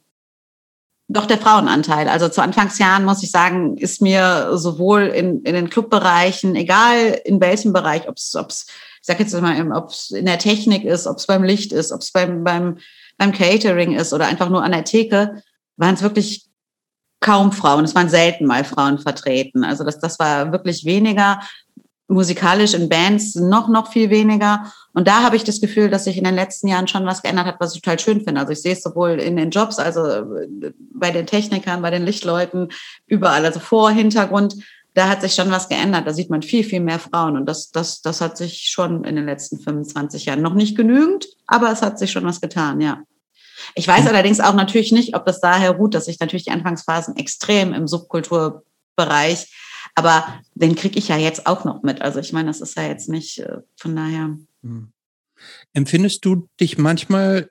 doch 1.13 1.25
der 1.25 1.37
Frauenanteil. 1.37 2.07
Also 2.07 2.29
zu 2.29 2.41
Anfangsjahren 2.41 3.05
muss 3.05 3.23
ich 3.23 3.31
sagen, 3.31 3.77
ist 3.77 4.01
mir 4.01 4.57
sowohl 4.57 5.03
in, 5.03 5.41
in 5.43 5.55
den 5.55 5.69
Clubbereichen, 5.69 6.55
egal 6.55 7.19
in 7.25 7.41
welchem 7.41 7.73
Bereich, 7.73 8.07
ob 8.07 8.17
es, 8.17 8.33
ich 8.33 9.05
sag 9.05 9.19
jetzt 9.19 9.39
mal, 9.39 9.71
ob 9.73 9.89
es 9.89 10.11
in 10.11 10.25
der 10.25 10.39
Technik 10.39 10.85
ist, 10.85 11.07
ob 11.07 11.17
es 11.17 11.27
beim 11.27 11.43
Licht 11.43 11.73
ist, 11.73 11.91
ob 11.91 12.01
es 12.01 12.11
beim, 12.11 12.43
beim, 12.43 12.77
beim 13.17 13.31
Catering 13.33 13.93
ist 13.93 14.13
oder 14.13 14.27
einfach 14.27 14.49
nur 14.49 14.63
an 14.63 14.71
der 14.71 14.85
Theke, 14.85 15.43
waren 15.77 15.95
es 15.95 16.01
wirklich 16.01 16.47
kaum 17.19 17.51
Frauen. 17.51 17.83
Es 17.83 17.95
waren 17.95 18.09
selten 18.09 18.45
mal 18.45 18.63
Frauen 18.63 18.97
vertreten. 18.97 19.63
Also 19.63 19.83
das, 19.83 19.99
das 19.99 20.17
war 20.17 20.51
wirklich 20.51 20.85
weniger 20.85 21.41
musikalisch 22.07 22.73
in 22.73 22.89
Bands 22.89 23.35
noch, 23.35 23.67
noch 23.69 23.91
viel 23.91 24.09
weniger. 24.09 24.71
Und 24.93 25.07
da 25.07 25.23
habe 25.23 25.35
ich 25.35 25.43
das 25.43 25.61
Gefühl, 25.61 25.89
dass 25.89 26.03
sich 26.03 26.17
in 26.17 26.23
den 26.23 26.35
letzten 26.35 26.67
Jahren 26.67 26.87
schon 26.87 27.05
was 27.05 27.21
geändert 27.21 27.45
hat, 27.45 27.55
was 27.59 27.75
ich 27.75 27.81
total 27.81 27.99
schön 27.99 28.23
finde. 28.23 28.41
Also 28.41 28.53
ich 28.53 28.61
sehe 28.61 28.73
es 28.73 28.83
sowohl 28.83 29.11
in 29.11 29.37
den 29.37 29.49
Jobs, 29.51 29.79
also 29.79 30.05
äh, 30.05 30.47
bei 30.93 31.11
den 31.11 31.25
Technikern, 31.25 31.81
bei 31.81 31.91
den 31.91 32.03
Lichtleuten, 32.03 32.69
überall, 33.07 33.45
also 33.45 33.59
vor, 33.59 33.91
Hintergrund, 33.91 34.55
da 34.93 35.07
hat 35.07 35.21
sich 35.21 35.33
schon 35.33 35.49
was 35.51 35.69
geändert. 35.69 36.05
Da 36.05 36.13
sieht 36.13 36.29
man 36.29 36.41
viel, 36.41 36.63
viel 36.63 36.81
mehr 36.81 36.99
Frauen. 36.99 37.37
Und 37.37 37.45
das, 37.45 37.71
das, 37.71 38.01
das 38.01 38.19
hat 38.19 38.37
sich 38.37 38.69
schon 38.69 39.05
in 39.05 39.15
den 39.15 39.25
letzten 39.25 39.59
25 39.59 40.25
Jahren 40.25 40.41
noch 40.41 40.53
nicht 40.53 40.75
genügend, 40.75 41.27
aber 41.47 41.71
es 41.71 41.81
hat 41.81 41.97
sich 41.97 42.11
schon 42.11 42.25
was 42.25 42.41
getan, 42.41 42.81
ja. 42.81 43.01
Ich 43.75 43.87
weiß 43.87 44.07
allerdings 44.07 44.39
auch 44.39 44.55
natürlich 44.55 44.91
nicht, 44.91 45.15
ob 45.15 45.25
das 45.25 45.39
daher 45.39 45.71
ruht, 45.71 45.93
dass 45.93 46.05
sich 46.05 46.19
natürlich 46.19 46.45
die 46.45 46.51
Anfangsphasen 46.51 47.15
extrem 47.15 47.73
im 47.73 47.87
Subkulturbereich 47.87 49.47
aber 49.95 50.39
den 50.53 50.75
kriege 50.75 50.97
ich 50.97 51.07
ja 51.09 51.17
jetzt 51.17 51.47
auch 51.47 51.65
noch 51.65 51.83
mit. 51.83 52.01
Also 52.01 52.19
ich 52.19 52.33
meine, 52.33 52.47
das 52.47 52.61
ist 52.61 52.77
ja 52.77 52.83
jetzt 52.83 53.09
nicht 53.09 53.39
äh, 53.39 53.57
von 53.75 53.95
daher. 53.95 54.37
Hm. 54.63 54.91
Empfindest 55.73 56.25
du 56.25 56.49
dich 56.59 56.77
manchmal 56.77 57.49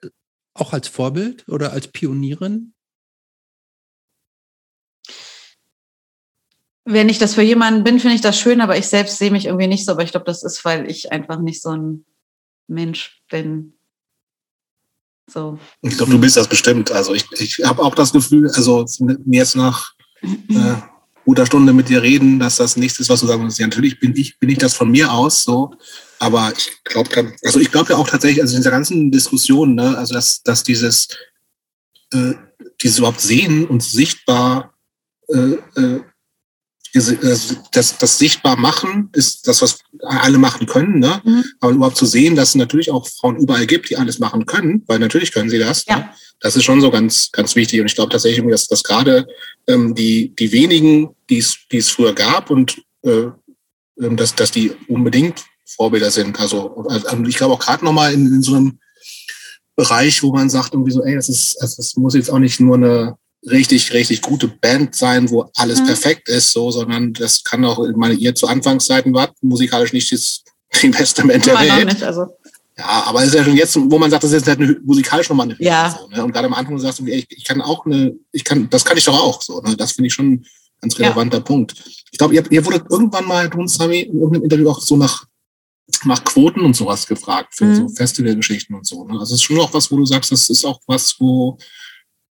auch 0.54 0.72
als 0.72 0.88
Vorbild 0.88 1.48
oder 1.48 1.72
als 1.72 1.88
Pionierin? 1.88 2.74
Wenn 6.84 7.08
ich 7.08 7.18
das 7.18 7.34
für 7.34 7.42
jemanden 7.42 7.84
bin, 7.84 8.00
finde 8.00 8.16
ich 8.16 8.20
das 8.20 8.38
schön, 8.38 8.60
aber 8.60 8.76
ich 8.76 8.86
selbst 8.86 9.18
sehe 9.18 9.30
mich 9.30 9.46
irgendwie 9.46 9.66
nicht 9.66 9.84
so. 9.84 9.92
Aber 9.92 10.02
ich 10.02 10.10
glaube, 10.10 10.26
das 10.26 10.42
ist, 10.42 10.64
weil 10.64 10.90
ich 10.90 11.12
einfach 11.12 11.38
nicht 11.38 11.62
so 11.62 11.70
ein 11.70 12.04
Mensch 12.68 13.22
bin. 13.28 13.74
So. 15.28 15.58
Ich 15.82 15.96
glaube, 15.96 16.12
du 16.12 16.20
bist 16.20 16.36
das 16.36 16.48
bestimmt. 16.48 16.90
Also 16.90 17.14
ich, 17.14 17.30
ich 17.32 17.60
habe 17.64 17.82
auch 17.82 17.94
das 17.94 18.12
Gefühl, 18.12 18.48
also 18.48 18.84
mir 18.98 19.38
jetzt 19.38 19.56
nach 19.56 19.92
äh, 20.22 20.76
guter 21.24 21.46
Stunde 21.46 21.72
mit 21.72 21.88
dir 21.88 22.02
reden, 22.02 22.38
dass 22.38 22.56
das 22.56 22.76
nichts 22.76 22.98
ist, 22.98 23.08
was 23.08 23.20
du 23.20 23.26
sagen 23.26 23.44
musst. 23.44 23.58
Ja, 23.58 23.66
natürlich 23.66 24.00
bin 24.00 24.16
ich, 24.16 24.38
bin 24.38 24.48
ich 24.48 24.58
das 24.58 24.74
von 24.74 24.90
mir 24.90 25.12
aus 25.12 25.44
so. 25.44 25.72
Aber 26.18 26.52
ich 26.56 26.82
glaube, 26.84 27.34
also 27.44 27.60
ich 27.60 27.70
glaube 27.70 27.92
ja 27.92 27.98
auch 27.98 28.08
tatsächlich, 28.08 28.42
also 28.42 28.54
in 28.54 28.60
dieser 28.60 28.70
ganzen 28.70 29.10
Diskussion, 29.10 29.74
ne, 29.74 29.96
also 29.96 30.14
dass, 30.14 30.42
dass 30.42 30.62
dieses, 30.62 31.08
äh, 32.12 32.34
dieses 32.82 32.98
überhaupt 32.98 33.20
sehen 33.20 33.66
und 33.66 33.82
sichtbar 33.82 34.74
äh, 35.28 35.56
äh, 35.76 36.00
das, 36.92 37.98
das 37.98 38.18
sichtbar 38.18 38.56
machen 38.56 39.10
ist 39.12 39.46
das, 39.46 39.62
was 39.62 39.80
alle 40.02 40.38
machen 40.38 40.66
können, 40.66 40.98
ne? 40.98 41.20
Mhm. 41.24 41.44
Aber 41.60 41.72
überhaupt 41.72 41.96
zu 41.96 42.06
sehen, 42.06 42.34
dass 42.34 42.50
es 42.50 42.54
natürlich 42.56 42.90
auch 42.90 43.06
Frauen 43.06 43.36
überall 43.36 43.66
gibt, 43.66 43.90
die 43.90 43.96
alles 43.96 44.18
machen 44.18 44.46
können, 44.46 44.82
weil 44.86 44.98
natürlich 44.98 45.32
können 45.32 45.50
sie 45.50 45.58
das. 45.58 45.84
Ja. 45.86 45.96
Ne? 45.96 46.10
Das 46.40 46.56
ist 46.56 46.64
schon 46.64 46.80
so 46.80 46.90
ganz, 46.90 47.30
ganz 47.32 47.54
wichtig. 47.54 47.80
Und 47.80 47.86
ich 47.86 47.94
glaube 47.94 48.10
tatsächlich, 48.10 48.44
dass, 48.50 48.66
dass 48.66 48.82
gerade 48.82 49.26
ähm, 49.66 49.94
die, 49.94 50.34
die 50.34 50.52
wenigen, 50.52 51.14
die 51.28 51.38
es, 51.38 51.58
die 51.70 51.78
es 51.78 51.90
früher 51.90 52.14
gab 52.14 52.50
und 52.50 52.82
äh, 53.02 53.26
ähm, 54.00 54.16
dass, 54.16 54.34
dass 54.34 54.50
die 54.50 54.72
unbedingt 54.88 55.44
Vorbilder 55.66 56.10
sind. 56.10 56.40
Also, 56.40 56.74
also 56.88 57.22
ich 57.24 57.36
glaube 57.36 57.54
auch 57.54 57.60
gerade 57.60 57.84
nochmal 57.84 58.12
in, 58.12 58.26
in 58.26 58.42
so 58.42 58.56
einem 58.56 58.80
Bereich, 59.76 60.22
wo 60.22 60.32
man 60.32 60.50
sagt, 60.50 60.72
irgendwie 60.72 60.92
so, 60.92 61.04
ey, 61.04 61.14
das 61.14 61.28
ist, 61.28 61.56
das 61.60 61.94
muss 61.96 62.14
jetzt 62.14 62.30
auch 62.30 62.38
nicht 62.38 62.58
nur 62.58 62.76
eine 62.76 63.16
richtig, 63.48 63.92
richtig 63.92 64.22
gute 64.22 64.48
Band 64.48 64.94
sein, 64.94 65.30
wo 65.30 65.50
alles 65.54 65.80
mhm. 65.80 65.86
perfekt 65.86 66.28
ist, 66.28 66.52
so, 66.52 66.70
sondern 66.70 67.12
das 67.12 67.42
kann 67.42 67.64
auch, 67.64 67.82
ich 67.84 67.96
meine, 67.96 68.14
ihr 68.14 68.34
zu 68.34 68.46
Anfangszeiten 68.46 69.14
wart 69.14 69.34
musikalisch 69.42 69.92
nicht 69.92 70.12
das, 70.12 70.42
die 70.82 70.88
beste 70.88 71.26
Band 71.26 71.46
der 71.46 71.58
Welt. 71.58 71.86
Nicht, 71.86 72.02
also. 72.02 72.26
Ja, 72.76 73.04
aber 73.06 73.20
es 73.20 73.28
ist 73.28 73.34
ja 73.34 73.44
schon 73.44 73.56
jetzt, 73.56 73.76
wo 73.76 73.98
man 73.98 74.10
sagt, 74.10 74.22
das 74.22 74.30
ist 74.30 74.46
jetzt 74.46 74.48
halt 74.48 74.60
eine, 74.60 74.76
musikalisch 74.82 75.28
nochmal 75.28 75.50
eine 75.50 75.56
ja. 75.58 75.94
so, 75.98 76.08
ne? 76.08 76.24
Und 76.24 76.32
gerade 76.32 76.46
am 76.46 76.54
Anfang 76.54 76.78
sagst 76.78 77.00
du, 77.00 77.06
ich, 77.06 77.26
ich 77.28 77.44
kann 77.44 77.60
auch 77.60 77.84
eine, 77.84 78.14
ich 78.32 78.42
kann, 78.42 78.70
das 78.70 78.84
kann 78.84 78.96
ich 78.96 79.04
doch 79.04 79.18
auch 79.18 79.42
so. 79.42 79.60
Ne? 79.60 79.76
Das 79.76 79.92
finde 79.92 80.06
ich 80.06 80.14
schon 80.14 80.32
ein 80.32 80.46
ganz 80.80 80.98
relevanter 80.98 81.38
ja. 81.38 81.42
Punkt. 81.42 81.74
Ich 82.10 82.16
glaube, 82.16 82.34
ihr, 82.34 82.50
ihr 82.50 82.64
wurdet 82.64 82.84
irgendwann 82.88 83.26
mal, 83.26 83.50
du 83.50 83.58
und 83.58 83.68
Sami, 83.68 84.00
in 84.00 84.14
irgendeinem 84.14 84.44
Interview 84.44 84.70
auch 84.70 84.80
so 84.80 84.96
nach, 84.96 85.26
nach 86.04 86.24
Quoten 86.24 86.60
und 86.60 86.74
sowas 86.74 87.06
gefragt 87.06 87.54
für 87.54 87.66
mhm. 87.66 87.76
so 87.76 87.88
Festivalgeschichten 87.90 88.74
und 88.74 88.86
so. 88.86 89.04
Ne? 89.04 89.12
Also 89.12 89.34
es 89.34 89.40
ist 89.40 89.42
schon 89.42 89.60
auch 89.60 89.74
was, 89.74 89.90
wo 89.90 89.96
du 89.96 90.06
sagst, 90.06 90.32
das 90.32 90.48
ist 90.48 90.64
auch 90.64 90.80
was, 90.86 91.16
wo 91.18 91.58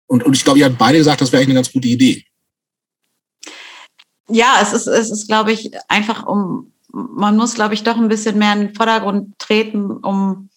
und, 0.08 0.24
und 0.24 0.34
ich 0.34 0.42
glaube, 0.42 0.58
ihr 0.58 0.64
habt 0.64 0.78
beide 0.78 0.98
gesagt, 0.98 1.20
das 1.20 1.30
wäre 1.30 1.40
eigentlich 1.40 1.50
eine 1.50 1.58
ganz 1.60 1.72
gute 1.72 1.88
Idee. 1.88 2.24
Ja, 4.28 4.58
es 4.60 4.72
ist, 4.72 4.86
es 4.86 5.10
ist, 5.10 5.28
glaube 5.28 5.52
ich, 5.52 5.70
einfach 5.88 6.26
um, 6.26 6.72
man 6.92 7.36
muss, 7.36 7.54
glaube 7.54 7.74
ich, 7.74 7.84
doch 7.84 7.96
ein 7.96 8.08
bisschen 8.08 8.38
mehr 8.38 8.54
in 8.54 8.60
den 8.60 8.74
Vordergrund 8.74 9.38
treten, 9.38 9.90
um, 9.90 10.48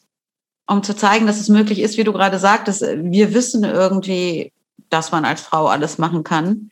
um 0.68 0.84
zu 0.84 0.95
zeigen, 0.95 1.28
dass 1.28 1.39
es 1.39 1.49
möglich 1.49 1.80
ist, 1.80 1.97
wie 1.97 2.04
du 2.04 2.14
gerade 2.14 2.39
sagtest. 2.39 2.82
Wir 2.82 3.34
wissen 3.34 3.64
irgendwie, 3.64 4.52
dass 4.89 5.12
man 5.12 5.26
als 5.26 5.41
Frau 5.41 5.68
alles 5.68 5.97
machen 5.97 6.24
kann. 6.24 6.72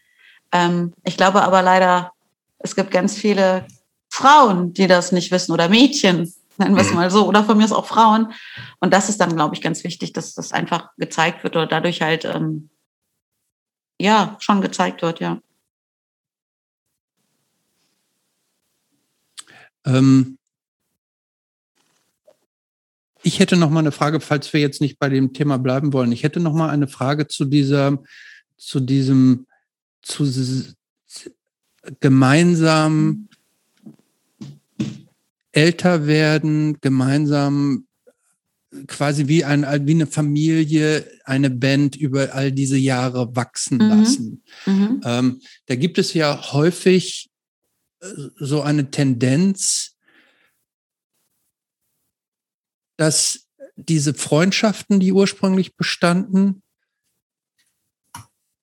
Ähm, 0.51 0.93
ich 1.03 1.17
glaube 1.17 1.43
aber 1.43 1.61
leider, 1.61 2.11
es 2.59 2.75
gibt 2.75 2.91
ganz 2.91 3.15
viele 3.15 3.65
Frauen, 4.09 4.73
die 4.73 4.87
das 4.87 5.11
nicht 5.11 5.31
wissen 5.31 5.51
oder 5.51 5.69
Mädchen, 5.69 6.33
nennen 6.59 6.75
wir 6.75 6.81
es 6.81 6.89
mhm. 6.89 6.97
mal 6.97 7.11
so, 7.11 7.27
oder 7.27 7.43
von 7.43 7.57
mir 7.57 7.65
ist 7.65 7.71
auch 7.71 7.85
Frauen. 7.85 8.33
Und 8.79 8.93
das 8.93 9.09
ist 9.09 9.19
dann, 9.19 9.35
glaube 9.35 9.55
ich, 9.55 9.61
ganz 9.61 9.83
wichtig, 9.83 10.13
dass 10.13 10.33
das 10.33 10.51
einfach 10.51 10.89
gezeigt 10.97 11.43
wird 11.43 11.55
oder 11.55 11.67
dadurch 11.67 12.01
halt, 12.01 12.25
ähm, 12.25 12.69
ja, 13.99 14.37
schon 14.39 14.61
gezeigt 14.61 15.01
wird, 15.01 15.19
ja. 15.19 15.41
Ähm, 19.85 20.37
ich 23.23 23.39
hätte 23.39 23.57
noch 23.57 23.69
mal 23.69 23.79
eine 23.79 23.91
Frage, 23.91 24.19
falls 24.19 24.53
wir 24.53 24.59
jetzt 24.59 24.81
nicht 24.81 24.99
bei 24.99 25.09
dem 25.09 25.33
Thema 25.33 25.57
bleiben 25.57 25.93
wollen. 25.93 26.11
Ich 26.11 26.23
hätte 26.23 26.39
noch 26.39 26.53
mal 26.53 26.69
eine 26.69 26.87
Frage 26.87 27.27
zu 27.27 27.45
dieser, 27.45 27.97
zu 28.57 28.79
diesem, 28.79 29.47
zu 30.01 30.25
gemeinsam 31.99 33.28
älter 35.59 36.07
werden, 36.07 36.79
gemeinsam 36.79 37.85
quasi 38.87 39.27
wie, 39.27 39.43
ein, 39.43 39.63
wie 39.85 39.91
eine 39.91 40.07
Familie 40.07 41.05
eine 41.25 41.49
Band 41.49 41.97
über 41.97 42.33
all 42.33 42.53
diese 42.53 42.77
Jahre 42.77 43.35
wachsen 43.35 43.77
mhm. 43.77 43.89
lassen. 43.89 44.43
Mhm. 44.65 45.01
Ähm, 45.03 45.41
da 45.65 45.75
gibt 45.75 45.97
es 45.97 46.13
ja 46.13 46.53
häufig 46.53 47.29
äh, 47.99 48.07
so 48.37 48.61
eine 48.61 48.89
Tendenz, 48.89 49.97
dass 52.95 53.49
diese 53.75 54.13
Freundschaften, 54.13 55.01
die 55.01 55.11
ursprünglich 55.11 55.75
bestanden, 55.75 56.63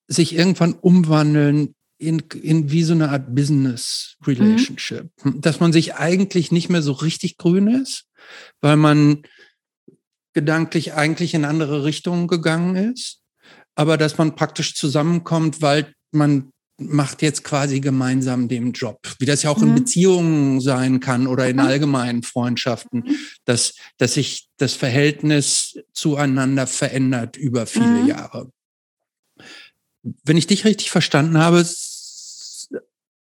sich 0.08 0.34
irgendwann 0.34 0.72
umwandeln 0.72 1.75
in, 1.98 2.20
in 2.42 2.70
wie 2.70 2.82
so 2.82 2.94
eine 2.94 3.10
Art 3.10 3.34
Business 3.34 4.16
Relationship. 4.26 5.10
Mhm. 5.22 5.40
Dass 5.40 5.60
man 5.60 5.72
sich 5.72 5.94
eigentlich 5.94 6.52
nicht 6.52 6.68
mehr 6.68 6.82
so 6.82 6.92
richtig 6.92 7.38
grün 7.38 7.68
ist, 7.68 8.04
weil 8.60 8.76
man 8.76 9.22
gedanklich 10.34 10.92
eigentlich 10.92 11.34
in 11.34 11.44
andere 11.44 11.84
Richtungen 11.84 12.28
gegangen 12.28 12.76
ist, 12.76 13.22
aber 13.74 13.96
dass 13.96 14.18
man 14.18 14.34
praktisch 14.34 14.74
zusammenkommt, 14.74 15.62
weil 15.62 15.94
man 16.12 16.50
macht 16.78 17.22
jetzt 17.22 17.42
quasi 17.42 17.80
gemeinsam 17.80 18.48
den 18.48 18.72
Job, 18.72 18.98
wie 19.18 19.24
das 19.24 19.42
ja 19.42 19.50
auch 19.50 19.58
mhm. 19.58 19.68
in 19.68 19.74
Beziehungen 19.76 20.60
sein 20.60 21.00
kann 21.00 21.26
oder 21.26 21.48
in 21.48 21.58
allgemeinen 21.58 22.22
Freundschaften, 22.22 23.00
mhm. 23.00 23.16
dass, 23.46 23.74
dass 23.96 24.14
sich 24.14 24.48
das 24.58 24.74
Verhältnis 24.74 25.78
zueinander 25.94 26.66
verändert 26.66 27.38
über 27.38 27.66
viele 27.66 28.02
mhm. 28.02 28.06
Jahre 28.06 28.50
wenn 30.24 30.36
ich 30.36 30.46
dich 30.46 30.64
richtig 30.64 30.90
verstanden 30.90 31.38
habe, 31.38 31.64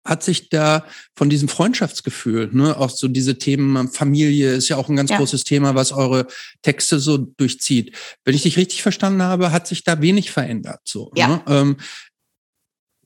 hat 0.05 0.23
sich 0.23 0.51
da 0.51 0.85
von 1.17 1.31
diesem 1.31 1.49
Freundschaftsgefühl, 1.49 2.51
ne, 2.53 2.77
auch 2.77 2.91
so 2.91 3.09
diese 3.09 3.39
Themen 3.39 3.89
Familie 3.89 4.53
ist 4.53 4.69
ja 4.69 4.77
auch 4.77 4.89
ein 4.89 4.97
ganz 4.97 5.11
ja. 5.11 5.17
großes 5.17 5.45
Thema, 5.45 5.75
was 5.75 5.93
eure 5.93 6.27
Texte 6.61 6.99
so 6.99 7.17
durchzieht. 7.17 7.97
Wenn 8.25 8.35
ich 8.35 8.43
dich 8.43 8.59
richtig 8.59 8.83
verstanden 8.83 9.23
habe, 9.23 9.51
hat 9.51 9.67
sich 9.67 9.83
da 9.83 10.03
wenig 10.03 10.31
verändert. 10.31 10.81
So, 10.85 11.11
ja. 11.15 11.29
Ne? 11.29 11.43
Ähm, 11.49 11.77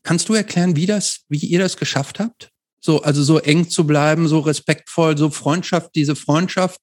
kannst 0.03 0.29
du 0.29 0.35
erklären, 0.35 0.75
wie 0.75 0.87
das, 0.87 1.21
wie 1.29 1.39
ihr 1.39 1.61
das 1.61 1.77
geschafft 1.77 2.19
habt? 2.19 2.51
So, 2.81 3.03
also 3.03 3.23
so 3.23 3.39
eng 3.39 3.69
zu 3.69 3.87
bleiben, 3.87 4.27
so 4.27 4.41
respektvoll, 4.41 5.17
so 5.17 5.31
Freundschaft, 5.31 5.95
diese 5.95 6.17
Freundschaft 6.17 6.81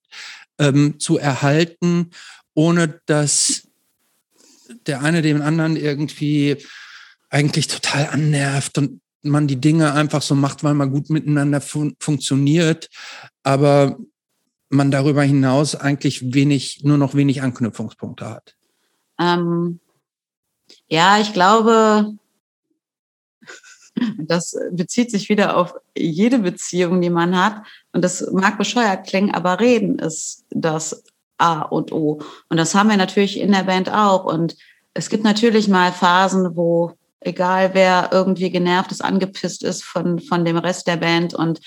ähm, 0.58 0.98
zu 0.98 1.18
erhalten, 1.18 2.10
ohne 2.54 3.00
dass 3.06 3.68
der 4.86 5.02
eine 5.02 5.22
dem 5.22 5.42
anderen 5.42 5.76
irgendwie 5.76 6.56
eigentlich 7.30 7.68
total 7.68 8.06
annervt 8.06 8.78
und 8.78 9.00
man 9.22 9.46
die 9.46 9.60
Dinge 9.60 9.92
einfach 9.92 10.22
so 10.22 10.34
macht, 10.34 10.62
weil 10.64 10.74
man 10.74 10.90
gut 10.90 11.10
miteinander 11.10 11.60
fun 11.60 11.96
funktioniert. 11.98 12.88
Aber 13.42 13.98
man 14.68 14.90
darüber 14.90 15.22
hinaus 15.22 15.74
eigentlich 15.74 16.34
wenig, 16.34 16.82
nur 16.84 16.98
noch 16.98 17.14
wenig 17.14 17.42
Anknüpfungspunkte 17.42 18.28
hat? 18.28 18.56
Ähm, 19.18 19.80
ja, 20.88 21.20
ich 21.20 21.32
glaube, 21.32 22.16
das 24.18 24.56
bezieht 24.72 25.10
sich 25.10 25.28
wieder 25.28 25.56
auf 25.56 25.74
jede 25.96 26.38
Beziehung, 26.38 27.00
die 27.00 27.10
man 27.10 27.36
hat. 27.36 27.62
Und 27.92 28.02
das 28.02 28.28
mag 28.32 28.58
bescheuert 28.58 29.06
klingen, 29.06 29.34
aber 29.34 29.60
reden 29.60 29.98
ist 29.98 30.44
das 30.50 31.04
A 31.38 31.62
und 31.62 31.92
O. 31.92 32.20
Und 32.48 32.56
das 32.56 32.74
haben 32.74 32.90
wir 32.90 32.96
natürlich 32.96 33.38
in 33.38 33.52
der 33.52 33.64
Band 33.64 33.90
auch. 33.90 34.24
Und 34.24 34.56
es 34.94 35.08
gibt 35.08 35.24
natürlich 35.24 35.68
mal 35.68 35.92
Phasen, 35.92 36.56
wo 36.56 36.96
egal 37.20 37.70
wer 37.72 38.10
irgendwie 38.12 38.50
genervt 38.50 38.92
ist, 38.92 39.04
angepisst 39.04 39.64
ist 39.64 39.84
von, 39.84 40.18
von 40.18 40.44
dem 40.44 40.58
Rest 40.58 40.86
der 40.86 40.96
Band 40.96 41.34
und 41.34 41.60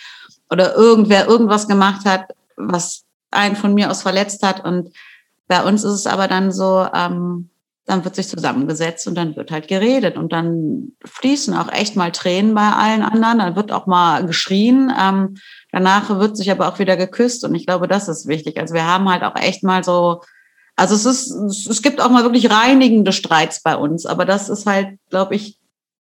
oder 0.49 0.75
irgendwer 0.75 1.27
irgendwas 1.27 1.67
gemacht 1.67 2.05
hat, 2.05 2.33
was 2.55 3.03
einen 3.31 3.55
von 3.55 3.73
mir 3.73 3.91
aus 3.91 4.01
verletzt 4.01 4.43
hat. 4.43 4.63
Und 4.63 4.89
bei 5.47 5.63
uns 5.63 5.83
ist 5.83 5.93
es 5.93 6.07
aber 6.07 6.27
dann 6.27 6.51
so, 6.51 6.87
ähm, 6.93 7.49
dann 7.85 8.03
wird 8.05 8.15
sich 8.15 8.27
zusammengesetzt 8.27 9.07
und 9.07 9.15
dann 9.15 9.35
wird 9.35 9.49
halt 9.51 9.67
geredet 9.67 10.15
und 10.15 10.31
dann 10.31 10.91
fließen 11.05 11.55
auch 11.55 11.71
echt 11.71 11.95
mal 11.95 12.11
Tränen 12.11 12.53
bei 12.53 12.71
allen 12.71 13.01
anderen, 13.01 13.39
dann 13.39 13.55
wird 13.55 13.71
auch 13.71 13.87
mal 13.87 14.25
geschrien. 14.25 14.93
Ähm, 14.99 15.37
danach 15.71 16.09
wird 16.09 16.37
sich 16.37 16.51
aber 16.51 16.67
auch 16.67 16.77
wieder 16.77 16.97
geküsst 16.97 17.43
und 17.43 17.55
ich 17.55 17.65
glaube, 17.65 17.87
das 17.87 18.07
ist 18.07 18.27
wichtig. 18.27 18.59
Also 18.59 18.75
wir 18.75 18.85
haben 18.85 19.09
halt 19.09 19.23
auch 19.23 19.35
echt 19.35 19.63
mal 19.63 19.83
so, 19.83 20.21
also 20.79 20.95
es 20.95 21.05
ist, 21.05 21.67
es 21.67 21.81
gibt 21.81 21.99
auch 21.99 22.09
mal 22.09 22.23
wirklich 22.23 22.49
reinigende 22.49 23.11
Streits 23.11 23.61
bei 23.61 23.75
uns, 23.75 24.05
aber 24.05 24.25
das 24.25 24.47
ist 24.47 24.65
halt, 24.65 24.97
glaube 25.09 25.35
ich, 25.35 25.59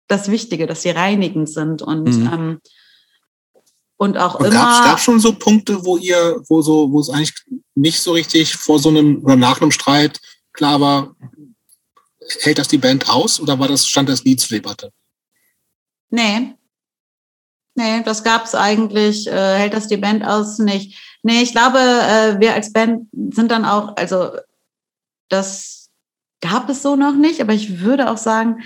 das 0.07 0.29
Wichtige, 0.29 0.67
dass 0.67 0.81
sie 0.81 0.89
reinigend 0.89 1.49
sind 1.49 1.81
und 1.81 2.03
mhm. 2.03 2.29
ähm, 2.33 2.61
und 3.95 4.17
auch 4.17 4.35
und 4.35 4.47
immer. 4.47 4.81
Gab 4.83 4.97
es 4.97 5.03
schon 5.03 5.19
so 5.19 5.33
Punkte, 5.33 5.85
wo 5.85 5.97
ihr, 5.97 6.41
wo 6.47 6.61
so, 6.61 6.91
wo 6.91 6.99
es 6.99 7.09
eigentlich 7.09 7.33
nicht 7.75 7.99
so 7.99 8.13
richtig 8.13 8.55
vor 8.55 8.79
so 8.79 8.89
einem 8.89 9.23
oder 9.23 9.35
nach 9.35 9.61
einem 9.61 9.71
Streit 9.71 10.19
klar 10.51 10.81
war, 10.81 11.15
hält 12.41 12.59
das 12.59 12.67
die 12.67 12.77
Band 12.77 13.09
aus 13.09 13.39
oder 13.39 13.59
war 13.59 13.67
das, 13.67 13.87
stand 13.87 14.09
das 14.09 14.25
nie 14.25 14.35
zur 14.35 14.57
Debatte? 14.57 14.91
Nee. 16.09 16.55
Nee, 17.75 18.03
das 18.03 18.23
gab 18.23 18.45
es 18.45 18.55
eigentlich, 18.55 19.27
äh, 19.27 19.57
hält 19.57 19.73
das 19.73 19.87
die 19.87 19.97
Band 19.97 20.25
aus 20.25 20.59
nicht. 20.59 20.97
Nee, 21.23 21.41
ich 21.43 21.51
glaube, 21.51 21.79
äh, 21.79 22.39
wir 22.39 22.53
als 22.53 22.73
Band 22.73 23.07
sind 23.31 23.51
dann 23.51 23.63
auch, 23.63 23.95
also 23.95 24.31
das 25.29 25.89
gab 26.41 26.69
es 26.69 26.81
so 26.81 26.95
noch 26.95 27.15
nicht, 27.15 27.41
aber 27.41 27.53
ich 27.53 27.81
würde 27.81 28.09
auch 28.09 28.17
sagen, 28.17 28.63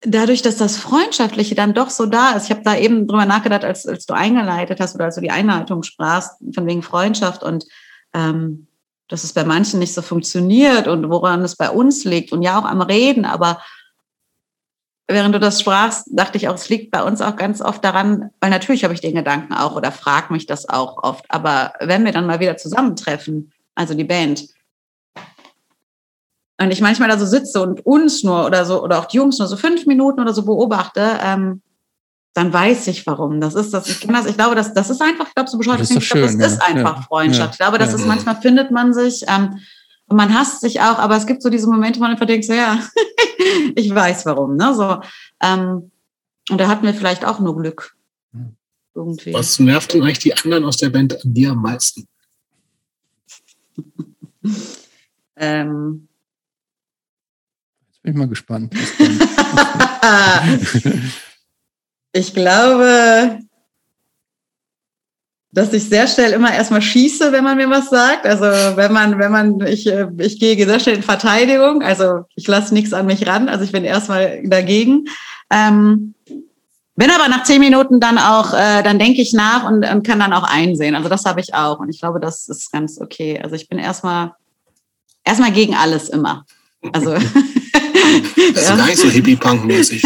dadurch, 0.00 0.42
dass 0.42 0.56
das 0.56 0.76
Freundschaftliche 0.76 1.54
dann 1.54 1.74
doch 1.74 1.90
so 1.90 2.06
da 2.06 2.32
ist, 2.32 2.44
ich 2.44 2.50
habe 2.50 2.62
da 2.62 2.76
eben 2.76 3.06
drüber 3.06 3.26
nachgedacht, 3.26 3.64
als, 3.64 3.86
als 3.86 4.06
du 4.06 4.14
eingeleitet 4.14 4.80
hast 4.80 4.94
oder 4.94 5.06
als 5.06 5.14
du 5.14 5.20
die 5.20 5.30
Einleitung 5.30 5.82
sprachst, 5.82 6.32
von 6.54 6.66
wegen 6.66 6.82
Freundschaft 6.82 7.42
und 7.42 7.64
ähm, 8.12 8.68
dass 9.08 9.24
es 9.24 9.32
bei 9.32 9.44
manchen 9.44 9.80
nicht 9.80 9.94
so 9.94 10.02
funktioniert 10.02 10.88
und 10.88 11.10
woran 11.10 11.42
es 11.42 11.56
bei 11.56 11.70
uns 11.70 12.04
liegt 12.04 12.32
und 12.32 12.42
ja 12.42 12.58
auch 12.58 12.64
am 12.64 12.80
Reden, 12.80 13.24
aber 13.24 13.60
während 15.08 15.34
du 15.34 15.40
das 15.40 15.60
sprachst, 15.60 16.08
dachte 16.10 16.38
ich 16.38 16.48
auch, 16.48 16.54
es 16.54 16.68
liegt 16.68 16.90
bei 16.90 17.02
uns 17.02 17.20
auch 17.20 17.36
ganz 17.36 17.60
oft 17.60 17.84
daran, 17.84 18.30
weil 18.40 18.50
natürlich 18.50 18.84
habe 18.84 18.94
ich 18.94 19.00
den 19.00 19.14
Gedanken 19.14 19.52
auch 19.52 19.76
oder 19.76 19.92
frage 19.92 20.32
mich 20.32 20.46
das 20.46 20.68
auch 20.68 21.02
oft, 21.02 21.24
aber 21.28 21.74
wenn 21.80 22.04
wir 22.04 22.12
dann 22.12 22.26
mal 22.26 22.40
wieder 22.40 22.56
zusammentreffen, 22.56 23.52
also 23.74 23.94
die 23.94 24.04
Band, 24.04 24.48
und 26.60 26.70
ich 26.70 26.80
manchmal 26.80 27.08
da 27.08 27.18
so 27.18 27.26
sitze 27.26 27.60
und 27.60 27.84
uns 27.84 28.22
nur 28.22 28.46
oder 28.46 28.64
so 28.64 28.82
oder 28.82 29.00
auch 29.00 29.06
die 29.06 29.16
Jungs 29.16 29.38
nur 29.38 29.48
so 29.48 29.56
fünf 29.56 29.86
Minuten 29.86 30.20
oder 30.20 30.32
so 30.32 30.44
beobachte, 30.44 31.18
ähm, 31.20 31.62
dann 32.32 32.52
weiß 32.52 32.86
ich 32.88 33.06
warum. 33.06 33.40
Das 33.40 33.54
ist 33.54 33.74
das, 33.74 33.88
ich 33.88 34.00
kenne 34.00 34.18
das, 34.18 34.26
ich 34.26 34.36
glaube, 34.36 34.54
das, 34.54 34.72
das 34.72 34.90
ist 34.90 35.02
einfach, 35.02 35.28
ich 35.28 35.34
glaube, 35.34 35.50
so 35.50 35.58
bescheuert, 35.58 35.80
das, 35.80 35.90
ist, 35.90 36.04
schön, 36.04 36.22
das 36.22 36.34
ja. 36.36 36.46
ist 36.46 36.62
einfach 36.62 36.96
ja. 36.96 37.02
Freundschaft. 37.02 37.54
Ich 37.54 37.58
glaube, 37.58 37.78
das 37.78 37.90
ja. 37.90 37.96
ist 37.96 38.06
manchmal 38.06 38.36
findet 38.36 38.70
man 38.70 38.92
sich, 38.94 39.24
ähm, 39.28 39.60
und 40.06 40.16
man 40.16 40.34
hasst 40.34 40.60
sich 40.60 40.80
auch, 40.80 40.98
aber 40.98 41.16
es 41.16 41.26
gibt 41.26 41.42
so 41.42 41.50
diese 41.50 41.68
Momente, 41.68 41.98
wo 41.98 42.02
man 42.02 42.12
einfach 42.12 42.26
denkt, 42.26 42.44
so, 42.44 42.52
ja, 42.52 42.78
ich 43.74 43.94
weiß 43.94 44.26
warum, 44.26 44.56
ne, 44.56 44.74
so, 44.74 45.00
ähm, 45.42 45.90
und 46.50 46.60
da 46.60 46.68
hatten 46.68 46.84
wir 46.84 46.94
vielleicht 46.94 47.24
auch 47.24 47.40
nur 47.40 47.56
Glück. 47.56 47.96
Irgendwie. 48.94 49.32
Was 49.32 49.58
nervt 49.58 49.92
denn 49.92 50.02
eigentlich 50.02 50.20
die 50.20 50.34
anderen 50.34 50.64
aus 50.64 50.76
der 50.76 50.90
Band 50.90 51.24
an 51.24 51.34
dir 51.34 51.50
am 51.50 51.62
meisten? 51.62 52.06
ähm, 55.36 56.08
Jetzt 57.88 58.02
bin 58.02 58.12
ich 58.12 58.18
mal 58.18 58.28
gespannt. 58.28 58.74
Ich 62.16 62.32
glaube, 62.32 63.40
dass 65.54 65.72
ich 65.72 65.88
sehr 65.88 66.08
schnell 66.08 66.32
immer 66.32 66.52
erstmal 66.52 66.82
schieße, 66.82 67.30
wenn 67.30 67.44
man 67.44 67.56
mir 67.56 67.70
was 67.70 67.88
sagt. 67.88 68.26
Also 68.26 68.44
wenn 68.76 68.92
man, 68.92 69.18
wenn 69.20 69.30
man, 69.30 69.60
ich, 69.66 69.86
äh, 69.86 70.08
ich 70.18 70.40
gehe 70.40 70.56
sehr 70.66 70.80
schnell 70.80 70.96
in 70.96 71.02
Verteidigung. 71.02 71.80
Also 71.80 72.24
ich 72.34 72.48
lasse 72.48 72.74
nichts 72.74 72.92
an 72.92 73.06
mich 73.06 73.24
ran. 73.26 73.48
Also 73.48 73.64
ich 73.64 73.70
bin 73.70 73.84
erstmal 73.84 74.42
dagegen. 74.44 75.04
Ähm, 75.50 76.14
bin 76.96 77.10
aber 77.10 77.28
nach 77.28 77.44
zehn 77.44 77.60
Minuten 77.60 78.00
dann 78.00 78.18
auch, 78.18 78.52
äh, 78.52 78.82
dann 78.82 78.98
denke 78.98 79.22
ich 79.22 79.32
nach 79.32 79.64
und, 79.64 79.88
und 79.88 80.04
kann 80.04 80.18
dann 80.18 80.32
auch 80.32 80.42
einsehen. 80.42 80.96
Also 80.96 81.08
das 81.08 81.24
habe 81.24 81.40
ich 81.40 81.54
auch. 81.54 81.78
Und 81.78 81.88
ich 81.88 82.00
glaube, 82.00 82.18
das 82.18 82.48
ist 82.48 82.72
ganz 82.72 83.00
okay. 83.00 83.40
Also 83.40 83.54
ich 83.54 83.68
bin 83.68 83.78
erstmal 83.78 84.32
erstmal 85.24 85.52
gegen 85.52 85.76
alles 85.76 86.08
immer. 86.08 86.46
Also 86.92 87.14
Das 88.54 88.62
ist 88.62 88.68
ja. 88.68 88.76
gar 88.76 88.86
nicht 88.86 88.98
so 88.98 89.08
hippie-punk-mäßig. 89.08 90.02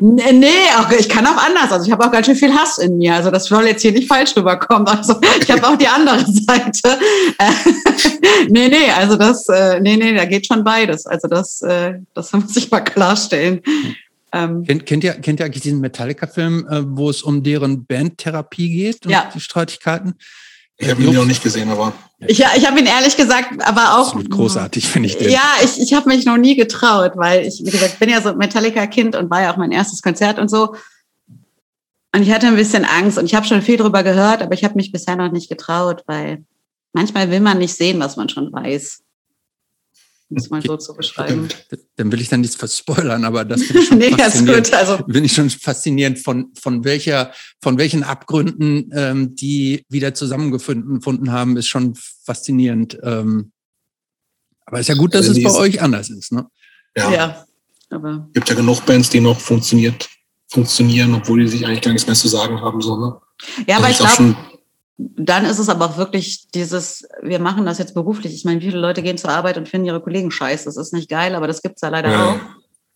nee, 0.00 0.48
auch, 0.76 0.90
ich 0.92 1.08
kann 1.08 1.26
auch 1.26 1.36
anders. 1.36 1.70
Also 1.70 1.86
ich 1.86 1.92
habe 1.92 2.04
auch 2.04 2.10
ganz 2.10 2.26
schön 2.26 2.36
viel 2.36 2.52
Hass 2.52 2.78
in 2.78 2.98
mir. 2.98 3.14
Also 3.14 3.30
das 3.30 3.46
soll 3.46 3.66
jetzt 3.66 3.82
hier 3.82 3.92
nicht 3.92 4.08
falsch 4.08 4.36
rüberkommen. 4.36 4.86
Also 4.88 5.14
ich 5.40 5.50
habe 5.50 5.66
auch 5.66 5.76
die 5.76 5.86
andere 5.86 6.24
Seite. 6.26 6.98
nee, 8.48 8.68
nee, 8.68 8.90
also 8.96 9.16
das, 9.16 9.48
äh, 9.48 9.80
nee, 9.80 9.96
nee, 9.96 10.14
da 10.14 10.24
geht 10.24 10.46
schon 10.46 10.64
beides. 10.64 11.06
Also 11.06 11.28
das, 11.28 11.62
äh, 11.62 11.94
das 12.14 12.32
muss 12.32 12.56
ich 12.56 12.70
mal 12.70 12.80
klarstellen. 12.80 13.60
Ähm, 14.32 14.64
kennt, 14.64 14.86
kennt, 14.86 15.04
ihr, 15.04 15.12
kennt 15.14 15.40
ihr 15.40 15.46
eigentlich 15.46 15.62
diesen 15.62 15.80
Metallica-Film, 15.80 16.66
äh, 16.68 16.82
wo 16.84 17.08
es 17.08 17.22
um 17.22 17.42
deren 17.42 17.86
Bandtherapie 17.86 18.70
geht 18.70 19.06
und 19.06 19.12
ja. 19.12 19.30
die 19.34 19.40
Streitigkeiten? 19.40 20.14
Ich 20.80 20.88
habe 20.88 21.02
ihn 21.02 21.12
noch 21.12 21.24
nicht 21.24 21.42
gesehen, 21.42 21.68
aber. 21.70 21.92
Ich, 22.20 22.38
ich 22.40 22.66
habe 22.66 22.78
ihn 22.78 22.86
ehrlich 22.86 23.16
gesagt, 23.16 23.62
aber 23.66 23.98
auch. 23.98 24.06
Absolut 24.06 24.30
großartig, 24.30 24.86
finde 24.86 25.08
ich 25.08 25.18
den. 25.18 25.30
Ja, 25.30 25.42
ich, 25.62 25.80
ich 25.80 25.92
habe 25.92 26.08
mich 26.08 26.24
noch 26.24 26.36
nie 26.36 26.54
getraut, 26.54 27.12
weil 27.16 27.46
ich, 27.46 27.60
wie 27.64 27.70
gesagt, 27.70 27.98
bin 27.98 28.08
ja 28.08 28.22
so 28.22 28.34
Metallica-Kind 28.34 29.16
und 29.16 29.28
war 29.28 29.42
ja 29.42 29.52
auch 29.52 29.56
mein 29.56 29.72
erstes 29.72 30.02
Konzert 30.02 30.38
und 30.38 30.48
so. 30.48 30.74
Und 32.14 32.22
ich 32.22 32.30
hatte 32.30 32.46
ein 32.46 32.56
bisschen 32.56 32.84
Angst 32.84 33.18
und 33.18 33.26
ich 33.26 33.34
habe 33.34 33.46
schon 33.46 33.60
viel 33.60 33.76
drüber 33.76 34.02
gehört, 34.02 34.40
aber 34.40 34.54
ich 34.54 34.64
habe 34.64 34.76
mich 34.76 34.92
bisher 34.92 35.16
noch 35.16 35.32
nicht 35.32 35.48
getraut, 35.48 36.04
weil 36.06 36.44
manchmal 36.92 37.30
will 37.30 37.40
man 37.40 37.58
nicht 37.58 37.74
sehen, 37.74 38.00
was 38.00 38.16
man 38.16 38.28
schon 38.28 38.52
weiß 38.52 39.02
muss 40.30 40.50
man 40.50 40.62
so 40.62 40.76
zu 40.76 40.94
beschreiben. 40.94 41.48
Dann 41.96 42.12
will 42.12 42.20
ich 42.20 42.28
dann 42.28 42.40
nichts 42.40 42.56
verspoilern, 42.56 43.24
aber 43.24 43.44
das 43.44 43.62
finde 43.62 43.82
ich 43.82 43.88
schon 43.88 43.98
nee, 43.98 44.10
faszinierend. 44.10 44.74
Also 44.74 44.98
bin 45.06 45.24
ich 45.24 45.32
schon 45.32 45.50
faszinierend 45.50 46.18
von 46.18 46.52
von 46.60 46.84
welcher 46.84 47.32
von 47.62 47.78
welchen 47.78 48.02
Abgründen 48.02 48.90
ähm, 48.92 49.34
die 49.34 49.84
wieder 49.88 50.14
zusammengefunden 50.14 51.32
haben, 51.32 51.56
ist 51.56 51.68
schon 51.68 51.94
faszinierend. 52.24 52.98
Ähm, 53.02 53.52
aber 54.66 54.80
ist 54.80 54.88
ja 54.88 54.94
gut, 54.94 55.14
dass 55.14 55.28
also 55.28 55.40
es 55.40 55.44
bei 55.44 55.58
euch 55.58 55.80
anders 55.80 56.10
ist, 56.10 56.32
ne? 56.32 56.46
Ja. 56.96 57.10
ja 57.10 57.44
aber 57.90 58.28
gibt 58.34 58.48
ja 58.48 58.54
genug 58.54 58.84
Bands, 58.84 59.08
die 59.08 59.20
noch 59.20 59.40
funktioniert 59.40 60.08
funktionieren, 60.50 61.14
obwohl 61.14 61.40
die 61.40 61.48
sich 61.48 61.66
eigentlich 61.66 61.82
gar 61.82 61.92
nichts 61.92 62.06
mehr 62.06 62.16
zu 62.16 62.28
sagen 62.28 62.60
haben, 62.60 62.80
so 62.80 62.96
ne? 62.96 63.20
Ja, 63.66 63.76
aber 63.76 63.86
also 63.86 64.04
ich 64.04 64.16
glaube 64.16 64.36
dann 64.98 65.44
ist 65.44 65.60
es 65.60 65.68
aber 65.68 65.86
auch 65.86 65.96
wirklich 65.96 66.48
dieses, 66.48 67.08
wir 67.22 67.38
machen 67.38 67.64
das 67.64 67.78
jetzt 67.78 67.94
beruflich. 67.94 68.34
Ich 68.34 68.44
meine, 68.44 68.60
wie 68.60 68.66
viele 68.66 68.80
Leute 68.80 69.02
gehen 69.02 69.16
zur 69.16 69.30
Arbeit 69.30 69.56
und 69.56 69.68
finden 69.68 69.86
ihre 69.86 70.02
Kollegen 70.02 70.32
scheiße? 70.32 70.64
Das 70.64 70.76
ist 70.76 70.92
nicht 70.92 71.08
geil, 71.08 71.36
aber 71.36 71.46
das 71.46 71.62
gibt 71.62 71.76
es 71.76 71.82
ja 71.82 71.88
leider 71.88 72.10
ja. 72.10 72.30
auch. 72.30 72.40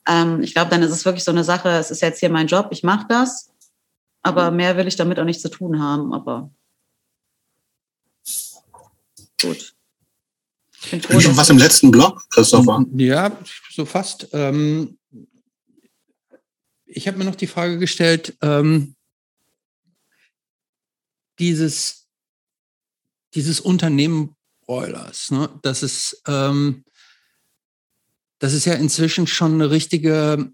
Ähm, 0.08 0.42
ich 0.42 0.52
glaube, 0.52 0.70
dann 0.70 0.82
ist 0.82 0.90
es 0.90 1.04
wirklich 1.04 1.22
so 1.22 1.30
eine 1.30 1.44
Sache, 1.44 1.68
es 1.68 1.92
ist 1.92 2.02
jetzt 2.02 2.18
hier 2.18 2.30
mein 2.30 2.48
Job, 2.48 2.68
ich 2.72 2.82
mache 2.82 3.06
das, 3.08 3.52
aber 4.22 4.50
mehr 4.50 4.76
will 4.76 4.88
ich 4.88 4.96
damit 4.96 5.20
auch 5.20 5.24
nichts 5.24 5.42
zu 5.42 5.48
tun 5.48 5.80
haben. 5.80 6.12
Aber 6.12 6.50
gut. 9.40 9.74
Ich 10.90 11.06
bin 11.06 11.20
schon 11.20 11.36
was 11.36 11.50
im 11.50 11.58
letzten 11.58 11.92
Block, 11.92 12.28
Christopher. 12.30 12.84
Ja, 12.96 13.30
so 13.70 13.84
fast. 13.84 14.26
Ähm, 14.32 14.98
ich 16.84 17.06
habe 17.06 17.16
mir 17.16 17.24
noch 17.24 17.36
die 17.36 17.46
Frage 17.46 17.78
gestellt, 17.78 18.36
ähm, 18.42 18.96
dieses, 21.42 22.06
dieses 23.34 23.58
Unternehmen 23.58 24.36
Broilers, 24.64 25.32
ne? 25.32 25.50
das 25.62 25.82
ist, 25.82 26.22
ähm, 26.28 26.84
das 28.38 28.52
ist 28.52 28.64
ja 28.64 28.74
inzwischen 28.74 29.26
schon 29.26 29.54
eine 29.54 29.70
richtige 29.70 30.52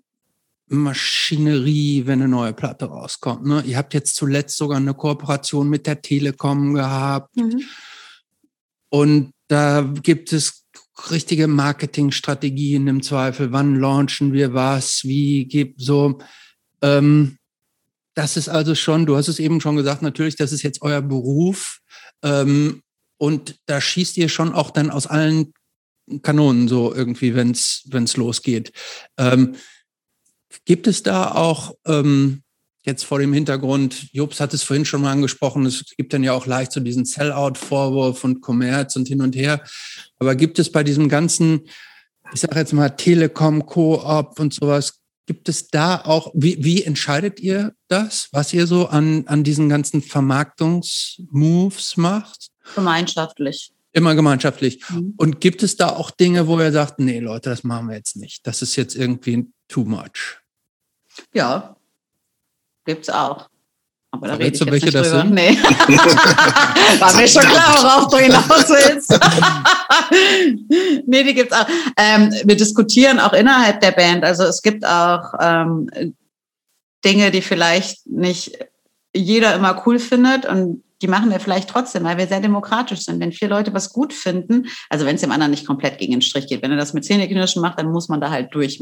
Maschinerie, 0.67 2.07
wenn 2.07 2.21
eine 2.21 2.29
neue 2.29 2.55
Platte 2.55 2.87
rauskommt. 2.87 3.45
Ne? 3.45 3.63
Ihr 3.67 3.77
habt 3.77 3.93
jetzt 3.93 4.17
zuletzt 4.17 4.57
sogar 4.57 4.79
eine 4.79 4.95
Kooperation 4.95 5.69
mit 5.69 5.87
der 5.87 6.01
Telekom 6.01 6.73
gehabt. 6.73 7.37
Mhm. 7.37 7.63
Und 8.89 9.33
da 9.49 9.83
gibt 10.03 10.33
es 10.33 10.65
richtige 11.11 11.49
Marketingstrategien 11.49 12.87
im 12.87 13.03
Zweifel. 13.03 13.53
Wann 13.53 13.77
launchen 13.77 14.33
wir 14.33 14.55
was? 14.55 15.05
Wie 15.05 15.45
gibt 15.47 15.81
so. 15.81 16.19
Ähm, 16.81 17.38
das 18.19 18.37
ist 18.37 18.49
also 18.49 18.75
schon, 18.75 19.07
du 19.07 19.17
hast 19.17 19.29
es 19.29 19.39
eben 19.39 19.61
schon 19.61 19.77
gesagt, 19.77 20.03
natürlich, 20.03 20.35
das 20.35 20.51
ist 20.51 20.65
jetzt 20.65 20.83
euer 20.83 21.01
Beruf. 21.01 21.79
Ähm, 22.25 22.83
und 23.17 23.61
da 23.67 23.81
schießt 23.81 24.17
ihr 24.17 24.29
schon 24.29 24.55
auch 24.55 24.73
dann 24.73 24.91
aus 24.91 25.07
allen 25.07 25.53
Kanonen 26.23 26.67
so 26.67 26.93
irgendwie, 26.93 27.37
wenn 27.37 27.53
es 27.53 28.17
losgeht. 28.17 28.73
Ähm, 29.19 29.55
gibt 30.65 30.89
es 30.89 31.05
da 31.05 31.31
auch 31.31 31.77
ähm, 31.87 32.43
jetzt 32.85 33.05
vor 33.05 33.21
dem 33.21 33.33
Hintergrund, 33.33 34.13
Jobs 34.13 34.41
hat 34.41 34.53
es 34.53 34.65
vorhin 34.65 34.85
schon 34.85 35.03
mal 35.03 35.13
angesprochen, 35.13 35.65
es 35.65 35.85
gibt 35.97 36.13
dann 36.13 36.25
ja 36.25 36.33
auch 36.33 36.47
leicht 36.47 36.73
so 36.73 36.81
diesen 36.81 37.05
Sellout-Vorwurf 37.05 38.25
und 38.25 38.41
Kommerz 38.41 38.97
und 38.97 39.07
hin 39.07 39.23
und 39.23 39.37
her. 39.37 39.63
Aber 40.19 40.35
gibt 40.35 40.59
es 40.59 40.73
bei 40.73 40.83
diesem 40.83 41.09
ganzen, 41.09 41.69
ich 42.33 42.41
sage 42.41 42.59
jetzt 42.59 42.73
mal 42.73 42.89
Telekom, 42.91 43.65
Coop 43.65 44.41
und 44.41 44.55
sowas, 44.55 45.03
gibt 45.29 45.49
es 45.51 45.69
da 45.69 46.01
auch, 46.05 46.33
wie, 46.35 46.65
wie 46.65 46.83
entscheidet 46.83 47.39
ihr 47.39 47.75
das, 47.87 48.29
was 48.33 48.53
ihr 48.55 48.67
so 48.67 48.89
an, 48.89 49.25
an 49.29 49.45
diesen 49.45 49.69
ganzen 49.69 50.01
Vermarktungsmoves 50.01 51.99
macht? 51.99 52.49
Gemeinschaftlich. 52.75 53.71
Immer 53.93 54.15
gemeinschaftlich. 54.15 54.83
Mhm. 54.89 55.13
Und 55.19 55.41
gibt 55.43 55.63
es 55.63 55.77
da 55.77 55.91
auch 55.91 56.11
Dinge, 56.11 56.49
wo 56.49 56.59
ihr 56.59 56.73
sagt, 56.73 56.99
nee, 56.99 57.21
Leute, 57.21 57.51
das 57.51 57.63
machen 57.63 57.89
wir 57.89 57.97
jetzt 57.97 58.17
nicht. 58.17 58.47
Das 58.47 58.63
ist 58.63 58.75
jetzt 58.77 58.97
irgendwie 58.97 59.47
too 59.69 59.85
much. 59.85 60.39
Ja, 61.35 61.77
gibt's 62.87 63.11
auch. 63.11 63.51
Aber 64.11 64.29
da 64.29 64.35
rede 64.35 64.55
ich 64.55 64.61
jetzt 64.61 64.71
welche 64.71 64.87
nicht 64.87 64.97
drüber. 64.97 65.25
Nee. 65.25 65.51
War 66.99 67.15
mir 67.15 67.29
schon 67.29 67.43
klar, 67.43 67.83
worauf 67.83 68.09
du 68.09 68.17
hinaus 68.17 68.69
willst. 68.71 69.13
nee, 71.07 71.25
die 71.25 71.35
gibt's 71.35 71.55
auch. 71.55 71.67
Ähm, 71.97 72.33
wir 72.45 72.57
diskutieren 72.57 73.21
auch 73.21 73.33
innerhalb 73.33 73.81
der 73.81 73.93
Band. 73.93 74.25
Also 74.25 74.45
es 74.45 74.63
gibt 74.63 74.85
auch 74.85 75.35
ähm, 75.41 76.15
Dinge, 77.05 77.31
die 77.31 77.43
vielleicht 77.43 78.07
nicht 78.07 78.59
jeder 79.15 79.55
immer 79.55 79.83
cool 79.87 79.99
findet 79.99 80.47
und 80.47 80.83
die 81.01 81.09
machen 81.09 81.31
wir 81.31 81.39
vielleicht 81.39 81.71
trotzdem, 81.71 82.05
weil 82.05 82.19
wir 82.19 82.27
sehr 82.27 82.41
demokratisch 82.41 83.01
sind. 83.01 83.21
Wenn 83.21 83.33
vier 83.33 83.49
Leute 83.49 83.73
was 83.73 83.93
gut 83.93 84.13
finden, 84.13 84.67
also 84.91 85.07
wenn 85.07 85.15
es 85.15 85.21
dem 85.21 85.31
anderen 85.31 85.53
nicht 85.53 85.67
komplett 85.67 85.99
gegen 85.99 86.13
den 86.13 86.23
Strich 86.23 86.49
geht, 86.49 86.63
wenn 86.63 86.73
er 86.73 86.77
das 86.77 86.93
mit 86.93 87.05
Zähneknirschen 87.05 87.63
macht, 87.63 87.79
dann 87.79 87.93
muss 87.93 88.09
man 88.09 88.21
da 88.21 88.31
halt 88.31 88.53
durch 88.53 88.81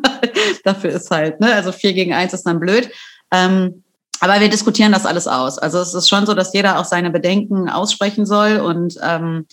Dafür 0.64 0.90
ist 0.90 1.10
halt, 1.10 1.40
ne, 1.40 1.54
also 1.54 1.72
vier 1.72 1.92
gegen 1.92 2.12
eins 2.12 2.34
ist 2.34 2.44
dann 2.44 2.60
blöd. 2.60 2.90
Ähm, 3.32 3.84
aber 4.20 4.40
wir 4.40 4.48
diskutieren 4.48 4.92
das 4.92 5.06
alles 5.06 5.28
aus. 5.28 5.58
Also 5.58 5.78
es 5.78 5.94
ist 5.94 6.08
schon 6.08 6.26
so, 6.26 6.34
dass 6.34 6.52
jeder 6.52 6.78
auch 6.78 6.84
seine 6.84 7.10
Bedenken 7.10 7.68
aussprechen 7.68 8.26
soll 8.26 8.58
und 8.58 8.96
ähm, 9.02 9.46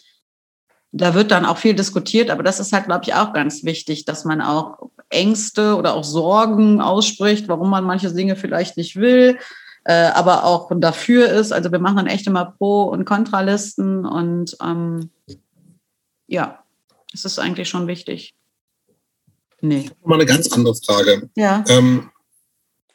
da 0.96 1.16
wird 1.16 1.32
dann 1.32 1.46
auch 1.46 1.58
viel 1.58 1.74
diskutiert, 1.74 2.30
aber 2.30 2.44
das 2.44 2.60
ist 2.60 2.72
halt, 2.72 2.86
glaube 2.86 3.04
ich, 3.06 3.16
auch 3.16 3.34
ganz 3.34 3.64
wichtig, 3.64 4.06
dass 4.06 4.26
man 4.26 4.42
auch 4.42 4.92
Ängste 5.10 5.76
oder 5.76 5.96
auch 5.96 6.04
Sorgen 6.04 6.82
ausspricht, 6.82 7.48
warum 7.48 7.72
man 7.72 7.84
manche 7.84 8.14
Dinge 8.14 8.36
vielleicht 8.36 8.78
nicht 8.78 8.96
will, 8.96 9.40
äh, 9.86 9.94
aber 9.94 10.44
auch 10.44 10.70
dafür 10.76 11.30
ist. 11.30 11.52
Also 11.52 11.72
wir 11.72 11.80
machen 11.80 11.98
dann 11.98 12.08
echt 12.08 12.28
immer 12.28 12.46
Pro- 12.46 12.84
und 12.84 13.06
Kontralisten 13.06 14.06
und 14.06 14.56
ähm, 14.62 15.10
ja, 16.28 16.64
das 17.12 17.26
ist 17.26 17.40
eigentlich 17.40 17.70
schon 17.70 17.88
wichtig. 17.88 18.36
Nee. 19.62 19.90
Mal 20.04 20.16
eine 20.16 20.26
ganz 20.28 20.52
andere 20.52 20.76
Frage. 20.76 21.28
Ja. 21.36 21.64
Ähm, 21.70 22.12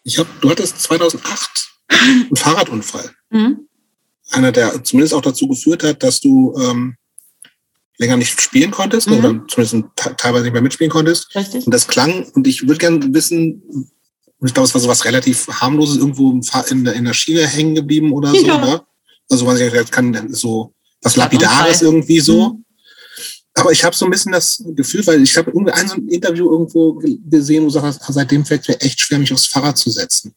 ich 0.05 0.21
hab, 0.21 0.27
du 0.41 0.51
hattest 0.51 0.81
2008 0.83 1.69
einen 1.89 2.37
Fahrradunfall. 2.37 3.11
Mhm. 3.31 3.69
Einer, 4.31 4.53
der 4.53 4.85
zumindest 4.85 5.15
auch 5.15 5.23
dazu 5.23 5.49
geführt 5.49 5.83
hat, 5.83 6.03
dass 6.03 6.21
du 6.21 6.55
ähm, 6.59 6.98
länger 7.99 8.17
nicht 8.17 8.41
spielen 8.41 8.71
konntest 8.71 9.09
mhm. 9.09 9.19
oder 9.19 9.45
zumindest 9.49 9.85
teilweise 10.17 10.45
nicht 10.45 10.53
mehr 10.53 10.63
mitspielen 10.63 10.91
konntest. 10.91 11.35
Richtig. 11.35 11.67
Und 11.67 11.75
das 11.75 11.87
klang, 11.87 12.25
und 12.35 12.47
ich 12.47 12.63
würde 12.63 12.79
gerne 12.79 13.13
wissen, 13.13 13.63
ich 14.45 14.55
glaube, 14.55 14.69
es 14.69 14.75
war 14.75 14.81
so 14.81 14.89
was 14.89 15.05
relativ 15.05 15.49
harmloses, 15.49 15.97
irgendwo 15.97 16.41
in, 16.71 16.85
der, 16.85 16.95
in 16.95 17.05
der 17.05 17.13
Schiene 17.13 17.47
hängen 17.47 17.75
geblieben 17.75 18.13
oder 18.13 18.31
so. 18.31 18.47
Ja. 18.47 18.59
Ne? 18.59 18.83
Also 19.29 19.45
man 19.45 19.57
sich 19.57 19.91
kann 19.91 20.33
so 20.33 20.73
was 21.03 21.17
Lapidares 21.17 21.83
irgendwie 21.83 22.21
so. 22.21 22.51
Mhm. 22.51 22.65
Aber 23.55 23.73
ich 23.73 23.83
habe 23.83 23.97
so 23.97 24.05
ein 24.05 24.11
bisschen 24.13 24.31
das 24.31 24.63
Gefühl, 24.65 25.05
weil 25.07 25.21
ich 25.21 25.37
habe 25.37 25.51
irgendwie 25.51 25.73
ein, 25.73 25.89
so 25.89 25.95
ein 25.95 26.07
Interview 26.09 26.51
irgendwo 26.53 26.95
gesehen, 27.29 27.65
wo 27.65 27.67
du 27.67 27.73
sagst, 27.73 28.01
seitdem 28.09 28.45
fällt 28.45 28.63
es 28.63 28.69
mir 28.69 28.81
echt 28.81 29.01
schwer, 29.01 29.19
mich 29.19 29.33
aufs 29.33 29.47
Fahrrad 29.47 29.77
zu 29.77 29.91
setzen. 29.91 30.33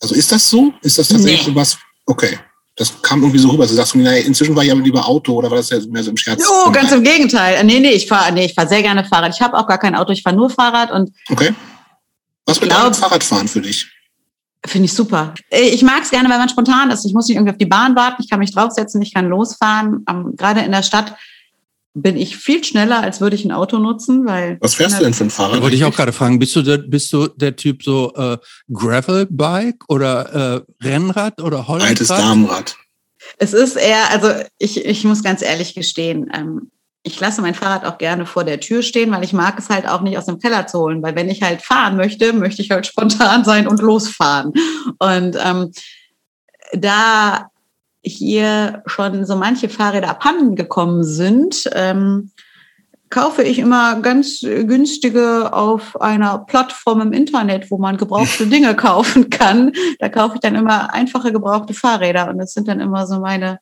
Also 0.00 0.14
ist 0.14 0.32
das 0.32 0.48
so? 0.48 0.72
Ist 0.80 0.98
das 0.98 1.08
tatsächlich 1.08 1.46
nee. 1.46 1.52
so 1.52 1.54
was? 1.54 1.76
Okay. 2.06 2.38
Das 2.78 3.02
kam 3.02 3.22
irgendwie 3.22 3.40
so 3.40 3.48
rüber. 3.48 3.66
Du 3.66 3.74
sagst, 3.74 3.96
naja, 3.96 4.24
inzwischen 4.24 4.54
war 4.54 4.62
ich 4.62 4.70
aber 4.70 4.80
lieber 4.80 5.06
Auto 5.06 5.34
oder 5.34 5.50
war 5.50 5.56
das 5.56 5.70
ja 5.70 5.78
mehr 5.90 6.04
so 6.04 6.10
ein 6.10 6.16
Scherz? 6.16 6.44
Oh, 6.48 6.70
ganz 6.70 6.92
im 6.92 7.02
Gegenteil. 7.02 7.62
Nee, 7.64 7.80
nee, 7.80 7.90
ich 7.90 8.06
fahre 8.06 8.32
nee, 8.32 8.46
ich 8.46 8.54
fahr 8.54 8.68
sehr 8.68 8.82
gerne 8.82 9.04
Fahrrad. 9.04 9.34
Ich 9.34 9.40
habe 9.40 9.58
auch 9.58 9.66
gar 9.66 9.78
kein 9.78 9.96
Auto, 9.96 10.12
ich 10.12 10.22
fahre 10.22 10.36
nur 10.36 10.48
Fahrrad 10.48 10.92
und. 10.92 11.10
Okay. 11.28 11.52
Was 12.46 12.58
bedeutet 12.58 12.96
Fahrradfahren 12.96 13.48
für 13.48 13.60
dich? 13.60 13.90
Finde 14.64 14.86
ich 14.86 14.92
super. 14.92 15.34
Ich 15.50 15.82
mag 15.82 16.02
es 16.02 16.10
gerne, 16.10 16.28
wenn 16.28 16.38
man 16.38 16.48
spontan 16.48 16.90
ist. 16.90 17.04
Ich 17.04 17.14
muss 17.14 17.28
nicht 17.28 17.36
irgendwie 17.36 17.52
auf 17.52 17.58
die 17.58 17.66
Bahn 17.66 17.94
warten, 17.96 18.22
ich 18.22 18.30
kann 18.30 18.38
mich 18.38 18.52
draufsetzen, 18.52 19.02
ich 19.02 19.12
kann 19.12 19.28
losfahren. 19.28 20.04
Um, 20.08 20.36
Gerade 20.36 20.60
in 20.60 20.72
der 20.72 20.82
Stadt 20.82 21.14
bin 22.02 22.16
ich 22.16 22.36
viel 22.36 22.64
schneller, 22.64 23.00
als 23.00 23.20
würde 23.20 23.36
ich 23.36 23.44
ein 23.44 23.52
Auto 23.52 23.78
nutzen, 23.78 24.26
weil. 24.26 24.58
Was 24.60 24.74
fährst 24.74 24.98
du 24.98 25.04
denn 25.04 25.14
für 25.14 25.24
ein 25.24 25.30
Fahrrad? 25.30 25.62
Wollte 25.62 25.76
ich 25.76 25.84
auch 25.84 25.94
gerade 25.94 26.12
fragen. 26.12 26.38
Bist 26.38 26.54
du 26.56 26.62
der, 26.62 26.78
bist 26.78 27.12
du 27.12 27.28
der 27.28 27.56
Typ 27.56 27.82
so 27.82 28.12
äh, 28.14 28.38
Gravelbike 28.72 29.84
oder 29.88 30.64
äh, 30.82 30.86
Rennrad 30.86 31.40
oder 31.40 31.68
Hollandrad? 31.68 31.90
Altes 31.90 32.08
Damenrad. 32.08 32.76
Es 33.38 33.52
ist 33.52 33.76
eher, 33.76 34.10
also 34.10 34.30
ich, 34.58 34.84
ich 34.84 35.04
muss 35.04 35.22
ganz 35.22 35.42
ehrlich 35.42 35.74
gestehen, 35.74 36.30
ähm, 36.32 36.70
ich 37.02 37.18
lasse 37.20 37.40
mein 37.40 37.54
Fahrrad 37.54 37.84
auch 37.84 37.98
gerne 37.98 38.26
vor 38.26 38.44
der 38.44 38.60
Tür 38.60 38.82
stehen, 38.82 39.10
weil 39.10 39.24
ich 39.24 39.32
mag 39.32 39.58
es 39.58 39.70
halt 39.70 39.88
auch 39.88 40.02
nicht 40.02 40.18
aus 40.18 40.26
dem 40.26 40.38
Keller 40.38 40.66
zu 40.66 40.78
holen, 40.78 41.02
weil 41.02 41.14
wenn 41.14 41.30
ich 41.30 41.42
halt 41.42 41.62
fahren 41.62 41.96
möchte, 41.96 42.32
möchte 42.32 42.60
ich 42.60 42.70
halt 42.70 42.86
spontan 42.86 43.44
sein 43.44 43.66
und 43.66 43.80
losfahren. 43.80 44.52
Und 44.98 45.36
ähm, 45.42 45.72
da 46.72 47.50
hier 48.02 48.82
schon 48.86 49.24
so 49.24 49.36
manche 49.36 49.68
Fahrräder 49.68 50.10
abhanden 50.10 50.56
gekommen 50.56 51.04
sind, 51.04 51.68
ähm, 51.72 52.30
kaufe 53.10 53.42
ich 53.42 53.58
immer 53.58 54.00
ganz 54.00 54.40
günstige 54.40 55.52
auf 55.52 56.00
einer 56.00 56.38
Plattform 56.40 57.00
im 57.00 57.12
Internet, 57.12 57.70
wo 57.70 57.78
man 57.78 57.96
gebrauchte 57.96 58.46
Dinge 58.48 58.74
kaufen 58.76 59.30
kann. 59.30 59.72
Da 59.98 60.08
kaufe 60.08 60.34
ich 60.34 60.40
dann 60.40 60.54
immer 60.54 60.92
einfache 60.92 61.32
gebrauchte 61.32 61.74
Fahrräder 61.74 62.28
und 62.28 62.38
das 62.38 62.52
sind 62.52 62.68
dann 62.68 62.80
immer 62.80 63.06
so 63.06 63.20
meine 63.20 63.58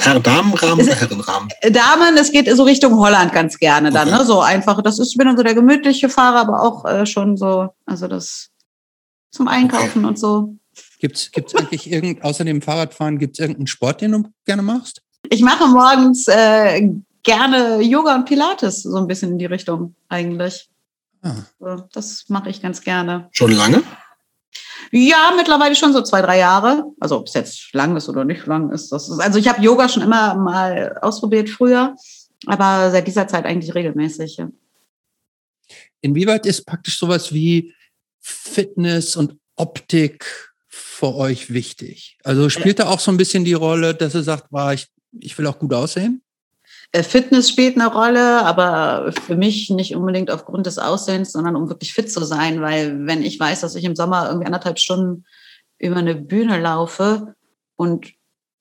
Herr 0.00 0.20
Damenrahmen 0.20 0.80
oder 0.80 0.94
Herrenrahmen? 0.94 1.48
Damen, 1.70 2.16
es 2.18 2.32
geht 2.32 2.50
so 2.50 2.62
Richtung 2.62 2.98
Holland 2.98 3.30
ganz 3.32 3.58
gerne 3.58 3.90
dann, 3.90 4.08
okay. 4.08 4.18
ne? 4.18 4.24
So 4.24 4.40
einfach. 4.40 4.80
Das 4.80 4.98
ist, 4.98 5.10
ich 5.10 5.18
bin 5.18 5.26
dann 5.26 5.36
so 5.36 5.42
der 5.42 5.54
gemütliche 5.54 6.08
Fahrer, 6.08 6.40
aber 6.40 6.62
auch 6.62 6.86
äh, 6.86 7.04
schon 7.04 7.36
so, 7.36 7.68
also 7.84 8.08
das 8.08 8.48
zum 9.30 9.48
Einkaufen 9.48 9.98
okay. 9.98 10.06
und 10.06 10.18
so. 10.18 10.54
Gibt 10.98 11.16
es 11.16 11.54
eigentlich 11.54 11.90
irgend, 11.90 12.24
außer 12.24 12.44
dem 12.44 12.62
Fahrradfahren, 12.62 13.18
gibt 13.18 13.36
es 13.36 13.40
irgendeinen 13.40 13.66
Sport, 13.66 14.00
den 14.00 14.12
du 14.12 14.32
gerne 14.44 14.62
machst? 14.62 15.02
Ich 15.28 15.42
mache 15.42 15.66
morgens 15.66 16.26
äh, 16.28 16.90
gerne 17.22 17.82
Yoga 17.82 18.14
und 18.14 18.24
Pilates, 18.24 18.82
so 18.82 18.96
ein 18.96 19.06
bisschen 19.06 19.32
in 19.32 19.38
die 19.38 19.46
Richtung 19.46 19.94
eigentlich. 20.08 20.68
Ah. 21.22 21.34
So, 21.58 21.88
das 21.92 22.28
mache 22.28 22.50
ich 22.50 22.62
ganz 22.62 22.80
gerne. 22.80 23.28
Schon 23.32 23.52
lange? 23.52 23.82
Ja, 24.92 25.32
mittlerweile 25.36 25.74
schon 25.74 25.92
so 25.92 26.02
zwei, 26.02 26.22
drei 26.22 26.38
Jahre. 26.38 26.84
Also 27.00 27.18
ob 27.18 27.26
es 27.26 27.34
jetzt 27.34 27.72
lang 27.74 27.96
ist 27.96 28.08
oder 28.08 28.24
nicht 28.24 28.46
lang 28.46 28.70
ist. 28.70 28.92
Das 28.92 29.08
ist 29.08 29.18
also 29.18 29.38
ich 29.38 29.48
habe 29.48 29.60
Yoga 29.62 29.88
schon 29.88 30.02
immer 30.02 30.34
mal 30.36 30.96
ausprobiert 31.02 31.50
früher, 31.50 31.96
aber 32.46 32.90
seit 32.90 33.06
dieser 33.06 33.26
Zeit 33.26 33.44
eigentlich 33.44 33.74
regelmäßig. 33.74 34.36
Ja. 34.36 34.48
Inwieweit 36.00 36.46
ist 36.46 36.64
praktisch 36.66 36.98
sowas 36.98 37.32
wie 37.32 37.74
Fitness 38.20 39.16
und 39.16 39.38
Optik 39.56 40.54
für 40.76 41.14
euch 41.14 41.52
wichtig? 41.52 42.18
Also 42.22 42.48
spielt 42.48 42.78
da 42.78 42.88
auch 42.88 43.00
so 43.00 43.10
ein 43.10 43.16
bisschen 43.16 43.44
die 43.44 43.54
Rolle, 43.54 43.94
dass 43.94 44.14
ihr 44.14 44.22
sagt, 44.22 44.52
war 44.52 44.74
ich, 44.74 44.88
ich 45.18 45.36
will 45.38 45.46
auch 45.46 45.58
gut 45.58 45.72
aussehen? 45.72 46.22
Äh, 46.92 47.02
Fitness 47.02 47.48
spielt 47.48 47.76
eine 47.76 47.92
Rolle, 47.92 48.44
aber 48.44 49.12
für 49.26 49.36
mich 49.36 49.70
nicht 49.70 49.96
unbedingt 49.96 50.30
aufgrund 50.30 50.66
des 50.66 50.78
Aussehens, 50.78 51.32
sondern 51.32 51.56
um 51.56 51.68
wirklich 51.68 51.92
fit 51.92 52.10
zu 52.10 52.24
sein, 52.24 52.60
weil 52.60 53.06
wenn 53.06 53.22
ich 53.22 53.40
weiß, 53.40 53.60
dass 53.60 53.74
ich 53.74 53.84
im 53.84 53.96
Sommer 53.96 54.26
irgendwie 54.28 54.46
anderthalb 54.46 54.78
Stunden 54.78 55.24
über 55.78 55.96
eine 55.96 56.14
Bühne 56.14 56.60
laufe 56.60 57.34
und 57.76 58.12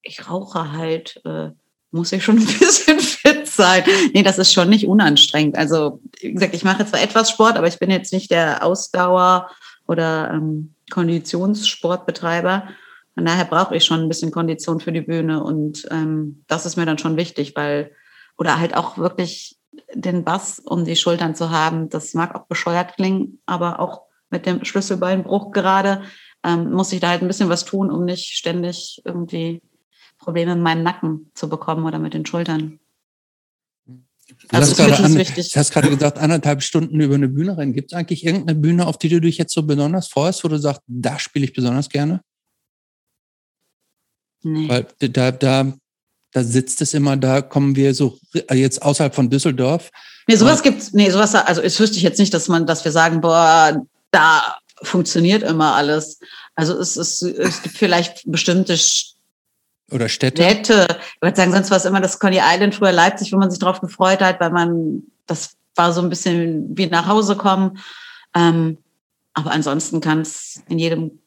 ich 0.02 0.30
rauche 0.30 0.72
halt, 0.72 1.22
äh, 1.26 1.50
muss 1.92 2.12
ich 2.12 2.24
schon 2.24 2.38
ein 2.40 2.46
bisschen 2.46 3.00
fit 3.00 3.48
sein. 3.48 3.84
Nee, 4.14 4.24
das 4.24 4.40
ist 4.40 4.54
schon 4.54 4.70
nicht 4.70 4.88
unanstrengend. 4.88 5.58
Also, 5.58 6.00
wie 6.22 6.34
gesagt, 6.34 6.56
ich 6.56 6.64
mache 6.64 6.86
zwar 6.86 7.02
etwas 7.02 7.30
Sport, 7.30 7.58
aber 7.58 7.68
ich 7.68 7.80
bin 7.80 7.92
jetzt 7.92 8.14
nicht 8.14 8.32
der 8.32 8.64
Ausdauer- 8.64 9.50
oder 9.88 10.32
ähm, 10.34 10.75
Konditionssportbetreiber. 10.92 12.70
Von 13.14 13.26
daher 13.26 13.46
brauche 13.46 13.76
ich 13.76 13.86
schon 13.86 14.02
ein 14.02 14.08
bisschen 14.08 14.32
Kondition 14.32 14.80
für 14.80 14.92
die 14.92 15.02
Bühne 15.02 15.44
und 15.44 15.88
ähm, 15.92 16.44
das 16.48 16.66
ist 16.66 16.76
mir 16.76 16.86
dann 16.86 16.98
schon 16.98 17.18
wichtig, 17.18 17.56
weil 17.56 17.92
oder 18.38 18.60
halt 18.60 18.76
auch 18.76 18.98
wirklich 18.98 19.58
den 19.94 20.24
Bass 20.24 20.60
um 20.60 20.86
die 20.86 20.96
Schultern 20.96 21.36
zu 21.36 21.50
haben. 21.50 21.90
Das 21.90 22.14
mag 22.14 22.36
auch 22.36 22.48
bescheuert 22.48 22.96
klingen, 22.96 23.42
aber 23.46 23.80
auch 23.80 24.04
mit 24.30 24.46
dem 24.46 24.66
Schlüsselbeinbruch 24.66 25.52
gerade 25.52 26.04
ähm, 26.44 26.72
muss 26.72 26.92
ich 26.92 27.00
da 27.00 27.10
halt 27.10 27.22
ein 27.22 27.28
bisschen 27.28 27.50
was 27.50 27.66
tun, 27.66 27.90
um 27.90 28.06
nicht 28.06 28.36
ständig 28.36 29.02
irgendwie 29.06 29.62
Probleme 30.18 30.54
in 30.54 30.62
meinem 30.62 30.84
Nacken 30.84 31.32
zu 31.34 31.50
bekommen 31.50 31.86
oder 31.86 32.00
mit 32.00 32.14
den 32.14 32.26
Schultern. 32.26 32.80
Du 34.50 34.58
also 34.58 34.72
hast 34.72 34.78
gerade, 34.78 35.04
an, 35.04 35.18
hast 35.18 35.72
gerade 35.72 35.90
gesagt, 35.90 36.18
anderthalb 36.18 36.62
Stunden 36.62 37.00
über 37.00 37.16
eine 37.16 37.28
Bühne 37.28 37.58
rennen. 37.58 37.74
Gibt 37.74 37.92
es 37.92 37.98
eigentlich 37.98 38.26
irgendeine 38.26 38.60
Bühne, 38.60 38.88
auf 38.88 38.98
die 38.98 39.10
du 39.10 39.20
dich 39.20 39.38
jetzt 39.38 39.54
so 39.54 39.64
besonders 39.64 40.08
freust, 40.08 40.44
wo 40.44 40.48
du 40.48 40.58
sagst, 40.58 40.82
da 40.88 41.18
spiele 41.20 41.46
ich 41.46 41.54
besonders 41.54 41.90
gerne? 41.90 42.22
Nee. 44.44 44.70
Weil 44.70 44.88
da, 45.00 45.32
da, 45.32 45.74
da 46.32 46.44
sitzt 46.44 46.82
es 46.82 46.94
immer, 46.94 47.18
da 47.18 47.42
kommen 47.42 47.76
wir 47.76 47.94
so 47.96 48.20
jetzt 48.52 48.82
außerhalb 48.82 49.16
von 49.16 49.30
Düsseldorf. 49.30 49.90
Nee, 50.28 50.36
sowas 50.36 50.62
gibt's, 50.62 50.94
nee, 50.94 51.10
sowas, 51.10 51.34
also 51.34 51.62
es 51.62 51.80
wüsste 51.80 51.98
ich 51.98 52.04
jetzt 52.04 52.20
nicht, 52.20 52.34
dass 52.34 52.48
man, 52.48 52.68
dass 52.68 52.86
wir 52.86 52.92
sagen, 52.92 53.22
boah, 53.22 53.82
da 54.12 54.58
funktioniert 54.84 55.44
immer 55.44 55.76
alles. 55.76 56.20
Also 56.56 56.78
es, 56.78 56.96
es, 56.96 57.22
es 57.22 57.62
gibt 57.64 57.78
vielleicht 57.78 58.24
bestimmte 58.26 58.78
oder 59.92 60.10
Städte? 60.10 60.44
Städte. 60.44 60.88
Ich 61.16 61.22
würde 61.22 61.36
sagen, 61.36 61.52
sonst 61.52 61.70
war 61.70 61.78
es 61.78 61.86
immer 61.86 62.02
das 62.02 62.20
Coney 62.20 62.40
Island, 62.42 62.76
früher 62.76 62.92
Leipzig, 62.92 63.32
wo 63.32 63.38
man 63.38 63.52
sich 63.52 63.60
drauf 63.60 63.82
gefreut 63.82 64.22
hat, 64.22 64.40
weil 64.40 64.52
man, 64.52 65.04
das 65.28 65.52
war 65.76 65.94
so 65.94 66.02
ein 66.02 66.10
bisschen 66.10 66.78
wie 66.78 66.88
nach 66.88 67.08
Hause 67.08 67.36
kommen. 67.36 67.80
Ähm, 68.36 68.78
aber 69.34 69.52
ansonsten 69.52 70.02
kann 70.02 70.22
es 70.22 70.64
in 70.68 70.80
jedem 70.80 71.20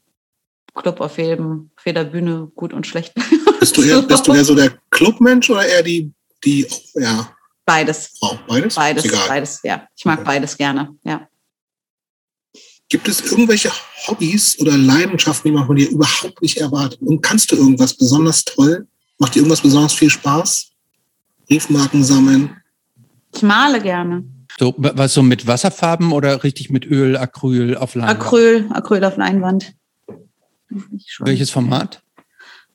Club, 0.74 1.00
auf 1.00 1.18
jedem, 1.18 1.70
auf 1.76 1.86
jeder 1.86 2.04
Bühne 2.04 2.50
gut 2.54 2.72
und 2.72 2.86
schlecht. 2.86 3.14
Bist 3.60 3.76
du 3.76 3.82
eher, 3.82 4.02
bist 4.02 4.24
du 4.26 4.32
eher 4.32 4.44
so 4.44 4.54
der 4.54 4.78
Clubmensch 4.90 5.50
oder 5.50 5.66
eher 5.66 5.82
die, 5.82 6.12
die, 6.44 6.64
ja? 6.94 7.28
Beides. 7.64 8.14
Oh, 8.20 8.38
beides? 8.46 8.76
Beides, 8.76 9.26
beides, 9.26 9.60
ja. 9.64 9.88
Ich 9.96 10.04
mag 10.04 10.20
okay. 10.20 10.26
beides 10.28 10.56
gerne, 10.56 10.94
ja. 11.02 11.28
Gibt 12.88 13.06
es 13.06 13.30
irgendwelche 13.30 13.70
Hobbys 14.06 14.58
oder 14.60 14.76
Leidenschaften, 14.76 15.48
die 15.50 15.54
man 15.54 15.66
von 15.66 15.76
dir 15.76 15.90
überhaupt 15.90 16.40
nicht 16.40 16.56
erwartet? 16.56 17.00
Und 17.02 17.20
kannst 17.20 17.52
du 17.52 17.56
irgendwas 17.56 17.94
besonders 17.94 18.44
toll? 18.44 18.86
Macht 19.18 19.34
dir 19.34 19.40
irgendwas 19.40 19.60
besonders 19.60 19.92
viel 19.92 20.08
Spaß? 20.08 20.70
Briefmarken 21.48 22.02
sammeln? 22.02 22.56
Ich 23.34 23.42
male 23.42 23.80
gerne. 23.82 24.24
So, 24.58 24.74
was 24.78 25.12
so 25.12 25.22
mit 25.22 25.46
Wasserfarben 25.46 26.12
oder 26.12 26.42
richtig 26.42 26.70
mit 26.70 26.86
Öl, 26.86 27.16
Acryl 27.16 27.76
auf 27.76 27.94
Leinwand? 27.94 28.20
Acryl, 28.20 28.66
Acryl 28.70 29.04
auf 29.04 29.16
Leinwand. 29.16 29.74
Welches 31.20 31.50
Format? 31.50 32.02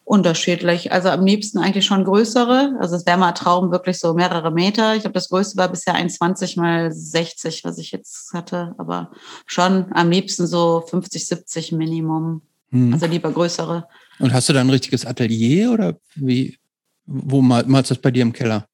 Unterschiedlich. 0.05 0.91
Also 0.91 1.09
am 1.09 1.25
liebsten 1.25 1.59
eigentlich 1.59 1.85
schon 1.85 2.03
größere. 2.03 2.75
Also 2.79 2.95
es 2.95 3.05
wäre 3.05 3.17
mal 3.17 3.31
Traum 3.31 3.71
wirklich 3.71 3.99
so 3.99 4.13
mehrere 4.13 4.51
Meter. 4.51 4.95
Ich 4.95 5.01
glaube, 5.01 5.13
das 5.13 5.29
größte 5.29 5.57
war 5.57 5.69
bisher 5.69 5.95
1,20 5.95 6.59
mal 6.59 6.91
60, 6.91 7.63
was 7.63 7.77
ich 7.77 7.91
jetzt 7.91 8.33
hatte. 8.33 8.75
Aber 8.77 9.11
schon 9.45 9.87
am 9.93 10.09
liebsten 10.09 10.45
so 10.47 10.83
50, 10.87 11.25
70 11.25 11.71
Minimum. 11.71 12.41
Hm. 12.71 12.93
Also 12.93 13.05
lieber 13.05 13.31
größere. 13.31 13.87
Und 14.19 14.33
hast 14.33 14.49
du 14.49 14.53
da 14.53 14.61
ein 14.61 14.69
richtiges 14.69 15.05
Atelier 15.05 15.71
oder 15.71 15.95
wie? 16.15 16.57
Wo 17.05 17.41
malst 17.41 17.91
du 17.91 17.95
das 17.95 18.01
bei 18.01 18.11
dir 18.11 18.21
im 18.21 18.33
Keller? 18.33 18.65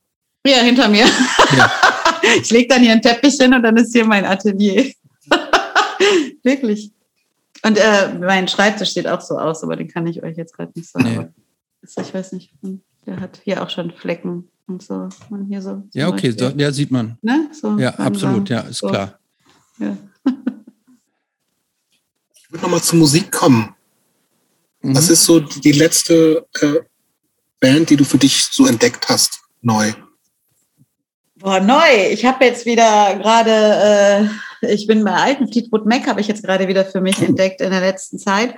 Ja, 0.46 0.58
hinter 0.58 0.88
mir. 0.88 1.06
Ja. 1.58 1.72
ich 2.42 2.50
lege 2.50 2.68
dann 2.68 2.82
hier 2.82 2.92
einen 2.92 3.02
Teppich 3.02 3.36
hin 3.36 3.54
und 3.54 3.64
dann 3.64 3.76
ist 3.78 3.92
hier 3.92 4.06
mein 4.06 4.26
Atelier. 4.26 4.92
Wirklich. 6.44 6.92
Und 7.64 7.78
äh, 7.78 8.14
mein 8.20 8.48
Schreibtisch 8.48 8.94
sieht 8.94 9.08
auch 9.08 9.22
so 9.22 9.38
aus, 9.38 9.64
aber 9.64 9.76
den 9.76 9.88
kann 9.88 10.08
ich 10.08 10.24
euch 10.24 10.38
jetzt 10.38 10.56
gerade 10.56 10.72
nicht 10.76 10.90
sagen. 10.90 11.34
Nee. 11.84 12.02
ich 12.02 12.14
weiß 12.14 12.32
nicht, 12.34 12.54
der 13.06 13.20
hat 13.20 13.42
hier 13.44 13.62
auch 13.62 13.70
schon 13.70 13.92
Flecken 13.92 14.50
und 14.68 14.82
so. 14.82 15.10
Man 15.30 15.46
hier 15.46 15.62
so 15.62 15.84
ja, 15.94 16.08
okay, 16.08 16.32
so, 16.32 16.50
ja, 16.50 16.72
sieht 16.72 16.92
man. 16.92 17.18
Ne? 17.22 17.50
So 17.52 17.78
ja, 17.78 17.96
absolut, 17.96 18.50
ja, 18.50 18.62
ist 18.62 18.78
so. 18.78 18.88
klar. 18.88 19.20
Ja. 19.80 19.98
ich 22.36 22.52
würde 22.52 22.64
nochmal 22.64 22.82
zur 22.82 23.00
Musik 23.00 23.32
kommen. 23.32 23.76
Mhm. 24.82 24.96
Was 24.96 25.10
ist 25.10 25.26
so 25.26 25.40
die 25.40 25.72
letzte 25.74 26.48
äh, 26.62 26.76
Band, 27.60 27.90
die 27.90 27.98
du 27.98 28.06
für 28.06 28.18
dich 28.18 28.46
so 28.52 28.66
entdeckt 28.68 29.10
hast, 29.10 29.42
neu? 29.62 29.92
Boah, 31.36 31.60
neu. 31.60 32.12
Ich 32.12 32.26
habe 32.26 32.46
jetzt 32.46 32.66
wieder 32.66 33.16
gerade, 33.16 33.52
äh, 33.52 34.28
ich 34.62 34.88
bin 34.88 35.04
bei 35.04 35.14
alten 35.14 35.52
Fleetwood 35.52 35.86
Mac, 35.86 36.08
habe 36.08 36.22
ich 36.22 36.28
jetzt 36.28 36.44
gerade 36.44 36.68
wieder 36.68 36.86
für 36.86 37.02
mich 37.02 37.22
entdeckt 37.22 37.62
in 37.62 37.72
der 37.72 37.82
letzten 37.82 38.20
Zeit. 38.20 38.56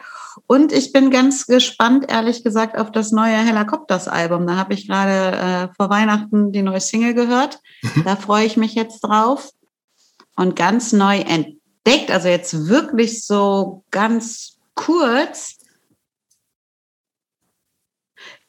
Und 0.48 0.72
ich 0.72 0.94
bin 0.94 1.12
ganz 1.12 1.46
gespannt, 1.46 2.06
ehrlich 2.10 2.44
gesagt, 2.44 2.78
auf 2.78 2.92
das 2.92 3.12
neue 3.12 3.38
Helicopters-Album. 3.38 4.48
Da 4.48 4.56
habe 4.56 4.74
ich 4.74 4.88
gerade 4.88 5.38
äh, 5.38 5.76
vor 5.76 5.90
Weihnachten 5.90 6.52
die 6.52 6.62
neue 6.62 6.80
Single 6.80 7.14
gehört. 7.14 7.60
Mhm. 7.82 8.04
Da 8.06 8.16
freue 8.16 8.46
ich 8.46 8.58
mich 8.58 8.76
jetzt 8.76 9.02
drauf. 9.02 9.52
Und 10.36 10.56
ganz 10.56 10.94
neu 10.94 11.20
entdeckt, 11.20 12.10
also 12.10 12.30
jetzt 12.30 12.68
wirklich 12.68 13.26
so 13.26 13.84
ganz 13.92 14.58
kurz, 14.76 15.58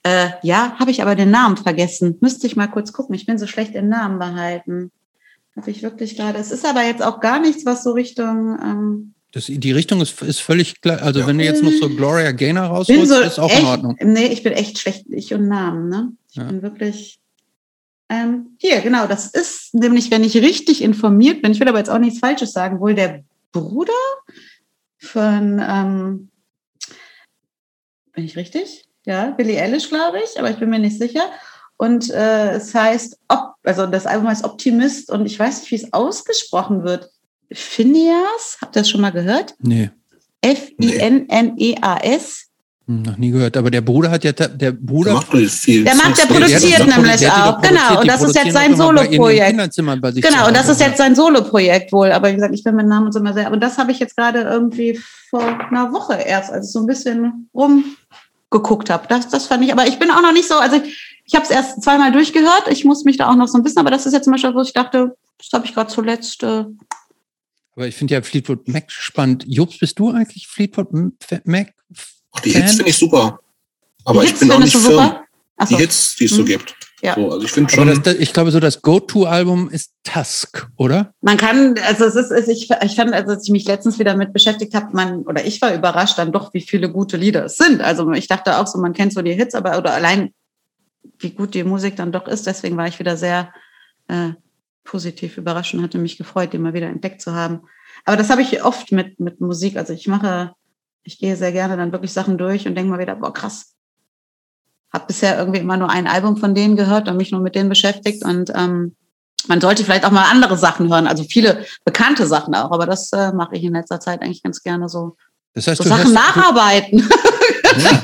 äh, 0.05 0.31
ja, 0.43 0.79
habe 0.79 0.91
ich 0.91 1.03
aber 1.03 1.15
den 1.15 1.31
Namen 1.31 1.57
vergessen. 1.57 2.19
Müsste 2.21 2.47
ich 2.47 2.57
mal 2.57 2.69
kurz 2.69 2.93
gucken. 2.93 3.15
Ich 3.15 3.27
bin 3.27 3.39
so 3.39 3.47
schlecht 3.47 3.75
in 3.75 3.89
Namen 3.89 4.19
behalten. 4.19 4.91
Habe 5.57 5.71
ich 5.71 5.83
wirklich 5.83 6.17
gerade. 6.17 6.39
Es 6.39 6.51
ist 6.51 6.65
aber 6.65 6.83
jetzt 6.83 7.03
auch 7.03 7.21
gar 7.21 7.41
nichts, 7.41 7.67
was 7.67 7.85
so 7.85 7.93
Richtung. 7.93 8.59
Ähm, 8.63 9.15
das, 9.33 9.47
die 9.47 9.73
Richtung 9.73 10.01
ist, 10.01 10.21
ist 10.23 10.41
völlig 10.41 10.81
klar. 10.81 11.03
Also 11.03 11.21
ja. 11.21 11.27
wenn 11.27 11.39
du 11.39 11.45
jetzt 11.45 11.63
noch 11.63 11.73
so 11.73 11.89
Gloria 11.89 12.33
Gaynor 12.33 12.65
rausholst, 12.65 13.09
so 13.09 13.21
ist 13.21 13.39
auch 13.39 13.51
echt, 13.51 13.61
in 13.61 13.67
Ordnung. 13.67 13.97
Nee, 14.03 14.27
ich 14.27 14.43
bin 14.43 14.53
echt 14.53 14.79
schlecht. 14.79 15.07
Ich 15.11 15.33
und 15.35 15.49
Namen, 15.49 15.89
ne? 15.89 16.13
Ich 16.31 16.37
ja. 16.37 16.45
bin 16.45 16.63
wirklich. 16.63 17.19
Ähm, 18.09 18.57
hier, 18.59 18.81
genau, 18.81 19.07
das 19.07 19.29
ist 19.29 19.75
nämlich, 19.75 20.11
wenn 20.11 20.25
ich 20.25 20.37
richtig 20.37 20.83
informiert 20.83 21.41
bin, 21.41 21.53
ich 21.53 21.61
will 21.61 21.69
aber 21.69 21.79
jetzt 21.79 21.89
auch 21.89 21.99
nichts 21.99 22.19
Falsches 22.19 22.53
sagen, 22.53 22.79
wohl 22.79 22.95
der 22.95 23.25
Bruder 23.53 23.93
von, 24.99 25.63
ähm, 25.67 26.29
bin 28.13 28.25
ich 28.25 28.37
richtig? 28.37 28.87
ja, 29.05 29.31
Billie 29.31 29.61
Eilish, 29.61 29.89
glaube 29.89 30.21
ich, 30.25 30.39
aber 30.39 30.51
ich 30.51 30.59
bin 30.59 30.71
mir 30.71 30.79
nicht 30.79 30.99
sicher. 30.99 31.31
Und 31.77 32.11
äh, 32.11 32.53
es 32.53 32.75
heißt, 32.75 33.19
Op 33.29 33.52
also 33.65 33.87
das 33.87 34.07
Album 34.07 34.29
heißt 34.29 34.45
Optimist 34.45 35.11
und 35.11 35.27
ich 35.27 35.39
weiß 35.39 35.61
nicht, 35.61 35.71
wie 35.71 35.77
es 35.77 35.93
ausgesprochen 35.93 36.85
wird. 36.85 37.11
Phineas, 37.53 38.59
habt 38.61 38.77
ihr 38.77 38.81
das 38.81 38.91
schon 38.91 39.01
mal 39.01 39.11
gehört? 39.11 39.55
Nee. 39.61 39.91
F-I-N-N-E-A-S. 40.41 42.47
Hm, 42.89 43.03
noch 43.03 43.17
nie 43.17 43.31
gehört, 43.31 43.57
aber 43.57 43.71
der 43.71 43.81
Bruder 43.81 44.11
hat 44.11 44.25
ja, 44.25 44.33
der 44.33 44.73
Bruder. 44.73 45.11
Der 45.11 45.15
macht 45.15 45.51
viel. 45.51 45.85
Der 45.85 45.95
macht, 45.95 46.19
der 46.19 46.27
produziert 46.27 46.81
der 46.81 46.87
nämlich 46.87 47.31
auch. 47.31 47.61
Genau, 47.61 48.01
und 48.01 48.09
das 48.09 48.23
ist 48.23 48.35
jetzt 48.35 48.53
sein 48.53 48.75
Solo-Projekt. 48.75 49.77
Genau, 49.77 50.49
und 50.49 50.57
das 50.57 50.69
ist 50.69 50.81
jetzt 50.81 50.99
sein 50.99 51.15
Solo-Projekt 51.15 51.93
wohl. 51.93 52.11
Aber 52.11 52.31
wie 52.31 52.35
gesagt, 52.35 52.55
ich 52.55 52.65
bin 52.65 52.75
mit 52.75 52.87
Namen 52.87 53.07
und 53.07 53.13
so 53.13 53.21
immer 53.21 53.35
sehr. 53.35 53.53
Und 53.53 53.63
das 53.63 53.79
habe 53.79 53.93
ich 53.93 54.01
jetzt 54.01 54.17
gerade 54.17 54.41
irgendwie 54.41 54.99
vor 55.31 55.45
einer 55.45 55.93
Woche 55.93 56.15
erst, 56.15 56.51
also 56.51 56.69
so 56.69 56.81
ein 56.81 56.87
bisschen 56.87 57.49
rum 57.55 57.85
geguckt 58.51 58.91
habe. 58.91 59.07
Das, 59.09 59.29
das 59.29 59.47
fand 59.47 59.65
ich, 59.65 59.73
aber 59.73 59.87
ich 59.87 59.99
bin 59.99 60.11
auch 60.11 60.21
noch 60.21 60.33
nicht 60.33 60.49
so, 60.49 60.57
also 60.57 60.77
ich, 60.77 61.12
ich 61.33 61.37
habe 61.37 61.47
es 61.47 61.51
erst 61.51 61.83
zweimal 61.83 62.13
durchgehört, 62.13 62.69
ich 62.71 62.85
muss 62.85 63.05
mich 63.05 63.17
da 63.17 63.31
auch 63.31 63.37
noch 63.37 63.49
so 63.49 63.57
ein 63.57 63.63
bisschen, 63.63 63.79
aber 63.79 63.91
das 63.91 64.05
ist 64.05 64.13
jetzt 64.13 64.25
zum 64.25 64.35
Beispiel, 64.35 64.55
wo 64.55 64.61
ich 64.61 64.75
dachte, 64.75 65.17
das 65.39 65.49
habe 65.55 65.65
ich 65.65 65.73
gerade 65.73 65.91
zuletzt. 65.91 66.43
Äh 66.43 66.67
aber 67.75 67.87
ich 67.87 67.95
finde 67.95 68.13
ja 68.13 68.21
Fleetwood 68.21 68.69
Mac 68.69 68.91
spannend. 68.93 69.47
Jobs, 69.49 69.79
bist 69.79 69.99
du 69.99 70.11
eigentlich 70.11 70.47
Fleetwood 70.47 70.89
Mac? 71.45 71.73
Ach, 72.33 72.41
die 72.41 72.51
Hits 72.51 72.75
finde 72.75 72.91
ich 72.91 72.99
super. 72.99 73.41
Aber 74.05 74.25
ich 74.25 74.35
bin 74.35 74.51
auch 74.51 74.59
nicht 74.59 74.77
firm. 74.77 74.93
So. 75.59 75.67
Die 75.71 75.77
Hits, 75.77 76.17
die 76.17 76.27
es 76.27 76.33
hm. 76.33 76.37
so 76.37 76.45
gibt. 76.45 76.75
Ja. 77.01 77.15
So, 77.15 77.31
also 77.31 77.47
ich 77.47 77.51
finde 77.51 77.73
schon. 77.73 78.03
Das, 78.03 78.15
ich 78.17 78.35
glaube, 78.35 78.51
so 78.51 78.61
das 78.61 78.83
Go-To-Album 78.83 79.71
ist 79.71 79.93
Tusk, 80.05 80.69
oder? 80.77 81.15
Man 81.23 81.39
kann, 81.39 81.77
also 81.89 82.05
es 82.05 82.15
ist, 82.15 82.49
ich, 82.49 82.69
ich 82.71 82.95
fand, 82.95 83.15
also 83.15 83.31
als 83.31 83.45
ich 83.45 83.51
mich 83.51 83.65
letztens 83.65 83.99
wieder 83.99 84.17
mit 84.17 84.35
beschäftigt 84.35 84.75
habe, 84.75 84.89
man, 84.93 85.23
oder 85.23 85.47
ich 85.47 85.63
war 85.63 85.75
überrascht 85.75 86.19
dann 86.19 86.31
doch, 86.31 86.53
wie 86.53 86.61
viele 86.61 86.93
gute 86.93 87.17
Lieder 87.17 87.47
es 87.47 87.57
sind. 87.57 87.81
Also 87.81 88.13
ich 88.13 88.29
dachte 88.29 88.59
auch 88.59 88.67
so, 88.67 88.79
man 88.79 88.93
kennt 88.93 89.15
so 89.15 89.23
die 89.23 89.33
Hits, 89.33 89.55
aber 89.55 89.79
oder 89.79 89.95
allein, 89.95 90.35
wie 91.19 91.31
gut 91.31 91.55
die 91.55 91.65
Musik 91.65 91.97
dann 91.97 92.13
doch 92.13 92.27
ist. 92.27 92.47
Deswegen 92.47 92.77
war 92.77 92.87
ich 92.87 92.99
wieder 92.99 93.17
sehr 93.17 93.53
äh, 94.09 94.31
positiv 94.85 95.39
überrascht 95.39 95.75
und 95.75 95.83
hatte 95.83 95.99
mich 95.99 96.19
gefreut, 96.19 96.53
die 96.53 96.59
mal 96.59 96.75
wieder 96.75 96.89
entdeckt 96.89 97.21
zu 97.21 97.35
haben. 97.35 97.63
Aber 98.05 98.17
das 98.17 98.31
habe 98.31 98.43
ich 98.43 98.65
oft 98.65 98.93
mit, 98.93 99.21
mit 99.21 99.41
Musik. 99.41 99.77
Also 99.77 99.93
ich 99.93 100.09
mache, 100.09 100.55
ich 101.05 101.19
gehe 101.19 101.37
sehr 101.37 101.53
gerne 101.53 101.77
dann 101.77 101.93
wirklich 101.93 102.13
Sachen 102.13 102.39
durch 102.39 102.67
und 102.67 102.75
denke 102.75 102.91
mal 102.91 102.99
wieder, 102.99 103.17
boah, 103.17 103.33
krass, 103.33 103.75
habe 104.93 105.07
bisher 105.07 105.39
irgendwie 105.39 105.61
immer 105.61 105.77
nur 105.77 105.91
ein 105.91 106.07
Album 106.07 106.37
von 106.37 106.55
denen 106.55 106.77
gehört 106.77 107.09
und 107.09 107.17
mich 107.17 107.33
nur 107.33 107.41
mit 107.41 107.55
denen 107.55 107.69
beschäftigt. 107.69 108.25
Und 108.25 108.51
ähm, 108.55 108.97
man 109.49 109.61
sollte 109.61 109.85
vielleicht 109.85 110.05
auch 110.05 110.11
mal 110.11 110.31
andere 110.31 110.57
Sachen 110.57 110.89
hören, 110.93 111.07
also 111.07 111.25
viele 111.25 111.65
bekannte 111.85 112.27
Sachen 112.27 112.55
auch. 112.55 112.71
Aber 112.73 112.87
das 112.87 113.11
äh, 113.13 113.33
mache 113.33 113.57
ich 113.57 113.65
in 113.65 113.75
letzter 113.75 114.01
Zeit 114.01 114.21
eigentlich 114.21 114.43
ganz 114.43 114.63
gerne 114.63 114.89
so. 114.89 115.17
Das 115.55 115.67
heißt, 115.67 115.83
so 115.83 115.89
Sachen 115.89 116.13
hörst, 116.13 116.15
nacharbeiten. 116.15 117.09
Ja, 117.79 118.03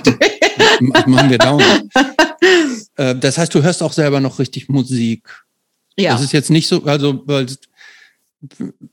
machen 1.06 1.30
wir 1.30 1.38
dauernd. 1.38 1.92
Äh, 2.98 3.16
das 3.16 3.38
heißt, 3.38 3.54
du 3.54 3.62
hörst 3.62 3.82
auch 3.82 3.94
selber 3.94 4.20
noch 4.20 4.38
richtig 4.38 4.68
Musik. 4.68 5.42
Ja. 5.96 6.12
Das 6.12 6.22
ist 6.22 6.32
jetzt 6.32 6.50
nicht 6.50 6.68
so, 6.68 6.84
also 6.84 7.22
weil 7.26 7.46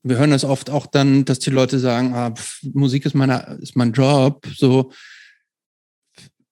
wir 0.02 0.18
hören 0.18 0.32
das 0.32 0.44
oft 0.44 0.69
auch 0.69 0.88
dann, 0.88 1.26
dass 1.26 1.40
die 1.40 1.52
Leute 1.52 1.77
sagen, 1.77 2.15
ah, 2.15 2.32
pf, 2.32 2.64
Musik 2.73 3.06
ist, 3.06 3.14
meine, 3.14 3.60
ist 3.61 3.76
mein 3.76 3.91
Job. 3.91 4.48
So, 4.56 4.91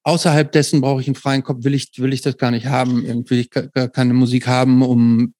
außerhalb 0.04 0.52
dessen 0.52 0.80
brauche 0.80 1.00
ich 1.00 1.08
einen 1.08 1.16
freien 1.16 1.42
Kopf, 1.42 1.64
will 1.64 1.74
ich, 1.74 1.90
will 1.96 2.12
ich 2.12 2.20
das 2.20 2.36
gar 2.36 2.50
nicht 2.50 2.66
haben. 2.66 3.04
Irgendwie 3.04 3.40
ich 3.40 3.50
gar 3.50 3.88
keine 3.88 4.14
Musik 4.14 4.46
haben, 4.46 4.82
um 4.82 5.34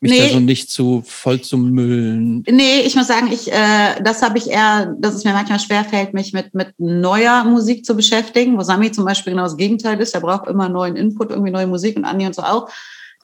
mich 0.00 0.12
nee. 0.12 0.28
da 0.28 0.34
so 0.34 0.40
nicht 0.40 0.70
zu 0.70 1.02
voll 1.06 1.40
zu 1.40 1.56
müllen. 1.56 2.42
Nee, 2.48 2.80
ich 2.80 2.94
muss 2.96 3.06
sagen, 3.06 3.28
ich, 3.32 3.50
äh, 3.50 4.00
das 4.02 4.22
habe 4.22 4.36
ich 4.38 4.50
eher, 4.50 4.94
dass 4.98 5.14
es 5.14 5.24
mir 5.24 5.32
manchmal 5.32 5.58
schwerfällt, 5.58 6.12
mich 6.12 6.32
mit, 6.32 6.54
mit 6.54 6.74
neuer 6.78 7.44
Musik 7.44 7.84
zu 7.84 7.96
beschäftigen, 7.96 8.58
wo 8.58 8.62
Sami 8.62 8.92
zum 8.92 9.04
Beispiel 9.06 9.32
genau 9.32 9.44
das 9.44 9.56
Gegenteil 9.56 9.98
ist. 10.00 10.14
Er 10.14 10.20
braucht 10.20 10.48
immer 10.48 10.68
neuen 10.68 10.96
Input, 10.96 11.30
irgendwie 11.30 11.50
neue 11.50 11.66
Musik 11.66 11.96
und 11.96 12.04
Andi 12.04 12.26
und 12.26 12.34
so 12.34 12.42
auch. 12.42 12.68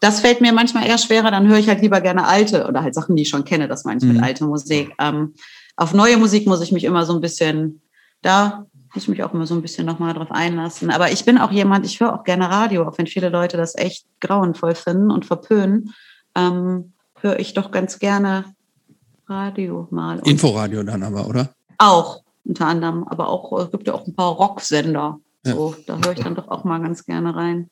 das 0.01 0.19
fällt 0.20 0.40
mir 0.40 0.53
manchmal 0.53 0.86
eher 0.86 0.99
schwerer. 0.99 1.31
Dann 1.31 1.47
höre 1.47 1.59
ich 1.59 1.69
halt 1.69 1.81
lieber 1.81 2.01
gerne 2.01 2.27
alte 2.27 2.66
oder 2.66 2.82
halt 2.82 2.94
Sachen, 2.94 3.15
die 3.16 3.23
ich 3.23 3.28
schon 3.28 3.44
kenne. 3.44 3.69
Das 3.69 3.85
meine 3.85 3.99
ich 3.99 4.05
Mhm. 4.05 4.15
mit 4.15 4.23
alte 4.23 4.44
Musik. 4.44 4.93
Ähm, 4.99 5.35
auf 5.77 5.94
neue 5.94 6.16
Musik 6.16 6.47
muss 6.47 6.61
ich 6.61 6.73
mich 6.73 6.85
immer 6.85 7.05
so 7.07 7.15
ein 7.15 7.20
bisschen, 7.20 7.82
da 8.20 8.66
muss 8.94 9.05
ich 9.05 9.09
mich 9.09 9.23
auch 9.23 9.32
immer 9.32 9.47
so 9.47 9.55
ein 9.55 9.62
bisschen 9.62 9.86
nochmal 9.86 10.12
drauf 10.15 10.31
einlassen. 10.32 10.90
Aber 10.90 11.12
ich 11.12 11.24
bin 11.24 11.39
auch 11.39 11.53
jemand, 11.53 11.86
ich 11.86 12.01
höre 12.01 12.15
auch 12.15 12.24
gerne 12.24 12.51
Radio, 12.51 12.86
auch 12.86 12.99
wenn 12.99 13.07
viele 13.07 13.28
Leute 13.28 13.57
das 13.57 13.77
echt 13.77 14.05
grauenvoll 14.20 14.74
finden 14.74 15.11
und 15.11 15.24
verpönen, 15.24 15.94
ähm, 16.34 16.92
höre 17.20 17.38
ich 17.38 17.54
doch 17.54 17.70
ganz 17.70 17.98
gerne 17.98 18.44
Radio 19.26 19.86
mal. 19.90 20.18
Und 20.18 20.26
Inforadio 20.28 20.82
dann 20.82 21.02
aber, 21.02 21.26
oder? 21.26 21.54
auch 21.82 22.22
unter 22.44 22.66
anderem, 22.66 23.04
aber 23.04 23.28
auch, 23.28 23.52
es 23.60 23.70
gibt 23.70 23.86
ja 23.86 23.94
auch 23.94 24.06
ein 24.06 24.14
paar 24.14 24.32
Rocksender. 24.32 25.18
Ja. 25.44 25.54
So, 25.54 25.74
da 25.86 25.98
höre 25.98 26.12
ich 26.12 26.20
dann 26.20 26.34
doch 26.34 26.48
auch 26.48 26.64
mal 26.64 26.80
ganz 26.80 27.04
gerne 27.04 27.34
rein. 27.34 27.68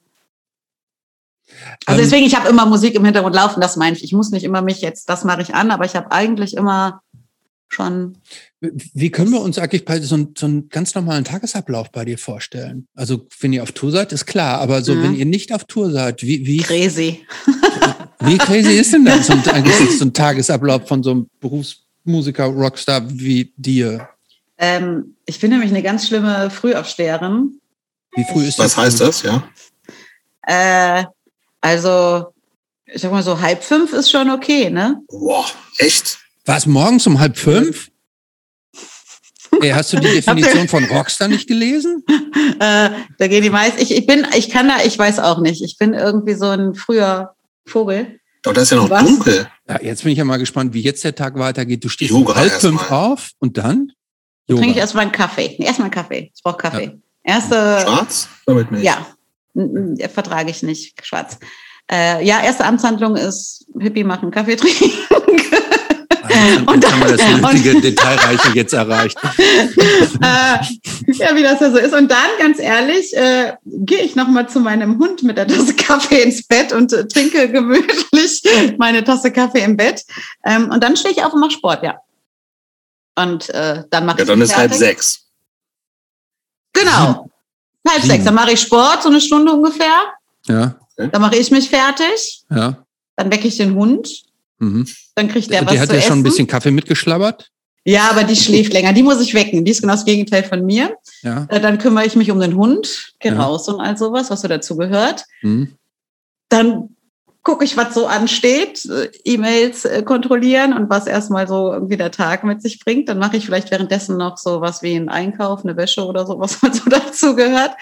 Also 1.86 2.00
Ähm, 2.00 2.04
deswegen, 2.04 2.26
ich 2.26 2.36
habe 2.36 2.48
immer 2.48 2.66
Musik 2.66 2.94
im 2.94 3.04
Hintergrund 3.04 3.34
laufen, 3.34 3.60
das 3.60 3.76
meine 3.76 3.96
ich. 3.96 4.04
Ich 4.04 4.12
muss 4.12 4.30
nicht 4.30 4.44
immer 4.44 4.62
mich 4.62 4.80
jetzt, 4.80 5.08
das 5.08 5.24
mache 5.24 5.42
ich 5.42 5.54
an, 5.54 5.70
aber 5.70 5.84
ich 5.84 5.96
habe 5.96 6.12
eigentlich 6.12 6.56
immer 6.56 7.02
schon. 7.72 8.18
Wie 8.60 9.10
können 9.10 9.30
wir 9.32 9.40
uns 9.40 9.58
eigentlich 9.58 9.84
bei 9.84 10.00
so, 10.00 10.14
einem- 10.14 10.34
so 10.36 10.46
einem 10.46 10.68
ganz 10.68 10.94
normalen 10.94 11.24
Tagesablauf 11.24 11.90
bei 11.92 12.04
dir 12.04 12.18
vorstellen? 12.18 12.86
Also, 12.94 13.26
wenn 13.40 13.52
ihr 13.52 13.62
auf 13.62 13.72
Tour 13.72 13.90
seid, 13.90 14.12
ist 14.12 14.26
klar, 14.26 14.60
aber 14.60 14.82
so, 14.82 14.94
Mhm. 14.94 15.02
wenn 15.02 15.14
ihr 15.14 15.24
nicht 15.26 15.52
auf 15.52 15.64
Tour 15.64 15.90
seid, 15.90 16.22
wie, 16.22 16.46
wie, 16.46 16.58
Crazy. 16.58 17.26
wie 18.20 18.38
crazy 18.38 18.72
ist 18.78 18.92
denn 18.92 19.04
das 19.04 19.26
so 19.28 19.32
ein, 19.32 19.48
eigentlich 19.48 19.98
so 19.98 20.04
ein 20.04 20.12
Tagesablauf 20.12 20.86
von 20.88 21.02
so 21.02 21.10
einem 21.12 21.26
Berufsmusiker, 21.40 22.44
Rockstar 22.46 23.02
wie 23.08 23.52
dir? 23.56 24.08
Ähm, 24.58 25.14
ich 25.24 25.40
bin 25.40 25.50
nämlich 25.50 25.70
eine 25.70 25.82
ganz 25.82 26.06
schlimme 26.08 26.50
Frühaufsteherin. 26.50 27.60
Wie 28.14 28.24
früh 28.24 28.44
ist 28.46 28.58
Was 28.58 28.76
heißt 28.76 29.00
das, 29.00 29.22
ja? 29.22 29.48
Äh, 30.42 31.04
also, 31.60 32.26
ich 32.86 33.00
sag 33.00 33.12
mal 33.12 33.22
so, 33.22 33.40
halb 33.40 33.62
fünf 33.62 33.92
ist 33.92 34.10
schon 34.10 34.28
okay, 34.30 34.68
ne? 34.70 35.00
Boah, 35.08 35.46
echt? 35.78 36.18
War 36.50 36.56
es 36.56 36.66
morgens 36.66 37.06
um 37.06 37.20
halb 37.20 37.38
fünf? 37.38 37.92
Ey, 39.60 39.70
hast 39.70 39.92
du 39.92 40.00
die 40.00 40.08
Definition 40.08 40.66
von 40.66 40.84
Rockstar 40.86 41.28
nicht 41.28 41.46
gelesen? 41.46 42.04
Äh, 42.62 42.90
da 43.18 43.26
gehen 43.26 43.42
die 43.42 43.48
meisten. 43.48 43.80
Ich, 43.80 43.90
ich 43.90 44.06
bin, 44.06 44.26
ich 44.36 44.50
kann 44.50 44.68
da, 44.68 44.84
ich 44.84 44.98
weiß 44.98 45.18
auch 45.18 45.40
nicht. 45.40 45.62
Ich 45.62 45.78
bin 45.78 45.94
irgendwie 45.94 46.34
so 46.34 46.44
ein 46.46 46.74
früher 46.74 47.34
Vogel. 47.66 48.20
Aber 48.44 48.52
da 48.54 48.60
ist 48.60 48.70
ja 48.70 48.76
noch 48.76 48.90
Was? 48.90 49.02
dunkel. 49.02 49.48
Ja, 49.66 49.80
jetzt 49.80 50.02
bin 50.02 50.12
ich 50.12 50.18
ja 50.18 50.24
mal 50.24 50.36
gespannt, 50.36 50.74
wie 50.74 50.82
jetzt 50.82 51.02
der 51.02 51.14
Tag 51.14 51.38
weitergeht. 51.38 51.82
Du 51.82 51.88
stehst 51.88 52.10
Yoga 52.10 52.32
um 52.32 52.38
halb 52.38 52.52
fünf 52.52 52.90
mal. 52.90 53.12
auf 53.12 53.30
und 53.38 53.56
dann? 53.56 53.92
Trinke 54.46 54.62
ich 54.62 54.68
Yoga. 54.68 54.80
erstmal 54.80 55.02
einen 55.04 55.12
Kaffee. 55.12 55.56
Nee, 55.58 55.64
Erstmal 55.64 55.86
einen 55.86 55.94
Kaffee. 55.94 56.30
Ich 56.34 56.42
brauche 56.42 56.58
Kaffee. 56.58 56.98
Erste, 57.22 57.80
Schwarz? 57.82 58.28
Damit 58.44 58.70
nicht. 58.70 58.84
ja, 58.84 59.06
vertrage 60.12 60.50
ich 60.50 60.62
nicht, 60.62 61.06
schwarz. 61.06 61.38
Äh, 61.90 62.22
ja, 62.26 62.42
erste 62.42 62.66
Amtshandlung 62.66 63.16
ist 63.16 63.66
Hippie 63.78 64.04
machen, 64.04 64.30
Kaffee 64.30 64.56
trinken. 64.56 64.90
Und 66.66 66.82
jetzt 66.82 66.92
haben 66.92 67.00
wir 67.02 67.08
das 67.16 67.20
dann- 67.20 67.40
nötige 67.40 67.80
Detailreiche 67.80 68.48
jetzt 68.54 68.72
erreicht. 68.72 69.18
äh, 69.38 70.22
ja, 71.12 71.34
wie 71.36 71.42
das 71.42 71.60
ja 71.60 71.70
so 71.70 71.78
ist. 71.78 71.94
Und 71.94 72.10
dann, 72.10 72.28
ganz 72.38 72.58
ehrlich, 72.58 73.16
äh, 73.16 73.54
gehe 73.64 74.00
ich 74.02 74.16
nochmal 74.16 74.48
zu 74.48 74.60
meinem 74.60 74.98
Hund 74.98 75.22
mit 75.22 75.36
der 75.38 75.46
Tasse 75.46 75.74
Kaffee 75.74 76.22
ins 76.22 76.46
Bett 76.46 76.72
und 76.72 76.92
äh, 76.92 77.06
trinke 77.08 77.50
gemütlich 77.50 78.42
meine 78.78 79.02
Tasse 79.04 79.30
Kaffee 79.32 79.62
im 79.62 79.76
Bett. 79.76 80.04
Ähm, 80.44 80.70
und 80.70 80.82
dann 80.82 80.96
stehe 80.96 81.12
ich 81.14 81.22
auf 81.24 81.32
und 81.32 81.40
mache 81.40 81.52
Sport, 81.52 81.82
ja. 81.82 82.00
Und 83.16 83.50
äh, 83.50 83.84
dann 83.90 84.06
mache 84.06 84.18
Ja, 84.18 84.22
ich 84.24 84.28
dann 84.28 84.38
mich 84.38 84.48
ist 84.50 84.56
halb 84.56 84.70
fertig. 84.72 84.86
sechs. 84.86 85.26
Genau. 86.72 87.28
Halb 87.88 88.02
Sieben. 88.02 88.08
sechs. 88.08 88.24
Dann 88.24 88.34
mache 88.34 88.52
ich 88.52 88.60
Sport, 88.60 89.02
so 89.02 89.08
eine 89.08 89.20
Stunde 89.20 89.52
ungefähr. 89.52 90.12
Ja, 90.46 90.76
Dann 90.96 91.20
mache 91.20 91.36
ich 91.36 91.50
mich 91.50 91.68
fertig. 91.68 92.42
ja. 92.50 92.76
Dann 93.16 93.30
wecke 93.30 93.48
ich 93.48 93.56
den 93.58 93.74
Hund. 93.74 94.08
Mhm. 94.60 94.86
Dann 95.16 95.28
kriegt 95.28 95.50
der 95.50 95.66
was 95.66 95.76
hat 95.78 95.88
zu 95.88 95.94
ja 95.94 95.98
essen. 95.98 96.08
schon 96.08 96.18
ein 96.20 96.22
bisschen 96.22 96.46
Kaffee 96.46 96.70
mitgeschlabbert. 96.70 97.48
Ja, 97.84 98.10
aber 98.10 98.24
die 98.24 98.36
schläft 98.36 98.72
länger. 98.74 98.92
Die 98.92 99.02
muss 99.02 99.20
ich 99.20 99.32
wecken. 99.34 99.64
Die 99.64 99.70
ist 99.70 99.80
genau 99.80 99.94
das 99.94 100.04
Gegenteil 100.04 100.44
von 100.44 100.64
mir. 100.64 100.94
Ja. 101.22 101.46
Äh, 101.48 101.60
Dann 101.60 101.78
kümmere 101.78 102.04
ich 102.06 102.14
mich 102.14 102.30
um 102.30 102.38
den 102.38 102.54
Hund. 102.54 103.14
Geh 103.20 103.30
Ja. 103.30 103.42
raus 103.42 103.68
und 103.68 103.80
all 103.80 103.96
sowas, 103.96 104.30
was 104.30 104.42
so 104.42 104.48
dazu 104.48 104.76
gehört. 104.76 105.24
Mhm. 105.42 105.76
Dann 106.50 106.94
gucke 107.42 107.64
ich, 107.64 107.78
was 107.78 107.94
so 107.94 108.06
ansteht, 108.06 108.84
äh, 108.84 109.08
E-Mails 109.24 109.86
äh, 109.86 110.02
kontrollieren 110.02 110.74
und 110.74 110.90
was 110.90 111.06
erstmal 111.06 111.48
so 111.48 111.72
irgendwie 111.72 111.96
der 111.96 112.10
Tag 112.10 112.44
mit 112.44 112.60
sich 112.60 112.80
bringt. 112.84 113.08
Dann 113.08 113.18
mache 113.18 113.38
ich 113.38 113.46
vielleicht 113.46 113.70
währenddessen 113.70 114.18
noch 114.18 114.36
so 114.36 114.60
was 114.60 114.82
wie 114.82 114.94
einen 114.94 115.08
Einkauf, 115.08 115.64
eine 115.64 115.74
Wäsche 115.78 116.04
oder 116.04 116.26
so, 116.26 116.38
was 116.38 116.60
halt 116.62 116.74
so 116.74 116.90
dazu 116.90 117.34
gehört. 117.34 117.72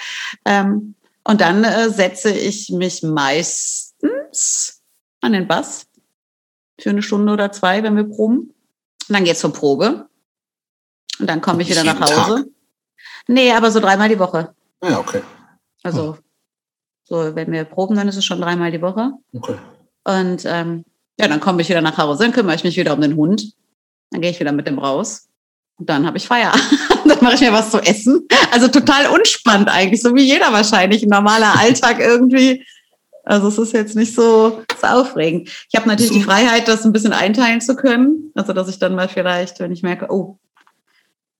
Ähm, 0.45 0.95
und 1.25 1.41
dann 1.41 1.67
setze 1.93 2.31
ich 2.31 2.71
mich 2.71 3.03
meistens 3.03 4.81
an 5.21 5.33
den 5.33 5.49
Bass 5.49 5.87
für 6.81 6.91
eine 6.91 7.03
Stunde 7.03 7.33
oder 7.33 7.53
zwei, 7.53 7.83
wenn 7.83 7.97
wir 7.97 8.05
proben. 8.05 8.39
Und 9.09 9.15
dann 9.15 9.25
geht's 9.25 9.41
zur 9.41 9.53
Probe. 9.53 10.09
Und 11.19 11.29
dann 11.29 11.41
komme 11.41 11.63
ich 11.63 11.71
wieder 11.71 11.85
nach 11.85 12.01
Hause. 12.01 12.47
Nee, 13.27 13.53
aber 13.53 13.71
so 13.71 13.81
dreimal 13.81 14.09
die 14.09 14.19
Woche. 14.19 14.55
Ah, 14.81 14.91
Ja, 14.91 14.99
okay. 15.01 15.23
Also, 15.83 16.17
so, 17.05 17.35
wenn 17.35 17.51
wir 17.53 17.65
proben, 17.65 17.97
dann 17.97 18.09
ist 18.09 18.17
es 18.17 18.25
schon 18.25 18.41
dreimal 18.41 18.71
die 18.71 18.83
Woche. 18.83 19.13
okay. 19.35 19.57
Und 20.05 20.45
ähm, 20.47 20.85
ja, 21.19 21.29
dann 21.29 21.41
komme 21.41 21.61
ich 21.61 21.69
wieder 21.69 21.83
nach 21.83 21.99
Hause, 21.99 22.25
dann 22.25 22.33
kümmere 22.33 22.55
ich 22.55 22.65
mich 22.65 22.77
wieder 22.77 22.95
um 22.95 23.01
den 23.01 23.17
Hund. 23.17 23.53
Dann 24.11 24.23
gehe 24.23 24.31
ich 24.31 24.41
wieder 24.41 24.53
mit 24.53 24.67
dem 24.67 24.79
raus. 24.79 25.29
Und 25.77 25.89
dann 25.91 26.07
habe 26.07 26.17
ich 26.17 26.27
Feierabend. 26.27 26.65
dann 27.05 27.19
mache 27.23 27.35
ich 27.35 27.41
mir 27.41 27.53
was 27.53 27.71
zu 27.71 27.79
essen. 27.79 28.27
Also 28.53 28.69
total 28.69 29.09
unspannend 29.09 29.69
eigentlich, 29.69 30.01
so 30.01 30.15
wie 30.15 30.23
jeder 30.23 30.53
wahrscheinlich. 30.53 31.03
Ein 31.03 31.11
normaler 31.11 31.59
Alltag 31.59 32.01
irgendwie. 32.01 32.65
Also 33.29 33.49
es 33.49 33.59
ist 33.59 33.75
jetzt 33.75 33.95
nicht 33.95 34.15
so, 34.15 34.65
so 34.81 34.87
aufregend. 34.87 35.51
Ich 35.69 35.77
habe 35.77 35.87
natürlich 35.87 36.13
die 36.13 36.23
Freiheit, 36.23 36.67
das 36.67 36.87
ein 36.87 36.93
bisschen 36.93 37.13
einteilen 37.13 37.61
zu 37.61 37.77
können. 37.77 38.33
Also 38.35 38.55
dass 38.55 38.69
ich 38.69 38.79
dann 38.79 38.95
mal 38.95 39.07
vielleicht, 39.07 39.61
wenn 39.61 39.71
ich 39.71 39.83
merke, 39.83 40.07
oh, 40.11 40.39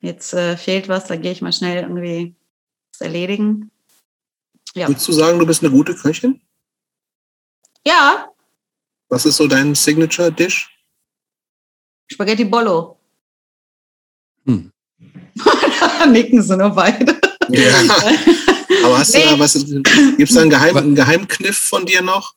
jetzt 0.01 0.35
äh, 0.35 0.59
fehlt 0.59 0.91
was, 0.91 1.07
dann 1.07 1.23
gehe 1.23 1.33
ich 1.33 1.41
mal 1.41 1.51
schnell 1.51 1.83
irgendwie 1.83 2.35
was 2.93 3.01
erledigen. 3.01 3.71
Ja. 4.75 4.87
Würdest 4.87 5.09
du 5.09 5.13
sagen, 5.13 5.39
du 5.39 5.47
bist 5.47 5.63
eine 5.63 5.73
gute 5.73 5.95
Köchin? 5.95 6.43
Ja, 7.87 8.29
Was 9.09 9.25
ist 9.25 9.39
so 9.39 9.47
dein 9.47 9.75
Signature-Dish? 9.75 10.69
Spaghetti 12.07 12.45
Bollo. 12.45 12.99
Hm. 14.45 14.71
Nicken 16.11 16.43
sie 16.43 16.55
nur 16.55 16.71
beide. 16.71 17.19
Ja. 17.49 17.73
Aber 18.89 18.99
hast 19.01 19.15
du 19.15 19.19
Nee. 19.19 19.25
da 19.31 19.39
was? 19.39 19.53
Gibt 19.55 20.21
es 20.31 20.35
da 20.35 20.41
einen, 20.43 20.51
Geheim, 20.51 20.77
einen 20.77 20.95
Geheimkniff 20.95 21.57
von 21.57 21.87
dir 21.87 22.03
noch? 22.03 22.35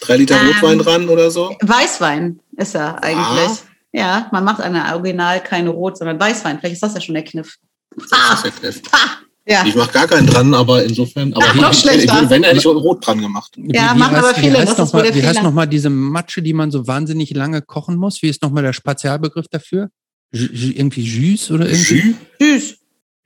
Drei 0.00 0.16
Liter 0.16 0.40
Ähm, 0.40 0.48
Rotwein 0.48 0.78
dran 0.78 1.08
oder 1.08 1.30
so? 1.30 1.56
Weißwein 1.62 2.40
ist 2.56 2.74
er 2.74 3.02
eigentlich. 3.02 3.58
Ja, 3.92 4.28
man 4.32 4.42
macht 4.44 4.60
eine 4.60 4.92
Original 4.94 5.40
keine 5.42 5.70
Rot, 5.70 5.98
sondern 5.98 6.18
Weißwein. 6.18 6.58
Vielleicht 6.58 6.74
ist 6.74 6.82
das 6.82 6.94
ja 6.94 7.00
schon 7.00 7.14
der 7.14 7.24
Kniff. 7.24 7.56
Das 7.96 8.08
Ah, 8.12 8.34
ist 8.34 8.42
der 8.44 8.50
Kniff. 8.50 8.82
ha, 8.92 9.18
ja. 9.46 9.64
Ich 9.64 9.76
mache 9.76 9.92
gar 9.92 10.08
keinen 10.08 10.26
dran, 10.26 10.52
aber 10.52 10.82
insofern. 10.82 11.32
Aber 11.34 11.44
Ach, 11.48 11.54
noch 11.54 11.70
ich, 11.72 11.78
schlechter. 11.78 12.28
Wenn 12.28 12.42
hätte 12.42 12.56
ich 12.58 12.66
Rot 12.66 13.06
dran 13.06 13.20
gemacht. 13.20 13.52
Ja, 13.56 13.94
machen 13.94 14.16
aber 14.16 14.34
viele, 14.34 14.54
Wie 14.54 14.56
heißt 14.58 14.72
das 14.72 14.72
ist 14.72 14.78
noch 14.78 14.92
wohl 14.94 15.00
mal, 15.02 15.06
der 15.06 15.14
wie 15.14 15.22
heißt 15.26 15.36
Fehler. 15.38 15.42
noch 15.48 15.54
mal 15.54 15.66
diese 15.66 15.90
Matsche, 15.90 16.42
die 16.42 16.52
man 16.54 16.72
so 16.72 16.88
wahnsinnig 16.88 17.30
lange 17.30 17.62
kochen 17.62 17.94
muss? 17.96 18.20
Wie 18.20 18.28
ist 18.28 18.42
noch 18.42 18.50
mal 18.50 18.62
der 18.62 18.72
Spezialbegriff 18.72 19.46
dafür? 19.48 19.90
Ju- 20.34 20.72
irgendwie 20.76 21.02
Jus 21.02 21.52
oder 21.52 21.68
irgendwie? 21.68 22.16
Jus? 22.40 22.62
Süß. 22.64 22.76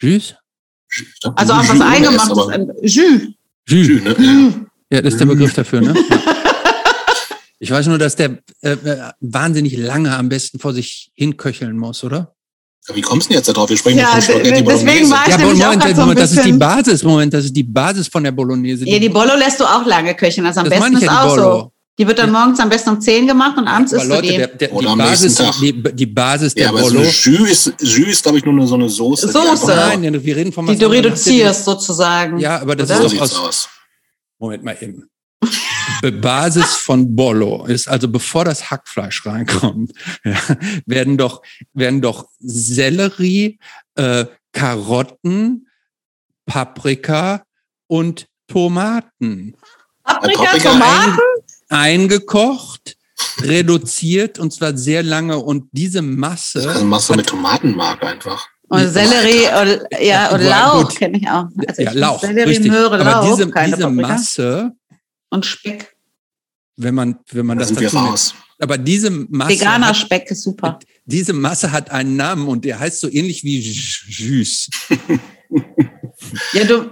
Jus? 0.02 0.34
Glaub, 1.20 1.38
Also 1.40 1.52
auch 1.52 1.68
was 1.68 1.80
eingemachtes. 1.80 2.48
ein 2.48 2.70
Jus. 2.82 3.20
Jus. 3.68 3.88
Jus, 3.88 4.02
ne? 4.02 4.16
Jus. 4.18 4.54
Ja, 4.90 5.02
das 5.02 5.12
ist 5.14 5.20
der 5.20 5.26
Begriff 5.26 5.52
dafür, 5.54 5.80
ne? 5.82 5.94
Ich 7.60 7.72
weiß 7.72 7.88
nur, 7.88 7.98
dass 7.98 8.14
der 8.14 8.38
äh, 8.62 8.70
äh, 8.70 9.10
wahnsinnig 9.20 9.76
lange 9.76 10.16
am 10.16 10.28
besten 10.28 10.60
vor 10.60 10.72
sich 10.72 11.10
hinköcheln 11.14 11.76
muss, 11.76 12.04
oder? 12.04 12.36
Ja, 12.88 12.94
Wie 12.94 13.00
kommst 13.00 13.26
du 13.26 13.30
denn 13.30 13.38
jetzt 13.38 13.48
da 13.48 13.52
drauf? 13.52 13.68
Wir 13.68 13.76
sprechen 13.76 13.98
Ja, 13.98 14.06
von 14.12 14.22
Spaghetti 14.22 14.62
deswegen 14.62 14.64
Bolognese. 14.64 15.10
war 15.10 15.22
ich 15.26 15.30
Ja, 15.32 15.38
Moment, 15.38 15.60
grad 15.60 15.82
so 15.82 15.88
ein 15.88 15.96
Moment, 15.96 16.20
das 16.20 16.32
ist 16.32 16.44
die 16.44 16.52
Basis, 16.52 17.02
Moment, 17.02 17.34
das 17.34 17.44
ist 17.46 17.52
die 17.56 17.64
Basis 17.64 18.06
von 18.06 18.22
der 18.22 18.30
Bolognese. 18.30 18.88
Ja, 18.88 19.00
die 19.00 19.08
Bollo 19.08 19.34
lässt 19.36 19.58
du 19.58 19.64
auch 19.64 19.84
lange 19.84 20.14
köcheln. 20.14 20.46
Also 20.46 20.60
am 20.60 20.70
das 20.70 20.78
besten 20.78 20.96
ist 20.98 21.02
ja, 21.02 21.24
auch 21.24 21.28
Bollo. 21.34 21.60
so. 21.60 21.72
Die 21.98 22.06
wird 22.06 22.18
dann 22.20 22.30
morgens 22.30 22.60
am 22.60 22.68
besten 22.68 22.90
um 22.90 23.00
10 23.00 23.26
gemacht 23.26 23.58
und 23.58 23.66
abends 23.66 23.92
Aber 23.92 24.02
isst 24.02 24.10
du 24.10 24.14
Leute, 24.14 24.28
die. 24.28 24.36
der, 24.36 24.46
der, 24.46 24.68
die, 24.68 24.86
am 24.86 24.98
Basis, 24.98 25.34
Tag. 25.34 25.54
die, 25.60 25.82
die 25.94 26.06
Basis 26.06 26.54
der 26.54 26.64
Ja, 26.64 26.68
aber 26.70 26.78
so 26.84 26.84
Bollo. 26.90 27.00
eine 27.00 27.08
Jus 27.10 27.66
ist, 27.66 27.74
Jus 27.80 28.08
ist 28.08 28.22
glaube 28.22 28.38
ich, 28.38 28.44
nur 28.44 28.54
eine, 28.54 28.66
so 28.68 28.74
eine 28.76 28.88
Soße. 28.88 29.28
Soße. 29.28 29.66
Nein, 29.74 30.24
wir 30.24 30.36
reden 30.36 30.52
von 30.52 30.66
die 30.66 30.72
was 30.72 30.78
du 30.78 30.86
reduzierst 30.86 31.64
sozusagen. 31.64 32.38
Ja, 32.38 32.60
aber 32.60 32.76
das 32.76 32.88
Oder? 32.90 33.00
So 33.00 33.06
ist 33.06 33.14
doch 33.16 33.20
aus, 33.22 33.36
aus. 33.38 33.68
Moment 34.38 34.62
mal 34.62 34.76
eben. 34.80 35.08
Be- 36.00 36.12
Basis 36.12 36.76
von 36.76 37.16
Bollo 37.16 37.64
ist 37.66 37.88
also 37.88 38.06
bevor 38.08 38.44
das 38.44 38.70
Hackfleisch 38.70 39.24
reinkommt, 39.26 39.92
ja, 40.24 40.36
werden 40.86 41.16
doch 41.16 41.42
werden 41.74 42.00
doch 42.00 42.28
Sellerie, 42.38 43.58
äh, 43.96 44.26
Karotten, 44.52 45.66
Paprika 46.46 47.42
und 47.88 48.26
Tomaten 48.46 49.54
Paprika, 50.04 50.42
Paprika 50.44 50.70
Tomaten. 50.72 51.18
Eingekocht, 51.68 52.96
reduziert 53.40 54.38
und 54.38 54.52
zwar 54.52 54.76
sehr 54.76 55.02
lange 55.02 55.38
und 55.38 55.68
diese 55.72 56.02
Masse 56.02 56.68
Also 56.68 56.80
du 57.12 57.16
mit 57.16 57.26
Tomatenmark 57.26 58.02
einfach. 58.04 58.46
Und 58.70 58.86
Sellerie 58.88 59.46
oder, 59.48 60.02
ja, 60.04 60.30
oder 60.32 60.42
Ja, 60.44 60.72
Lauch 60.74 60.94
kenne 60.94 61.18
ich 61.18 61.26
auch. 61.28 61.46
Also 61.66 61.82
ja, 61.82 61.90
ich 61.90 61.94
Lauch, 61.98 62.20
Sellerie, 62.20 62.48
richtig. 62.50 62.70
Möhre, 62.70 63.00
Aber 63.00 63.04
Lauch, 63.04 63.30
diese, 63.36 63.50
keine 63.50 63.76
diese 63.76 63.88
Paprika. 63.88 64.08
Masse 64.08 64.72
Und 65.30 65.46
Speck. 65.46 65.96
wenn 66.76 66.94
man, 66.94 67.18
wenn 67.32 67.46
man 67.46 67.58
Da 67.58 67.64
das 67.64 67.72
dazu 67.74 67.96
nimmt. 67.96 68.10
raus. 68.10 68.34
Aber 68.60 68.76
diese 68.76 69.10
Masse, 69.10 69.50
Veganer 69.52 69.86
hat, 69.88 69.96
Speck 69.96 70.30
ist 70.30 70.42
super. 70.42 70.78
diese 71.06 71.32
Masse 71.32 71.70
hat 71.72 71.90
einen 71.90 72.16
Namen 72.16 72.46
und 72.48 72.64
der 72.64 72.78
heißt 72.78 73.00
so 73.00 73.08
ähnlich 73.08 73.42
wie 73.44 73.58
Jus. 73.60 74.68
Ja, 76.52 76.64
du. 76.64 76.90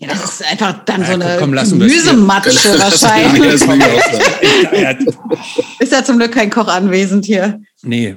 Ja, 0.00 0.08
das 0.08 0.24
ist 0.24 0.44
einfach 0.50 0.84
dann 0.84 1.00
Ja, 1.02 1.06
so 1.06 1.12
eine 1.14 1.36
komm, 1.38 1.52
hier. 1.52 1.64
Gemüsematsche 1.64 2.68
Das 2.78 3.02
wahrscheinlich. 3.02 3.52
Ist 5.78 5.92
ja 5.92 6.04
zum 6.04 6.18
Glück 6.18 6.32
kein 6.32 6.50
Koch 6.50 6.68
anwesend 6.68 7.24
hier. 7.26 7.60
nee. 7.82 8.16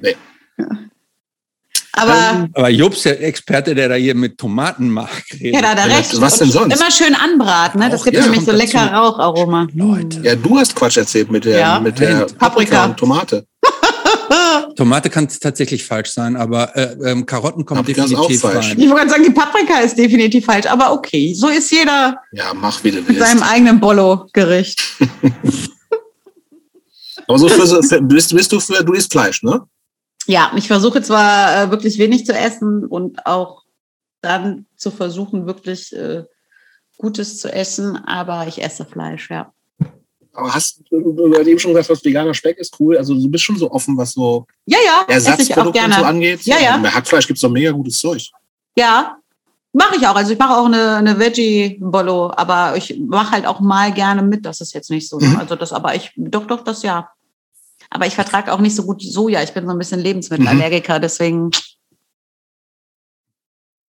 Aber 1.94 2.48
Aber 2.54 2.70
Jobs, 2.70 3.02
der 3.04 3.24
Experte, 3.24 3.74
der 3.74 3.90
da 3.90 3.96
hier 3.96 4.14
mit 4.14 4.38
Tomatenmark 4.38 5.10
redet. 5.34 5.56
ja, 5.56 5.62
da 5.62 5.70
hat 5.70 5.80
er 5.80 5.98
recht. 5.98 6.22
was 6.22 6.38
denn 6.38 6.52
sonst? 6.52 6.76
Immer 6.80 6.92
schön 6.92 7.16
anbraten, 7.16 7.80
ne? 7.80 7.90
Das 7.90 8.02
Auch, 8.02 8.06
gibt 8.06 8.18
ja, 8.18 8.24
nämlich 8.24 8.46
so 8.46 8.52
lecker 8.52 8.86
dazu. 8.86 8.94
Raucharoma. 8.96 9.68
Leute. 9.74 10.20
Ja, 10.22 10.36
du 10.36 10.60
hast 10.60 10.76
Quatsch 10.76 10.98
erzählt 10.98 11.32
mit 11.32 11.46
der, 11.46 11.58
Ja. 11.60 11.80
mit 11.80 11.98
der. 12.00 12.26
Paprika. 12.26 12.36
Paprika. 12.38 12.86
und 12.86 12.98
Tomate. 12.98 13.46
Tomate 14.78 15.10
kann 15.10 15.28
tatsächlich 15.28 15.84
falsch 15.84 16.12
sein, 16.12 16.36
aber 16.38 16.76
äh, 16.78 16.96
ähm, 17.04 17.26
Karotten 17.26 17.66
kommen 17.66 17.80
Paprika 17.82 18.04
definitiv 18.04 18.42
falsch. 18.42 18.70
rein. 18.70 18.80
Ich 18.80 18.86
wollte 18.88 18.96
gerade 19.08 19.10
sagen, 19.10 19.24
die 19.24 19.32
Paprika 19.32 19.80
ist 19.80 19.98
definitiv 19.98 20.46
falsch, 20.46 20.68
aber 20.68 20.94
okay. 20.94 21.34
So 21.34 21.50
ist 21.50 21.72
jeder 21.72 22.22
Ja, 22.32 22.54
mach 22.54 22.84
wie 22.84 22.92
du 22.92 23.02
mit 23.02 23.18
seinem 23.20 23.40
willst. 23.40 23.52
eigenen 23.52 23.80
Bollo-Gericht. 23.80 24.82
Aber 27.28 27.40
so 27.40 27.50
für, 27.50 27.84
für, 27.84 28.02
bist, 28.02 28.34
bist 28.34 28.52
du 28.54 28.60
für, 28.60 28.84
du 28.84 28.94
isst 28.94 29.12
Fleisch, 29.12 29.44
ne? 29.44 29.62
Ja, 30.28 30.52
ich 30.56 30.68
versuche 30.68 31.02
zwar 31.02 31.64
äh, 31.64 31.72
wirklich 31.72 31.98
wenig 31.98 32.26
zu 32.26 32.34
essen 32.34 32.86
und 32.86 33.26
auch 33.26 33.64
dann 34.22 34.66
zu 34.78 34.92
versuchen, 34.92 35.46
wirklich 35.46 35.94
äh, 35.94 36.24
Gutes 36.98 37.40
zu 37.40 37.52
essen, 37.52 37.98
aber 37.98 38.48
ich 38.48 38.64
esse 38.64 38.86
Fleisch, 38.86 39.30
ja. 39.30 39.52
Aber 40.38 40.54
hast 40.54 40.84
du, 40.92 41.34
hast 41.36 41.48
eben 41.48 41.58
schon 41.58 41.74
gesagt, 41.74 41.90
was 41.90 42.06
veganer 42.06 42.34
Speck 42.36 42.60
ist 42.60 42.80
cool. 42.80 42.96
Also 42.96 43.16
du 43.16 43.28
bist 43.28 43.44
schon 43.44 43.58
so 43.58 43.72
offen, 43.72 43.98
was 43.98 44.12
so 44.12 44.46
Ja, 44.68 44.78
ja, 44.86 45.04
Ersatzprodukte 45.12 45.84
und 45.84 45.94
so 45.96 46.04
angeht. 46.04 46.44
Ja, 46.44 46.60
ja. 46.60 46.78
Bei 46.78 46.90
Hackfleisch 46.90 47.26
gibt's 47.26 47.42
doch 47.42 47.50
mega 47.50 47.72
gutes 47.72 48.00
Zeug. 48.00 48.22
Ja, 48.78 49.18
mache 49.74 49.96
ich 49.96 50.06
auch. 50.06 50.16
Also 50.16 50.34
ich 50.34 50.38
mache 50.38 50.56
auch 50.56 50.66
eine, 50.66 50.98
eine 50.98 51.18
Veggie-Bollo, 51.18 52.34
aber 52.36 52.78
ich 52.78 53.00
mache 53.00 53.32
halt 53.32 53.48
auch 53.48 53.62
mal 53.62 53.92
gerne 53.92 54.22
mit. 54.22 54.46
Das 54.46 54.62
ist 54.62 54.76
jetzt 54.76 54.92
nicht 54.92 55.10
so. 55.10 55.18
Mhm. 55.20 55.38
Also 55.38 55.56
das, 55.56 55.74
aber 55.74 55.96
ich, 55.96 56.12
doch, 56.16 56.46
doch, 56.46 56.64
das 56.64 56.84
ja. 56.84 57.10
Aber 57.90 58.06
ich 58.06 58.14
vertrage 58.14 58.54
auch 58.54 58.60
nicht 58.60 58.76
so 58.76 58.84
gut 58.84 59.02
Soja. 59.02 59.42
Ich 59.42 59.54
bin 59.54 59.66
so 59.66 59.72
ein 59.72 59.80
bisschen 59.80 60.02
Lebensmittelallergiker, 60.02 61.00
deswegen. 61.00 61.50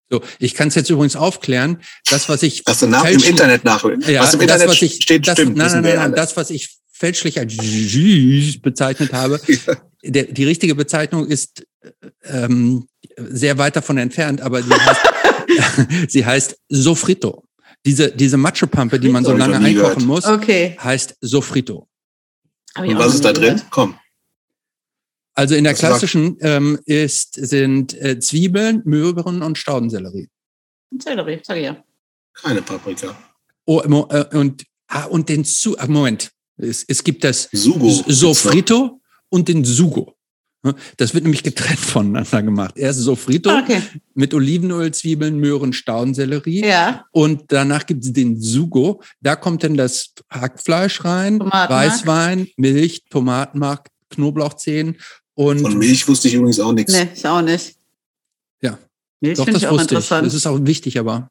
So, 0.10 0.22
ich 0.40 0.54
kann 0.54 0.70
es 0.70 0.76
jetzt 0.76 0.90
übrigens 0.90 1.16
aufklären. 1.16 1.82
Das, 2.10 2.30
was 2.30 2.42
ich 2.44 2.64
Was 2.66 2.80
du 2.80 2.88
nach, 2.88 3.02
im 3.04 3.08
fälschlich- 3.20 3.30
Internet 3.32 3.64
nach. 3.66 3.84
ja, 3.84 4.22
was 4.22 4.34
im 4.34 4.40
das, 4.40 4.42
Internet 4.62 4.68
was 4.70 4.82
ich, 4.82 4.96
steht, 5.02 5.28
das, 5.28 5.34
stimmt. 5.34 5.58
Nein, 5.58 5.72
nein, 5.72 5.82
nein, 5.84 5.96
nein, 5.96 6.14
das, 6.16 6.38
was 6.38 6.50
ich 6.50 6.78
fälschlich 6.92 7.38
als 7.40 7.54
bezeichnet 8.62 9.14
habe, 9.14 9.40
der, 10.04 10.24
die 10.24 10.46
richtige 10.46 10.76
Bezeichnung 10.76 11.28
ist 11.28 11.66
ähm, 12.24 12.88
sehr 13.18 13.58
weit 13.58 13.76
davon 13.76 13.98
entfernt, 13.98 14.42
aber 14.42 14.64
sie 14.64 14.74
heißt, 14.74 15.02
sie 16.12 16.26
heißt 16.26 16.58
Sofrito. 16.70 17.44
Diese, 17.86 18.12
diese 18.12 18.38
Matschepampe, 18.38 19.00
die 19.00 19.10
man 19.10 19.24
so 19.24 19.34
lange 19.34 19.56
einkochen 19.58 19.74
gehört. 19.76 20.02
muss, 20.02 20.26
Okay. 20.26 20.78
heißt 20.84 21.16
Sofrito. 21.22 21.88
Und 22.78 22.98
was 22.98 23.16
ist 23.16 23.26
da 23.26 23.34
drin? 23.34 23.56
gehört. 23.56 23.66
Komm. 23.70 23.96
Also 25.38 25.54
in 25.54 25.66
der 25.66 25.74
Das 25.74 25.80
klassischen 25.80 26.38
ähm, 26.42 26.80
ist, 26.86 27.36
sind 27.36 27.94
äh, 28.02 28.20
Zwiebeln, 28.20 28.82
Möhren 28.86 29.44
und 29.44 29.56
Staudensellerie. 29.56 30.30
Sellerie, 31.00 31.40
sag 31.44 31.58
ich 31.58 31.66
ja. 31.66 31.84
Keine 32.34 32.64
Paprika. 32.64 33.16
Oh, 33.66 33.82
äh, 33.82 34.36
und, 34.36 34.64
ah, 34.88 35.04
und 35.04 35.30
den 35.30 35.44
Su 35.44 35.76
ah, 35.78 35.86
Moment. 35.86 36.32
Es, 36.58 36.84
es 36.88 37.04
gibt 37.04 37.24
das 37.24 37.50
Sugo. 37.52 37.88
Sofrito 38.08 39.00
und 39.30 39.48
den 39.48 39.64
Sugo. 39.64 40.16
Das 40.98 41.14
wird 41.14 41.24
nämlich 41.24 41.44
getrennt 41.44 41.80
voneinander 41.80 42.42
gemacht. 42.42 42.76
Erst 42.76 43.02
Sofrito 43.02 43.52
Ah, 43.52 43.62
Okay. 43.62 43.84
mit 44.16 44.34
Olivenöl, 44.34 44.92
Zwiebeln, 44.92 45.38
Möhren, 45.38 45.72
Staudensellerie. 45.72 46.66
Ja. 46.66 47.06
Und 47.12 47.52
danach 47.52 47.86
gibt 47.86 48.04
es 48.04 48.12
den 48.12 48.42
Sugo. 48.42 49.04
Da 49.22 49.36
kommt 49.36 49.64
dann 49.64 49.78
das 49.78 50.16
Hackfleisch 50.32 51.06
rein, 51.06 51.38
Tomatenmark. 51.38 51.70
Weißwein, 51.70 52.48
Milch, 52.58 53.04
Tomatenmark, 53.12 53.90
Knoblauchzehen 54.10 54.98
und 55.38 55.62
Von 55.62 55.78
Milch 55.78 56.08
wusste 56.08 56.28
ich 56.28 56.34
übrigens 56.34 56.60
auch 56.60 56.74
nichts. 56.74 56.92
Nee, 56.94 57.10
ich 57.14 57.26
auch 57.28 57.42
nicht. 57.42 57.76
Ja. 58.62 58.78
Milch 59.22 59.38
finde 59.38 59.54
das 59.54 59.62
ich 59.62 59.68
auch 59.68 59.74
wusste 59.74 59.86
ich. 59.86 59.92
interessant. 59.98 60.26
Das 60.28 60.34
ist 60.34 60.48
auch 60.48 60.58
wichtig, 60.62 61.00
aber 61.00 61.30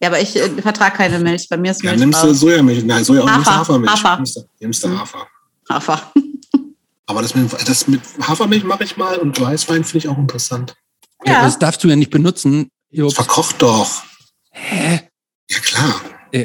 ja, 0.00 0.08
aber 0.08 0.20
ich 0.20 0.34
äh, 0.36 0.48
vertrage 0.62 0.96
keine 0.96 1.18
Milch. 1.20 1.46
Bei 1.48 1.56
mir 1.56 1.70
ist 1.70 1.82
Ja, 1.82 1.90
Milch 1.90 2.00
nimmst 2.00 2.22
du. 2.24 2.34
Sojamilch. 2.34 2.84
Nein, 2.84 3.04
Soja, 3.04 3.22
Hafer, 3.22 3.36
nimmst 3.36 3.46
du 3.46 3.52
Hafermilch. 3.52 3.92
Hafer. 3.92 4.16
Nimmst 4.16 4.36
du, 4.36 4.40
nimmst 4.60 4.84
du 4.84 4.88
Mhm. 4.88 5.00
Hafer. 5.00 5.26
Hafer. 5.70 6.12
Aber 7.06 7.22
das 7.22 7.34
mit, 7.34 7.52
das 7.68 7.86
mit 7.86 8.00
Hafermilch 8.20 8.64
mache 8.64 8.84
ich 8.84 8.96
mal 8.96 9.18
und 9.18 9.38
Weißwein 9.40 9.84
finde 9.84 9.98
ich 9.98 10.08
auch 10.08 10.18
interessant. 10.18 10.74
ja. 11.26 11.32
Ja. 11.34 11.42
das 11.44 11.58
darfst 11.58 11.84
du 11.84 11.88
ja 11.88 11.96
nicht 11.96 12.10
benutzen. 12.10 12.68
Jo, 12.90 13.06
Das 13.06 13.14
verkocht 13.14 13.60
doch. 13.62 14.02
hä? 14.50 15.00
Ja, 15.50 15.58
klar. 15.58 16.00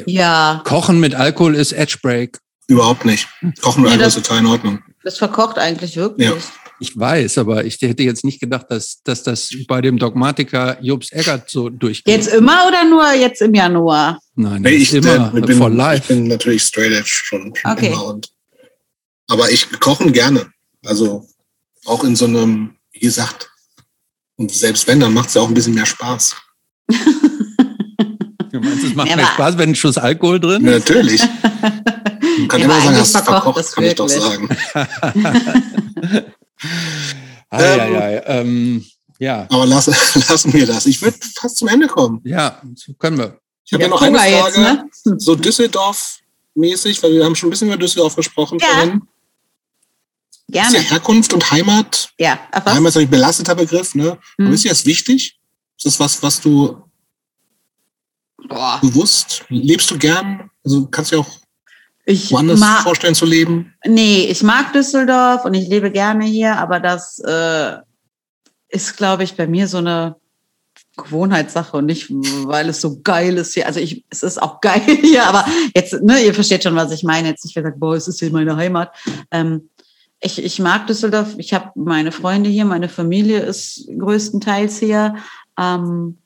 Ja, 0.06 0.62
Kochen 0.64 1.00
mit 1.00 1.14
Alkohol 1.16 1.54
ist 1.56 1.72
Edgebreak. 1.72 2.38
Überhaupt 2.68 3.04
nicht. 3.04 3.26
Kochen 3.60 3.82
wir 3.84 3.90
Nee, 3.90 3.96
das- 3.98 4.16
ist 4.16 4.26
total 4.26 4.38
in 4.40 4.46
Ordnung. 4.46 4.78
das 5.02 5.18
verkocht 5.18 5.58
eigentlich 5.58 5.96
wirklich. 5.96 6.28
Ja. 6.28 6.36
Ich 6.82 6.98
weiß, 6.98 7.36
aber 7.38 7.64
ich 7.66 7.78
hätte 7.82 8.02
jetzt 8.02 8.24
nicht 8.24 8.40
gedacht, 8.40 8.66
dass, 8.70 9.02
dass 9.04 9.22
das 9.22 9.50
bei 9.68 9.82
dem 9.82 9.98
Dogmatiker 9.98 10.78
Jobs 10.82 11.12
Eggert 11.12 11.50
so 11.50 11.68
durchgeht. 11.68 12.14
Jetzt 12.14 12.28
immer 12.32 12.66
oder 12.66 12.84
nur 12.84 13.12
jetzt 13.12 13.42
im 13.42 13.54
Januar? 13.54 14.18
Nein, 14.34 14.62
Nee, 14.62 14.70
ich, 14.70 14.94
immer 14.94 15.28
bin, 15.30 15.56
for 15.58 15.68
ich 15.70 15.76
life. 15.76 16.08
bin 16.14 16.24
natürlich 16.24 16.62
straight 16.62 16.92
edge 16.92 17.04
schon, 17.06 17.54
schon 17.54 17.70
Okay. 17.70 17.88
immer. 17.88 18.06
Und, 18.06 18.30
aber 19.28 19.50
ich 19.50 19.68
kochen 19.78 20.12
gerne. 20.12 20.50
Also 20.84 21.26
auch 21.84 22.02
in 22.04 22.16
so 22.16 22.24
einem, 22.24 22.76
wie 22.92 23.00
gesagt, 23.00 23.50
und 24.36 24.50
selbst 24.50 24.88
wenn, 24.88 25.00
dann 25.00 25.12
macht 25.12 25.28
es 25.28 25.34
ja 25.34 25.42
auch 25.42 25.48
ein 25.48 25.54
bisschen 25.54 25.74
mehr 25.74 25.84
Spaß. 25.86 26.34
Du 26.88 28.58
meinst, 28.58 28.84
es 28.84 28.94
macht 28.94 29.08
Ja, 29.10 29.16
mehr 29.16 29.26
Spaß, 29.26 29.58
wenn 29.58 29.68
ein 29.70 29.74
Schuss 29.74 29.98
Alkohol 29.98 30.40
drin 30.40 30.64
ist? 30.64 30.88
Natürlich. 30.88 31.20
Man 32.38 32.48
kann 32.48 32.60
Ja, 32.60 32.66
immer 32.66 32.80
sagen, 32.80 32.96
hast 32.96 33.14
du 33.14 33.18
verkocht 33.18 33.42
verkocht, 33.42 33.58
das 33.58 33.72
kann 33.72 33.84
ich 33.84 33.94
doch 33.94 34.08
wirklich. 34.08 34.58
sagen. 36.60 37.20
Ei, 37.50 37.98
ei, 37.98 38.18
ei, 38.18 38.22
ähm, 38.26 38.84
ja, 39.18 39.46
Aber 39.50 39.66
lass, 39.66 39.86
lassen 40.30 40.52
wir 40.52 40.66
das. 40.66 40.86
Ich 40.86 41.00
würde 41.02 41.18
fast 41.34 41.56
zum 41.58 41.68
Ende 41.68 41.86
kommen. 41.88 42.20
ja, 42.24 42.60
so 42.74 42.92
können 42.94 43.18
wir. 43.18 43.38
Ich 43.64 43.72
habe 43.72 43.82
ja, 43.84 43.88
Ja, 43.88 43.94
noch 43.94 44.02
eine 44.02 44.18
Frage, 44.18 44.60
jetzt, 44.60 45.06
ne? 45.06 45.16
So 45.18 45.34
Düsseldorf-mäßig, 45.36 47.02
weil 47.02 47.12
wir 47.12 47.24
haben 47.24 47.36
schon 47.36 47.48
ein 47.48 47.50
bisschen 47.50 47.68
über 47.68 47.76
Düsseldorf 47.76 48.16
gesprochen. 48.16 48.58
Ja. 48.60 48.66
vorhin. 48.68 49.02
Ist 50.48 50.56
ja 50.56 50.62
Gerne. 50.62 50.78
Herkunft 50.80 51.32
und 51.32 51.50
Heimat. 51.50 52.10
Ja, 52.18 52.40
auf 52.50 52.64
was? 52.64 52.74
Heimat 52.74 52.90
ist 52.90 52.96
ein 52.96 53.10
belasteter 53.10 53.54
Begriff, 53.54 53.94
ne? 53.94 54.18
Hm. 54.38 54.46
Aber 54.46 54.54
ist 54.54 54.64
dir 54.64 54.70
das 54.70 54.84
wichtig? 54.86 55.38
Ist 55.76 55.86
das 55.86 56.00
was, 56.00 56.22
was 56.22 56.40
du 56.40 56.82
Boah. 58.48 58.78
bewusst, 58.82 59.44
lebst 59.48 59.90
du 59.90 59.98
gern? 59.98 60.50
Also 60.64 60.86
kannst 60.86 61.12
du 61.12 61.16
dir 61.16 61.20
auch 61.22 61.30
Ich 62.04 62.32
woanders 62.32 62.60
mag, 62.60 62.82
vorstellen 62.82 63.14
zu 63.14 63.26
leben? 63.26 63.74
nee, 63.86 64.26
ich 64.30 64.42
mag 64.42 64.72
Düsseldorf 64.72 65.44
und 65.44 65.54
ich 65.54 65.68
lebe 65.68 65.90
gerne 65.90 66.24
hier, 66.24 66.56
aber 66.56 66.80
das 66.80 67.18
äh, 67.20 67.76
ist, 68.68 68.96
glaube 68.96 69.24
ich, 69.24 69.36
bei 69.36 69.46
mir 69.46 69.68
so 69.68 69.78
eine 69.78 70.16
Gewohnheitssache 70.96 71.76
und 71.76 71.86
nicht, 71.86 72.08
weil 72.10 72.68
es 72.68 72.80
so 72.80 73.00
geil 73.02 73.36
ist 73.36 73.54
hier. 73.54 73.66
Also 73.66 73.80
ich, 73.80 74.04
es 74.10 74.22
ist 74.22 74.40
auch 74.40 74.60
geil 74.60 74.82
hier, 75.00 75.26
aber 75.26 75.44
jetzt, 75.74 76.02
ne, 76.02 76.20
ihr 76.20 76.34
versteht 76.34 76.62
schon, 76.62 76.76
was 76.76 76.92
ich 76.92 77.02
meine. 77.02 77.28
Jetzt 77.28 77.44
nicht 77.44 77.54
gesagt, 77.54 77.80
boah, 77.80 77.94
es 77.94 78.08
ist 78.08 78.20
hier 78.20 78.30
meine 78.30 78.56
Heimat. 78.56 78.94
Ähm, 79.30 79.70
ich, 80.20 80.42
ich 80.42 80.58
mag 80.58 80.86
Düsseldorf. 80.86 81.34
Ich 81.38 81.54
habe 81.54 81.70
meine 81.74 82.12
Freunde 82.12 82.50
hier, 82.50 82.64
meine 82.64 82.88
Familie 82.88 83.40
ist 83.40 83.88
größtenteils 83.98 84.78
hier. 84.78 85.16
Ähm, 85.58 86.18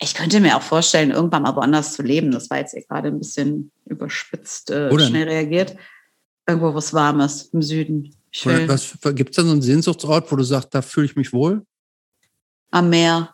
ich 0.00 0.14
könnte 0.14 0.40
mir 0.40 0.56
auch 0.56 0.62
vorstellen, 0.62 1.10
irgendwann 1.10 1.42
mal 1.42 1.56
woanders 1.56 1.94
zu 1.94 2.02
leben. 2.02 2.30
Das 2.30 2.50
war 2.50 2.58
jetzt 2.58 2.76
gerade 2.88 3.08
ein 3.08 3.18
bisschen 3.18 3.70
überspitzt, 3.86 4.70
äh, 4.70 4.90
schnell 4.98 5.28
reagiert. 5.28 5.76
Irgendwo, 6.46 6.74
wo 6.74 6.78
es 6.78 6.92
warm 6.92 7.20
ist, 7.20 7.54
im 7.54 7.62
Süden. 7.62 8.14
Gibt 8.32 9.30
es 9.30 9.36
da 9.36 9.42
so 9.44 9.50
einen 9.50 9.62
Sehnsuchtsort, 9.62 10.30
wo 10.30 10.36
du 10.36 10.42
sagst, 10.42 10.74
da 10.74 10.82
fühle 10.82 11.06
ich 11.06 11.16
mich 11.16 11.32
wohl? 11.32 11.64
am 12.74 12.90
Meer. 12.90 13.30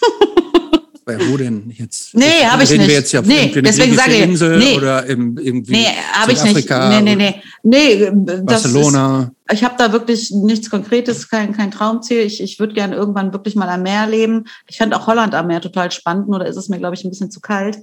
Bei 1.06 1.18
wo 1.28 1.36
denn 1.36 1.70
jetzt? 1.76 2.14
Nee, 2.14 2.24
Jetzt 2.24 2.52
hab 2.52 2.62
ich 2.62 2.70
nicht. 2.70 2.88
Wir 2.88 2.94
jetzt 2.94 3.12
ja 3.12 3.20
Nee, 3.20 3.52
deswegen 3.54 3.94
sage 3.94 4.14
ich, 4.14 4.20
Insel 4.22 4.58
nee. 4.58 4.76
oder 4.76 5.04
im, 5.04 5.36
irgendwie 5.36 5.72
Nee, 5.72 5.86
habe 6.12 6.32
ich 6.32 6.42
nicht. 6.42 6.70
Nee, 6.70 7.02
nee, 7.02 7.14
nee. 7.16 7.42
Nee, 7.62 8.10
das 8.24 8.38
ist, 8.38 8.46
Barcelona. 8.46 9.33
Ich 9.50 9.62
habe 9.62 9.74
da 9.76 9.92
wirklich 9.92 10.30
nichts 10.30 10.70
Konkretes, 10.70 11.28
kein, 11.28 11.52
kein 11.52 11.70
Traumziel. 11.70 12.20
Ich, 12.20 12.40
ich 12.42 12.58
würde 12.58 12.72
gerne 12.72 12.96
irgendwann 12.96 13.32
wirklich 13.32 13.56
mal 13.56 13.68
am 13.68 13.82
Meer 13.82 14.06
leben. 14.06 14.44
Ich 14.66 14.78
fand 14.78 14.94
auch 14.94 15.06
Holland 15.06 15.34
am 15.34 15.48
Meer 15.48 15.60
total 15.60 15.90
spannend, 15.90 16.28
nur 16.28 16.38
da 16.38 16.46
ist 16.46 16.56
es 16.56 16.68
mir, 16.68 16.78
glaube 16.78 16.94
ich, 16.94 17.04
ein 17.04 17.10
bisschen 17.10 17.30
zu 17.30 17.40
kalt. 17.40 17.78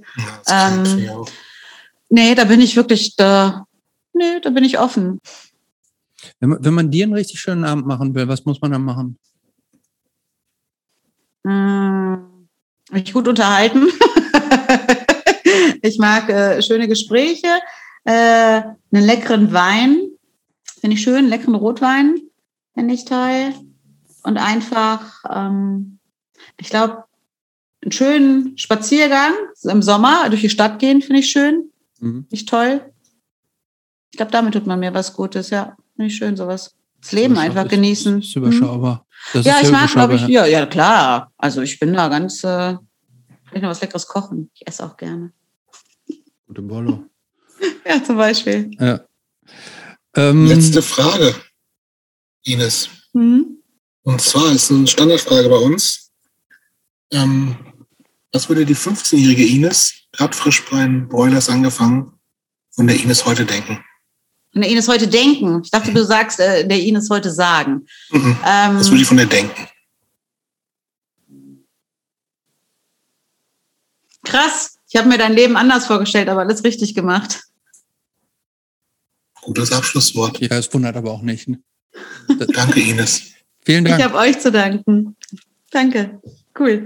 Ja, 0.46 0.74
Ähm. 0.76 1.26
Nee, 2.14 2.34
da 2.34 2.44
bin 2.44 2.60
ich 2.60 2.76
wirklich, 2.76 3.16
da, 3.16 3.64
nee, 4.12 4.38
da 4.42 4.50
bin 4.50 4.64
ich 4.64 4.78
offen. 4.78 5.18
wenn, 6.40 6.50
man, 6.50 6.62
wenn 6.62 6.74
man 6.74 6.90
dir 6.90 7.04
einen 7.04 7.14
richtig 7.14 7.40
schönen 7.40 7.64
Abend 7.64 7.86
machen 7.86 8.14
will, 8.14 8.28
was 8.28 8.44
muss 8.44 8.60
man 8.60 8.70
dann 8.70 8.84
machen? 8.84 9.18
Hm, 11.46 12.48
mich 12.90 13.14
gut 13.14 13.28
unterhalten. 13.28 13.86
ich 15.82 15.96
mag 15.98 16.28
äh, 16.28 16.60
schöne 16.60 16.86
Gespräche. 16.86 17.48
Äh, 18.04 18.12
einen 18.12 18.76
leckeren 19.06 19.54
Wein, 19.54 20.11
finde 20.82 20.96
ich 20.96 21.02
schön, 21.02 21.28
leckeren 21.28 21.54
Rotwein, 21.54 22.16
finde 22.74 22.92
ich 22.92 23.04
toll. 23.04 23.54
Und 24.24 24.36
einfach, 24.36 25.22
ähm, 25.32 26.00
ich 26.58 26.70
glaube, 26.70 27.04
einen 27.82 27.92
schönen 27.92 28.58
Spaziergang 28.58 29.32
im 29.62 29.80
Sommer 29.80 30.28
durch 30.28 30.40
die 30.40 30.50
Stadt 30.50 30.80
gehen, 30.80 31.00
finde 31.00 31.20
ich 31.20 31.30
schön. 31.30 31.70
Mhm. 32.00 32.24
Finde 32.24 32.34
ich 32.34 32.46
toll. 32.46 32.92
Ich 34.10 34.16
glaube, 34.16 34.32
damit 34.32 34.54
tut 34.54 34.66
man 34.66 34.80
mir 34.80 34.92
was 34.92 35.14
Gutes, 35.14 35.50
ja. 35.50 35.76
Finde 35.94 36.08
ich 36.08 36.16
schön, 36.16 36.36
sowas. 36.36 36.74
Das 37.00 37.12
Leben 37.12 37.38
einfach 37.38 37.68
genießen. 37.68 38.16
Das 38.16 38.28
ist 38.28 38.36
überschaubar. 38.36 39.06
Das 39.32 39.46
ja, 39.46 39.58
ist 39.58 39.66
ich 39.66 39.70
mag, 39.70 39.88
glaube 39.88 40.14
ich, 40.14 40.26
ja, 40.26 40.46
ja, 40.46 40.66
klar. 40.66 41.32
Also 41.36 41.62
ich 41.62 41.78
bin 41.78 41.92
da 41.92 42.08
ganz, 42.08 42.42
äh, 42.42 42.76
ich 43.52 43.62
noch 43.62 43.70
was 43.70 43.80
Leckeres 43.80 44.08
kochen. 44.08 44.50
Ich 44.54 44.66
esse 44.66 44.84
auch 44.84 44.96
gerne. 44.96 45.32
Gute 46.48 46.62
Bollo. 46.62 47.04
ja, 47.86 48.02
zum 48.02 48.16
Beispiel. 48.16 48.72
Ja. 48.80 49.00
Ähm, 50.14 50.46
Letzte 50.46 50.82
Frage, 50.82 51.34
Ines. 52.44 52.88
Mhm. 53.12 53.58
Und 54.02 54.20
zwar 54.20 54.52
ist 54.52 54.70
eine 54.70 54.86
Standardfrage 54.86 55.48
bei 55.48 55.56
uns. 55.56 56.10
Ähm, 57.12 57.56
was 58.32 58.48
würde 58.48 58.66
die 58.66 58.76
15-jährige 58.76 59.46
Ines, 59.46 59.94
hat 60.18 60.34
frisch 60.34 60.64
bei 60.70 60.82
den 60.82 61.08
Broilers 61.08 61.48
angefangen, 61.48 62.12
von 62.70 62.86
der 62.86 62.96
Ines 62.96 63.24
heute 63.24 63.44
denken? 63.44 63.82
Von 64.52 64.62
der 64.62 64.70
Ines 64.70 64.88
heute 64.88 65.08
denken? 65.08 65.62
Ich 65.64 65.70
dachte, 65.70 65.92
du 65.92 66.04
sagst, 66.04 66.40
äh, 66.40 66.66
der 66.66 66.80
Ines 66.80 67.08
heute 67.08 67.30
sagen. 67.30 67.86
Mhm. 68.10 68.36
Ähm, 68.44 68.76
was 68.76 68.90
würde 68.90 69.02
ich 69.02 69.08
von 69.08 69.16
der 69.16 69.26
denken? 69.26 69.68
Krass. 74.24 74.78
Ich 74.88 74.96
habe 74.96 75.08
mir 75.08 75.18
dein 75.18 75.32
Leben 75.32 75.56
anders 75.56 75.86
vorgestellt, 75.86 76.28
aber 76.28 76.42
alles 76.42 76.64
richtig 76.64 76.94
gemacht. 76.94 77.42
Gutes 79.42 79.72
Abschlusswort. 79.72 80.40
Ja, 80.40 80.56
es 80.56 80.72
wundert 80.72 80.96
aber 80.96 81.10
auch 81.10 81.22
nicht. 81.22 81.48
Ne? 81.48 81.60
Danke, 82.54 82.80
Ines. 82.80 83.32
Vielen 83.64 83.84
Dank. 83.84 83.98
Ich 83.98 84.04
habe 84.04 84.16
euch 84.16 84.38
zu 84.38 84.50
danken. 84.50 85.16
Danke. 85.70 86.20
Cool. 86.58 86.84